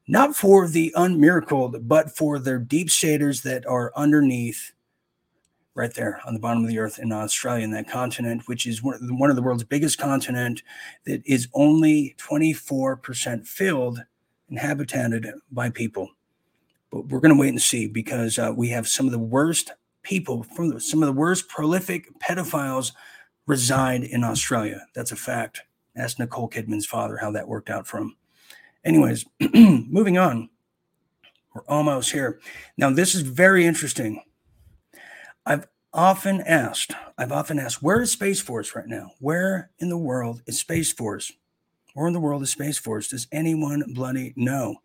not 0.08 0.34
for 0.34 0.66
the 0.66 0.92
unmiracled, 0.96 1.86
but 1.86 2.16
for 2.16 2.38
their 2.38 2.58
deep 2.58 2.90
staters 2.90 3.42
that 3.42 3.66
are 3.66 3.92
underneath, 3.94 4.72
right 5.74 5.92
there 5.94 6.20
on 6.26 6.32
the 6.32 6.40
bottom 6.40 6.64
of 6.64 6.68
the 6.68 6.78
earth 6.78 6.98
in 6.98 7.12
Australia, 7.12 7.62
in 7.62 7.72
that 7.72 7.88
continent, 7.88 8.42
which 8.46 8.66
is 8.66 8.82
one 8.82 9.30
of 9.30 9.36
the 9.36 9.42
world's 9.42 9.64
biggest 9.64 9.98
continent 9.98 10.62
that 11.04 11.22
is 11.26 11.46
only 11.52 12.16
24% 12.18 13.46
filled 13.46 14.02
and 14.48 14.58
habitated 14.58 15.26
by 15.52 15.68
people. 15.68 16.08
But 16.90 17.08
we're 17.08 17.20
going 17.20 17.34
to 17.34 17.40
wait 17.40 17.50
and 17.50 17.60
see 17.60 17.86
because 17.86 18.38
uh, 18.38 18.52
we 18.56 18.70
have 18.70 18.88
some 18.88 19.04
of 19.04 19.12
the 19.12 19.18
worst 19.18 19.72
people 20.02 20.42
from 20.42 20.70
the, 20.70 20.80
some 20.80 21.02
of 21.02 21.06
the 21.06 21.12
worst 21.12 21.48
prolific 21.48 22.08
pedophiles 22.18 22.92
reside 23.46 24.04
in 24.04 24.24
Australia. 24.24 24.86
That's 24.94 25.12
a 25.12 25.16
fact. 25.16 25.62
Ask 25.94 26.18
Nicole 26.18 26.48
Kidman's 26.48 26.86
father 26.86 27.18
how 27.18 27.30
that 27.32 27.46
worked 27.46 27.68
out 27.68 27.86
for 27.86 27.98
him. 27.98 28.16
Anyways, 28.84 29.26
moving 29.54 30.18
on. 30.18 30.48
We're 31.54 31.62
almost 31.68 32.12
here. 32.12 32.40
Now, 32.76 32.90
this 32.90 33.14
is 33.14 33.22
very 33.22 33.66
interesting. 33.66 34.22
I've 35.44 35.66
often 35.92 36.40
asked, 36.42 36.92
I've 37.16 37.32
often 37.32 37.58
asked, 37.58 37.82
where 37.82 38.00
is 38.02 38.12
Space 38.12 38.40
Force 38.40 38.74
right 38.76 38.86
now? 38.86 39.12
Where 39.18 39.70
in 39.78 39.88
the 39.88 39.98
world 39.98 40.42
is 40.46 40.60
Space 40.60 40.92
Force? 40.92 41.32
Where 41.94 42.06
in 42.06 42.12
the 42.12 42.20
world 42.20 42.42
is 42.42 42.52
Space 42.52 42.78
Force? 42.78 43.08
Does 43.08 43.26
anyone 43.32 43.82
bloody 43.94 44.34
know? 44.36 44.76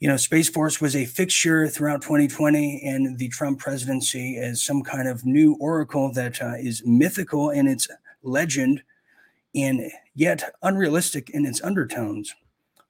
You 0.00 0.08
know, 0.08 0.16
Space 0.16 0.48
Force 0.48 0.80
was 0.80 0.96
a 0.96 1.04
fixture 1.04 1.68
throughout 1.68 2.02
2020 2.02 2.82
and 2.84 3.18
the 3.18 3.28
Trump 3.28 3.60
presidency 3.60 4.36
as 4.36 4.60
some 4.60 4.82
kind 4.82 5.06
of 5.06 5.24
new 5.24 5.56
oracle 5.60 6.12
that 6.12 6.42
uh, 6.42 6.54
is 6.58 6.82
mythical 6.84 7.50
in 7.50 7.68
its 7.68 7.88
legend 8.24 8.82
and 9.54 9.80
yet 10.14 10.54
unrealistic 10.62 11.30
in 11.30 11.46
its 11.46 11.62
undertones. 11.62 12.34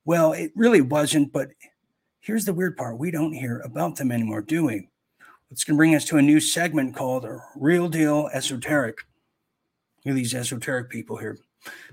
Well, 0.05 0.33
it 0.33 0.53
really 0.57 0.81
wasn't, 0.81 1.33
but 1.33 1.51
here's 2.21 2.45
the 2.45 2.55
weird 2.55 2.77
part 2.77 2.99
we 2.99 3.11
don't 3.11 3.33
hear 3.33 3.61
about 3.61 3.97
them 3.97 4.11
anymore, 4.11 4.43
do 4.43 4.65
we? 4.65 4.89
It's 5.51 5.65
going 5.65 5.77
to 5.77 5.79
bring 5.79 5.95
us 5.95 6.05
to 6.07 6.17
a 6.17 6.23
new 6.23 6.41
segment 6.41 6.97
called 6.97 7.27
Real 7.57 7.89
Deal 7.89 8.29
Esoteric. 8.33 8.99
Look 10.05 10.13
at 10.13 10.17
these 10.17 10.35
esoteric 10.35 10.89
people 10.89 11.17
here. 11.19 11.39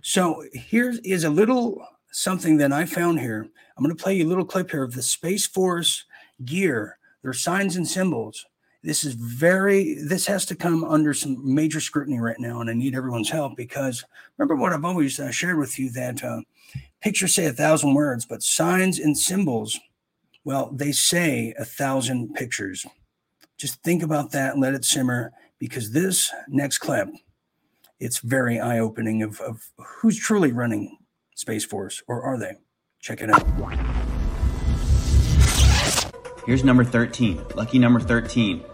So 0.01 0.43
here 0.53 0.95
is 1.03 1.23
a 1.23 1.29
little 1.29 1.85
something 2.11 2.57
that 2.57 2.71
I 2.71 2.85
found 2.85 3.19
here. 3.19 3.47
I'm 3.77 3.83
going 3.83 3.95
to 3.95 4.01
play 4.01 4.15
you 4.15 4.25
a 4.25 4.29
little 4.29 4.45
clip 4.45 4.71
here 4.71 4.83
of 4.83 4.93
the 4.93 5.03
Space 5.03 5.45
Force 5.45 6.05
gear, 6.45 6.97
their 7.21 7.33
signs 7.33 7.75
and 7.75 7.87
symbols. 7.87 8.45
This 8.81 9.03
is 9.03 9.13
very, 9.13 9.95
this 9.95 10.25
has 10.27 10.45
to 10.45 10.55
come 10.55 10.83
under 10.85 11.13
some 11.13 11.53
major 11.53 11.81
scrutiny 11.81 12.19
right 12.19 12.39
now, 12.39 12.61
and 12.61 12.69
I 12.69 12.73
need 12.73 12.95
everyone's 12.95 13.29
help 13.29 13.57
because 13.57 14.05
remember 14.37 14.55
what 14.55 14.71
I've 14.71 14.85
always 14.85 15.19
uh, 15.19 15.31
shared 15.31 15.57
with 15.57 15.77
you 15.77 15.91
that 15.91 16.23
uh, 16.23 16.41
Pictures 17.01 17.33
say 17.33 17.45
a 17.45 17.53
thousand 17.53 17.93
words, 17.93 18.25
but 18.25 18.43
signs 18.43 18.99
and 18.99 19.17
symbols, 19.17 19.79
well, 20.43 20.69
they 20.73 20.91
say 20.91 21.53
a 21.57 21.63
thousand 21.63 22.33
pictures. 22.33 22.85
Just 23.57 23.81
think 23.83 24.03
about 24.03 24.31
that 24.31 24.53
and 24.53 24.61
let 24.61 24.73
it 24.73 24.83
simmer 24.83 25.31
because 25.59 25.91
this 25.91 26.29
next 26.49 26.79
clip, 26.79 27.07
it's 27.99 28.19
very 28.19 28.59
eye 28.59 28.79
opening 28.79 29.23
of, 29.23 29.39
of 29.41 29.69
who's 29.77 30.17
truly 30.17 30.51
running 30.51 30.97
Space 31.35 31.65
Force, 31.65 32.03
or 32.07 32.21
are 32.21 32.37
they? 32.37 32.53
Check 32.99 33.21
it 33.21 33.29
out. 33.29 33.47
Here's 36.49 36.63
number 36.63 36.83
13, 36.83 37.45
lucky 37.53 37.77
number 37.77 37.99
13. 37.99 38.65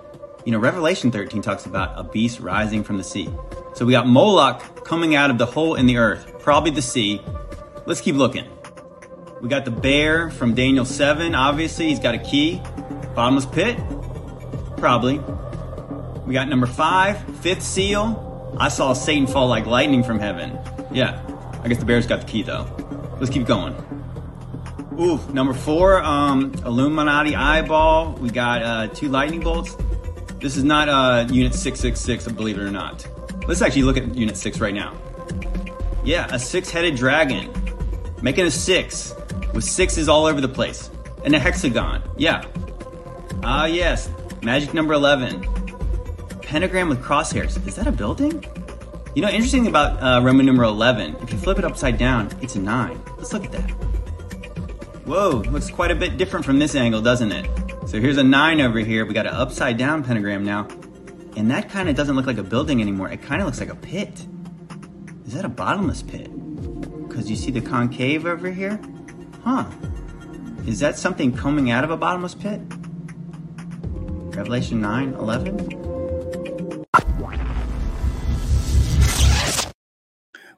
You 0.45 0.51
know, 0.53 0.59
Revelation 0.59 1.11
13 1.11 1.41
talks 1.41 1.65
about 1.65 1.99
a 1.99 2.05
beast 2.05 2.39
rising 2.39 2.85
from 2.85 2.95
the 2.95 3.03
sea. 3.03 3.27
So 3.73 3.85
we 3.85 3.91
got 3.91 4.07
Moloch 4.07 4.85
coming 4.85 5.13
out 5.13 5.29
of 5.29 5.37
the 5.37 5.45
hole 5.45 5.75
in 5.75 5.85
the 5.85 5.97
earth, 5.97 6.39
probably 6.39 6.71
the 6.71 6.81
sea, 6.81 7.19
Let's 7.85 7.99
keep 7.99 8.15
looking. 8.15 8.45
We 9.41 9.49
got 9.49 9.65
the 9.65 9.71
bear 9.71 10.29
from 10.31 10.55
Daniel 10.55 10.85
7, 10.85 11.35
obviously. 11.35 11.89
He's 11.89 11.99
got 11.99 12.15
a 12.15 12.19
key. 12.19 12.61
Bottomless 13.13 13.45
pit? 13.45 13.77
Probably. 14.77 15.19
We 16.25 16.33
got 16.33 16.47
number 16.47 16.67
five, 16.67 17.21
fifth 17.41 17.61
seal. 17.61 18.55
I 18.57 18.69
saw 18.69 18.93
Satan 18.93 19.27
fall 19.27 19.49
like 19.49 19.65
lightning 19.65 20.01
from 20.01 20.19
heaven. 20.19 20.57
Yeah, 20.93 21.21
I 21.61 21.67
guess 21.67 21.79
the 21.79 21.85
bear's 21.85 22.07
got 22.07 22.21
the 22.21 22.25
key 22.25 22.41
though. 22.41 22.67
Let's 23.19 23.33
keep 23.33 23.45
going. 23.45 23.75
Ooh, 24.97 25.19
number 25.33 25.53
four, 25.53 26.01
um, 26.01 26.53
Illuminati 26.65 27.35
eyeball. 27.35 28.13
We 28.13 28.29
got 28.29 28.63
uh, 28.63 28.87
two 28.87 29.09
lightning 29.09 29.41
bolts. 29.41 29.75
This 30.39 30.55
is 30.55 30.63
not 30.63 30.87
uh, 30.87 31.27
Unit 31.29 31.53
666, 31.53 32.27
believe 32.33 32.57
it 32.57 32.61
or 32.61 32.71
not. 32.71 33.05
Let's 33.45 33.61
actually 33.61 33.83
look 33.83 33.97
at 33.97 34.15
Unit 34.15 34.37
6 34.37 34.59
right 34.61 34.73
now. 34.73 34.95
Yeah, 36.05 36.27
a 36.33 36.39
six 36.39 36.69
headed 36.69 36.95
dragon 36.95 37.51
making 38.21 38.45
a 38.45 38.51
six 38.51 39.13
with 39.53 39.63
sixes 39.63 40.07
all 40.07 40.25
over 40.25 40.39
the 40.39 40.47
place. 40.47 40.89
And 41.25 41.35
a 41.35 41.39
hexagon. 41.39 42.01
Yeah. 42.17 42.45
Ah, 43.43 43.63
uh, 43.63 43.65
yes. 43.65 44.09
Magic 44.43 44.73
number 44.73 44.93
11. 44.93 45.41
Pentagram 46.41 46.87
with 46.87 47.01
crosshairs. 47.01 47.65
Is 47.67 47.75
that 47.75 47.87
a 47.87 47.91
building? 47.91 48.45
You 49.15 49.23
know, 49.23 49.29
interesting 49.29 49.67
about 49.67 50.01
uh, 50.01 50.21
Roman 50.23 50.45
numeral 50.45 50.71
11, 50.71 51.15
if 51.21 51.31
you 51.31 51.37
flip 51.39 51.57
it 51.57 51.65
upside 51.65 51.97
down, 51.97 52.29
it's 52.41 52.55
a 52.55 52.59
9. 52.59 53.01
Let's 53.17 53.33
look 53.33 53.45
at 53.45 53.51
that. 53.53 53.94
Whoa, 55.05 55.43
looks 55.51 55.69
quite 55.69 55.91
a 55.91 55.95
bit 55.95 56.17
different 56.17 56.45
from 56.45 56.59
this 56.59 56.75
angle, 56.75 57.01
doesn't 57.01 57.31
it? 57.31 57.49
So 57.87 57.99
here's 58.01 58.17
a 58.17 58.23
9 58.23 58.61
over 58.61 58.79
here. 58.79 59.05
We 59.05 59.13
got 59.13 59.27
an 59.27 59.33
upside 59.33 59.77
down 59.77 60.03
pentagram 60.03 60.43
now. 60.43 60.67
And 61.37 61.51
that 61.51 61.69
kind 61.69 61.89
of 61.89 61.95
doesn't 61.95 62.15
look 62.15 62.25
like 62.25 62.37
a 62.37 62.43
building 62.43 62.81
anymore. 62.81 63.09
It 63.11 63.21
kind 63.21 63.41
of 63.41 63.45
looks 63.45 63.59
like 63.59 63.69
a 63.69 63.75
pit. 63.75 64.25
Is 65.25 65.33
that 65.33 65.45
a 65.45 65.49
bottomless 65.49 66.01
pit? 66.01 66.31
because 67.15 67.29
you 67.29 67.35
see 67.37 67.49
the 67.49 67.61
concave 67.61 68.25
over 68.25 68.51
here? 68.51 68.77
Huh. 69.41 69.65
Is 70.67 70.81
that 70.81 70.97
something 70.97 71.31
coming 71.31 71.71
out 71.71 71.85
of 71.85 71.89
a 71.89 71.95
bottomless 71.95 72.35
pit? 72.35 72.59
Revelation 74.35 74.81
9 74.81 75.13
11? 75.13 75.71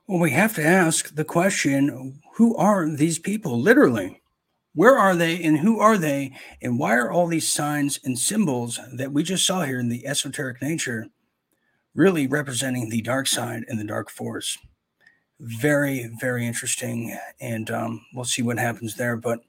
Well, 0.08 0.20
we 0.20 0.32
have 0.32 0.56
to 0.56 0.66
ask 0.66 1.14
the 1.14 1.24
question 1.24 2.22
who 2.38 2.56
are 2.56 2.90
these 2.90 3.20
people, 3.20 3.62
literally? 3.62 4.24
Where 4.78 4.98
are 4.98 5.16
they 5.16 5.42
and 5.44 5.58
who 5.58 5.80
are 5.80 5.98
they? 5.98 6.34
And 6.62 6.78
why 6.78 6.96
are 6.96 7.12
all 7.12 7.28
these 7.28 7.52
signs 7.52 8.00
and 8.04 8.18
symbols 8.18 8.80
that 8.94 9.12
we 9.12 9.24
just 9.24 9.46
saw 9.46 9.64
here 9.64 9.80
in 9.80 9.90
the 9.90 10.06
esoteric 10.06 10.62
nature 10.62 11.08
really 11.96 12.28
representing 12.28 12.90
the 12.90 13.02
dark 13.02 13.26
side 13.28 13.66
and 13.68 13.80
the 13.80 13.84
dark 13.84 14.12
force? 14.12 14.58
very, 15.40 16.10
very 16.20 16.48
interesting. 16.48 17.18
And 17.40 17.70
um, 17.70 18.06
we'll 18.14 18.26
see 18.26 18.42
what 18.42 18.58
happens 18.58 18.96
there. 18.96 19.16
But 19.16 19.40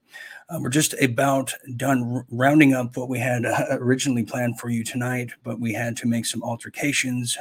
uh, 0.48 0.58
we're 0.60 0.70
just 0.70 0.94
about 1.00 1.52
done 1.76 2.24
rounding 2.30 2.74
up 2.74 2.96
what 2.96 3.08
we 3.08 3.18
had 3.18 3.44
uh, 3.44 3.66
originally 3.70 4.24
planned 4.24 4.58
for 4.58 4.68
you 4.68 4.84
tonight, 4.84 5.30
but 5.44 5.60
we 5.60 5.72
had 5.72 5.96
to 5.98 6.06
make 6.06 6.26
some 6.26 6.42
altercations 6.42 7.36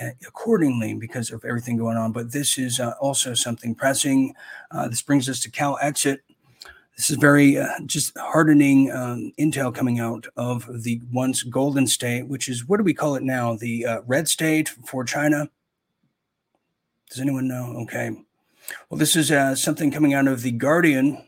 uh, 0.00 0.10
accordingly 0.26 0.94
because 0.94 1.30
of 1.30 1.44
everything 1.44 1.76
going 1.76 1.96
on. 1.96 2.12
But 2.12 2.32
this 2.32 2.58
is 2.58 2.80
uh, 2.80 2.94
also 3.00 3.34
something 3.34 3.74
pressing. 3.74 4.34
Uh, 4.70 4.88
this 4.88 5.02
brings 5.02 5.28
us 5.28 5.40
to 5.40 5.50
Cal 5.50 5.78
Exit. 5.80 6.22
This 7.00 7.08
is 7.08 7.16
very 7.16 7.56
uh, 7.56 7.66
just 7.86 8.14
hardening 8.18 8.92
um, 8.92 9.32
intel 9.38 9.74
coming 9.74 10.00
out 10.00 10.26
of 10.36 10.82
the 10.82 11.00
once 11.10 11.42
golden 11.42 11.86
state, 11.86 12.28
which 12.28 12.46
is 12.46 12.68
what 12.68 12.76
do 12.76 12.84
we 12.84 12.92
call 12.92 13.14
it 13.14 13.22
now? 13.22 13.56
The 13.56 13.86
uh, 13.86 14.00
red 14.06 14.28
state 14.28 14.68
for 14.68 15.02
China. 15.02 15.48
Does 17.08 17.18
anyone 17.18 17.48
know? 17.48 17.74
Okay. 17.84 18.10
Well, 18.90 18.98
this 18.98 19.16
is 19.16 19.32
uh, 19.32 19.54
something 19.54 19.90
coming 19.90 20.12
out 20.12 20.28
of 20.28 20.42
the 20.42 20.50
Guardian 20.50 21.26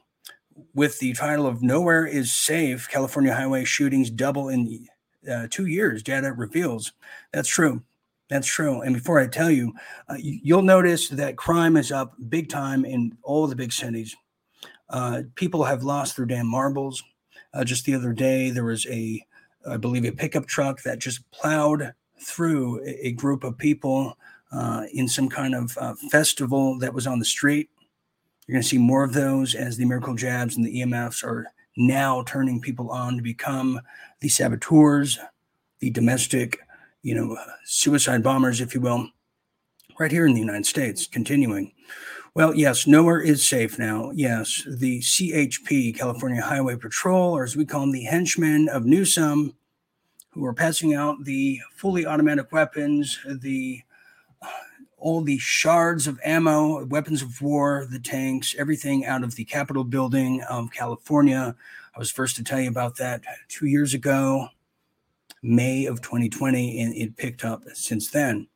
with 0.74 0.98
the 0.98 1.14
title 1.14 1.46
of 1.46 1.62
Nowhere 1.62 2.04
is 2.04 2.34
Safe 2.34 2.86
California 2.90 3.34
Highway 3.34 3.64
Shootings 3.64 4.10
Double 4.10 4.50
in 4.50 4.86
uh, 5.26 5.46
Two 5.50 5.64
Years. 5.64 6.02
Data 6.02 6.34
reveals. 6.34 6.92
That's 7.32 7.48
true. 7.48 7.82
That's 8.28 8.46
true. 8.46 8.82
And 8.82 8.94
before 8.94 9.20
I 9.20 9.26
tell 9.26 9.50
you, 9.50 9.72
uh, 10.10 10.16
you 10.18 10.38
you'll 10.42 10.60
notice 10.60 11.08
that 11.08 11.38
crime 11.38 11.78
is 11.78 11.90
up 11.90 12.12
big 12.28 12.50
time 12.50 12.84
in 12.84 13.16
all 13.22 13.46
the 13.46 13.56
big 13.56 13.72
cities. 13.72 14.14
Uh, 14.88 15.22
people 15.34 15.64
have 15.64 15.82
lost 15.82 16.16
their 16.16 16.26
damn 16.26 16.46
marbles. 16.46 17.02
Uh, 17.54 17.64
just 17.64 17.84
the 17.84 17.94
other 17.94 18.12
day, 18.12 18.50
there 18.50 18.64
was 18.64 18.86
a, 18.86 19.24
I 19.68 19.76
believe, 19.76 20.04
a 20.04 20.12
pickup 20.12 20.46
truck 20.46 20.82
that 20.82 20.98
just 20.98 21.30
plowed 21.30 21.92
through 22.20 22.80
a, 22.84 23.08
a 23.08 23.12
group 23.12 23.44
of 23.44 23.58
people 23.58 24.16
uh, 24.52 24.84
in 24.92 25.08
some 25.08 25.28
kind 25.28 25.54
of 25.54 25.76
uh, 25.78 25.94
festival 26.10 26.78
that 26.78 26.92
was 26.92 27.06
on 27.06 27.18
the 27.18 27.24
street. 27.24 27.70
You're 28.46 28.54
going 28.54 28.62
to 28.62 28.68
see 28.68 28.78
more 28.78 29.04
of 29.04 29.14
those 29.14 29.54
as 29.54 29.76
the 29.76 29.84
miracle 29.84 30.14
jabs 30.14 30.56
and 30.56 30.64
the 30.64 30.82
EMFs 30.82 31.24
are 31.24 31.46
now 31.76 32.22
turning 32.26 32.60
people 32.60 32.90
on 32.90 33.16
to 33.16 33.22
become 33.22 33.80
the 34.20 34.28
saboteurs, 34.28 35.18
the 35.80 35.90
domestic, 35.90 36.58
you 37.02 37.14
know, 37.14 37.36
suicide 37.64 38.22
bombers, 38.22 38.60
if 38.60 38.74
you 38.74 38.80
will, 38.80 39.08
right 39.98 40.10
here 40.10 40.26
in 40.26 40.34
the 40.34 40.40
United 40.40 40.66
States, 40.66 41.06
continuing. 41.06 41.72
Well, 42.34 42.54
yes, 42.54 42.86
nowhere 42.86 43.20
is 43.20 43.46
safe 43.46 43.78
now. 43.78 44.10
Yes, 44.14 44.66
the 44.66 45.00
CHP, 45.00 45.94
California 45.98 46.40
Highway 46.40 46.76
Patrol, 46.76 47.36
or 47.36 47.44
as 47.44 47.56
we 47.56 47.66
call 47.66 47.82
them, 47.82 47.92
the 47.92 48.04
henchmen 48.04 48.70
of 48.70 48.86
Newsom, 48.86 49.54
who 50.30 50.42
are 50.46 50.54
passing 50.54 50.94
out 50.94 51.24
the 51.24 51.60
fully 51.76 52.06
automatic 52.06 52.50
weapons, 52.50 53.18
the 53.26 53.82
all 54.96 55.20
the 55.20 55.36
shards 55.36 56.06
of 56.06 56.18
ammo, 56.24 56.86
weapons 56.86 57.20
of 57.20 57.42
war, 57.42 57.86
the 57.90 57.98
tanks, 57.98 58.54
everything 58.58 59.04
out 59.04 59.24
of 59.24 59.34
the 59.34 59.44
Capitol 59.44 59.84
building 59.84 60.40
of 60.48 60.72
California. 60.72 61.54
I 61.94 61.98
was 61.98 62.10
first 62.10 62.36
to 62.36 62.44
tell 62.44 62.60
you 62.60 62.70
about 62.70 62.96
that 62.96 63.20
two 63.48 63.66
years 63.66 63.92
ago, 63.92 64.48
May 65.42 65.84
of 65.84 66.00
2020, 66.00 66.80
and 66.80 66.94
it 66.94 67.16
picked 67.18 67.44
up 67.44 67.62
since 67.74 68.10
then. 68.10 68.46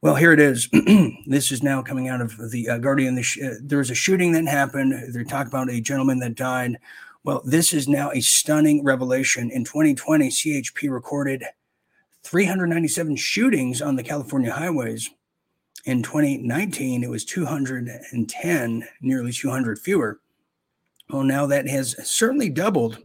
Well, 0.00 0.14
here 0.14 0.32
it 0.32 0.38
is. 0.38 0.68
this 1.26 1.50
is 1.50 1.64
now 1.64 1.82
coming 1.82 2.06
out 2.08 2.20
of 2.20 2.52
the 2.52 2.68
uh, 2.68 2.78
Guardian. 2.78 3.16
The 3.16 3.22
sh- 3.24 3.42
uh, 3.42 3.54
there 3.60 3.78
was 3.78 3.90
a 3.90 3.96
shooting 3.96 4.30
that 4.32 4.46
happened. 4.46 5.12
They 5.12 5.24
talk 5.24 5.48
about 5.48 5.70
a 5.70 5.80
gentleman 5.80 6.20
that 6.20 6.36
died. 6.36 6.78
Well, 7.24 7.42
this 7.44 7.72
is 7.72 7.88
now 7.88 8.12
a 8.12 8.20
stunning 8.20 8.84
revelation. 8.84 9.50
In 9.50 9.64
2020, 9.64 10.28
CHP 10.28 10.88
recorded 10.88 11.42
397 12.22 13.16
shootings 13.16 13.82
on 13.82 13.96
the 13.96 14.04
California 14.04 14.52
highways. 14.52 15.10
In 15.84 16.04
2019, 16.04 17.02
it 17.02 17.10
was 17.10 17.24
210, 17.24 18.88
nearly 19.00 19.32
200 19.32 19.80
fewer. 19.80 20.20
Well, 21.10 21.24
now 21.24 21.44
that 21.46 21.66
has 21.66 21.96
certainly 22.08 22.50
doubled, 22.50 22.98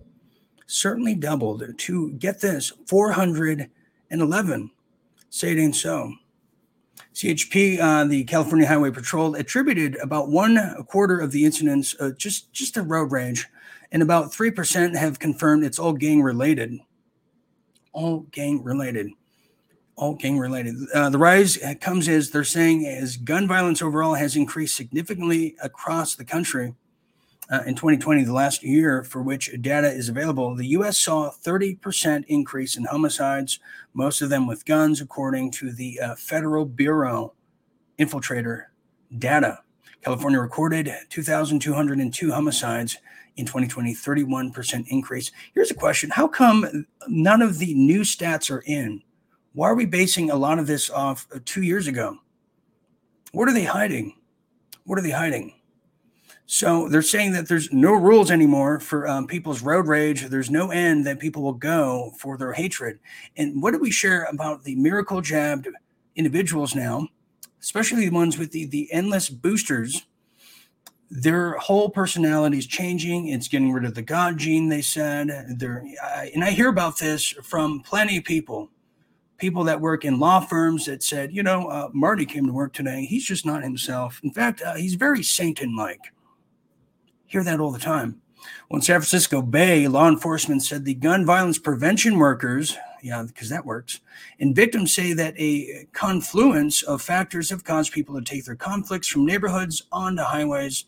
certainly 0.68 1.16
doubled 1.16 1.64
to 1.76 2.12
get 2.12 2.40
this 2.40 2.72
411. 2.88 4.72
Say 5.32 5.52
it 5.54 5.58
ain't 5.58 5.76
so. 5.76 6.14
CHP, 7.14 7.80
uh, 7.80 8.06
the 8.06 8.24
California 8.24 8.68
Highway 8.68 8.92
Patrol, 8.92 9.36
attributed 9.36 9.96
about 9.98 10.30
one 10.30 10.84
quarter 10.88 11.20
of 11.20 11.32
the 11.32 11.46
incidents 11.46 11.96
uh, 12.00 12.12
just 12.18 12.52
just 12.54 12.74
to 12.74 12.82
road 12.82 13.12
rage, 13.12 13.48
and 13.92 14.02
about 14.02 14.34
three 14.34 14.50
percent 14.50 14.96
have 14.96 15.20
confirmed 15.20 15.64
it's 15.64 15.80
all 15.80 15.94
gang 15.94 16.24
related. 16.24 16.80
All 17.92 18.22
gang 18.32 18.64
related. 18.64 19.12
All 19.96 20.16
gang 20.16 20.40
related. 20.40 20.76
Uh, 20.94 21.12
the 21.12 21.20
rise 21.20 21.60
comes 21.80 22.08
as 22.08 22.32
they're 22.32 22.44
saying 22.44 22.88
as 22.88 23.16
gun 23.16 23.48
violence 23.48 23.84
overall 23.84 24.16
has 24.16 24.36
increased 24.36 24.76
significantly 24.76 25.56
across 25.62 26.16
the 26.16 26.26
country. 26.26 26.74
Uh, 27.52 27.62
in 27.66 27.76
2020, 27.76 28.24
the 28.24 28.34
last 28.34 28.64
year 28.64 29.04
for 29.04 29.22
which 29.22 29.52
data 29.62 29.90
is 29.90 30.08
available, 30.08 30.56
the 30.56 30.68
U.S. 30.68 30.98
saw 30.98 31.28
a 31.28 31.32
30% 31.32 32.24
increase 32.28 32.78
in 32.78 32.86
homicides, 32.86 33.60
most 33.94 34.22
of 34.22 34.30
them 34.30 34.48
with 34.48 34.66
guns, 34.66 35.02
according 35.02 35.52
to 35.52 35.72
the 35.72 36.00
uh, 36.00 36.16
Federal 36.16 36.66
Bureau 36.66 37.34
Infiltrator 38.00 38.66
data. 39.18 39.60
California 40.02 40.40
recorded 40.40 40.90
2,202 41.10 42.32
homicides 42.32 42.98
in 43.36 43.46
2020, 43.46 43.94
31% 43.94 44.86
increase. 44.90 45.32
Here's 45.54 45.72
a 45.72 45.76
question 45.76 46.10
How 46.12 46.28
come 46.28 46.86
none 47.08 47.42
of 47.42 47.60
the 47.60 47.74
new 47.74 48.02
stats 48.02 48.52
are 48.52 48.64
in? 48.66 49.02
Why 49.54 49.70
are 49.70 49.76
we 49.76 49.86
basing 49.86 50.32
a 50.32 50.36
lot 50.36 50.60
of 50.60 50.68
this 50.68 50.90
off 50.90 51.28
uh, 51.34 51.40
two 51.46 51.62
years 51.62 51.88
ago? 51.88 52.18
What 53.32 53.48
are 53.48 53.54
they 53.54 53.66
hiding? 53.66 54.16
What 54.86 54.98
are 54.98 55.02
they 55.02 55.12
hiding? 55.12 55.54
So 56.46 56.90
they're 56.90 57.02
saying 57.02 57.32
that 57.34 57.48
there's 57.48 57.72
no 57.72 57.94
rules 57.94 58.30
anymore 58.30 58.80
for 58.80 59.08
um, 59.08 59.28
people's 59.28 59.62
road 59.62 59.88
rage. 59.88 60.26
There's 60.26 60.52
no 60.52 60.72
end 60.72 61.06
that 61.08 61.20
people 61.20 61.42
will 61.42 61.54
go 61.54 62.12
for 62.20 62.38
their 62.38 62.54
hatred. 62.54 63.00
And 63.38 63.62
what 63.62 63.72
do 63.72 63.80
we 63.80 63.92
share 63.92 64.26
about 64.26 64.64
the 64.64 64.76
miracle 64.76 65.22
jabbed 65.22 65.68
individuals 66.16 66.76
now, 66.76 67.08
especially 67.62 68.06
the 68.10 68.16
ones 68.16 68.38
with 68.38 68.52
the, 68.52 68.66
the 68.66 68.92
endless 68.92 69.30
boosters? 69.30 70.06
Their 71.10 71.58
whole 71.60 71.90
personality 71.90 72.58
is 72.58 72.68
changing. 72.68 73.28
It's 73.28 73.48
getting 73.48 73.72
rid 73.72 73.86
of 73.86 73.94
the 73.94 74.02
God 74.02 74.38
gene, 74.38 74.68
they 74.68 74.82
said. 74.82 75.30
They're, 75.58 75.86
I, 76.04 76.32
and 76.34 76.44
I 76.44 76.52
hear 76.52 76.70
about 76.70 76.98
this 76.98 77.30
from 77.44 77.82
plenty 77.82 78.18
of 78.18 78.24
people 78.24 78.70
people 79.38 79.64
that 79.66 79.82
work 79.82 80.06
in 80.06 80.20
law 80.20 80.40
firms 80.40 80.86
that 80.86 81.04
said, 81.04 81.34
you 81.34 81.44
know, 81.44 81.68
uh, 81.68 81.90
Marty 81.92 82.26
came 82.26 82.46
to 82.46 82.54
work 82.54 82.72
today. 82.72 83.06
He's 83.06 83.26
just 83.26 83.46
not 83.46 83.62
himself. 83.62 84.22
In 84.24 84.32
fact, 84.32 84.62
uh, 84.62 84.76
he's 84.76 84.94
very 84.94 85.22
Satan 85.22 85.76
like. 85.76 86.00
Hear 87.34 87.44
that 87.46 87.60
all 87.60 87.72
the 87.72 87.80
time. 87.80 88.22
Well, 88.70 88.78
in 88.78 88.84
San 88.84 89.02
Francisco 89.02 89.42
Bay, 89.42 89.88
law 89.88 90.08
enforcement 90.08 90.62
said 90.62 90.86
the 90.86 90.94
gun 90.94 91.26
violence 91.26 91.58
prevention 91.58 92.20
workers, 92.20 92.78
yeah, 93.02 93.24
because 93.26 93.50
that 93.50 93.66
works, 93.66 94.02
and 94.40 94.56
victims 94.56 94.94
say 94.94 95.14
that 95.14 95.34
a 95.40 95.88
confluence 95.94 96.84
of 96.84 97.02
factors 97.02 97.50
have 97.50 97.64
caused 97.64 97.92
people 97.92 98.14
to 98.14 98.22
take 98.22 98.46
their 98.46 98.56
conflicts 98.56 99.08
from 99.08 99.26
neighborhoods 99.26 99.82
onto 99.92 100.22
highways. 100.22 100.86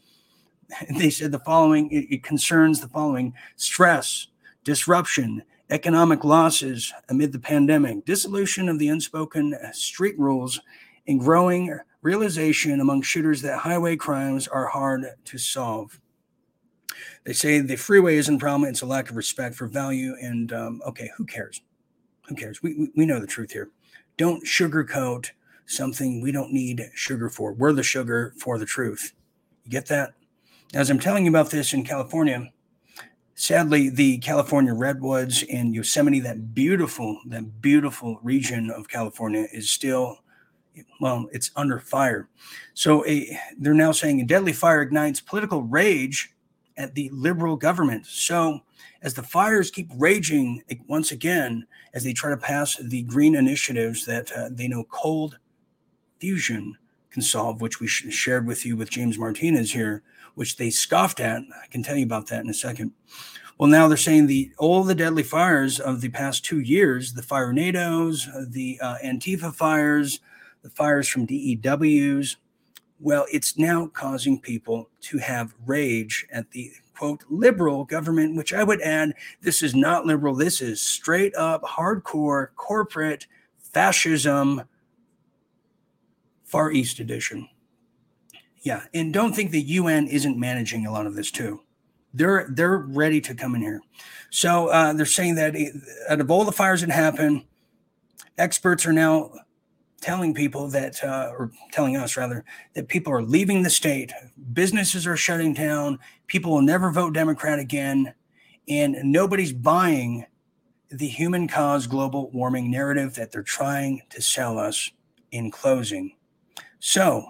They 0.96 1.10
said 1.10 1.32
the 1.32 1.40
following 1.40 1.90
it, 1.90 2.14
it 2.14 2.22
concerns 2.22 2.80
the 2.80 2.90
following 2.90 3.34
stress, 3.56 4.28
disruption, 4.64 5.42
economic 5.72 6.24
losses 6.24 6.94
amid 7.10 7.32
the 7.32 7.40
pandemic, 7.40 8.06
dissolution 8.06 8.70
of 8.70 8.78
the 8.78 8.90
unspoken 8.90 9.58
street 9.74 10.20
rules, 10.20 10.62
and 11.08 11.20
growing 11.20 11.76
realization 12.04 12.82
among 12.82 13.02
shooters 13.02 13.42
that 13.42 13.58
highway 13.58 13.96
crimes 13.96 14.48
are 14.48 14.68
hard 14.68 15.08
to 15.26 15.40
solve. 15.40 16.00
They 17.24 17.34
say 17.34 17.60
the 17.60 17.76
freeway 17.76 18.18
isn't 18.18 18.36
a 18.36 18.40
problem; 18.40 18.70
it's 18.70 18.82
a 18.82 18.86
lack 18.86 19.10
of 19.10 19.16
respect 19.16 19.56
for 19.56 19.68
value. 19.68 20.16
And 20.22 20.52
um, 20.54 20.82
okay, 20.88 21.12
who 21.18 21.26
cares? 21.26 21.62
Who 22.28 22.36
cares? 22.36 22.62
We, 22.62 22.76
we 22.76 22.92
we 22.96 23.06
know 23.06 23.20
the 23.20 23.28
truth 23.28 23.52
here. 23.52 23.70
Don't 24.18 24.46
sugarcoat 24.46 25.32
something 25.66 26.22
we 26.22 26.32
don't 26.32 26.54
need 26.54 26.90
sugar 26.94 27.30
for. 27.30 27.54
We're 27.54 27.74
the 27.74 27.84
sugar 27.84 28.34
for 28.40 28.58
the 28.58 28.66
truth. 28.66 29.14
You 29.64 29.72
get 29.72 29.88
that? 29.88 30.14
As 30.74 30.90
I'm 30.90 31.00
telling 31.00 31.26
you 31.26 31.32
about 31.32 31.50
this 31.50 31.74
in 31.74 31.84
California, 31.84 32.52
sadly, 33.36 33.90
the 33.90 34.18
California 34.20 34.74
redwoods 34.74 35.44
and 35.52 35.74
Yosemite, 35.74 36.20
that 36.22 36.54
beautiful, 36.54 37.20
that 37.28 37.62
beautiful 37.62 38.20
region 38.24 38.70
of 38.72 38.88
California, 38.88 39.48
is 39.52 39.70
still, 39.70 40.20
well, 41.00 41.28
it's 41.32 41.52
under 41.56 41.80
fire. 41.80 42.30
So 42.74 43.06
a, 43.06 43.40
they're 43.58 43.74
now 43.74 43.92
saying 43.92 44.22
a 44.22 44.26
deadly 44.26 44.54
fire 44.54 44.82
ignites 44.82 45.22
political 45.22 45.64
rage 45.64 46.34
at 46.78 46.96
the 46.96 47.10
liberal 47.14 47.56
government. 47.56 48.06
So 48.06 48.62
as 49.02 49.14
the 49.14 49.24
fires 49.24 49.72
keep 49.72 49.90
raging 49.96 50.64
once 50.88 51.12
again, 51.12 51.66
as 51.94 52.04
they 52.04 52.14
try 52.14 52.30
to 52.30 52.38
pass 52.38 52.76
the 52.78 53.04
green 53.04 53.36
initiatives 53.36 54.06
that 54.06 54.32
uh, 54.32 54.50
they 54.52 54.68
know 54.68 54.84
cold 54.86 55.40
fusion 56.20 56.78
can 57.12 57.22
solve, 57.22 57.62
which 57.62 57.80
we 57.80 57.88
shared 57.88 58.46
with 58.46 58.66
you 58.66 58.76
with 58.76 58.90
James 58.90 59.18
Martinez 59.18 59.72
here, 59.72 60.04
which 60.36 60.58
they 60.58 60.70
scoffed 60.70 61.20
at. 61.20 61.42
I 61.64 61.68
can 61.68 61.82
tell 61.82 61.96
you 61.96 62.06
about 62.06 62.28
that 62.28 62.44
in 62.44 62.50
a 62.50 62.54
second. 62.54 62.92
Well, 63.58 63.70
now 63.70 63.88
they're 63.88 63.96
saying 63.96 64.28
the 64.28 64.52
all 64.58 64.84
the 64.84 64.96
deadly 64.96 65.24
fires 65.24 65.80
of 65.80 66.02
the 66.02 66.10
past 66.10 66.44
two 66.44 66.60
years, 66.60 67.14
the 67.14 67.22
fire 67.22 67.54
nados, 67.54 68.28
the 68.52 68.78
uh, 68.82 68.98
Antifa 69.04 69.54
fires, 69.56 70.20
the 70.62 70.70
fires 70.70 71.08
from 71.08 71.26
DEWs, 71.26 72.36
Well, 73.00 73.26
it's 73.32 73.58
now 73.58 73.88
causing 73.88 74.40
people 74.40 74.90
to 75.02 75.18
have 75.18 75.54
rage 75.66 76.26
at 76.32 76.52
the 76.52 76.72
quote 76.96 77.24
liberal 77.30 77.84
government, 77.84 78.36
which 78.36 78.54
I 78.54 78.64
would 78.64 78.82
add 78.82 79.14
this 79.42 79.62
is 79.62 79.76
not 79.76 80.06
liberal. 80.06 80.34
This 80.34 80.62
is 80.62 80.82
straight 80.82 81.36
up 81.36 81.64
hardcore 81.64 82.48
corporate 82.56 83.28
fascism, 83.60 84.64
Far 86.46 86.72
East 86.72 87.00
edition. 87.00 87.50
Yeah, 88.62 88.84
and 88.94 89.14
don't 89.14 89.36
think 89.36 89.52
the 89.52 89.62
UN 89.62 90.08
isn't 90.08 90.40
managing 90.40 90.86
a 90.86 90.92
lot 90.92 91.06
of 91.06 91.16
this 91.16 91.32
too. 91.32 91.62
They're 92.14 92.48
they're 92.50 92.78
ready 92.78 93.20
to 93.22 93.36
come 93.36 93.56
in 93.56 93.62
here. 93.62 93.82
So 94.30 94.68
uh, 94.68 94.94
they're 94.94 95.06
saying 95.06 95.36
that 95.36 95.56
out 96.10 96.22
of 96.22 96.32
all 96.32 96.46
the 96.46 96.52
fires 96.52 96.82
that 96.82 96.90
happen, 96.90 97.46
experts 98.38 98.86
are 98.86 98.94
now 98.94 99.32
telling 100.06 100.36
people 100.36 100.68
that, 100.68 101.04
uh, 101.04 101.32
or 101.36 101.52
telling 101.72 101.98
us 101.98 102.16
rather, 102.16 102.46
that 102.76 102.88
people 102.88 103.12
are 103.12 103.24
leaving 103.24 103.64
the 103.64 103.70
state, 103.72 104.14
businesses 104.54 105.08
are 105.08 105.18
shutting 105.18 105.52
down, 105.52 105.98
people 106.28 106.52
will 106.52 106.62
never 106.62 106.92
vote 106.92 107.12
Democrat 107.12 107.58
again, 107.58 108.14
and 108.70 108.96
nobody's 109.04 109.52
buying 109.52 110.24
the 110.92 111.08
human 111.08 111.48
cause 111.48 111.88
global 111.88 112.30
warming 112.30 112.70
narrative 112.70 113.16
that 113.16 113.32
they're 113.32 113.42
trying 113.42 114.04
to 114.12 114.22
sell 114.22 114.60
us 114.60 114.92
in 115.32 115.50
closing. 115.50 116.16
So, 116.78 117.26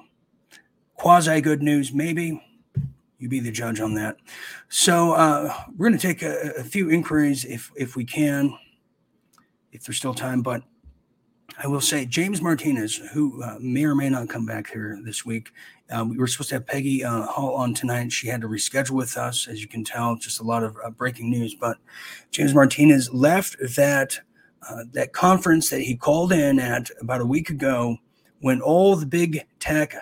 quasi 0.95 1.39
good 1.39 1.63
news, 1.63 1.93
maybe. 1.93 2.43
You 3.19 3.29
be 3.29 3.39
the 3.39 3.51
judge 3.51 3.79
on 3.79 3.93
that. 3.93 4.17
So, 4.67 5.13
uh, 5.13 5.53
we're 5.77 5.87
going 5.87 5.97
to 5.97 6.07
take 6.07 6.21
a, 6.21 6.51
a 6.57 6.63
few 6.65 6.89
inquiries 6.89 7.45
if 7.45 7.71
if 7.77 7.95
we 7.95 8.03
can, 8.03 8.53
if 9.71 9.85
there's 9.85 9.97
still 9.97 10.13
time. 10.13 10.41
But 10.41 10.63
I 11.57 11.67
will 11.67 11.81
say 11.81 12.05
James 12.05 12.41
Martinez, 12.41 12.97
who 13.13 13.41
uh, 13.41 13.57
may 13.59 13.85
or 13.85 13.95
may 13.95 14.09
not 14.09 14.27
come 14.27 14.45
back 14.45 14.69
here 14.71 14.99
this 15.03 15.25
week. 15.25 15.51
Uh, 15.89 16.05
we 16.07 16.17
were 16.17 16.27
supposed 16.27 16.49
to 16.49 16.55
have 16.55 16.67
Peggy 16.67 17.03
uh, 17.03 17.23
Hall 17.27 17.55
on 17.55 17.73
tonight. 17.73 18.11
She 18.11 18.27
had 18.27 18.41
to 18.41 18.47
reschedule 18.47 18.91
with 18.91 19.15
us, 19.15 19.47
as 19.47 19.61
you 19.61 19.67
can 19.67 19.83
tell. 19.83 20.15
Just 20.15 20.41
a 20.41 20.43
lot 20.43 20.63
of 20.63 20.75
uh, 20.83 20.89
breaking 20.89 21.29
news. 21.29 21.55
But 21.55 21.77
James 22.31 22.53
Martinez 22.53 23.13
left 23.13 23.55
that 23.77 24.19
uh, 24.67 24.83
that 24.93 25.13
conference 25.13 25.69
that 25.69 25.81
he 25.81 25.95
called 25.95 26.33
in 26.33 26.59
at 26.59 26.89
about 26.99 27.21
a 27.21 27.25
week 27.25 27.49
ago, 27.49 27.97
when 28.41 28.59
all 28.61 28.95
the 28.95 29.05
big 29.05 29.45
tech, 29.59 29.95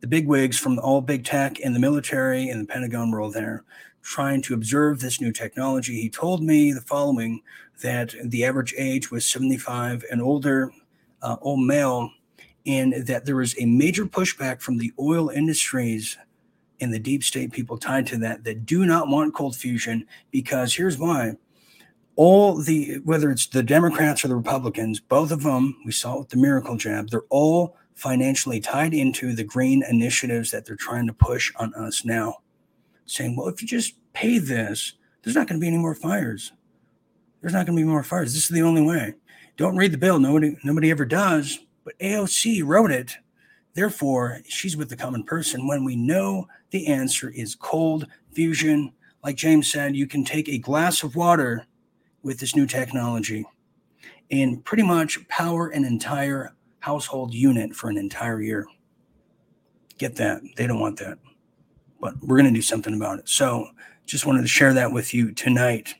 the 0.00 0.06
big 0.06 0.26
wigs 0.26 0.58
from 0.58 0.78
all 0.78 1.00
big 1.02 1.24
tech 1.24 1.58
and 1.62 1.74
the 1.74 1.80
military 1.80 2.48
and 2.48 2.60
the 2.60 2.66
Pentagon 2.66 3.10
were 3.10 3.20
all 3.20 3.30
there, 3.30 3.62
trying 4.02 4.42
to 4.42 4.54
observe 4.54 5.00
this 5.00 5.20
new 5.20 5.30
technology. 5.30 6.00
He 6.00 6.10
told 6.10 6.42
me 6.42 6.72
the 6.72 6.80
following: 6.80 7.42
that 7.82 8.14
the 8.24 8.44
average 8.44 8.74
age 8.76 9.10
was 9.10 9.30
75 9.30 10.04
and 10.10 10.20
older 10.20 10.72
uh, 11.26 11.36
old 11.40 11.60
male, 11.60 12.10
and 12.66 12.94
that 13.06 13.24
there 13.24 13.36
was 13.36 13.54
a 13.58 13.66
major 13.66 14.06
pushback 14.06 14.60
from 14.60 14.78
the 14.78 14.92
oil 14.98 15.28
industries 15.28 16.16
and 16.80 16.92
the 16.92 16.98
deep 16.98 17.24
state 17.24 17.52
people 17.52 17.76
tied 17.76 18.06
to 18.06 18.18
that 18.18 18.44
that 18.44 18.66
do 18.66 18.86
not 18.86 19.08
want 19.08 19.34
cold 19.34 19.56
fusion 19.56 20.06
because 20.30 20.74
here's 20.74 20.98
why. 20.98 21.36
All 22.14 22.56
the 22.62 23.00
whether 23.04 23.30
it's 23.30 23.46
the 23.46 23.62
democrats 23.62 24.24
or 24.24 24.28
the 24.28 24.36
republicans 24.36 25.00
both 25.00 25.30
of 25.30 25.42
them 25.42 25.76
we 25.84 25.92
saw 25.92 26.14
it 26.14 26.18
with 26.20 26.28
the 26.30 26.38
miracle 26.38 26.78
jab 26.78 27.10
they're 27.10 27.20
all 27.28 27.76
financially 27.94 28.58
tied 28.58 28.94
into 28.94 29.34
the 29.34 29.44
green 29.44 29.84
initiatives 29.90 30.50
that 30.50 30.64
they're 30.64 30.76
trying 30.76 31.06
to 31.06 31.12
push 31.12 31.52
on 31.56 31.74
us 31.74 32.06
now 32.06 32.36
saying 33.04 33.36
well 33.36 33.48
if 33.48 33.60
you 33.60 33.68
just 33.68 33.96
pay 34.14 34.38
this 34.38 34.94
there's 35.26 35.34
not 35.34 35.48
going 35.48 35.58
to 35.58 35.64
be 35.64 35.66
any 35.66 35.78
more 35.78 35.96
fires. 35.96 36.52
There's 37.40 37.52
not 37.52 37.66
going 37.66 37.76
to 37.76 37.82
be 37.82 37.88
more 37.88 38.04
fires. 38.04 38.32
This 38.32 38.44
is 38.44 38.48
the 38.48 38.62
only 38.62 38.80
way 38.80 39.14
don't 39.56 39.76
read 39.76 39.92
the 39.92 39.98
bill. 39.98 40.18
Nobody, 40.18 40.56
nobody 40.64 40.90
ever 40.90 41.04
does. 41.04 41.58
But 41.84 41.98
AOC 41.98 42.64
wrote 42.64 42.90
it. 42.90 43.16
Therefore, 43.74 44.40
she's 44.48 44.76
with 44.76 44.88
the 44.88 44.96
common 44.96 45.22
person 45.22 45.66
when 45.66 45.84
we 45.84 45.96
know 45.96 46.48
the 46.70 46.86
answer 46.86 47.30
is 47.30 47.54
cold 47.54 48.06
fusion. 48.32 48.92
Like 49.22 49.36
James 49.36 49.70
said, 49.70 49.96
you 49.96 50.06
can 50.06 50.24
take 50.24 50.48
a 50.48 50.58
glass 50.58 51.02
of 51.02 51.16
water 51.16 51.66
with 52.22 52.38
this 52.38 52.56
new 52.56 52.66
technology 52.66 53.44
and 54.30 54.64
pretty 54.64 54.82
much 54.82 55.26
power 55.28 55.68
an 55.68 55.84
entire 55.84 56.54
household 56.80 57.32
unit 57.34 57.74
for 57.74 57.88
an 57.88 57.96
entire 57.96 58.40
year. 58.40 58.66
Get 59.98 60.16
that. 60.16 60.42
They 60.56 60.66
don't 60.66 60.80
want 60.80 60.98
that. 60.98 61.18
But 62.00 62.14
we're 62.22 62.36
going 62.36 62.52
to 62.52 62.58
do 62.58 62.62
something 62.62 62.94
about 62.94 63.18
it. 63.20 63.28
So 63.28 63.68
just 64.04 64.26
wanted 64.26 64.42
to 64.42 64.48
share 64.48 64.74
that 64.74 64.92
with 64.92 65.14
you 65.14 65.32
tonight. 65.32 65.94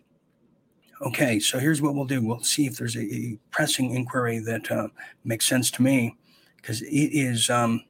Okay, 1.02 1.38
so 1.38 1.58
here's 1.58 1.82
what 1.82 1.94
we'll 1.94 2.06
do. 2.06 2.22
We'll 2.22 2.40
see 2.40 2.66
if 2.66 2.78
there's 2.78 2.96
a, 2.96 3.02
a 3.02 3.38
pressing 3.50 3.94
inquiry 3.94 4.38
that 4.38 4.70
uh, 4.70 4.88
makes 5.24 5.46
sense 5.46 5.70
to 5.72 5.82
me, 5.82 6.16
because 6.56 6.80
it 6.82 7.10
is. 7.12 7.50
Um, 7.50 7.84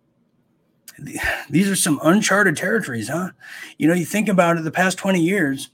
these 1.51 1.69
are 1.69 1.77
some 1.77 2.01
uncharted 2.03 2.57
territories, 2.57 3.09
huh? 3.09 3.31
You 3.79 3.87
know, 3.87 3.95
you 3.95 4.05
think 4.05 4.29
about 4.29 4.57
it. 4.57 4.65
The 4.65 4.73
past 4.73 4.99
twenty 4.99 5.21
years, 5.21 5.71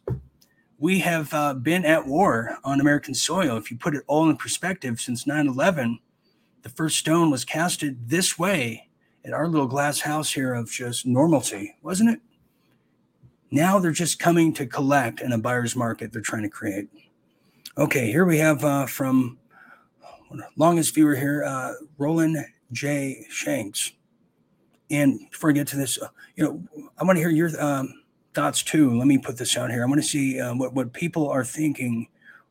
we 0.78 0.98
have 0.98 1.32
uh, 1.32 1.54
been 1.54 1.86
at 1.86 2.06
war 2.06 2.58
on 2.64 2.80
American 2.80 3.14
soil. 3.14 3.56
If 3.56 3.70
you 3.70 3.78
put 3.78 3.94
it 3.94 4.02
all 4.06 4.28
in 4.28 4.36
perspective, 4.36 5.00
since 5.00 5.24
9/11, 5.24 6.00
the 6.62 6.68
first 6.68 6.98
stone 6.98 7.30
was 7.30 7.44
casted 7.44 8.10
this 8.10 8.38
way 8.38 8.88
at 9.24 9.32
our 9.32 9.48
little 9.48 9.68
glass 9.68 10.00
house 10.00 10.32
here 10.32 10.52
of 10.52 10.70
just 10.70 11.06
normalcy, 11.06 11.76
wasn't 11.82 12.10
it? 12.10 12.20
Now 13.50 13.78
they're 13.78 13.92
just 13.92 14.18
coming 14.18 14.52
to 14.54 14.66
collect 14.66 15.20
in 15.20 15.32
a 15.32 15.38
buyer's 15.38 15.76
market 15.76 16.12
they're 16.12 16.20
trying 16.20 16.42
to 16.42 16.48
create. 16.48 16.88
Okay, 17.78 18.12
here 18.12 18.26
we 18.26 18.36
have 18.36 18.62
uh, 18.66 18.84
from 18.84 19.38
longest 20.58 20.94
viewer 20.94 21.14
here, 21.16 21.42
uh, 21.42 21.72
Roland 21.96 22.36
J. 22.70 23.24
Shanks. 23.30 23.92
And 24.90 25.18
before 25.30 25.48
I 25.48 25.54
get 25.54 25.68
to 25.68 25.78
this, 25.78 25.98
uh, 25.98 26.08
you 26.36 26.44
know, 26.44 26.90
I 26.98 27.04
want 27.04 27.16
to 27.16 27.20
hear 27.20 27.30
your 27.30 27.48
um, 27.58 28.02
thoughts 28.34 28.62
too. 28.62 28.94
Let 28.98 29.06
me 29.06 29.16
put 29.16 29.38
this 29.38 29.56
out 29.56 29.70
here. 29.70 29.82
I 29.82 29.86
want 29.86 30.02
to 30.02 30.06
see 30.06 30.38
uh, 30.38 30.54
what 30.54 30.74
what 30.74 30.92
people 30.92 31.30
are 31.30 31.46
thinking. 31.46 32.08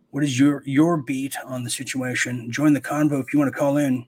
What 0.10 0.24
is 0.24 0.40
your 0.40 0.64
your 0.66 0.98
beat 0.98 1.36
on 1.46 1.64
the 1.64 1.70
situation? 1.70 2.52
Join 2.52 2.74
the 2.74 2.82
convo 2.82 3.22
if 3.22 3.32
you 3.32 3.38
want 3.38 3.54
to 3.54 3.60
call 3.60 3.78
in. 3.78 4.08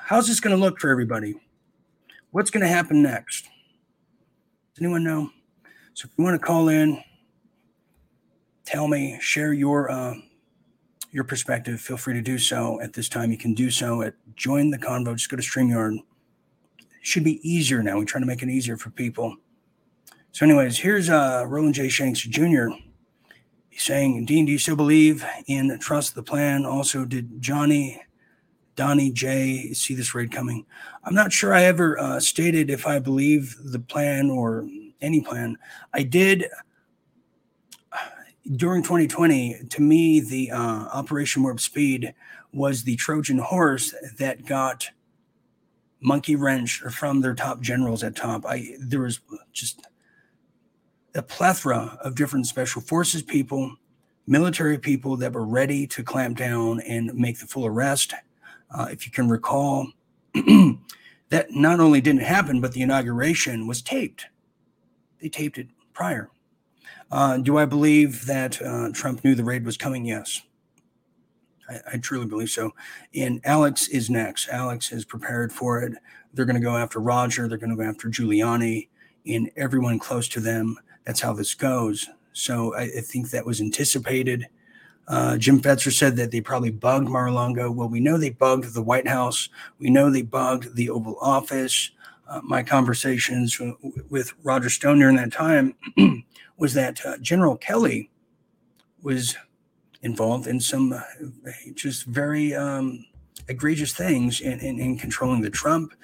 How's 0.00 0.28
this 0.28 0.40
going 0.40 0.56
to 0.56 0.60
look 0.60 0.80
for 0.80 0.88
everybody? 0.88 1.34
What's 2.30 2.50
going 2.50 2.62
to 2.62 2.68
happen 2.68 3.02
next? 3.02 3.42
Does 4.74 4.82
anyone 4.82 5.04
know? 5.04 5.28
So 5.92 6.06
if 6.06 6.12
you 6.16 6.24
want 6.24 6.40
to 6.40 6.46
call 6.46 6.70
in, 6.70 7.02
tell 8.68 8.86
me, 8.86 9.16
share 9.20 9.54
your 9.54 9.90
uh, 9.90 10.14
your 11.10 11.24
perspective. 11.24 11.80
Feel 11.80 11.96
free 11.96 12.14
to 12.14 12.20
do 12.20 12.36
so 12.36 12.80
at 12.82 12.92
this 12.92 13.08
time. 13.08 13.32
You 13.32 13.38
can 13.38 13.54
do 13.54 13.70
so 13.70 14.02
at 14.02 14.14
join 14.36 14.70
the 14.70 14.78
convo. 14.78 15.14
Just 15.14 15.30
go 15.30 15.36
to 15.36 15.42
StreamYard. 15.42 15.98
Should 17.00 17.24
be 17.24 17.40
easier 17.48 17.82
now. 17.82 17.98
We 17.98 18.04
try 18.04 18.20
to 18.20 18.26
make 18.26 18.42
it 18.42 18.50
easier 18.50 18.76
for 18.76 18.90
people. 18.90 19.36
So, 20.32 20.44
anyways, 20.44 20.78
here's 20.78 21.08
uh, 21.08 21.44
Roland 21.48 21.74
J. 21.74 21.88
Shanks 21.88 22.20
Jr. 22.20 22.66
He's 23.70 23.84
saying, 23.84 24.26
Dean, 24.26 24.44
do 24.44 24.52
you 24.52 24.58
still 24.58 24.76
believe 24.76 25.24
in 25.46 25.78
trust 25.78 26.14
the 26.14 26.22
plan? 26.22 26.66
Also, 26.66 27.06
did 27.06 27.40
Johnny, 27.40 28.02
Donnie 28.76 29.10
J. 29.10 29.72
see 29.72 29.94
this 29.94 30.14
raid 30.14 30.30
coming? 30.30 30.66
I'm 31.04 31.14
not 31.14 31.32
sure 31.32 31.54
I 31.54 31.64
ever 31.64 31.98
uh, 31.98 32.20
stated 32.20 32.68
if 32.68 32.86
I 32.86 32.98
believe 32.98 33.56
the 33.64 33.78
plan 33.78 34.28
or 34.28 34.68
any 35.00 35.22
plan. 35.22 35.56
I 35.94 36.02
did 36.02 36.44
during 38.56 38.82
2020, 38.82 39.64
to 39.70 39.82
me, 39.82 40.20
the 40.20 40.50
uh, 40.50 40.88
Operation 40.92 41.42
Warp 41.42 41.60
Speed 41.60 42.14
was 42.52 42.84
the 42.84 42.96
Trojan 42.96 43.38
horse 43.38 43.94
that 44.18 44.46
got 44.46 44.88
monkey 46.00 46.36
wrench 46.36 46.80
from 46.90 47.20
their 47.20 47.34
top 47.34 47.60
generals 47.60 48.02
at 48.02 48.16
top. 48.16 48.46
I 48.46 48.76
there 48.78 49.00
was 49.00 49.20
just 49.52 49.86
a 51.14 51.22
plethora 51.22 51.98
of 52.02 52.14
different 52.14 52.46
special 52.46 52.80
forces 52.80 53.22
people, 53.22 53.74
military 54.26 54.78
people 54.78 55.16
that 55.16 55.32
were 55.32 55.46
ready 55.46 55.86
to 55.88 56.02
clamp 56.02 56.38
down 56.38 56.80
and 56.82 57.12
make 57.14 57.38
the 57.40 57.46
full 57.46 57.66
arrest. 57.66 58.14
Uh, 58.70 58.88
if 58.90 59.04
you 59.06 59.12
can 59.12 59.28
recall, 59.28 59.88
that 60.34 61.50
not 61.50 61.80
only 61.80 62.00
didn't 62.00 62.22
happen, 62.22 62.60
but 62.60 62.72
the 62.72 62.82
inauguration 62.82 63.66
was 63.66 63.82
taped. 63.82 64.26
They 65.20 65.28
taped 65.28 65.58
it 65.58 65.68
prior. 65.92 66.30
Uh, 67.10 67.38
do 67.38 67.56
I 67.56 67.64
believe 67.64 68.26
that 68.26 68.60
uh, 68.60 68.90
Trump 68.92 69.24
knew 69.24 69.34
the 69.34 69.44
raid 69.44 69.64
was 69.64 69.76
coming? 69.76 70.04
Yes. 70.04 70.42
I, 71.68 71.94
I, 71.94 71.96
truly 71.98 72.26
believe 72.26 72.50
so. 72.50 72.72
And 73.14 73.40
Alex 73.44 73.88
is 73.88 74.10
next. 74.10 74.48
Alex 74.48 74.92
is 74.92 75.04
prepared 75.04 75.52
for 75.52 75.82
it. 75.82 75.94
They're 76.32 76.44
going 76.44 76.60
to 76.60 76.62
go 76.62 76.76
after 76.76 76.98
Roger. 76.98 77.48
They're 77.48 77.58
going 77.58 77.70
to 77.70 77.76
go 77.76 77.88
after 77.88 78.08
Giuliani 78.08 78.88
and 79.26 79.50
everyone 79.56 79.98
close 79.98 80.28
to 80.28 80.40
them. 80.40 80.78
That's 81.04 81.20
how 81.20 81.32
this 81.32 81.54
goes. 81.54 82.08
So 82.32 82.74
I, 82.74 82.82
I 82.82 83.00
think 83.00 83.30
that 83.30 83.46
was 83.46 83.60
anticipated. 83.60 84.46
Uh, 85.06 85.38
Jim 85.38 85.60
Fetzer 85.60 85.90
said 85.90 86.16
that 86.16 86.30
they 86.30 86.40
probably 86.40 86.70
bugged 86.70 87.08
Mar-a-Lago. 87.08 87.70
Well, 87.70 87.88
we 87.88 88.00
know 88.00 88.18
they 88.18 88.30
bugged 88.30 88.74
the 88.74 88.82
White 88.82 89.08
House. 89.08 89.48
We 89.78 89.88
know 89.88 90.10
they 90.10 90.22
bugged 90.22 90.76
the 90.76 90.90
Oval 90.90 91.18
Office. 91.20 91.90
Uh, 92.28 92.42
my 92.44 92.62
conversations 92.62 93.58
with 94.10 94.34
Roger 94.42 94.68
Stone 94.68 94.98
during 94.98 95.16
that 95.16 95.32
time 95.32 95.74
was 96.58 96.74
that 96.74 97.04
uh, 97.06 97.16
General 97.18 97.56
Kelly 97.56 98.10
was 99.02 99.36
involved 100.02 100.46
in 100.46 100.60
some 100.60 100.92
uh, 100.92 101.00
just 101.74 102.04
very 102.04 102.54
um, 102.54 103.04
egregious 103.48 103.92
things 103.92 104.40
in, 104.40 104.58
in, 104.60 104.78
in 104.78 104.98
controlling 104.98 105.40
the 105.40 105.50
Trump, 105.50 105.94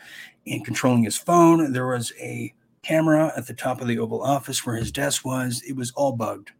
in 0.46 0.64
controlling 0.64 1.04
his 1.04 1.16
phone. 1.16 1.72
There 1.72 1.86
was 1.86 2.12
a 2.20 2.54
camera 2.82 3.32
at 3.36 3.46
the 3.46 3.54
top 3.54 3.80
of 3.80 3.88
the 3.88 3.98
Oval 3.98 4.22
Office 4.22 4.64
where 4.64 4.76
his 4.76 4.92
desk 4.92 5.24
was. 5.24 5.62
It 5.66 5.76
was 5.76 5.90
all 5.92 6.12
bugged. 6.12 6.50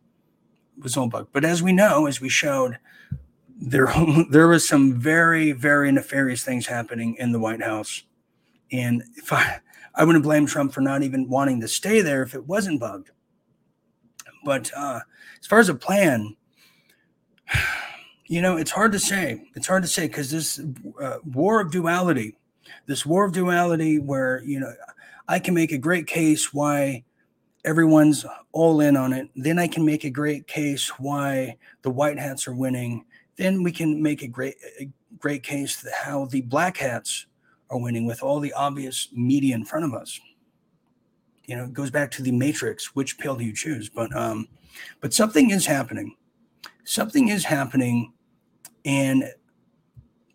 It 0.77 0.83
was 0.83 0.97
all 0.97 1.09
bugged. 1.09 1.33
But 1.33 1.45
as 1.45 1.63
we 1.63 1.73
know, 1.73 2.07
as 2.07 2.21
we 2.21 2.29
showed, 2.29 2.79
there 3.61 3.93
there 4.31 4.49
was 4.49 4.67
some 4.67 4.95
very 4.95 5.53
very 5.53 5.93
nefarious 5.93 6.43
things 6.43 6.67
happening 6.67 7.17
in 7.19 7.33
the 7.33 7.39
White 7.39 7.63
House, 7.63 8.03
and 8.73 9.05
if 9.17 9.33
I 9.33 9.61
I 9.95 10.05
wouldn't 10.05 10.25
blame 10.25 10.47
Trump 10.47 10.73
for 10.73 10.81
not 10.81 11.03
even 11.03 11.29
wanting 11.29 11.61
to 11.61 11.69
stay 11.69 12.01
there 12.01 12.23
if 12.23 12.35
it 12.35 12.47
wasn't 12.47 12.81
bugged. 12.81 13.11
But 14.45 14.71
uh, 14.77 15.01
as 15.41 15.47
far 15.47 15.59
as 15.59 15.69
a 15.69 15.75
plan, 15.75 16.37
you 18.27 18.41
know, 18.41 18.57
it's 18.57 18.71
hard 18.71 18.93
to 18.93 18.99
say. 18.99 19.43
It's 19.55 19.67
hard 19.67 19.83
to 19.83 19.89
say 19.89 20.07
because 20.07 20.31
this 20.31 20.61
uh, 21.01 21.19
war 21.25 21.61
of 21.61 21.71
duality, 21.71 22.37
this 22.87 23.05
war 23.05 23.25
of 23.25 23.33
duality, 23.33 23.99
where 23.99 24.43
you 24.45 24.61
know, 24.61 24.73
I 25.29 25.39
can 25.39 25.55
make 25.55 25.73
a 25.73 25.79
great 25.79 26.07
case 26.07 26.53
why 26.53 27.05
everyone's 27.65 28.27
all 28.53 28.81
in 28.81 28.97
on 28.97 29.13
it. 29.13 29.29
Then 29.35 29.59
I 29.59 29.67
can 29.67 29.85
make 29.85 30.05
a 30.05 30.11
great 30.11 30.47
case 30.47 30.89
why 30.99 31.57
the 31.83 31.91
white 31.91 32.19
hats 32.19 32.47
are 32.47 32.55
winning. 32.55 33.05
Then 33.37 33.63
we 33.63 33.73
can 33.73 34.03
make 34.03 34.23
a 34.23 34.29
great, 34.29 34.57
a 34.79 34.89
great 35.19 35.43
case 35.43 35.87
how 36.03 36.27
the 36.27 36.43
black 36.43 36.77
hats 36.77 37.27
are 37.71 37.79
winning 37.79 38.07
with 38.07 38.23
all 38.23 38.41
the 38.41 38.53
obvious 38.53 39.09
media 39.13 39.55
in 39.55 39.65
front 39.65 39.85
of 39.85 39.95
us. 39.95 40.21
You 41.47 41.57
know, 41.57 41.65
it 41.65 41.73
goes 41.73 41.91
back 41.91 42.11
to 42.13 42.23
the 42.23 42.33
matrix. 42.33 42.95
Which 42.95 43.19
pill 43.19 43.37
do 43.37 43.45
you 43.45 43.55
choose? 43.55 43.89
But 43.89 44.15
um, 44.17 44.49
but 45.01 45.13
something 45.13 45.51
is 45.51 45.67
happening. 45.67 46.17
Something 46.85 47.29
is 47.29 47.45
happening, 47.45 48.13
and 48.85 49.25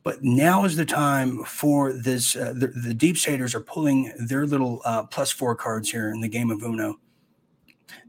but 0.04 0.24
now 0.24 0.66
is 0.66 0.76
the 0.76 0.86
time 0.86 1.44
for 1.44 1.94
this. 1.94 2.36
Uh, 2.36 2.54
the, 2.56 2.68
the 2.68 2.94
deep 2.94 3.18
staters 3.18 3.56
are 3.56 3.62
pulling 3.62 4.14
their 4.18 4.46
little 4.46 4.82
uh, 4.86 5.04
plus 5.04 5.32
four 5.32 5.56
cards 5.56 5.90
here 5.90 6.10
in 6.12 6.22
the 6.22 6.30
game 6.30 6.52
of 6.52 6.64
Uno. 6.64 7.00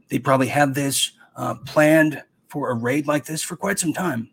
They 0.09 0.19
probably 0.19 0.47
have 0.47 0.73
this 0.73 1.11
uh, 1.35 1.55
planned 1.65 2.21
for 2.49 2.69
a 2.69 2.75
raid 2.75 3.07
like 3.07 3.25
this 3.25 3.41
for 3.41 3.55
quite 3.55 3.79
some 3.79 3.93
time. 3.93 4.29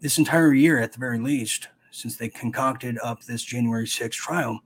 This 0.00 0.18
entire 0.18 0.52
year, 0.52 0.80
at 0.80 0.92
the 0.92 0.98
very 0.98 1.18
least, 1.18 1.68
since 1.90 2.16
they 2.16 2.28
concocted 2.28 2.98
up 3.02 3.22
this 3.22 3.42
January 3.42 3.86
6th 3.86 4.12
trial 4.12 4.60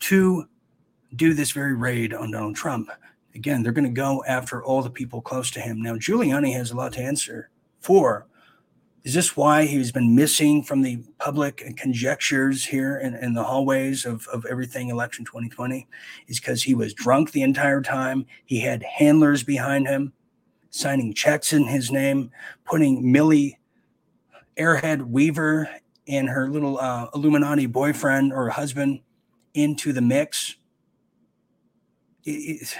to 0.00 0.46
do 1.14 1.34
this 1.34 1.52
very 1.52 1.74
raid 1.74 2.12
on 2.12 2.30
Donald 2.30 2.56
Trump. 2.56 2.90
Again, 3.34 3.62
they're 3.62 3.72
going 3.72 3.84
to 3.84 3.90
go 3.90 4.24
after 4.26 4.62
all 4.62 4.82
the 4.82 4.90
people 4.90 5.20
close 5.20 5.50
to 5.52 5.60
him. 5.60 5.80
Now, 5.82 5.94
Giuliani 5.94 6.52
has 6.54 6.70
a 6.70 6.76
lot 6.76 6.92
to 6.94 7.00
answer 7.00 7.50
for. 7.80 8.26
Is 9.04 9.14
this 9.14 9.36
why 9.36 9.64
he's 9.64 9.92
been 9.92 10.14
missing 10.14 10.62
from 10.62 10.82
the 10.82 11.02
public 11.18 11.76
conjectures 11.76 12.64
here 12.64 12.98
in, 12.98 13.14
in 13.14 13.32
the 13.32 13.44
hallways 13.44 14.04
of, 14.04 14.26
of 14.28 14.44
everything 14.46 14.88
election 14.88 15.24
2020? 15.24 15.86
Is 16.26 16.40
because 16.40 16.62
he 16.62 16.74
was 16.74 16.92
drunk 16.94 17.30
the 17.30 17.42
entire 17.42 17.80
time. 17.80 18.26
He 18.44 18.60
had 18.60 18.82
handlers 18.82 19.42
behind 19.44 19.86
him 19.86 20.12
signing 20.70 21.14
checks 21.14 21.52
in 21.52 21.64
his 21.64 21.90
name, 21.90 22.30
putting 22.64 23.10
Millie 23.10 23.58
Airhead 24.56 25.08
Weaver 25.08 25.68
and 26.06 26.28
her 26.28 26.48
little 26.48 26.78
uh, 26.78 27.08
Illuminati 27.14 27.66
boyfriend 27.66 28.32
or 28.32 28.48
husband 28.50 29.00
into 29.54 29.92
the 29.92 30.00
mix. 30.00 30.56
It, 32.24 32.74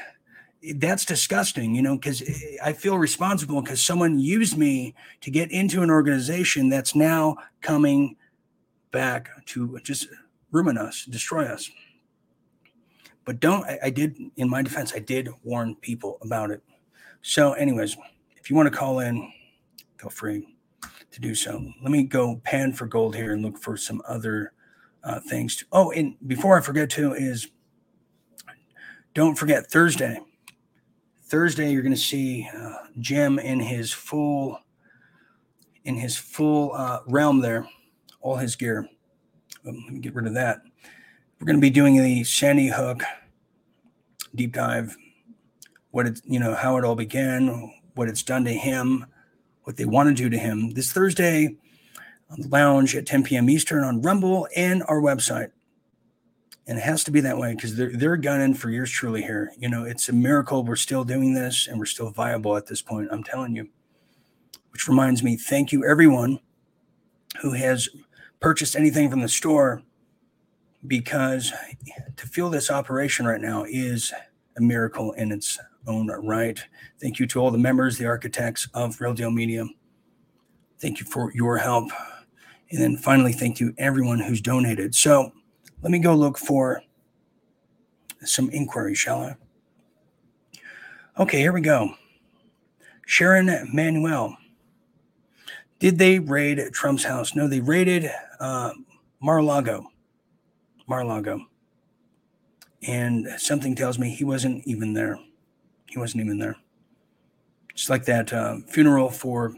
it, 0.60 0.80
that's 0.80 1.04
disgusting, 1.04 1.74
you 1.74 1.82
know, 1.82 1.96
because 1.96 2.22
I 2.62 2.72
feel 2.72 2.98
responsible 2.98 3.62
because 3.62 3.82
someone 3.82 4.18
used 4.18 4.58
me 4.58 4.94
to 5.20 5.30
get 5.30 5.52
into 5.52 5.82
an 5.82 5.90
organization 5.90 6.68
that's 6.68 6.94
now 6.94 7.36
coming 7.60 8.16
back 8.90 9.28
to 9.46 9.78
just 9.84 10.08
ruin 10.50 10.76
us, 10.76 11.04
destroy 11.04 11.44
us. 11.44 11.70
But 13.24 13.40
don't, 13.40 13.64
I, 13.64 13.78
I 13.84 13.90
did, 13.90 14.18
in 14.36 14.48
my 14.48 14.62
defense, 14.62 14.92
I 14.94 15.00
did 15.00 15.28
warn 15.44 15.76
people 15.76 16.18
about 16.22 16.50
it. 16.50 16.62
So, 17.22 17.52
anyways, 17.52 17.96
if 18.36 18.48
you 18.48 18.56
want 18.56 18.72
to 18.72 18.76
call 18.76 19.00
in, 19.00 19.30
feel 19.98 20.10
free 20.10 20.56
to 21.10 21.20
do 21.20 21.34
so. 21.34 21.62
Let 21.82 21.90
me 21.90 22.04
go 22.04 22.40
pan 22.44 22.72
for 22.72 22.86
gold 22.86 23.14
here 23.14 23.32
and 23.32 23.42
look 23.42 23.58
for 23.58 23.76
some 23.76 24.02
other 24.08 24.52
uh, 25.04 25.20
things. 25.20 25.56
To, 25.56 25.66
oh, 25.72 25.90
and 25.92 26.16
before 26.26 26.56
I 26.58 26.62
forget 26.62 26.90
to 26.90 27.12
is 27.12 27.48
don't 29.14 29.34
forget 29.34 29.70
Thursday. 29.70 30.20
Thursday, 31.24 31.70
you're 31.70 31.82
going 31.82 31.94
to 31.94 32.00
see 32.00 32.48
uh, 32.56 32.74
Jim 32.98 33.38
in 33.38 33.60
his 33.60 33.92
full 33.92 34.58
in 35.84 35.96
his 35.96 36.16
full 36.16 36.72
uh, 36.74 37.00
realm 37.06 37.40
there, 37.40 37.66
all 38.20 38.36
his 38.36 38.56
gear. 38.56 38.88
Um, 39.66 39.82
let 39.84 39.92
me 39.94 40.00
get 40.00 40.14
rid 40.14 40.26
of 40.26 40.34
that. 40.34 40.60
We're 41.38 41.46
going 41.46 41.56
to 41.56 41.60
be 41.60 41.70
doing 41.70 41.96
the 41.96 42.24
Sandy 42.24 42.68
Hook 42.68 43.02
deep 44.34 44.52
dive. 44.52 44.96
What 45.90 46.06
it 46.06 46.20
you 46.24 46.38
know 46.38 46.54
how 46.54 46.76
it 46.76 46.84
all 46.84 46.94
began, 46.94 47.72
what 47.94 48.08
it's 48.08 48.22
done 48.22 48.44
to 48.44 48.52
him, 48.52 49.06
what 49.64 49.76
they 49.76 49.84
want 49.84 50.08
to 50.08 50.14
do 50.14 50.30
to 50.30 50.38
him 50.38 50.70
this 50.70 50.92
Thursday 50.92 51.56
on 52.30 52.40
the 52.40 52.48
lounge 52.48 52.94
at 52.94 53.06
10 53.06 53.24
p.m. 53.24 53.48
Eastern 53.50 53.84
on 53.84 54.02
Rumble 54.02 54.48
and 54.54 54.82
our 54.88 55.00
website. 55.00 55.50
And 56.68 56.78
it 56.78 56.82
has 56.82 57.02
to 57.04 57.10
be 57.10 57.20
that 57.22 57.38
way 57.38 57.54
because 57.54 57.76
they're 57.76 57.96
they're 57.96 58.16
gunning 58.16 58.54
for 58.54 58.70
yours 58.70 58.90
truly 58.90 59.22
here. 59.22 59.52
You 59.58 59.70
know, 59.70 59.84
it's 59.84 60.08
a 60.10 60.12
miracle 60.12 60.62
we're 60.62 60.76
still 60.76 61.02
doing 61.02 61.34
this 61.34 61.66
and 61.66 61.78
we're 61.78 61.86
still 61.86 62.10
viable 62.10 62.56
at 62.56 62.66
this 62.66 62.82
point. 62.82 63.08
I'm 63.10 63.24
telling 63.24 63.56
you. 63.56 63.68
Which 64.70 64.86
reminds 64.86 65.24
me, 65.24 65.36
thank 65.36 65.72
you 65.72 65.84
everyone 65.84 66.38
who 67.40 67.52
has 67.52 67.88
purchased 68.38 68.76
anything 68.76 69.10
from 69.10 69.22
the 69.22 69.28
store 69.28 69.82
because 70.86 71.52
to 72.16 72.26
feel 72.26 72.50
this 72.50 72.70
operation 72.70 73.26
right 73.26 73.40
now 73.40 73.64
is 73.64 74.12
a 74.56 74.60
miracle 74.60 75.12
in 75.12 75.32
its 75.32 75.58
own 75.86 76.08
right. 76.08 76.62
Thank 77.00 77.18
you 77.18 77.26
to 77.28 77.40
all 77.40 77.50
the 77.50 77.58
members, 77.58 77.98
the 77.98 78.06
architects 78.06 78.68
of 78.74 79.00
Real 79.00 79.14
Deal 79.14 79.30
Media. 79.30 79.66
Thank 80.78 81.00
you 81.00 81.06
for 81.06 81.32
your 81.32 81.58
help. 81.58 81.90
And 82.70 82.80
then 82.80 82.96
finally, 82.96 83.32
thank 83.32 83.58
you 83.58 83.74
everyone 83.78 84.20
who's 84.20 84.40
donated. 84.40 84.94
So 84.94 85.32
let 85.82 85.90
me 85.90 85.98
go 85.98 86.14
look 86.14 86.38
for 86.38 86.82
some 88.24 88.50
inquiry, 88.50 88.94
shall 88.94 89.22
I? 89.22 89.36
Okay, 91.18 91.38
here 91.38 91.52
we 91.52 91.60
go. 91.60 91.94
Sharon 93.06 93.68
Manuel. 93.72 94.36
Did 95.78 95.98
they 95.98 96.18
raid 96.18 96.60
Trump's 96.72 97.04
house? 97.04 97.34
No, 97.34 97.48
they 97.48 97.60
raided 97.60 98.10
uh, 98.40 98.72
Mar-a-Lago. 99.20 99.90
Mar-a-Lago. 100.88 101.46
And 102.86 103.28
something 103.38 103.74
tells 103.74 103.98
me 103.98 104.10
he 104.10 104.24
wasn't 104.24 104.66
even 104.66 104.92
there. 104.92 105.18
He 105.86 105.98
wasn't 105.98 106.24
even 106.24 106.38
there. 106.38 106.56
It's 107.72 107.88
like 107.88 108.04
that 108.06 108.32
uh, 108.32 108.58
funeral 108.66 109.10
for 109.10 109.54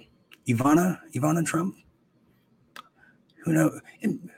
Ivana, 0.47 1.01
Ivana 1.15 1.45
Trump. 1.45 1.77
Who 3.45 3.53
know? 3.53 3.81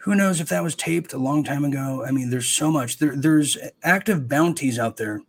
Who 0.02 0.14
knows 0.14 0.40
if 0.40 0.48
that 0.48 0.62
was 0.62 0.74
taped 0.74 1.12
a 1.12 1.18
long 1.18 1.44
time 1.44 1.64
ago? 1.64 2.04
I 2.06 2.12
mean, 2.12 2.30
there's 2.30 2.48
so 2.48 2.70
much. 2.70 2.98
There, 2.98 3.16
there's 3.16 3.56
active 3.82 4.28
bounties 4.28 4.78
out 4.78 4.96
there 4.96 5.22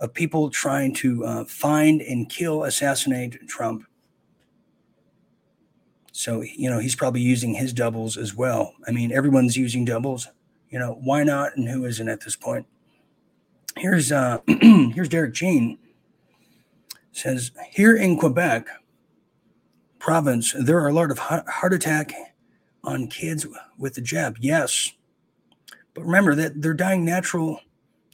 of 0.00 0.12
people 0.12 0.50
trying 0.50 0.92
to 0.94 1.24
uh, 1.24 1.44
find 1.44 2.02
and 2.02 2.28
kill, 2.28 2.64
assassinate 2.64 3.48
Trump. 3.48 3.84
So 6.12 6.42
you 6.42 6.70
know 6.70 6.78
he's 6.78 6.94
probably 6.94 7.22
using 7.22 7.54
his 7.54 7.72
doubles 7.72 8.16
as 8.16 8.34
well. 8.34 8.74
I 8.86 8.90
mean, 8.90 9.12
everyone's 9.12 9.56
using 9.56 9.84
doubles. 9.84 10.28
You 10.70 10.78
know, 10.78 10.98
why 11.02 11.22
not? 11.24 11.56
And 11.56 11.68
who 11.68 11.84
isn't 11.84 12.08
at 12.08 12.22
this 12.22 12.36
point? 12.36 12.66
Here's 13.76 14.12
uh, 14.12 14.38
here's 14.46 15.08
Derek 15.08 15.32
Jean 15.32 15.78
says 17.16 17.50
here 17.70 17.96
in 17.96 18.18
Quebec 18.18 18.68
province, 19.98 20.54
there 20.58 20.78
are 20.78 20.88
a 20.88 20.92
lot 20.92 21.10
of 21.10 21.18
heart 21.18 21.72
attack 21.72 22.12
on 22.86 23.08
kids 23.08 23.46
with 23.76 23.94
the 23.94 24.00
jab. 24.00 24.36
Yes, 24.40 24.92
but 25.92 26.04
remember 26.04 26.34
that 26.34 26.62
they're 26.62 26.74
dying 26.74 27.04
natural, 27.04 27.60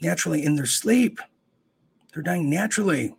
naturally 0.01 0.45
in 0.45 0.57
their 0.57 0.67
sleep. 0.67 1.21
They're 2.13 2.23
dying 2.23 2.49
naturally. 2.51 3.15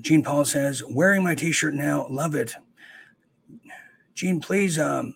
Gene 0.00 0.22
Paul 0.22 0.44
says, 0.44 0.82
wearing 0.88 1.22
my 1.22 1.34
T-shirt 1.34 1.74
now, 1.74 2.06
love 2.10 2.34
it. 2.34 2.54
Gene, 4.14 4.40
please 4.40 4.78
um, 4.78 5.14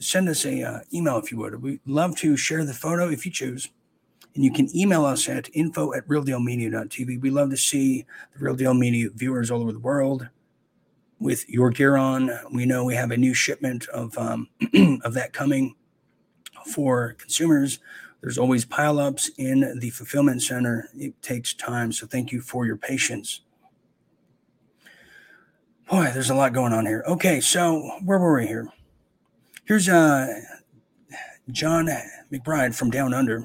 send 0.00 0.28
us 0.28 0.44
a 0.44 0.62
uh, 0.62 0.80
email 0.92 1.18
if 1.18 1.30
you 1.30 1.38
would. 1.38 1.62
We'd 1.62 1.80
love 1.86 2.16
to 2.16 2.36
share 2.36 2.64
the 2.64 2.74
photo 2.74 3.08
if 3.08 3.24
you 3.24 3.32
choose. 3.32 3.68
And 4.34 4.44
you 4.44 4.52
can 4.52 4.74
email 4.76 5.04
us 5.04 5.28
at 5.28 5.48
info 5.52 5.92
at 5.92 6.06
realdealmedia.tv. 6.06 7.20
We 7.20 7.30
love 7.30 7.50
to 7.50 7.56
see 7.56 8.04
the 8.32 8.44
Real 8.44 8.54
Deal 8.54 8.74
Media 8.74 9.08
viewers 9.14 9.50
all 9.50 9.62
over 9.62 9.72
the 9.72 9.78
world 9.78 10.28
with 11.20 11.48
your 11.48 11.70
gear 11.70 11.96
on. 11.96 12.30
We 12.52 12.66
know 12.66 12.84
we 12.84 12.94
have 12.96 13.10
a 13.12 13.16
new 13.16 13.34
shipment 13.34 13.86
of 13.88 14.16
um, 14.18 14.48
of 15.04 15.14
that 15.14 15.32
coming 15.32 15.76
for 16.72 17.14
consumers. 17.18 17.78
There's 18.20 18.38
always 18.38 18.66
pileups 18.66 19.30
in 19.38 19.78
the 19.78 19.90
fulfillment 19.90 20.42
center. 20.42 20.88
It 20.94 21.20
takes 21.22 21.54
time. 21.54 21.92
So 21.92 22.06
thank 22.06 22.32
you 22.32 22.40
for 22.40 22.66
your 22.66 22.76
patience. 22.76 23.40
Boy, 25.88 26.10
there's 26.12 26.30
a 26.30 26.34
lot 26.34 26.52
going 26.52 26.72
on 26.72 26.86
here. 26.86 27.02
Okay, 27.06 27.40
so 27.40 27.80
where 28.04 28.18
were 28.18 28.38
we 28.38 28.46
here? 28.46 28.68
Here's 29.64 29.88
uh, 29.88 30.26
John 31.50 31.88
McBride 32.32 32.74
from 32.74 32.90
Down 32.90 33.14
Under. 33.14 33.44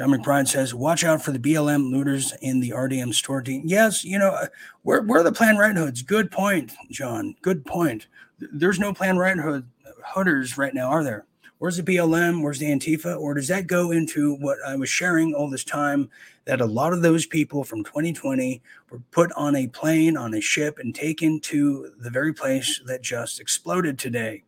John 0.00 0.08
McBride 0.08 0.48
says, 0.48 0.72
"Watch 0.72 1.04
out 1.04 1.22
for 1.22 1.30
the 1.30 1.38
BLM 1.38 1.90
looters 1.90 2.32
in 2.40 2.60
the 2.60 2.72
RDM 2.72 3.12
store 3.12 3.42
team." 3.42 3.60
Yes, 3.66 4.02
you 4.02 4.18
know, 4.18 4.30
uh, 4.30 4.46
where 4.80 5.02
where 5.02 5.20
are 5.20 5.22
the 5.22 5.30
Planned 5.30 5.58
Right 5.58 5.76
Hoods? 5.76 6.00
Good 6.00 6.30
point, 6.30 6.72
John. 6.90 7.34
Good 7.42 7.66
point. 7.66 8.06
There's 8.38 8.78
no 8.78 8.94
Planned 8.94 9.18
Right 9.18 9.36
Hood 9.36 9.68
hooders 10.14 10.56
right 10.56 10.72
now, 10.72 10.88
are 10.88 11.04
there? 11.04 11.26
Where's 11.58 11.76
the 11.76 11.82
BLM? 11.82 12.42
Where's 12.42 12.58
the 12.58 12.70
Antifa? 12.70 13.20
Or 13.20 13.34
does 13.34 13.48
that 13.48 13.66
go 13.66 13.90
into 13.90 14.36
what 14.36 14.56
I 14.66 14.74
was 14.74 14.88
sharing 14.88 15.34
all 15.34 15.50
this 15.50 15.64
time 15.64 16.08
that 16.46 16.62
a 16.62 16.64
lot 16.64 16.94
of 16.94 17.02
those 17.02 17.26
people 17.26 17.62
from 17.62 17.84
2020 17.84 18.62
were 18.88 19.02
put 19.10 19.30
on 19.32 19.54
a 19.54 19.66
plane, 19.66 20.16
on 20.16 20.32
a 20.32 20.40
ship, 20.40 20.78
and 20.78 20.94
taken 20.94 21.40
to 21.40 21.92
the 21.98 22.08
very 22.08 22.32
place 22.32 22.80
that 22.86 23.02
just 23.02 23.38
exploded 23.38 23.98
today? 23.98 24.44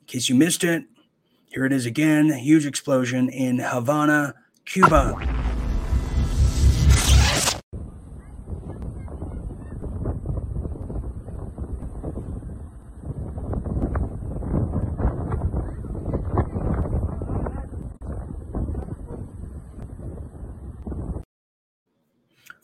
In 0.00 0.06
case 0.06 0.30
you 0.30 0.36
missed 0.36 0.64
it, 0.64 0.84
here 1.52 1.66
it 1.66 1.72
is 1.72 1.84
again 1.84 2.32
huge 2.32 2.64
explosion 2.64 3.28
in 3.28 3.58
Havana, 3.58 4.34
Cuba. 4.64 5.14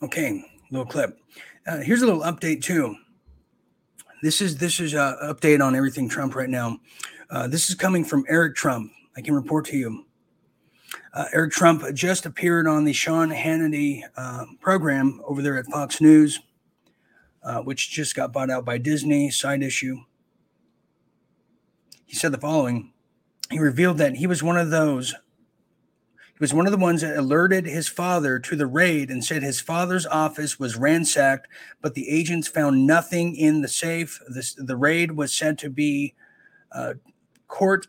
Okay, 0.01 0.43
little 0.71 0.87
clip. 0.87 1.19
Uh, 1.67 1.77
here's 1.77 2.01
a 2.01 2.07
little 2.07 2.21
update 2.21 2.63
too. 2.63 2.95
This 4.23 4.41
is 4.41 4.57
this 4.57 4.79
is 4.79 4.95
a 4.95 5.15
update 5.23 5.63
on 5.63 5.75
everything 5.75 6.09
Trump 6.09 6.33
right 6.33 6.49
now. 6.49 6.79
Uh, 7.29 7.47
this 7.47 7.69
is 7.69 7.75
coming 7.75 8.03
from 8.03 8.25
Eric 8.27 8.55
Trump. 8.55 8.91
I 9.15 9.21
can 9.21 9.35
report 9.35 9.65
to 9.65 9.77
you. 9.77 10.05
Uh, 11.13 11.25
Eric 11.33 11.51
Trump 11.51 11.83
just 11.93 12.25
appeared 12.25 12.67
on 12.67 12.85
the 12.85 12.93
Sean 12.93 13.29
Hannity 13.29 14.01
uh, 14.17 14.45
program 14.59 15.21
over 15.25 15.41
there 15.41 15.57
at 15.57 15.65
Fox 15.67 16.01
News, 16.01 16.39
uh, 17.43 17.61
which 17.61 17.91
just 17.91 18.15
got 18.15 18.33
bought 18.33 18.49
out 18.49 18.65
by 18.65 18.77
Disney. 18.77 19.29
Side 19.29 19.61
issue. 19.61 19.97
He 22.05 22.15
said 22.15 22.31
the 22.31 22.39
following. 22.39 22.93
He 23.51 23.59
revealed 23.59 23.97
that 23.99 24.15
he 24.15 24.27
was 24.27 24.41
one 24.41 24.57
of 24.57 24.69
those 24.69 25.13
he 26.39 26.43
was 26.43 26.53
one 26.53 26.67
of 26.67 26.71
the 26.71 26.77
ones 26.77 27.01
that 27.01 27.17
alerted 27.17 27.65
his 27.65 27.89
father 27.89 28.39
to 28.39 28.55
the 28.55 28.65
raid 28.65 29.11
and 29.11 29.25
said 29.25 29.43
his 29.43 29.59
father's 29.59 30.05
office 30.05 30.57
was 30.57 30.77
ransacked, 30.77 31.49
but 31.81 31.95
the 31.95 32.09
agents 32.09 32.47
found 32.47 32.87
nothing 32.87 33.35
in 33.35 33.59
the 33.59 33.67
safe. 33.67 34.21
This, 34.29 34.53
the 34.53 34.77
raid 34.77 35.11
was 35.11 35.33
said 35.33 35.57
to 35.57 35.69
be 35.69 36.15
uh, 36.71 36.93
court 37.49 37.87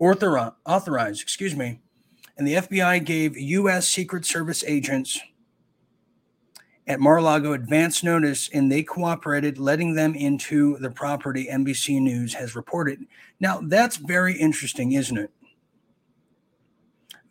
author, 0.00 0.52
authorized, 0.66 1.22
excuse 1.22 1.54
me, 1.54 1.80
and 2.36 2.46
the 2.46 2.54
FBI 2.54 3.04
gave 3.04 3.38
U.S. 3.38 3.86
Secret 3.86 4.26
Service 4.26 4.64
agents 4.66 5.20
at 6.88 6.98
Mar-a-Lago 6.98 7.52
advance 7.52 8.02
notice 8.02 8.50
and 8.52 8.72
they 8.72 8.82
cooperated, 8.82 9.58
letting 9.58 9.94
them 9.94 10.16
into 10.16 10.76
the 10.78 10.90
property, 10.90 11.46
NBC 11.48 12.00
News 12.00 12.34
has 12.34 12.56
reported. 12.56 13.06
Now, 13.38 13.60
that's 13.62 13.96
very 13.96 14.36
interesting, 14.36 14.90
isn't 14.92 15.16
it? 15.16 15.30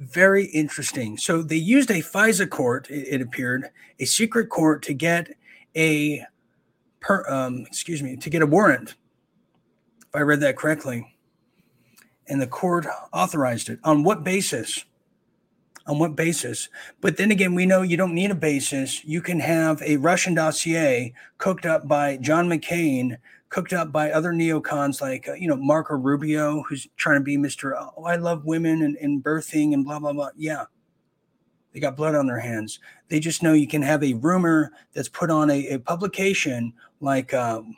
very 0.01 0.45
interesting. 0.45 1.15
So 1.17 1.43
they 1.43 1.57
used 1.57 1.91
a 1.91 2.01
FISA 2.01 2.49
court, 2.49 2.89
it, 2.89 3.07
it 3.07 3.21
appeared, 3.21 3.69
a 3.99 4.05
secret 4.05 4.49
court 4.49 4.81
to 4.83 4.93
get 4.93 5.29
a 5.75 6.25
per, 6.99 7.27
um, 7.29 7.65
excuse 7.67 8.01
me, 8.01 8.17
to 8.17 8.29
get 8.29 8.41
a 8.41 8.47
warrant. 8.47 8.95
If 10.01 10.15
I 10.15 10.21
read 10.21 10.41
that 10.41 10.57
correctly. 10.57 11.10
And 12.31 12.41
the 12.41 12.47
court 12.47 12.85
authorized 13.11 13.67
it. 13.67 13.79
On 13.83 14.03
what 14.03 14.23
basis? 14.23 14.85
On 15.85 15.99
what 15.99 16.15
basis? 16.15 16.69
But 17.01 17.17
then 17.17 17.29
again, 17.29 17.53
we 17.53 17.65
know 17.65 17.81
you 17.81 17.97
don't 17.97 18.15
need 18.15 18.31
a 18.31 18.35
basis. 18.35 19.03
You 19.03 19.21
can 19.21 19.41
have 19.41 19.81
a 19.81 19.97
Russian 19.97 20.33
dossier 20.33 21.13
cooked 21.37 21.65
up 21.65 21.89
by 21.89 22.15
John 22.15 22.47
McCain 22.47 23.17
cooked 23.49 23.73
up 23.73 23.91
by 23.91 24.11
other 24.11 24.31
neocons 24.31 25.01
like 25.01 25.27
uh, 25.27 25.33
you 25.33 25.45
know 25.45 25.57
Marco 25.57 25.93
Rubio, 25.93 26.63
who's 26.63 26.87
trying 26.95 27.19
to 27.19 27.23
be 27.23 27.35
Mister. 27.35 27.75
Oh, 27.75 28.05
I 28.05 28.15
love 28.15 28.45
women 28.45 28.81
and, 28.81 28.95
and 28.95 29.21
birthing 29.21 29.73
and 29.73 29.83
blah 29.83 29.99
blah 29.99 30.13
blah. 30.13 30.29
Yeah, 30.37 30.65
they 31.73 31.79
got 31.79 31.97
blood 31.97 32.15
on 32.15 32.27
their 32.27 32.39
hands. 32.39 32.79
They 33.09 33.19
just 33.19 33.43
know 33.43 33.53
you 33.53 33.67
can 33.67 33.81
have 33.81 34.03
a 34.03 34.13
rumor 34.13 34.71
that's 34.93 35.09
put 35.09 35.29
on 35.29 35.51
a, 35.51 35.67
a 35.67 35.79
publication 35.79 36.73
like 37.01 37.33
um, 37.33 37.75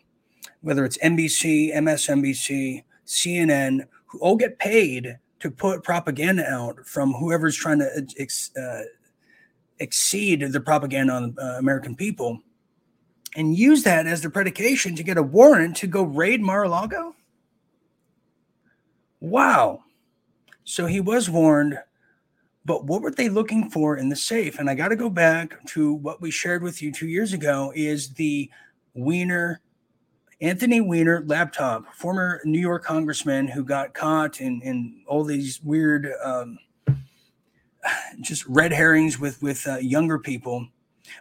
whether 0.61 0.85
it's 0.85 0.97
NBC, 0.99 1.75
MSNBC, 1.75 2.84
CNN, 3.05 3.88
who 4.14 4.19
all 4.19 4.35
get 4.35 4.60
paid 4.60 5.18
to 5.40 5.52
put 5.52 5.84
propaganda 5.84 6.48
out 6.48 6.85
from 6.85 7.11
whoever's 7.14 7.57
trying 7.57 7.80
to 7.80 7.85
uh, 7.85 8.02
ex, 8.18 8.56
uh, 8.56 8.84
exceed 9.80 10.40
the 10.40 10.61
propaganda 10.61 11.14
on 11.14 11.35
uh, 11.41 11.56
American 11.57 11.95
people 11.95 12.40
and 13.35 13.57
use 13.57 13.84
that 13.84 14.06
as 14.06 14.22
the 14.22 14.30
predication 14.30 14.95
to 14.95 15.03
get 15.03 15.18
a 15.18 15.23
warrant 15.23 15.76
to 15.77 15.88
go 15.88 16.03
raid 16.03 16.41
Mar-a-Lago? 16.41 17.15
Wow. 19.19 19.84
So 20.64 20.85
he 20.85 20.99
was 20.99 21.30
warned, 21.30 21.80
but 22.64 22.85
what 22.85 23.02
were 23.02 23.11
they 23.11 23.30
looking 23.30 23.69
for 23.72 23.98
in 23.98 24.10
the 24.10 24.15
safe? 24.15 24.60
And 24.60 24.69
I 24.69 24.76
got 24.76 24.90
to 24.90 24.95
go 24.95 25.10
back 25.10 25.65
to 25.69 25.94
what 25.94 26.22
we 26.22 26.30
shared 26.30 26.61
with 26.61 26.81
you 26.81 26.91
two 26.91 27.07
years 27.07 27.34
ago 27.34 27.73
is 27.76 28.14
the 28.14 28.49
Weiner, 28.94 29.60
Anthony 30.44 30.80
Weiner 30.80 31.24
laptop, 31.26 31.91
former 31.95 32.40
New 32.45 32.60
York 32.60 32.84
congressman 32.84 33.48
who 33.48 33.64
got 33.64 33.95
caught 33.95 34.40
in, 34.40 34.61
in 34.61 35.02
all 35.07 35.24
these 35.24 35.60
weird, 35.64 36.07
um, 36.24 36.60
just 38.22 38.45
red 38.45 38.72
herrings 38.72 39.20
with, 39.20 39.41
with 39.41 39.65
uh, 39.68 39.78
younger 39.78 40.20
people 40.20 40.68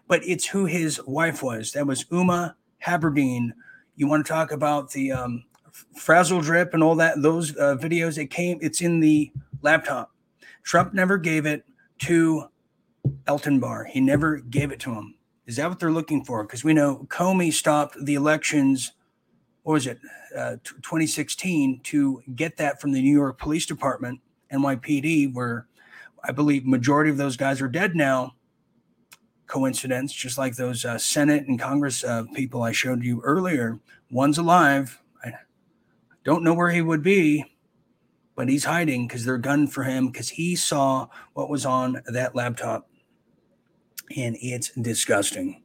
but 0.06 0.22
it's 0.24 0.46
who 0.46 0.66
his 0.66 1.00
wife 1.06 1.42
was. 1.42 1.72
That 1.72 1.86
was 1.86 2.04
Huma 2.04 2.54
Abedin. 2.86 3.52
You 3.96 4.06
want 4.06 4.24
to 4.26 4.32
talk 4.32 4.52
about 4.52 4.90
the 4.90 5.12
um, 5.12 5.44
frazzle 5.96 6.40
drip 6.40 6.74
and 6.74 6.82
all 6.82 6.94
that? 6.96 7.20
Those 7.22 7.56
uh, 7.56 7.76
videos. 7.76 8.18
It 8.18 8.30
came. 8.30 8.58
It's 8.60 8.80
in 8.80 9.00
the 9.00 9.32
laptop. 9.62 10.12
Trump 10.62 10.94
never 10.94 11.18
gave 11.18 11.46
it 11.46 11.64
to 12.00 12.44
Elton 13.26 13.60
Barr. 13.60 13.84
He 13.84 14.00
never 14.00 14.38
gave 14.38 14.70
it 14.70 14.80
to 14.80 14.94
him. 14.94 15.14
Is 15.46 15.56
that 15.56 15.68
what 15.68 15.80
they're 15.80 15.90
looking 15.90 16.24
for? 16.24 16.44
Because 16.44 16.62
we 16.62 16.72
know 16.72 17.06
Comey 17.08 17.52
stopped 17.52 17.96
the 18.00 18.14
elections. 18.14 18.92
What 19.62 19.74
was 19.74 19.86
it? 19.86 19.98
Uh, 20.36 20.56
2016 20.64 21.80
to 21.84 22.22
get 22.34 22.56
that 22.56 22.80
from 22.80 22.92
the 22.92 23.00
New 23.00 23.12
York 23.12 23.38
Police 23.38 23.66
Department, 23.66 24.20
NYPD, 24.52 25.32
where 25.32 25.66
I 26.24 26.32
believe 26.32 26.66
majority 26.66 27.10
of 27.10 27.16
those 27.16 27.36
guys 27.36 27.60
are 27.60 27.68
dead 27.68 27.94
now 27.94 28.34
coincidence, 29.46 30.12
just 30.14 30.38
like 30.38 30.56
those 30.56 30.84
uh, 30.84 30.96
Senate 30.96 31.46
and 31.46 31.60
Congress 31.60 32.02
uh, 32.04 32.24
people 32.34 32.62
I 32.62 32.72
showed 32.72 33.04
you 33.04 33.20
earlier. 33.20 33.78
One's 34.10 34.38
alive. 34.38 35.00
I 35.22 35.32
don't 36.24 36.42
know 36.42 36.54
where 36.54 36.70
he 36.70 36.80
would 36.80 37.02
be, 37.02 37.44
but 38.34 38.48
he's 38.48 38.64
hiding 38.64 39.06
because 39.06 39.24
they're 39.24 39.36
gunning 39.36 39.68
for 39.68 39.84
him 39.84 40.06
because 40.06 40.30
he 40.30 40.56
saw 40.56 41.08
what 41.34 41.50
was 41.50 41.66
on 41.66 42.02
that 42.06 42.34
laptop. 42.34 42.88
And 44.16 44.36
it's 44.40 44.70
disgusting. 44.70 45.62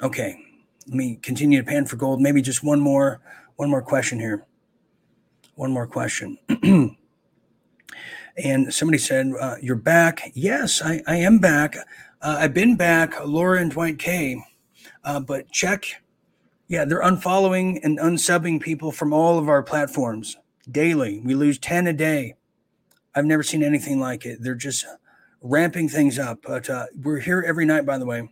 Okay, 0.00 0.40
let 0.88 0.96
me 0.96 1.16
continue 1.22 1.60
to 1.60 1.66
pan 1.66 1.86
for 1.86 1.96
gold. 1.96 2.20
Maybe 2.20 2.40
just 2.40 2.64
one 2.64 2.80
more, 2.80 3.20
one 3.56 3.68
more 3.68 3.82
question 3.82 4.18
here. 4.18 4.46
One 5.54 5.70
more 5.70 5.86
question. 5.86 6.38
and 8.36 8.72
somebody 8.72 8.98
said, 8.98 9.32
uh, 9.38 9.56
"You're 9.60 9.76
back." 9.76 10.30
Yes, 10.34 10.80
I, 10.82 11.02
I 11.06 11.16
am 11.16 11.38
back. 11.38 11.76
Uh, 11.76 12.36
I've 12.40 12.54
been 12.54 12.76
back, 12.76 13.14
Laura 13.24 13.60
and 13.60 13.70
Dwight 13.70 13.98
K, 13.98 14.42
uh, 15.04 15.20
but 15.20 15.50
check. 15.50 15.84
Yeah, 16.68 16.84
they're 16.84 17.02
unfollowing 17.02 17.80
and 17.82 17.98
unsubbing 17.98 18.60
people 18.60 18.92
from 18.92 19.12
all 19.12 19.38
of 19.38 19.48
our 19.48 19.62
platforms 19.62 20.36
daily. 20.70 21.20
We 21.24 21.34
lose 21.34 21.58
10 21.58 21.86
a 21.86 21.94
day. 21.94 22.34
I've 23.14 23.24
never 23.24 23.42
seen 23.42 23.62
anything 23.62 23.98
like 24.00 24.26
it. 24.26 24.42
They're 24.42 24.54
just 24.54 24.84
ramping 25.40 25.88
things 25.88 26.18
up. 26.18 26.40
But 26.46 26.68
uh, 26.68 26.86
we're 27.02 27.20
here 27.20 27.42
every 27.46 27.64
night, 27.64 27.86
by 27.86 27.96
the 27.96 28.04
way, 28.04 28.28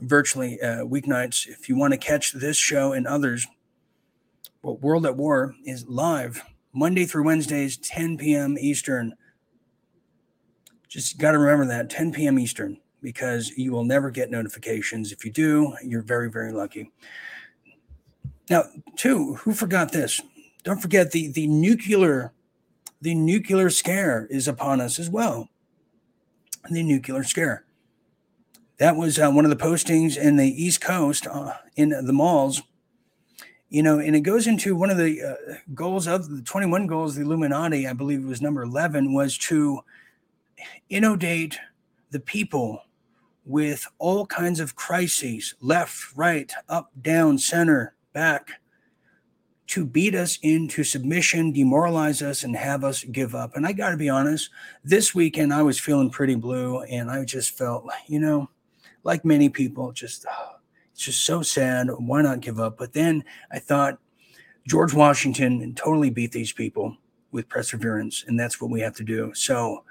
virtually 0.00 0.60
uh, 0.60 0.84
weeknights. 0.84 1.46
If 1.46 1.68
you 1.68 1.76
want 1.76 1.92
to 1.92 1.98
catch 1.98 2.32
this 2.32 2.56
show 2.56 2.92
and 2.92 3.06
others, 3.06 3.46
well, 4.62 4.76
World 4.78 5.06
at 5.06 5.16
War 5.16 5.54
is 5.64 5.86
live 5.86 6.42
Monday 6.72 7.04
through 7.04 7.24
Wednesdays, 7.24 7.76
10 7.76 8.18
p.m. 8.18 8.56
Eastern. 8.58 9.14
Just 10.88 11.18
got 11.18 11.32
to 11.32 11.38
remember 11.38 11.66
that 11.66 11.90
10 11.90 12.12
p.m. 12.12 12.38
Eastern 12.38 12.78
because 13.02 13.50
you 13.50 13.72
will 13.72 13.84
never 13.84 14.10
get 14.10 14.30
notifications. 14.30 15.12
If 15.12 15.24
you 15.24 15.30
do, 15.30 15.74
you're 15.84 16.02
very, 16.02 16.30
very 16.30 16.52
lucky. 16.52 16.90
Now, 18.50 18.64
two, 18.96 19.34
who 19.34 19.52
forgot 19.52 19.92
this? 19.92 20.20
Don't 20.64 20.80
forget 20.80 21.12
the 21.12 21.28
the 21.28 21.46
nuclear, 21.46 22.32
the 23.00 23.14
nuclear 23.14 23.70
scare 23.70 24.26
is 24.30 24.48
upon 24.48 24.80
us 24.80 24.98
as 24.98 25.08
well. 25.08 25.48
The 26.70 26.82
nuclear 26.82 27.24
scare. 27.24 27.64
That 28.78 28.96
was 28.96 29.18
uh, 29.18 29.30
one 29.30 29.44
of 29.44 29.50
the 29.50 29.56
postings 29.56 30.16
in 30.16 30.36
the 30.36 30.46
East 30.46 30.80
Coast 30.80 31.26
uh, 31.26 31.54
in 31.76 31.90
the 31.90 32.12
malls. 32.12 32.62
you 33.68 33.82
know, 33.82 33.98
and 33.98 34.14
it 34.14 34.20
goes 34.20 34.46
into 34.46 34.76
one 34.76 34.90
of 34.90 34.96
the 34.96 35.22
uh, 35.22 35.54
goals 35.74 36.06
of 36.06 36.30
the 36.30 36.42
21 36.42 36.86
goals, 36.86 37.14
the 37.14 37.22
Illuminati, 37.22 37.86
I 37.86 37.92
believe 37.92 38.20
it 38.20 38.26
was 38.26 38.40
number 38.40 38.62
11, 38.62 39.12
was 39.12 39.36
to 39.38 39.80
inundate 40.88 41.58
the 42.10 42.20
people 42.20 42.82
with 43.44 43.86
all 43.98 44.26
kinds 44.26 44.60
of 44.60 44.76
crises 44.76 45.54
left, 45.60 46.16
right, 46.16 46.52
up, 46.68 46.90
down, 47.00 47.38
center, 47.38 47.94
back 48.12 48.60
to 49.66 49.84
beat 49.84 50.14
us 50.14 50.38
into 50.42 50.84
submission, 50.84 51.52
demoralize 51.52 52.22
us, 52.22 52.42
and 52.42 52.56
have 52.56 52.84
us 52.84 53.04
give 53.04 53.34
up. 53.34 53.54
And 53.54 53.66
I 53.66 53.72
got 53.72 53.90
to 53.90 53.96
be 53.96 54.08
honest, 54.08 54.50
this 54.84 55.14
weekend 55.14 55.52
I 55.52 55.62
was 55.62 55.78
feeling 55.80 56.10
pretty 56.10 56.36
blue, 56.36 56.82
and 56.82 57.10
I 57.10 57.24
just 57.24 57.50
felt, 57.50 57.86
you 58.06 58.18
know, 58.20 58.48
like 59.04 59.24
many 59.24 59.48
people, 59.48 59.92
just 59.92 60.26
oh, 60.30 60.56
it's 60.92 61.04
just 61.04 61.24
so 61.24 61.42
sad. 61.42 61.88
Why 61.98 62.22
not 62.22 62.40
give 62.40 62.58
up? 62.58 62.78
But 62.78 62.92
then 62.92 63.24
I 63.50 63.58
thought 63.58 63.98
George 64.66 64.92
Washington 64.92 65.74
totally 65.74 66.10
beat 66.10 66.32
these 66.32 66.52
people 66.52 66.96
with 67.30 67.48
perseverance, 67.48 68.24
and 68.26 68.38
that's 68.38 68.60
what 68.60 68.70
we 68.70 68.80
have 68.80 68.96
to 68.96 69.04
do. 69.04 69.32
So 69.34 69.84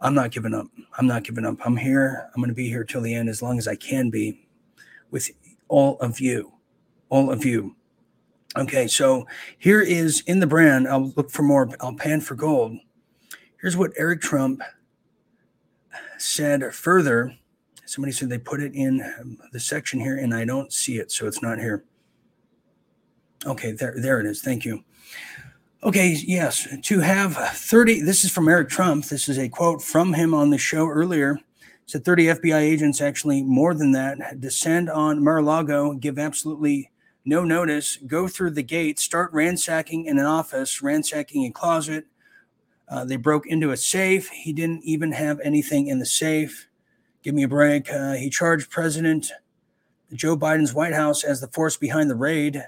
I'm 0.00 0.14
not 0.14 0.32
giving 0.32 0.54
up. 0.54 0.66
I'm 0.98 1.06
not 1.06 1.24
giving 1.24 1.46
up. 1.46 1.58
I'm 1.64 1.76
here. 1.76 2.28
I'm 2.34 2.40
going 2.42 2.48
to 2.48 2.54
be 2.54 2.68
here 2.68 2.84
till 2.84 3.00
the 3.00 3.14
end 3.14 3.28
as 3.28 3.40
long 3.40 3.58
as 3.58 3.68
I 3.68 3.76
can 3.76 4.10
be 4.10 4.46
with 5.10 5.30
all 5.68 5.96
of 6.00 6.20
you. 6.20 6.52
All 7.08 7.30
of 7.30 7.44
you. 7.44 7.76
Okay, 8.56 8.86
so 8.86 9.26
here 9.58 9.80
is 9.80 10.22
in 10.26 10.40
the 10.40 10.46
brand. 10.46 10.88
I'll 10.88 11.12
look 11.16 11.30
for 11.30 11.42
more. 11.42 11.70
I'll 11.80 11.94
pan 11.94 12.20
for 12.20 12.34
gold. 12.34 12.76
Here's 13.60 13.76
what 13.76 13.92
Eric 13.96 14.20
Trump 14.20 14.62
said 16.18 16.74
further. 16.74 17.36
Somebody 17.92 18.12
said 18.12 18.30
they 18.30 18.38
put 18.38 18.62
it 18.62 18.72
in 18.74 19.36
the 19.52 19.60
section 19.60 20.00
here, 20.00 20.16
and 20.16 20.34
I 20.34 20.46
don't 20.46 20.72
see 20.72 20.96
it, 20.96 21.12
so 21.12 21.26
it's 21.26 21.42
not 21.42 21.58
here. 21.58 21.84
Okay, 23.44 23.72
there, 23.72 23.94
there 23.98 24.18
it 24.18 24.24
is. 24.24 24.40
Thank 24.40 24.64
you. 24.64 24.82
Okay, 25.82 26.16
yes, 26.26 26.66
to 26.84 27.00
have 27.00 27.36
30, 27.36 28.00
this 28.00 28.24
is 28.24 28.30
from 28.30 28.48
Eric 28.48 28.70
Trump. 28.70 29.04
This 29.04 29.28
is 29.28 29.38
a 29.38 29.46
quote 29.46 29.82
from 29.82 30.14
him 30.14 30.32
on 30.32 30.48
the 30.48 30.56
show 30.56 30.88
earlier. 30.88 31.38
Said 31.84 32.02
30 32.02 32.28
FBI 32.28 32.60
agents, 32.60 33.02
actually 33.02 33.42
more 33.42 33.74
than 33.74 33.92
that, 33.92 34.40
descend 34.40 34.88
on 34.88 35.22
Mar 35.22 35.38
a 35.38 35.42
Lago, 35.42 35.92
give 35.92 36.18
absolutely 36.18 36.90
no 37.26 37.44
notice, 37.44 37.98
go 38.06 38.26
through 38.26 38.52
the 38.52 38.62
gate, 38.62 39.00
start 39.00 39.30
ransacking 39.34 40.06
in 40.06 40.18
an 40.18 40.24
office, 40.24 40.80
ransacking 40.80 41.44
a 41.44 41.50
closet. 41.50 42.06
Uh, 42.88 43.04
they 43.04 43.16
broke 43.16 43.46
into 43.46 43.70
a 43.70 43.76
safe. 43.76 44.30
He 44.30 44.54
didn't 44.54 44.82
even 44.82 45.12
have 45.12 45.40
anything 45.40 45.88
in 45.88 45.98
the 45.98 46.06
safe. 46.06 46.68
Give 47.22 47.34
me 47.34 47.44
a 47.44 47.48
break. 47.48 47.92
Uh, 47.92 48.14
he 48.14 48.30
charged 48.30 48.70
President 48.70 49.30
Joe 50.12 50.36
Biden's 50.36 50.74
White 50.74 50.94
House 50.94 51.22
as 51.22 51.40
the 51.40 51.48
force 51.48 51.76
behind 51.76 52.10
the 52.10 52.16
raid. 52.16 52.64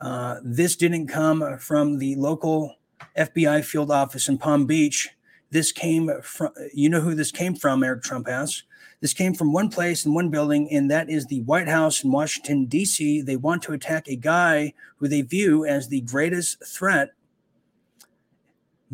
Uh, 0.00 0.36
this 0.42 0.76
didn't 0.76 1.08
come 1.08 1.58
from 1.58 1.98
the 1.98 2.14
local 2.14 2.76
FBI 3.16 3.64
field 3.64 3.90
office 3.90 4.28
in 4.28 4.38
Palm 4.38 4.66
Beach. 4.66 5.10
This 5.50 5.72
came 5.72 6.10
from, 6.22 6.52
you 6.72 6.88
know 6.88 7.00
who 7.00 7.14
this 7.14 7.30
came 7.30 7.54
from, 7.54 7.82
Eric 7.82 8.02
Trump 8.02 8.28
asks. 8.28 8.62
This 9.00 9.12
came 9.12 9.34
from 9.34 9.52
one 9.52 9.70
place 9.70 10.06
in 10.06 10.14
one 10.14 10.30
building, 10.30 10.68
and 10.70 10.90
that 10.90 11.10
is 11.10 11.26
the 11.26 11.42
White 11.42 11.68
House 11.68 12.02
in 12.02 12.10
Washington, 12.10 12.66
D.C. 12.66 13.20
They 13.22 13.36
want 13.36 13.62
to 13.64 13.72
attack 13.72 14.08
a 14.08 14.16
guy 14.16 14.72
who 14.96 15.08
they 15.08 15.22
view 15.22 15.66
as 15.66 15.88
the 15.88 16.00
greatest 16.00 16.64
threat, 16.66 17.12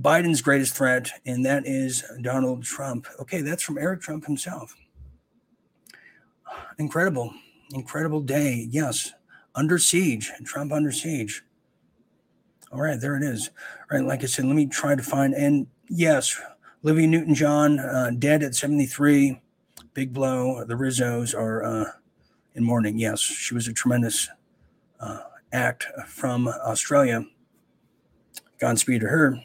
Biden's 0.00 0.40
greatest 0.40 0.74
threat, 0.74 1.10
and 1.26 1.44
that 1.44 1.66
is 1.66 2.04
Donald 2.22 2.62
Trump. 2.62 3.06
Okay, 3.20 3.42
that's 3.42 3.62
from 3.62 3.78
Eric 3.78 4.00
Trump 4.00 4.24
himself. 4.24 4.76
Incredible, 6.78 7.32
incredible 7.72 8.20
day. 8.20 8.66
Yes, 8.70 9.12
under 9.54 9.78
siege, 9.78 10.30
Trump 10.44 10.72
under 10.72 10.92
siege. 10.92 11.44
All 12.72 12.80
right, 12.80 13.00
there 13.00 13.16
it 13.16 13.22
is. 13.22 13.50
All 13.90 13.98
right, 13.98 14.06
like 14.06 14.22
I 14.22 14.26
said, 14.26 14.44
let 14.44 14.54
me 14.56 14.66
try 14.66 14.94
to 14.94 15.02
find, 15.02 15.34
and 15.34 15.66
yes, 15.88 16.40
Livy 16.82 17.06
Newton 17.06 17.34
John, 17.34 17.78
uh, 17.78 18.10
dead 18.16 18.42
at 18.42 18.54
73 18.54 19.40
big 19.92 20.14
blow. 20.14 20.64
The 20.64 20.74
Rizzos 20.74 21.34
are 21.34 21.62
uh, 21.64 21.84
in 22.54 22.64
mourning. 22.64 22.98
Yes, 22.98 23.20
she 23.20 23.54
was 23.54 23.68
a 23.68 23.72
tremendous 23.72 24.28
uh, 25.00 25.20
act 25.52 25.86
from 26.06 26.48
Australia. 26.48 27.24
Godspeed 28.58 29.00
to 29.02 29.08
her. 29.08 29.42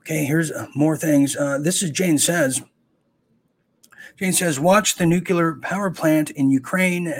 Okay, 0.00 0.24
here's 0.24 0.50
uh, 0.50 0.66
more 0.74 0.96
things. 0.96 1.36
Uh, 1.36 1.58
this 1.58 1.82
is 1.82 1.90
Jane 1.90 2.18
says. 2.18 2.62
Jane 4.18 4.32
says, 4.32 4.60
watch 4.60 4.96
the 4.96 5.06
nuclear 5.06 5.56
power 5.56 5.90
plant 5.90 6.30
in 6.30 6.50
Ukraine 6.50 7.14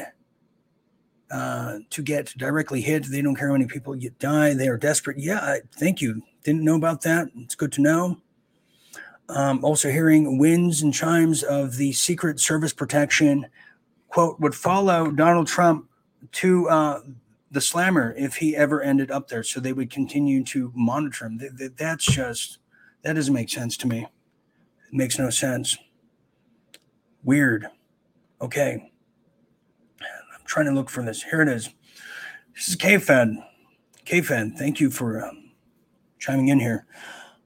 uh, 1.31 1.78
to 1.89 2.02
get 2.02 2.35
directly 2.36 2.81
hit. 2.81 3.05
They 3.05 3.23
don't 3.23 3.36
care 3.36 3.48
how 3.48 3.55
many 3.55 3.66
people 3.66 3.94
get 3.94 4.19
die. 4.19 4.55
They 4.55 4.69
are 4.69 4.77
desperate. 4.77 5.19
Yeah, 5.19 5.39
I, 5.39 5.61
thank 5.78 6.01
you. 6.01 6.23
Didn't 6.43 6.65
know 6.65 6.77
about 6.77 7.02
that. 7.02 7.28
It's 7.36 7.55
good 7.55 7.73
to 7.73 7.81
know. 7.81 8.19
Um, 9.28 9.65
also, 9.65 9.90
hearing 9.90 10.39
winds 10.39 10.82
and 10.82 10.93
chimes 10.93 11.43
of 11.43 11.77
the 11.77 11.93
Secret 11.93 12.40
Service 12.40 12.73
protection, 12.73 13.47
quote, 14.09 14.40
would 14.40 14.55
follow 14.55 15.11
Donald 15.11 15.47
Trump 15.47 15.89
to 16.32 16.69
uh, 16.69 17.01
the 17.51 17.61
slammer 17.61 18.15
if 18.19 18.36
he 18.36 18.57
ever 18.57 18.82
ended 18.82 19.11
up 19.11 19.28
there. 19.28 19.43
So 19.43 19.61
they 19.61 19.73
would 19.73 19.90
continue 19.90 20.44
to 20.44 20.73
monitor 20.74 21.27
him. 21.27 21.39
Th- 21.39 21.57
th- 21.57 21.73
that's 21.77 22.05
just, 22.05 22.59
that 23.03 23.15
doesn't 23.15 23.35
make 23.35 23.51
sense 23.51 23.77
to 23.79 23.87
me. 23.87 24.03
It 24.03 24.93
makes 24.93 25.19
no 25.19 25.31
sense. 25.31 25.77
Weird. 27.23 27.67
Okay. 28.41 28.91
I'm 30.01 30.47
trying 30.47 30.67
to 30.67 30.73
look 30.73 30.91
for 30.91 31.03
this. 31.03 31.23
Here 31.23 31.43
it 31.43 31.49
is. 31.49 31.71
This 32.55 32.69
is 32.69 32.77
KFed. 32.77 33.45
KFed, 34.05 34.57
thank 34.57 34.81
you 34.81 34.91
for 34.91 35.25
um, 35.25 35.51
chiming 36.19 36.49
in 36.49 36.59
here. 36.59 36.87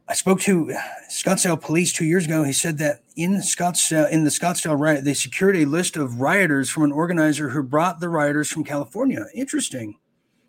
I 0.06 0.14
spoke 0.14 0.40
to 0.42 0.74
Scottsdale 1.10 1.60
police 1.60 1.92
two 1.92 2.04
years 2.04 2.26
ago. 2.26 2.42
He 2.42 2.52
said 2.52 2.78
that 2.78 3.02
in 3.16 3.36
Scottsdale, 3.36 4.10
in 4.10 4.24
the 4.24 4.30
Scottsdale 4.30 4.78
riot, 4.78 5.04
they 5.04 5.14
secured 5.14 5.56
a 5.56 5.64
list 5.64 5.96
of 5.96 6.20
rioters 6.20 6.68
from 6.68 6.82
an 6.82 6.92
organizer 6.92 7.48
who 7.50 7.62
brought 7.62 8.00
the 8.00 8.10
rioters 8.10 8.50
from 8.50 8.64
California. 8.64 9.26
Interesting. 9.34 9.96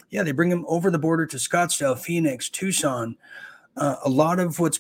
Yeah, 0.10 0.24
they 0.24 0.34
bring 0.34 0.50
them 0.50 0.66
over 0.68 0.92
the 0.92 1.00
border 1.00 1.26
to 1.26 1.38
Scottsdale, 1.38 1.98
Phoenix, 1.98 2.50
Tucson. 2.50 3.18
Uh, 3.78 3.96
a 4.04 4.10
lot 4.10 4.40
of 4.40 4.60
what's 4.60 4.80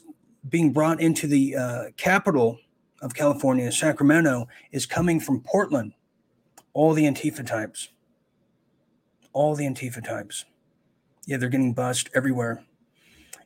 being 0.49 0.71
brought 0.71 1.01
into 1.01 1.27
the 1.27 1.55
uh, 1.55 1.83
capital 1.97 2.59
of 3.01 3.13
California, 3.13 3.71
Sacramento, 3.71 4.47
is 4.71 4.85
coming 4.85 5.19
from 5.19 5.41
Portland. 5.41 5.93
All 6.73 6.93
the 6.93 7.03
Antifa 7.03 7.45
types. 7.45 7.89
All 9.33 9.55
the 9.55 9.65
Antifa 9.65 10.03
types. 10.03 10.45
Yeah, 11.25 11.37
they're 11.37 11.49
getting 11.49 11.73
bust 11.73 12.09
everywhere 12.13 12.63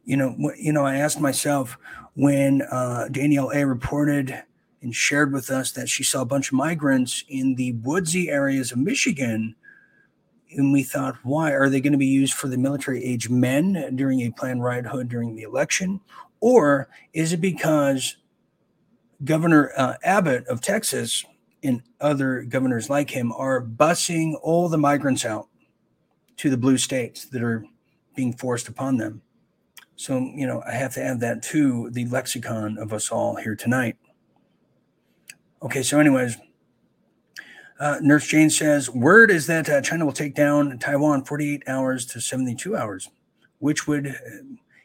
you 0.09 0.17
know, 0.17 0.35
you 0.57 0.73
know, 0.73 0.87
I 0.87 0.95
asked 0.95 1.19
myself 1.19 1.77
when 2.15 2.63
uh, 2.63 3.09
Danielle 3.11 3.51
A 3.53 3.63
reported 3.63 4.43
and 4.81 4.95
shared 4.95 5.31
with 5.31 5.51
us 5.51 5.71
that 5.73 5.87
she 5.87 6.03
saw 6.03 6.21
a 6.21 6.25
bunch 6.25 6.51
of 6.51 6.57
migrants 6.57 7.23
in 7.27 7.53
the 7.53 7.73
woodsy 7.73 8.27
areas 8.27 8.71
of 8.71 8.79
Michigan. 8.79 9.55
And 10.51 10.73
we 10.73 10.81
thought, 10.81 11.17
why 11.21 11.51
are 11.51 11.69
they 11.69 11.79
going 11.79 11.91
to 11.91 11.99
be 11.99 12.07
used 12.07 12.33
for 12.33 12.47
the 12.47 12.57
military 12.57 13.03
age 13.03 13.29
men 13.29 13.95
during 13.95 14.21
a 14.21 14.31
planned 14.31 14.63
riot 14.63 14.87
hood 14.87 15.09
during 15.09 15.35
the 15.35 15.43
election? 15.43 16.01
Or 16.41 16.89
is 17.13 17.33
it 17.33 17.41
because 17.41 18.17
Governor 19.23 19.71
uh, 19.75 19.95
Abbott 20.03 20.47
of 20.47 20.61
Texas 20.61 21.25
and 21.63 21.81
other 21.99 22.43
governors 22.43 22.89
like 22.89 23.09
him 23.09 23.31
are 23.33 23.61
busing 23.61 24.39
all 24.41 24.69
the 24.69 24.77
migrants 24.77 25.25
out 25.25 25.47
to 26.37 26.49
the 26.49 26.57
blue 26.57 26.77
states 26.77 27.25
that 27.25 27.41
are 27.41 27.65
being 28.15 28.33
forced 28.33 28.67
upon 28.67 28.97
them? 28.97 29.21
So, 29.99 30.17
you 30.17 30.47
know, 30.47 30.63
I 30.65 30.75
have 30.75 30.93
to 30.93 31.03
add 31.03 31.19
that 31.19 31.43
to 31.43 31.89
the 31.89 32.05
lexicon 32.05 32.77
of 32.77 32.93
us 32.93 33.11
all 33.11 33.35
here 33.35 33.55
tonight. 33.57 33.97
Okay, 35.61 35.83
so, 35.83 35.99
anyways, 35.99 36.37
uh, 37.81 37.97
Nurse 38.01 38.27
Jane 38.27 38.49
says, 38.49 38.89
word 38.89 39.29
is 39.29 39.45
that 39.47 39.67
uh, 39.67 39.81
China 39.81 40.05
will 40.05 40.13
take 40.13 40.35
down 40.35 40.79
Taiwan 40.79 41.25
48 41.25 41.63
hours 41.67 42.05
to 42.07 42.21
72 42.21 42.77
hours, 42.77 43.09
which 43.57 43.87
would, 43.87 44.15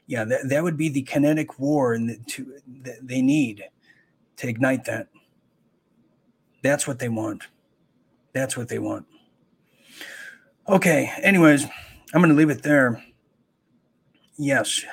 yeah, 0.06 0.24
that, 0.24 0.48
that 0.48 0.62
would 0.62 0.76
be 0.76 0.88
the 0.88 1.02
kinetic 1.02 1.58
war 1.58 1.94
and 1.94 2.08
the, 2.10 2.16
to, 2.28 2.54
that 2.82 3.06
they 3.06 3.22
need 3.22 3.64
to 4.36 4.48
ignite 4.48 4.84
that. 4.84 5.08
That's 6.62 6.86
what 6.86 6.98
they 6.98 7.08
want. 7.08 7.44
That's 8.32 8.56
what 8.56 8.68
they 8.68 8.78
want. 8.78 9.06
Okay, 10.68 11.12
anyways, 11.22 11.64
I'm 12.12 12.20
going 12.20 12.30
to 12.30 12.34
leave 12.34 12.50
it 12.50 12.62
there. 12.62 13.02
Yes. 14.36 14.84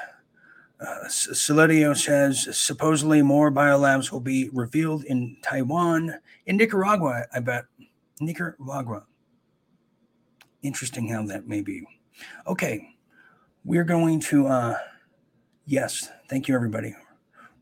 Uh, 0.80 1.08
says 1.08 2.58
supposedly 2.58 3.22
more 3.22 3.52
biolabs 3.52 4.12
will 4.12 4.20
be 4.20 4.50
revealed 4.52 5.04
in 5.06 5.38
Taiwan, 5.44 6.16
in 6.46 6.58
Nicaragua, 6.58 7.26
I 7.34 7.40
bet. 7.40 7.66
Nicaragua. 8.20 9.06
Interesting 10.64 11.08
how 11.08 11.26
that 11.28 11.48
may 11.48 11.62
be. 11.62 11.84
Okay, 12.48 12.96
we're 13.64 13.84
going 13.84 14.20
to, 14.22 14.48
uh, 14.48 14.78
yes, 15.66 16.10
thank 16.30 16.48
you, 16.48 16.56
everybody. 16.56 16.96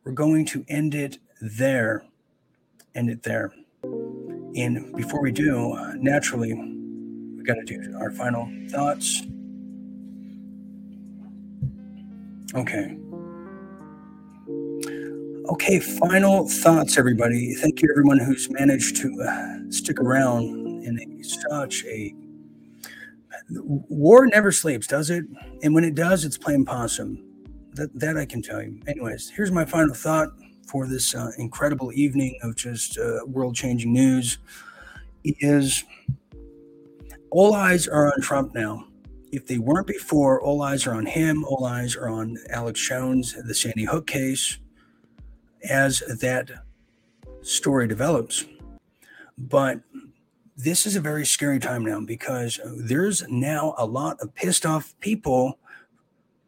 We're 0.03 0.11
going 0.13 0.45
to 0.47 0.65
end 0.67 0.95
it 0.95 1.19
there. 1.41 2.03
End 2.95 3.09
it 3.09 3.23
there. 3.23 3.53
And 3.83 4.95
before 4.95 5.21
we 5.21 5.31
do, 5.31 5.73
uh, 5.73 5.93
naturally, 5.97 6.53
we 6.53 7.43
got 7.43 7.55
to 7.55 7.65
do 7.65 7.95
our 7.97 8.11
final 8.11 8.49
thoughts. 8.69 9.21
Okay. 12.55 12.97
Okay, 15.49 15.79
final 15.79 16.47
thoughts, 16.47 16.97
everybody. 16.97 17.53
Thank 17.55 17.81
you, 17.81 17.89
everyone 17.91 18.19
who's 18.19 18.49
managed 18.51 18.95
to 18.97 19.21
uh, 19.21 19.71
stick 19.71 19.99
around 19.99 20.83
in 20.83 20.99
a, 20.99 21.23
such 21.23 21.83
a 21.85 22.13
war 23.51 24.27
never 24.27 24.51
sleeps, 24.51 24.87
does 24.87 25.09
it? 25.09 25.25
And 25.63 25.73
when 25.73 25.83
it 25.83 25.95
does, 25.95 26.25
it's 26.25 26.37
playing 26.37 26.65
possum. 26.65 27.28
That 27.73 27.97
that 27.99 28.17
I 28.17 28.25
can 28.25 28.41
tell 28.41 28.61
you. 28.61 28.79
Anyways, 28.87 29.29
here's 29.29 29.51
my 29.51 29.65
final 29.65 29.93
thought 29.93 30.29
for 30.67 30.87
this 30.87 31.15
uh, 31.15 31.31
incredible 31.37 31.91
evening 31.93 32.37
of 32.43 32.55
just 32.55 32.97
uh, 32.97 33.19
world-changing 33.25 33.91
news. 33.91 34.37
Is 35.23 35.83
all 37.29 37.53
eyes 37.53 37.87
are 37.87 38.07
on 38.07 38.21
Trump 38.21 38.55
now. 38.55 38.85
If 39.31 39.45
they 39.45 39.59
weren't 39.59 39.85
before, 39.85 40.41
all 40.41 40.61
eyes 40.63 40.87
are 40.87 40.95
on 40.95 41.05
him. 41.05 41.43
All 41.43 41.65
eyes 41.65 41.95
are 41.95 42.09
on 42.09 42.37
Alex 42.49 42.87
Jones, 42.87 43.35
the 43.45 43.53
Sandy 43.53 43.83
Hook 43.85 44.07
case, 44.07 44.57
as 45.69 45.99
that 46.21 46.49
story 47.41 47.87
develops. 47.87 48.45
But 49.37 49.81
this 50.57 50.87
is 50.87 50.95
a 50.95 51.01
very 51.01 51.25
scary 51.25 51.59
time 51.59 51.85
now 51.85 52.01
because 52.01 52.59
there's 52.65 53.27
now 53.29 53.75
a 53.77 53.85
lot 53.85 54.19
of 54.19 54.33
pissed 54.33 54.65
off 54.65 54.95
people 54.99 55.58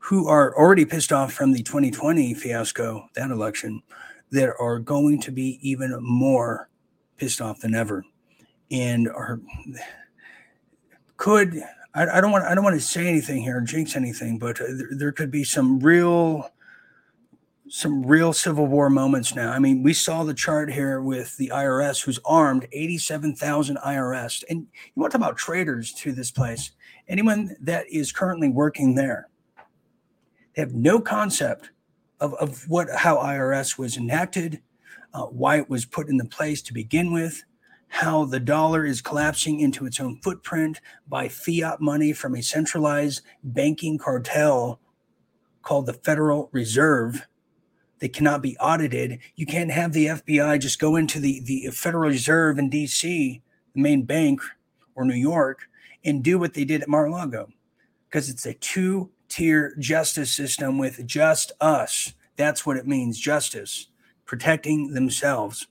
who 0.02 0.28
are 0.28 0.56
already 0.58 0.86
pissed 0.86 1.12
off 1.12 1.34
from 1.34 1.52
the 1.52 1.64
2020 1.64 2.34
fiasco, 2.34 3.08
that 3.16 3.32
election, 3.32 3.82
that 4.32 4.54
are 4.60 4.80
going 4.80 5.20
to 5.22 5.32
be 5.32 5.60
even 5.62 5.98
more 6.02 6.70
pissed 7.18 7.42
off 7.42 7.60
than 7.60 7.76
ever 7.76 8.04
and 8.72 9.08
are 9.10 9.40
could 11.18 11.62
I, 11.94 12.08
I, 12.18 12.22
don't 12.22 12.32
want 12.32 12.46
I 12.46 12.56
don't 12.56 12.64
want 12.64 12.80
to 12.80 12.86
say 12.86 13.08
anything 13.08 13.42
here 13.42 13.60
jinx 13.62 13.96
anything, 13.96 14.40
but 14.40 14.58
there, 14.58 14.90
there 14.92 15.12
could 15.12 15.30
be 15.30 15.44
some 15.44 15.80
real 15.80 16.50
some 17.68 18.04
real 18.04 18.34
civil 18.34 18.66
war 18.68 18.90
moments 18.90 19.36
now. 19.36 19.52
I 19.52 19.60
mean, 19.60 19.82
we 19.82 19.94
saw 19.94 20.24
the 20.24 20.34
chart 20.34 20.72
here 20.72 21.02
with 21.02 21.38
the 21.38 21.52
IRS, 21.54 22.04
who's 22.04 22.20
armed 22.26 22.68
87,000 22.74 23.78
IRS. 23.78 24.44
And 24.50 24.68
you 24.84 25.00
want 25.00 25.14
to 25.14 25.18
talk 25.18 25.26
about 25.26 25.38
traitors 25.38 25.94
to 25.94 26.12
this 26.12 26.32
place? 26.32 26.72
Anyone 27.08 27.56
that 27.62 27.86
is 27.90 28.12
currently 28.12 28.50
working 28.50 28.96
there, 28.96 29.30
they 30.56 30.62
have 30.62 30.74
no 30.74 31.00
concept 31.00 31.72
of, 32.20 32.34
of 32.36 32.68
what 32.70 32.90
how 32.90 33.18
IRS 33.18 33.78
was 33.78 33.98
enacted, 33.98 34.62
uh, 35.14 35.24
why 35.24 35.58
it 35.58 35.70
was 35.70 35.86
put 35.86 36.10
into 36.10 36.26
place 36.26 36.62
to 36.64 36.74
begin 36.74 37.12
with, 37.12 37.44
how 37.88 38.26
the 38.26 38.40
dollar 38.40 38.86
is 38.86 39.02
collapsing 39.02 39.60
into 39.60 39.86
its 39.86 40.00
own 40.00 40.20
footprint 40.22 40.80
by 41.08 41.28
fiat 41.28 41.82
money 41.82 42.14
from 42.14 42.36
a 42.36 42.42
centralized 42.42 43.22
banking 43.44 43.98
cartel 43.98 44.80
called 45.62 45.86
the 45.86 45.94
Federal 45.94 46.50
Reserve. 46.52 47.28
They 48.00 48.10
cannot 48.10 48.42
be 48.42 48.58
audited. 48.58 49.20
You 49.36 49.46
can't 49.46 49.72
have 49.72 49.94
the 49.94 50.08
FBI 50.08 50.60
just 50.60 50.80
go 50.80 50.96
into 50.96 51.20
the, 51.20 51.42
the 51.42 51.70
Federal 51.72 52.10
Reserve 52.10 52.58
in 52.58 52.70
DC, 52.70 53.42
the 53.74 53.82
main 53.82 54.04
bank, 54.04 54.42
or 54.96 55.06
New 55.06 55.14
York, 55.14 55.68
and 56.04 56.24
do 56.24 56.40
what 56.40 56.54
they 56.54 56.66
did 56.66 56.82
at 56.82 56.90
Mar 56.90 57.06
a 57.06 57.12
Lago 57.12 57.50
because 58.10 58.30
it's 58.30 58.46
a 58.46 58.54
two 58.56 59.10
tier 59.32 59.74
justice 59.80 60.30
system 60.30 60.78
with 60.78 61.08
just 61.08 61.54
us. 61.62 62.14
That's 62.36 62.66
what 62.66 62.78
it 62.78 62.86
means 62.86 63.20
justice, 63.20 63.88
protecting 64.26 64.94
themselves. 64.94 65.68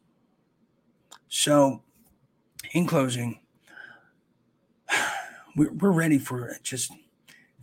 So, 1.28 1.82
in 2.72 2.86
closing, 2.86 3.40
we're, 5.56 5.92
ready 5.92 6.18
for 6.18 6.56
just 6.62 6.92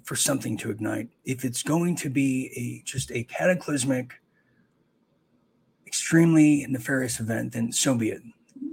for 0.04 0.16
something 0.16 0.56
to 0.58 0.70
ignite. 0.70 1.10
If 1.26 1.44
it's 1.44 1.64
going 1.64 1.96
to 1.98 2.10
be 2.10 2.52
a 2.56 2.88
just 2.88 3.12
a 3.12 3.24
cataclysmic, 3.24 4.14
extremely 5.86 6.66
nefarious 6.70 7.20
event, 7.20 7.54
then 7.54 7.72
so 7.72 7.96
be 7.96 8.10
it. 8.10 8.22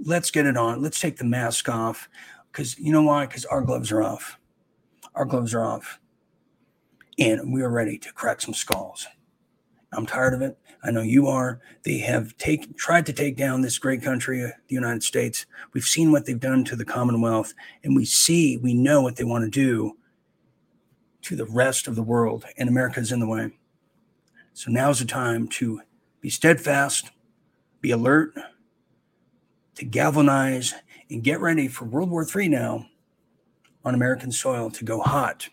Let's 0.03 0.29
get 0.29 0.45
it 0.45 0.57
on. 0.57 0.81
Let's 0.81 0.99
take 0.99 1.17
the 1.17 1.25
mask 1.25 1.67
off. 1.69 2.07
Because 2.51 2.77
you 2.77 2.93
know 2.93 3.01
why? 3.01 3.25
Because 3.25 3.45
our 3.45 3.61
gloves 3.61 3.91
are 3.91 4.03
off. 4.03 4.39
Our 5.15 5.25
gloves 5.25 5.53
are 5.53 5.63
off. 5.63 5.99
And 7.17 7.53
we 7.53 7.61
are 7.61 7.69
ready 7.69 7.97
to 7.99 8.13
crack 8.13 8.41
some 8.41 8.53
skulls. 8.53 9.07
I'm 9.93 10.05
tired 10.05 10.33
of 10.33 10.41
it. 10.41 10.57
I 10.83 10.91
know 10.91 11.01
you 11.01 11.27
are. 11.27 11.61
They 11.83 11.99
have 11.99 12.37
take, 12.37 12.77
tried 12.77 13.05
to 13.07 13.13
take 13.13 13.37
down 13.37 13.61
this 13.61 13.79
great 13.79 14.03
country, 14.03 14.41
the 14.41 14.75
United 14.75 15.03
States. 15.03 15.45
We've 15.73 15.85
seen 15.85 16.11
what 16.11 16.25
they've 16.25 16.39
done 16.39 16.63
to 16.65 16.75
the 16.75 16.85
Commonwealth, 16.85 17.53
and 17.83 17.95
we 17.95 18.05
see, 18.05 18.57
we 18.57 18.73
know 18.73 19.01
what 19.01 19.15
they 19.15 19.23
want 19.23 19.45
to 19.45 19.49
do 19.49 19.97
to 21.23 21.35
the 21.35 21.45
rest 21.45 21.87
of 21.87 21.95
the 21.95 22.03
world, 22.03 22.45
and 22.57 22.69
America's 22.69 23.11
in 23.11 23.19
the 23.19 23.27
way. 23.27 23.51
So 24.53 24.69
now's 24.69 24.99
the 24.99 25.05
time 25.05 25.47
to 25.49 25.81
be 26.21 26.29
steadfast, 26.29 27.09
be 27.81 27.91
alert, 27.91 28.33
to 29.75 29.85
galvanize, 29.85 30.75
and 31.09 31.23
get 31.23 31.39
ready 31.39 31.67
for 31.67 31.85
World 31.85 32.11
War 32.11 32.27
III 32.27 32.49
now 32.49 32.85
on 33.83 33.95
American 33.95 34.31
soil 34.31 34.69
to 34.71 34.83
go 34.83 35.01
hot. 35.01 35.49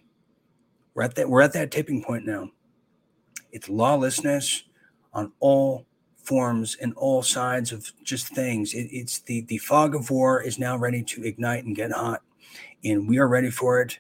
We're 0.94 1.02
at 1.02 1.14
that, 1.14 1.28
we're 1.28 1.43
at 1.43 1.52
that 1.55 1.70
tipping 1.70 2.02
point 2.02 2.27
now. 2.27 2.51
It's 3.51 3.69
lawlessness 3.69 4.64
on 5.12 5.32
all 5.40 5.86
forms 6.16 6.77
and 6.81 6.94
all 6.94 7.23
sides 7.23 7.73
of 7.73 7.93
just 8.02 8.28
things. 8.28 8.74
It, 8.74 8.89
it's 8.90 9.20
the 9.20 9.43
the 9.43 9.59
fog 9.59 9.94
of 9.94 10.10
war 10.10 10.43
is 10.43 10.59
now 10.59 10.77
ready 10.77 11.02
to 11.05 11.24
ignite 11.24 11.64
and 11.64 11.77
get 11.77 11.93
hot, 11.93 12.23
and 12.85 13.09
we 13.09 13.19
are 13.19 13.28
ready 13.28 13.51
for 13.51 13.81
it. 13.81 13.98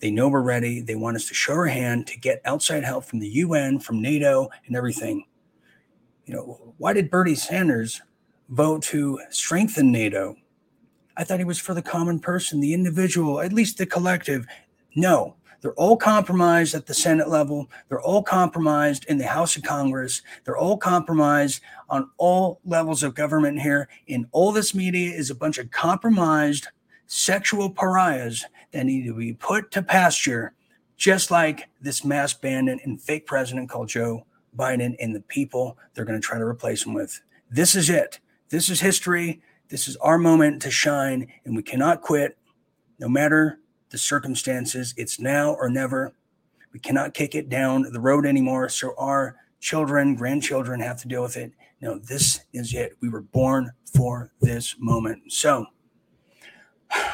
They 0.00 0.10
know 0.10 0.28
we're 0.28 0.42
ready. 0.42 0.80
They 0.80 0.96
want 0.96 1.16
us 1.16 1.28
to 1.28 1.34
show 1.34 1.52
our 1.52 1.66
hand 1.66 2.06
to 2.08 2.18
get 2.18 2.40
outside 2.44 2.82
help 2.82 3.04
from 3.04 3.20
the 3.20 3.28
UN, 3.28 3.78
from 3.78 4.02
NATO, 4.02 4.48
and 4.66 4.76
everything. 4.76 5.24
You 6.26 6.34
know, 6.34 6.74
why 6.78 6.92
did 6.92 7.10
Bernie 7.10 7.34
Sanders 7.34 8.02
vote 8.48 8.82
to 8.84 9.20
strengthen 9.30 9.92
NATO? 9.92 10.36
I 11.16 11.24
thought 11.24 11.38
he 11.38 11.44
was 11.44 11.58
for 11.58 11.74
the 11.74 11.82
common 11.82 12.18
person, 12.18 12.60
the 12.60 12.74
individual, 12.74 13.40
at 13.40 13.52
least 13.52 13.78
the 13.78 13.86
collective. 13.86 14.46
No, 14.96 15.36
they're 15.62 15.72
all 15.74 15.96
compromised 15.96 16.74
at 16.74 16.86
the 16.86 16.94
Senate 16.94 17.28
level. 17.28 17.70
They're 17.88 18.02
all 18.02 18.22
compromised 18.22 19.06
in 19.06 19.18
the 19.18 19.26
House 19.26 19.56
of 19.56 19.62
Congress. 19.62 20.20
They're 20.44 20.56
all 20.56 20.76
compromised 20.76 21.62
on 21.88 22.10
all 22.18 22.60
levels 22.64 23.04
of 23.04 23.14
government 23.14 23.60
here. 23.60 23.88
And 24.08 24.26
all 24.32 24.50
this 24.50 24.74
media 24.74 25.12
is 25.12 25.30
a 25.30 25.36
bunch 25.36 25.58
of 25.58 25.70
compromised 25.70 26.66
sexual 27.06 27.70
pariahs 27.70 28.44
that 28.72 28.84
need 28.84 29.06
to 29.06 29.14
be 29.14 29.34
put 29.34 29.70
to 29.70 29.82
pasture, 29.82 30.52
just 30.96 31.30
like 31.30 31.68
this 31.80 32.04
mass 32.04 32.34
bandit 32.34 32.80
and 32.84 33.00
fake 33.00 33.26
president 33.26 33.70
called 33.70 33.88
Joe 33.88 34.26
Biden 34.56 34.96
and 34.98 35.14
the 35.14 35.20
people 35.20 35.78
they're 35.94 36.04
going 36.04 36.20
to 36.20 36.26
try 36.26 36.38
to 36.38 36.44
replace 36.44 36.84
him 36.84 36.92
with. 36.92 37.22
This 37.48 37.76
is 37.76 37.88
it. 37.88 38.18
This 38.48 38.68
is 38.68 38.80
history. 38.80 39.40
This 39.68 39.86
is 39.86 39.96
our 39.96 40.18
moment 40.18 40.60
to 40.62 40.70
shine, 40.70 41.28
and 41.44 41.54
we 41.54 41.62
cannot 41.62 42.02
quit 42.02 42.36
no 42.98 43.08
matter 43.08 43.58
the 43.92 43.98
circumstances. 43.98 44.92
It's 44.96 45.20
now 45.20 45.52
or 45.52 45.70
never. 45.70 46.12
We 46.72 46.80
cannot 46.80 47.14
kick 47.14 47.34
it 47.34 47.48
down 47.48 47.82
the 47.92 48.00
road 48.00 48.26
anymore. 48.26 48.68
So 48.70 48.94
our 48.98 49.36
children, 49.60 50.16
grandchildren 50.16 50.80
have 50.80 51.00
to 51.02 51.08
deal 51.08 51.22
with 51.22 51.36
it. 51.36 51.52
No, 51.80 51.98
this 51.98 52.40
is 52.52 52.74
it. 52.74 52.96
We 53.00 53.08
were 53.08 53.20
born 53.20 53.70
for 53.94 54.32
this 54.40 54.76
moment. 54.78 55.30
So 55.30 55.66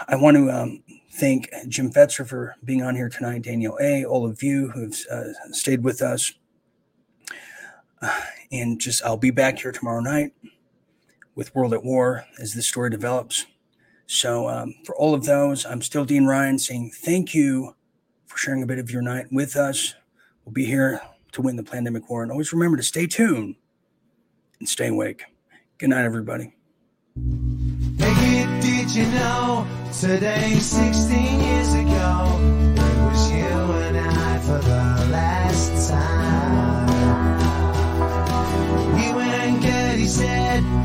I 0.09 0.16
want 0.16 0.36
to 0.36 0.50
um, 0.50 0.82
thank 1.12 1.50
Jim 1.68 1.92
Fetzer 1.92 2.26
for 2.26 2.55
being 2.64 2.82
on 2.82 2.94
here 2.94 3.09
tonight, 3.09 3.42
Daniel 3.42 3.76
A., 3.80 4.05
all 4.05 4.24
of 4.24 4.42
you 4.42 4.70
who've 4.70 4.98
uh, 5.10 5.32
stayed 5.50 5.82
with 5.82 6.00
us. 6.00 6.32
And 8.52 8.80
just, 8.80 9.05
I'll 9.05 9.16
be 9.16 9.30
back 9.30 9.59
here 9.59 9.72
tomorrow 9.72 10.00
night 10.00 10.32
with 11.34 11.55
World 11.55 11.74
at 11.74 11.84
War 11.84 12.24
as 12.40 12.55
this 12.55 12.68
story 12.68 12.90
develops. 12.90 13.46
So 14.09 14.48
um, 14.48 14.74
for 14.85 14.97
all 14.97 15.14
of 15.14 15.24
those, 15.26 15.66
I'm 15.66 15.82
still 15.82 16.06
Dean 16.06 16.24
Ryan 16.24 16.59
saying 16.59 16.93
thank 16.94 17.35
you 17.35 17.76
for 18.26 18.39
sharing 18.39 18.62
a 18.62 18.66
bit 18.66 18.78
of 18.78 18.90
your 18.90 19.02
night 19.02 19.26
with 19.30 19.55
us. 19.55 19.94
We'll 20.44 20.55
be 20.55 20.64
here 20.64 21.02
to 21.32 21.43
win 21.43 21.56
the 21.56 21.62
pandemic 21.62 22.09
war. 22.09 22.22
And 22.22 22.32
always 22.32 22.51
remember 22.52 22.78
to 22.78 22.82
stay 22.82 23.06
tuned 23.06 23.56
and 24.59 24.68
stay 24.68 24.89
awake. 24.89 25.24
Good 25.76 25.90
night, 25.90 26.06
everybody. 26.06 26.55
Hey, 27.98 28.60
did 28.62 28.94
you 28.94 29.05
know 29.12 29.66
today, 30.01 30.55
16 30.55 31.40
years 31.40 31.74
ago, 31.74 32.39
it 32.76 32.97
was 33.05 33.30
you 33.30 33.44
and 33.44 33.98
I 33.98 34.39
for 34.39 34.59
the 34.59 35.09
last 35.12 35.90
time? 35.90 36.89
Went 39.14 39.64
he 39.98 40.06
said. 40.06 40.77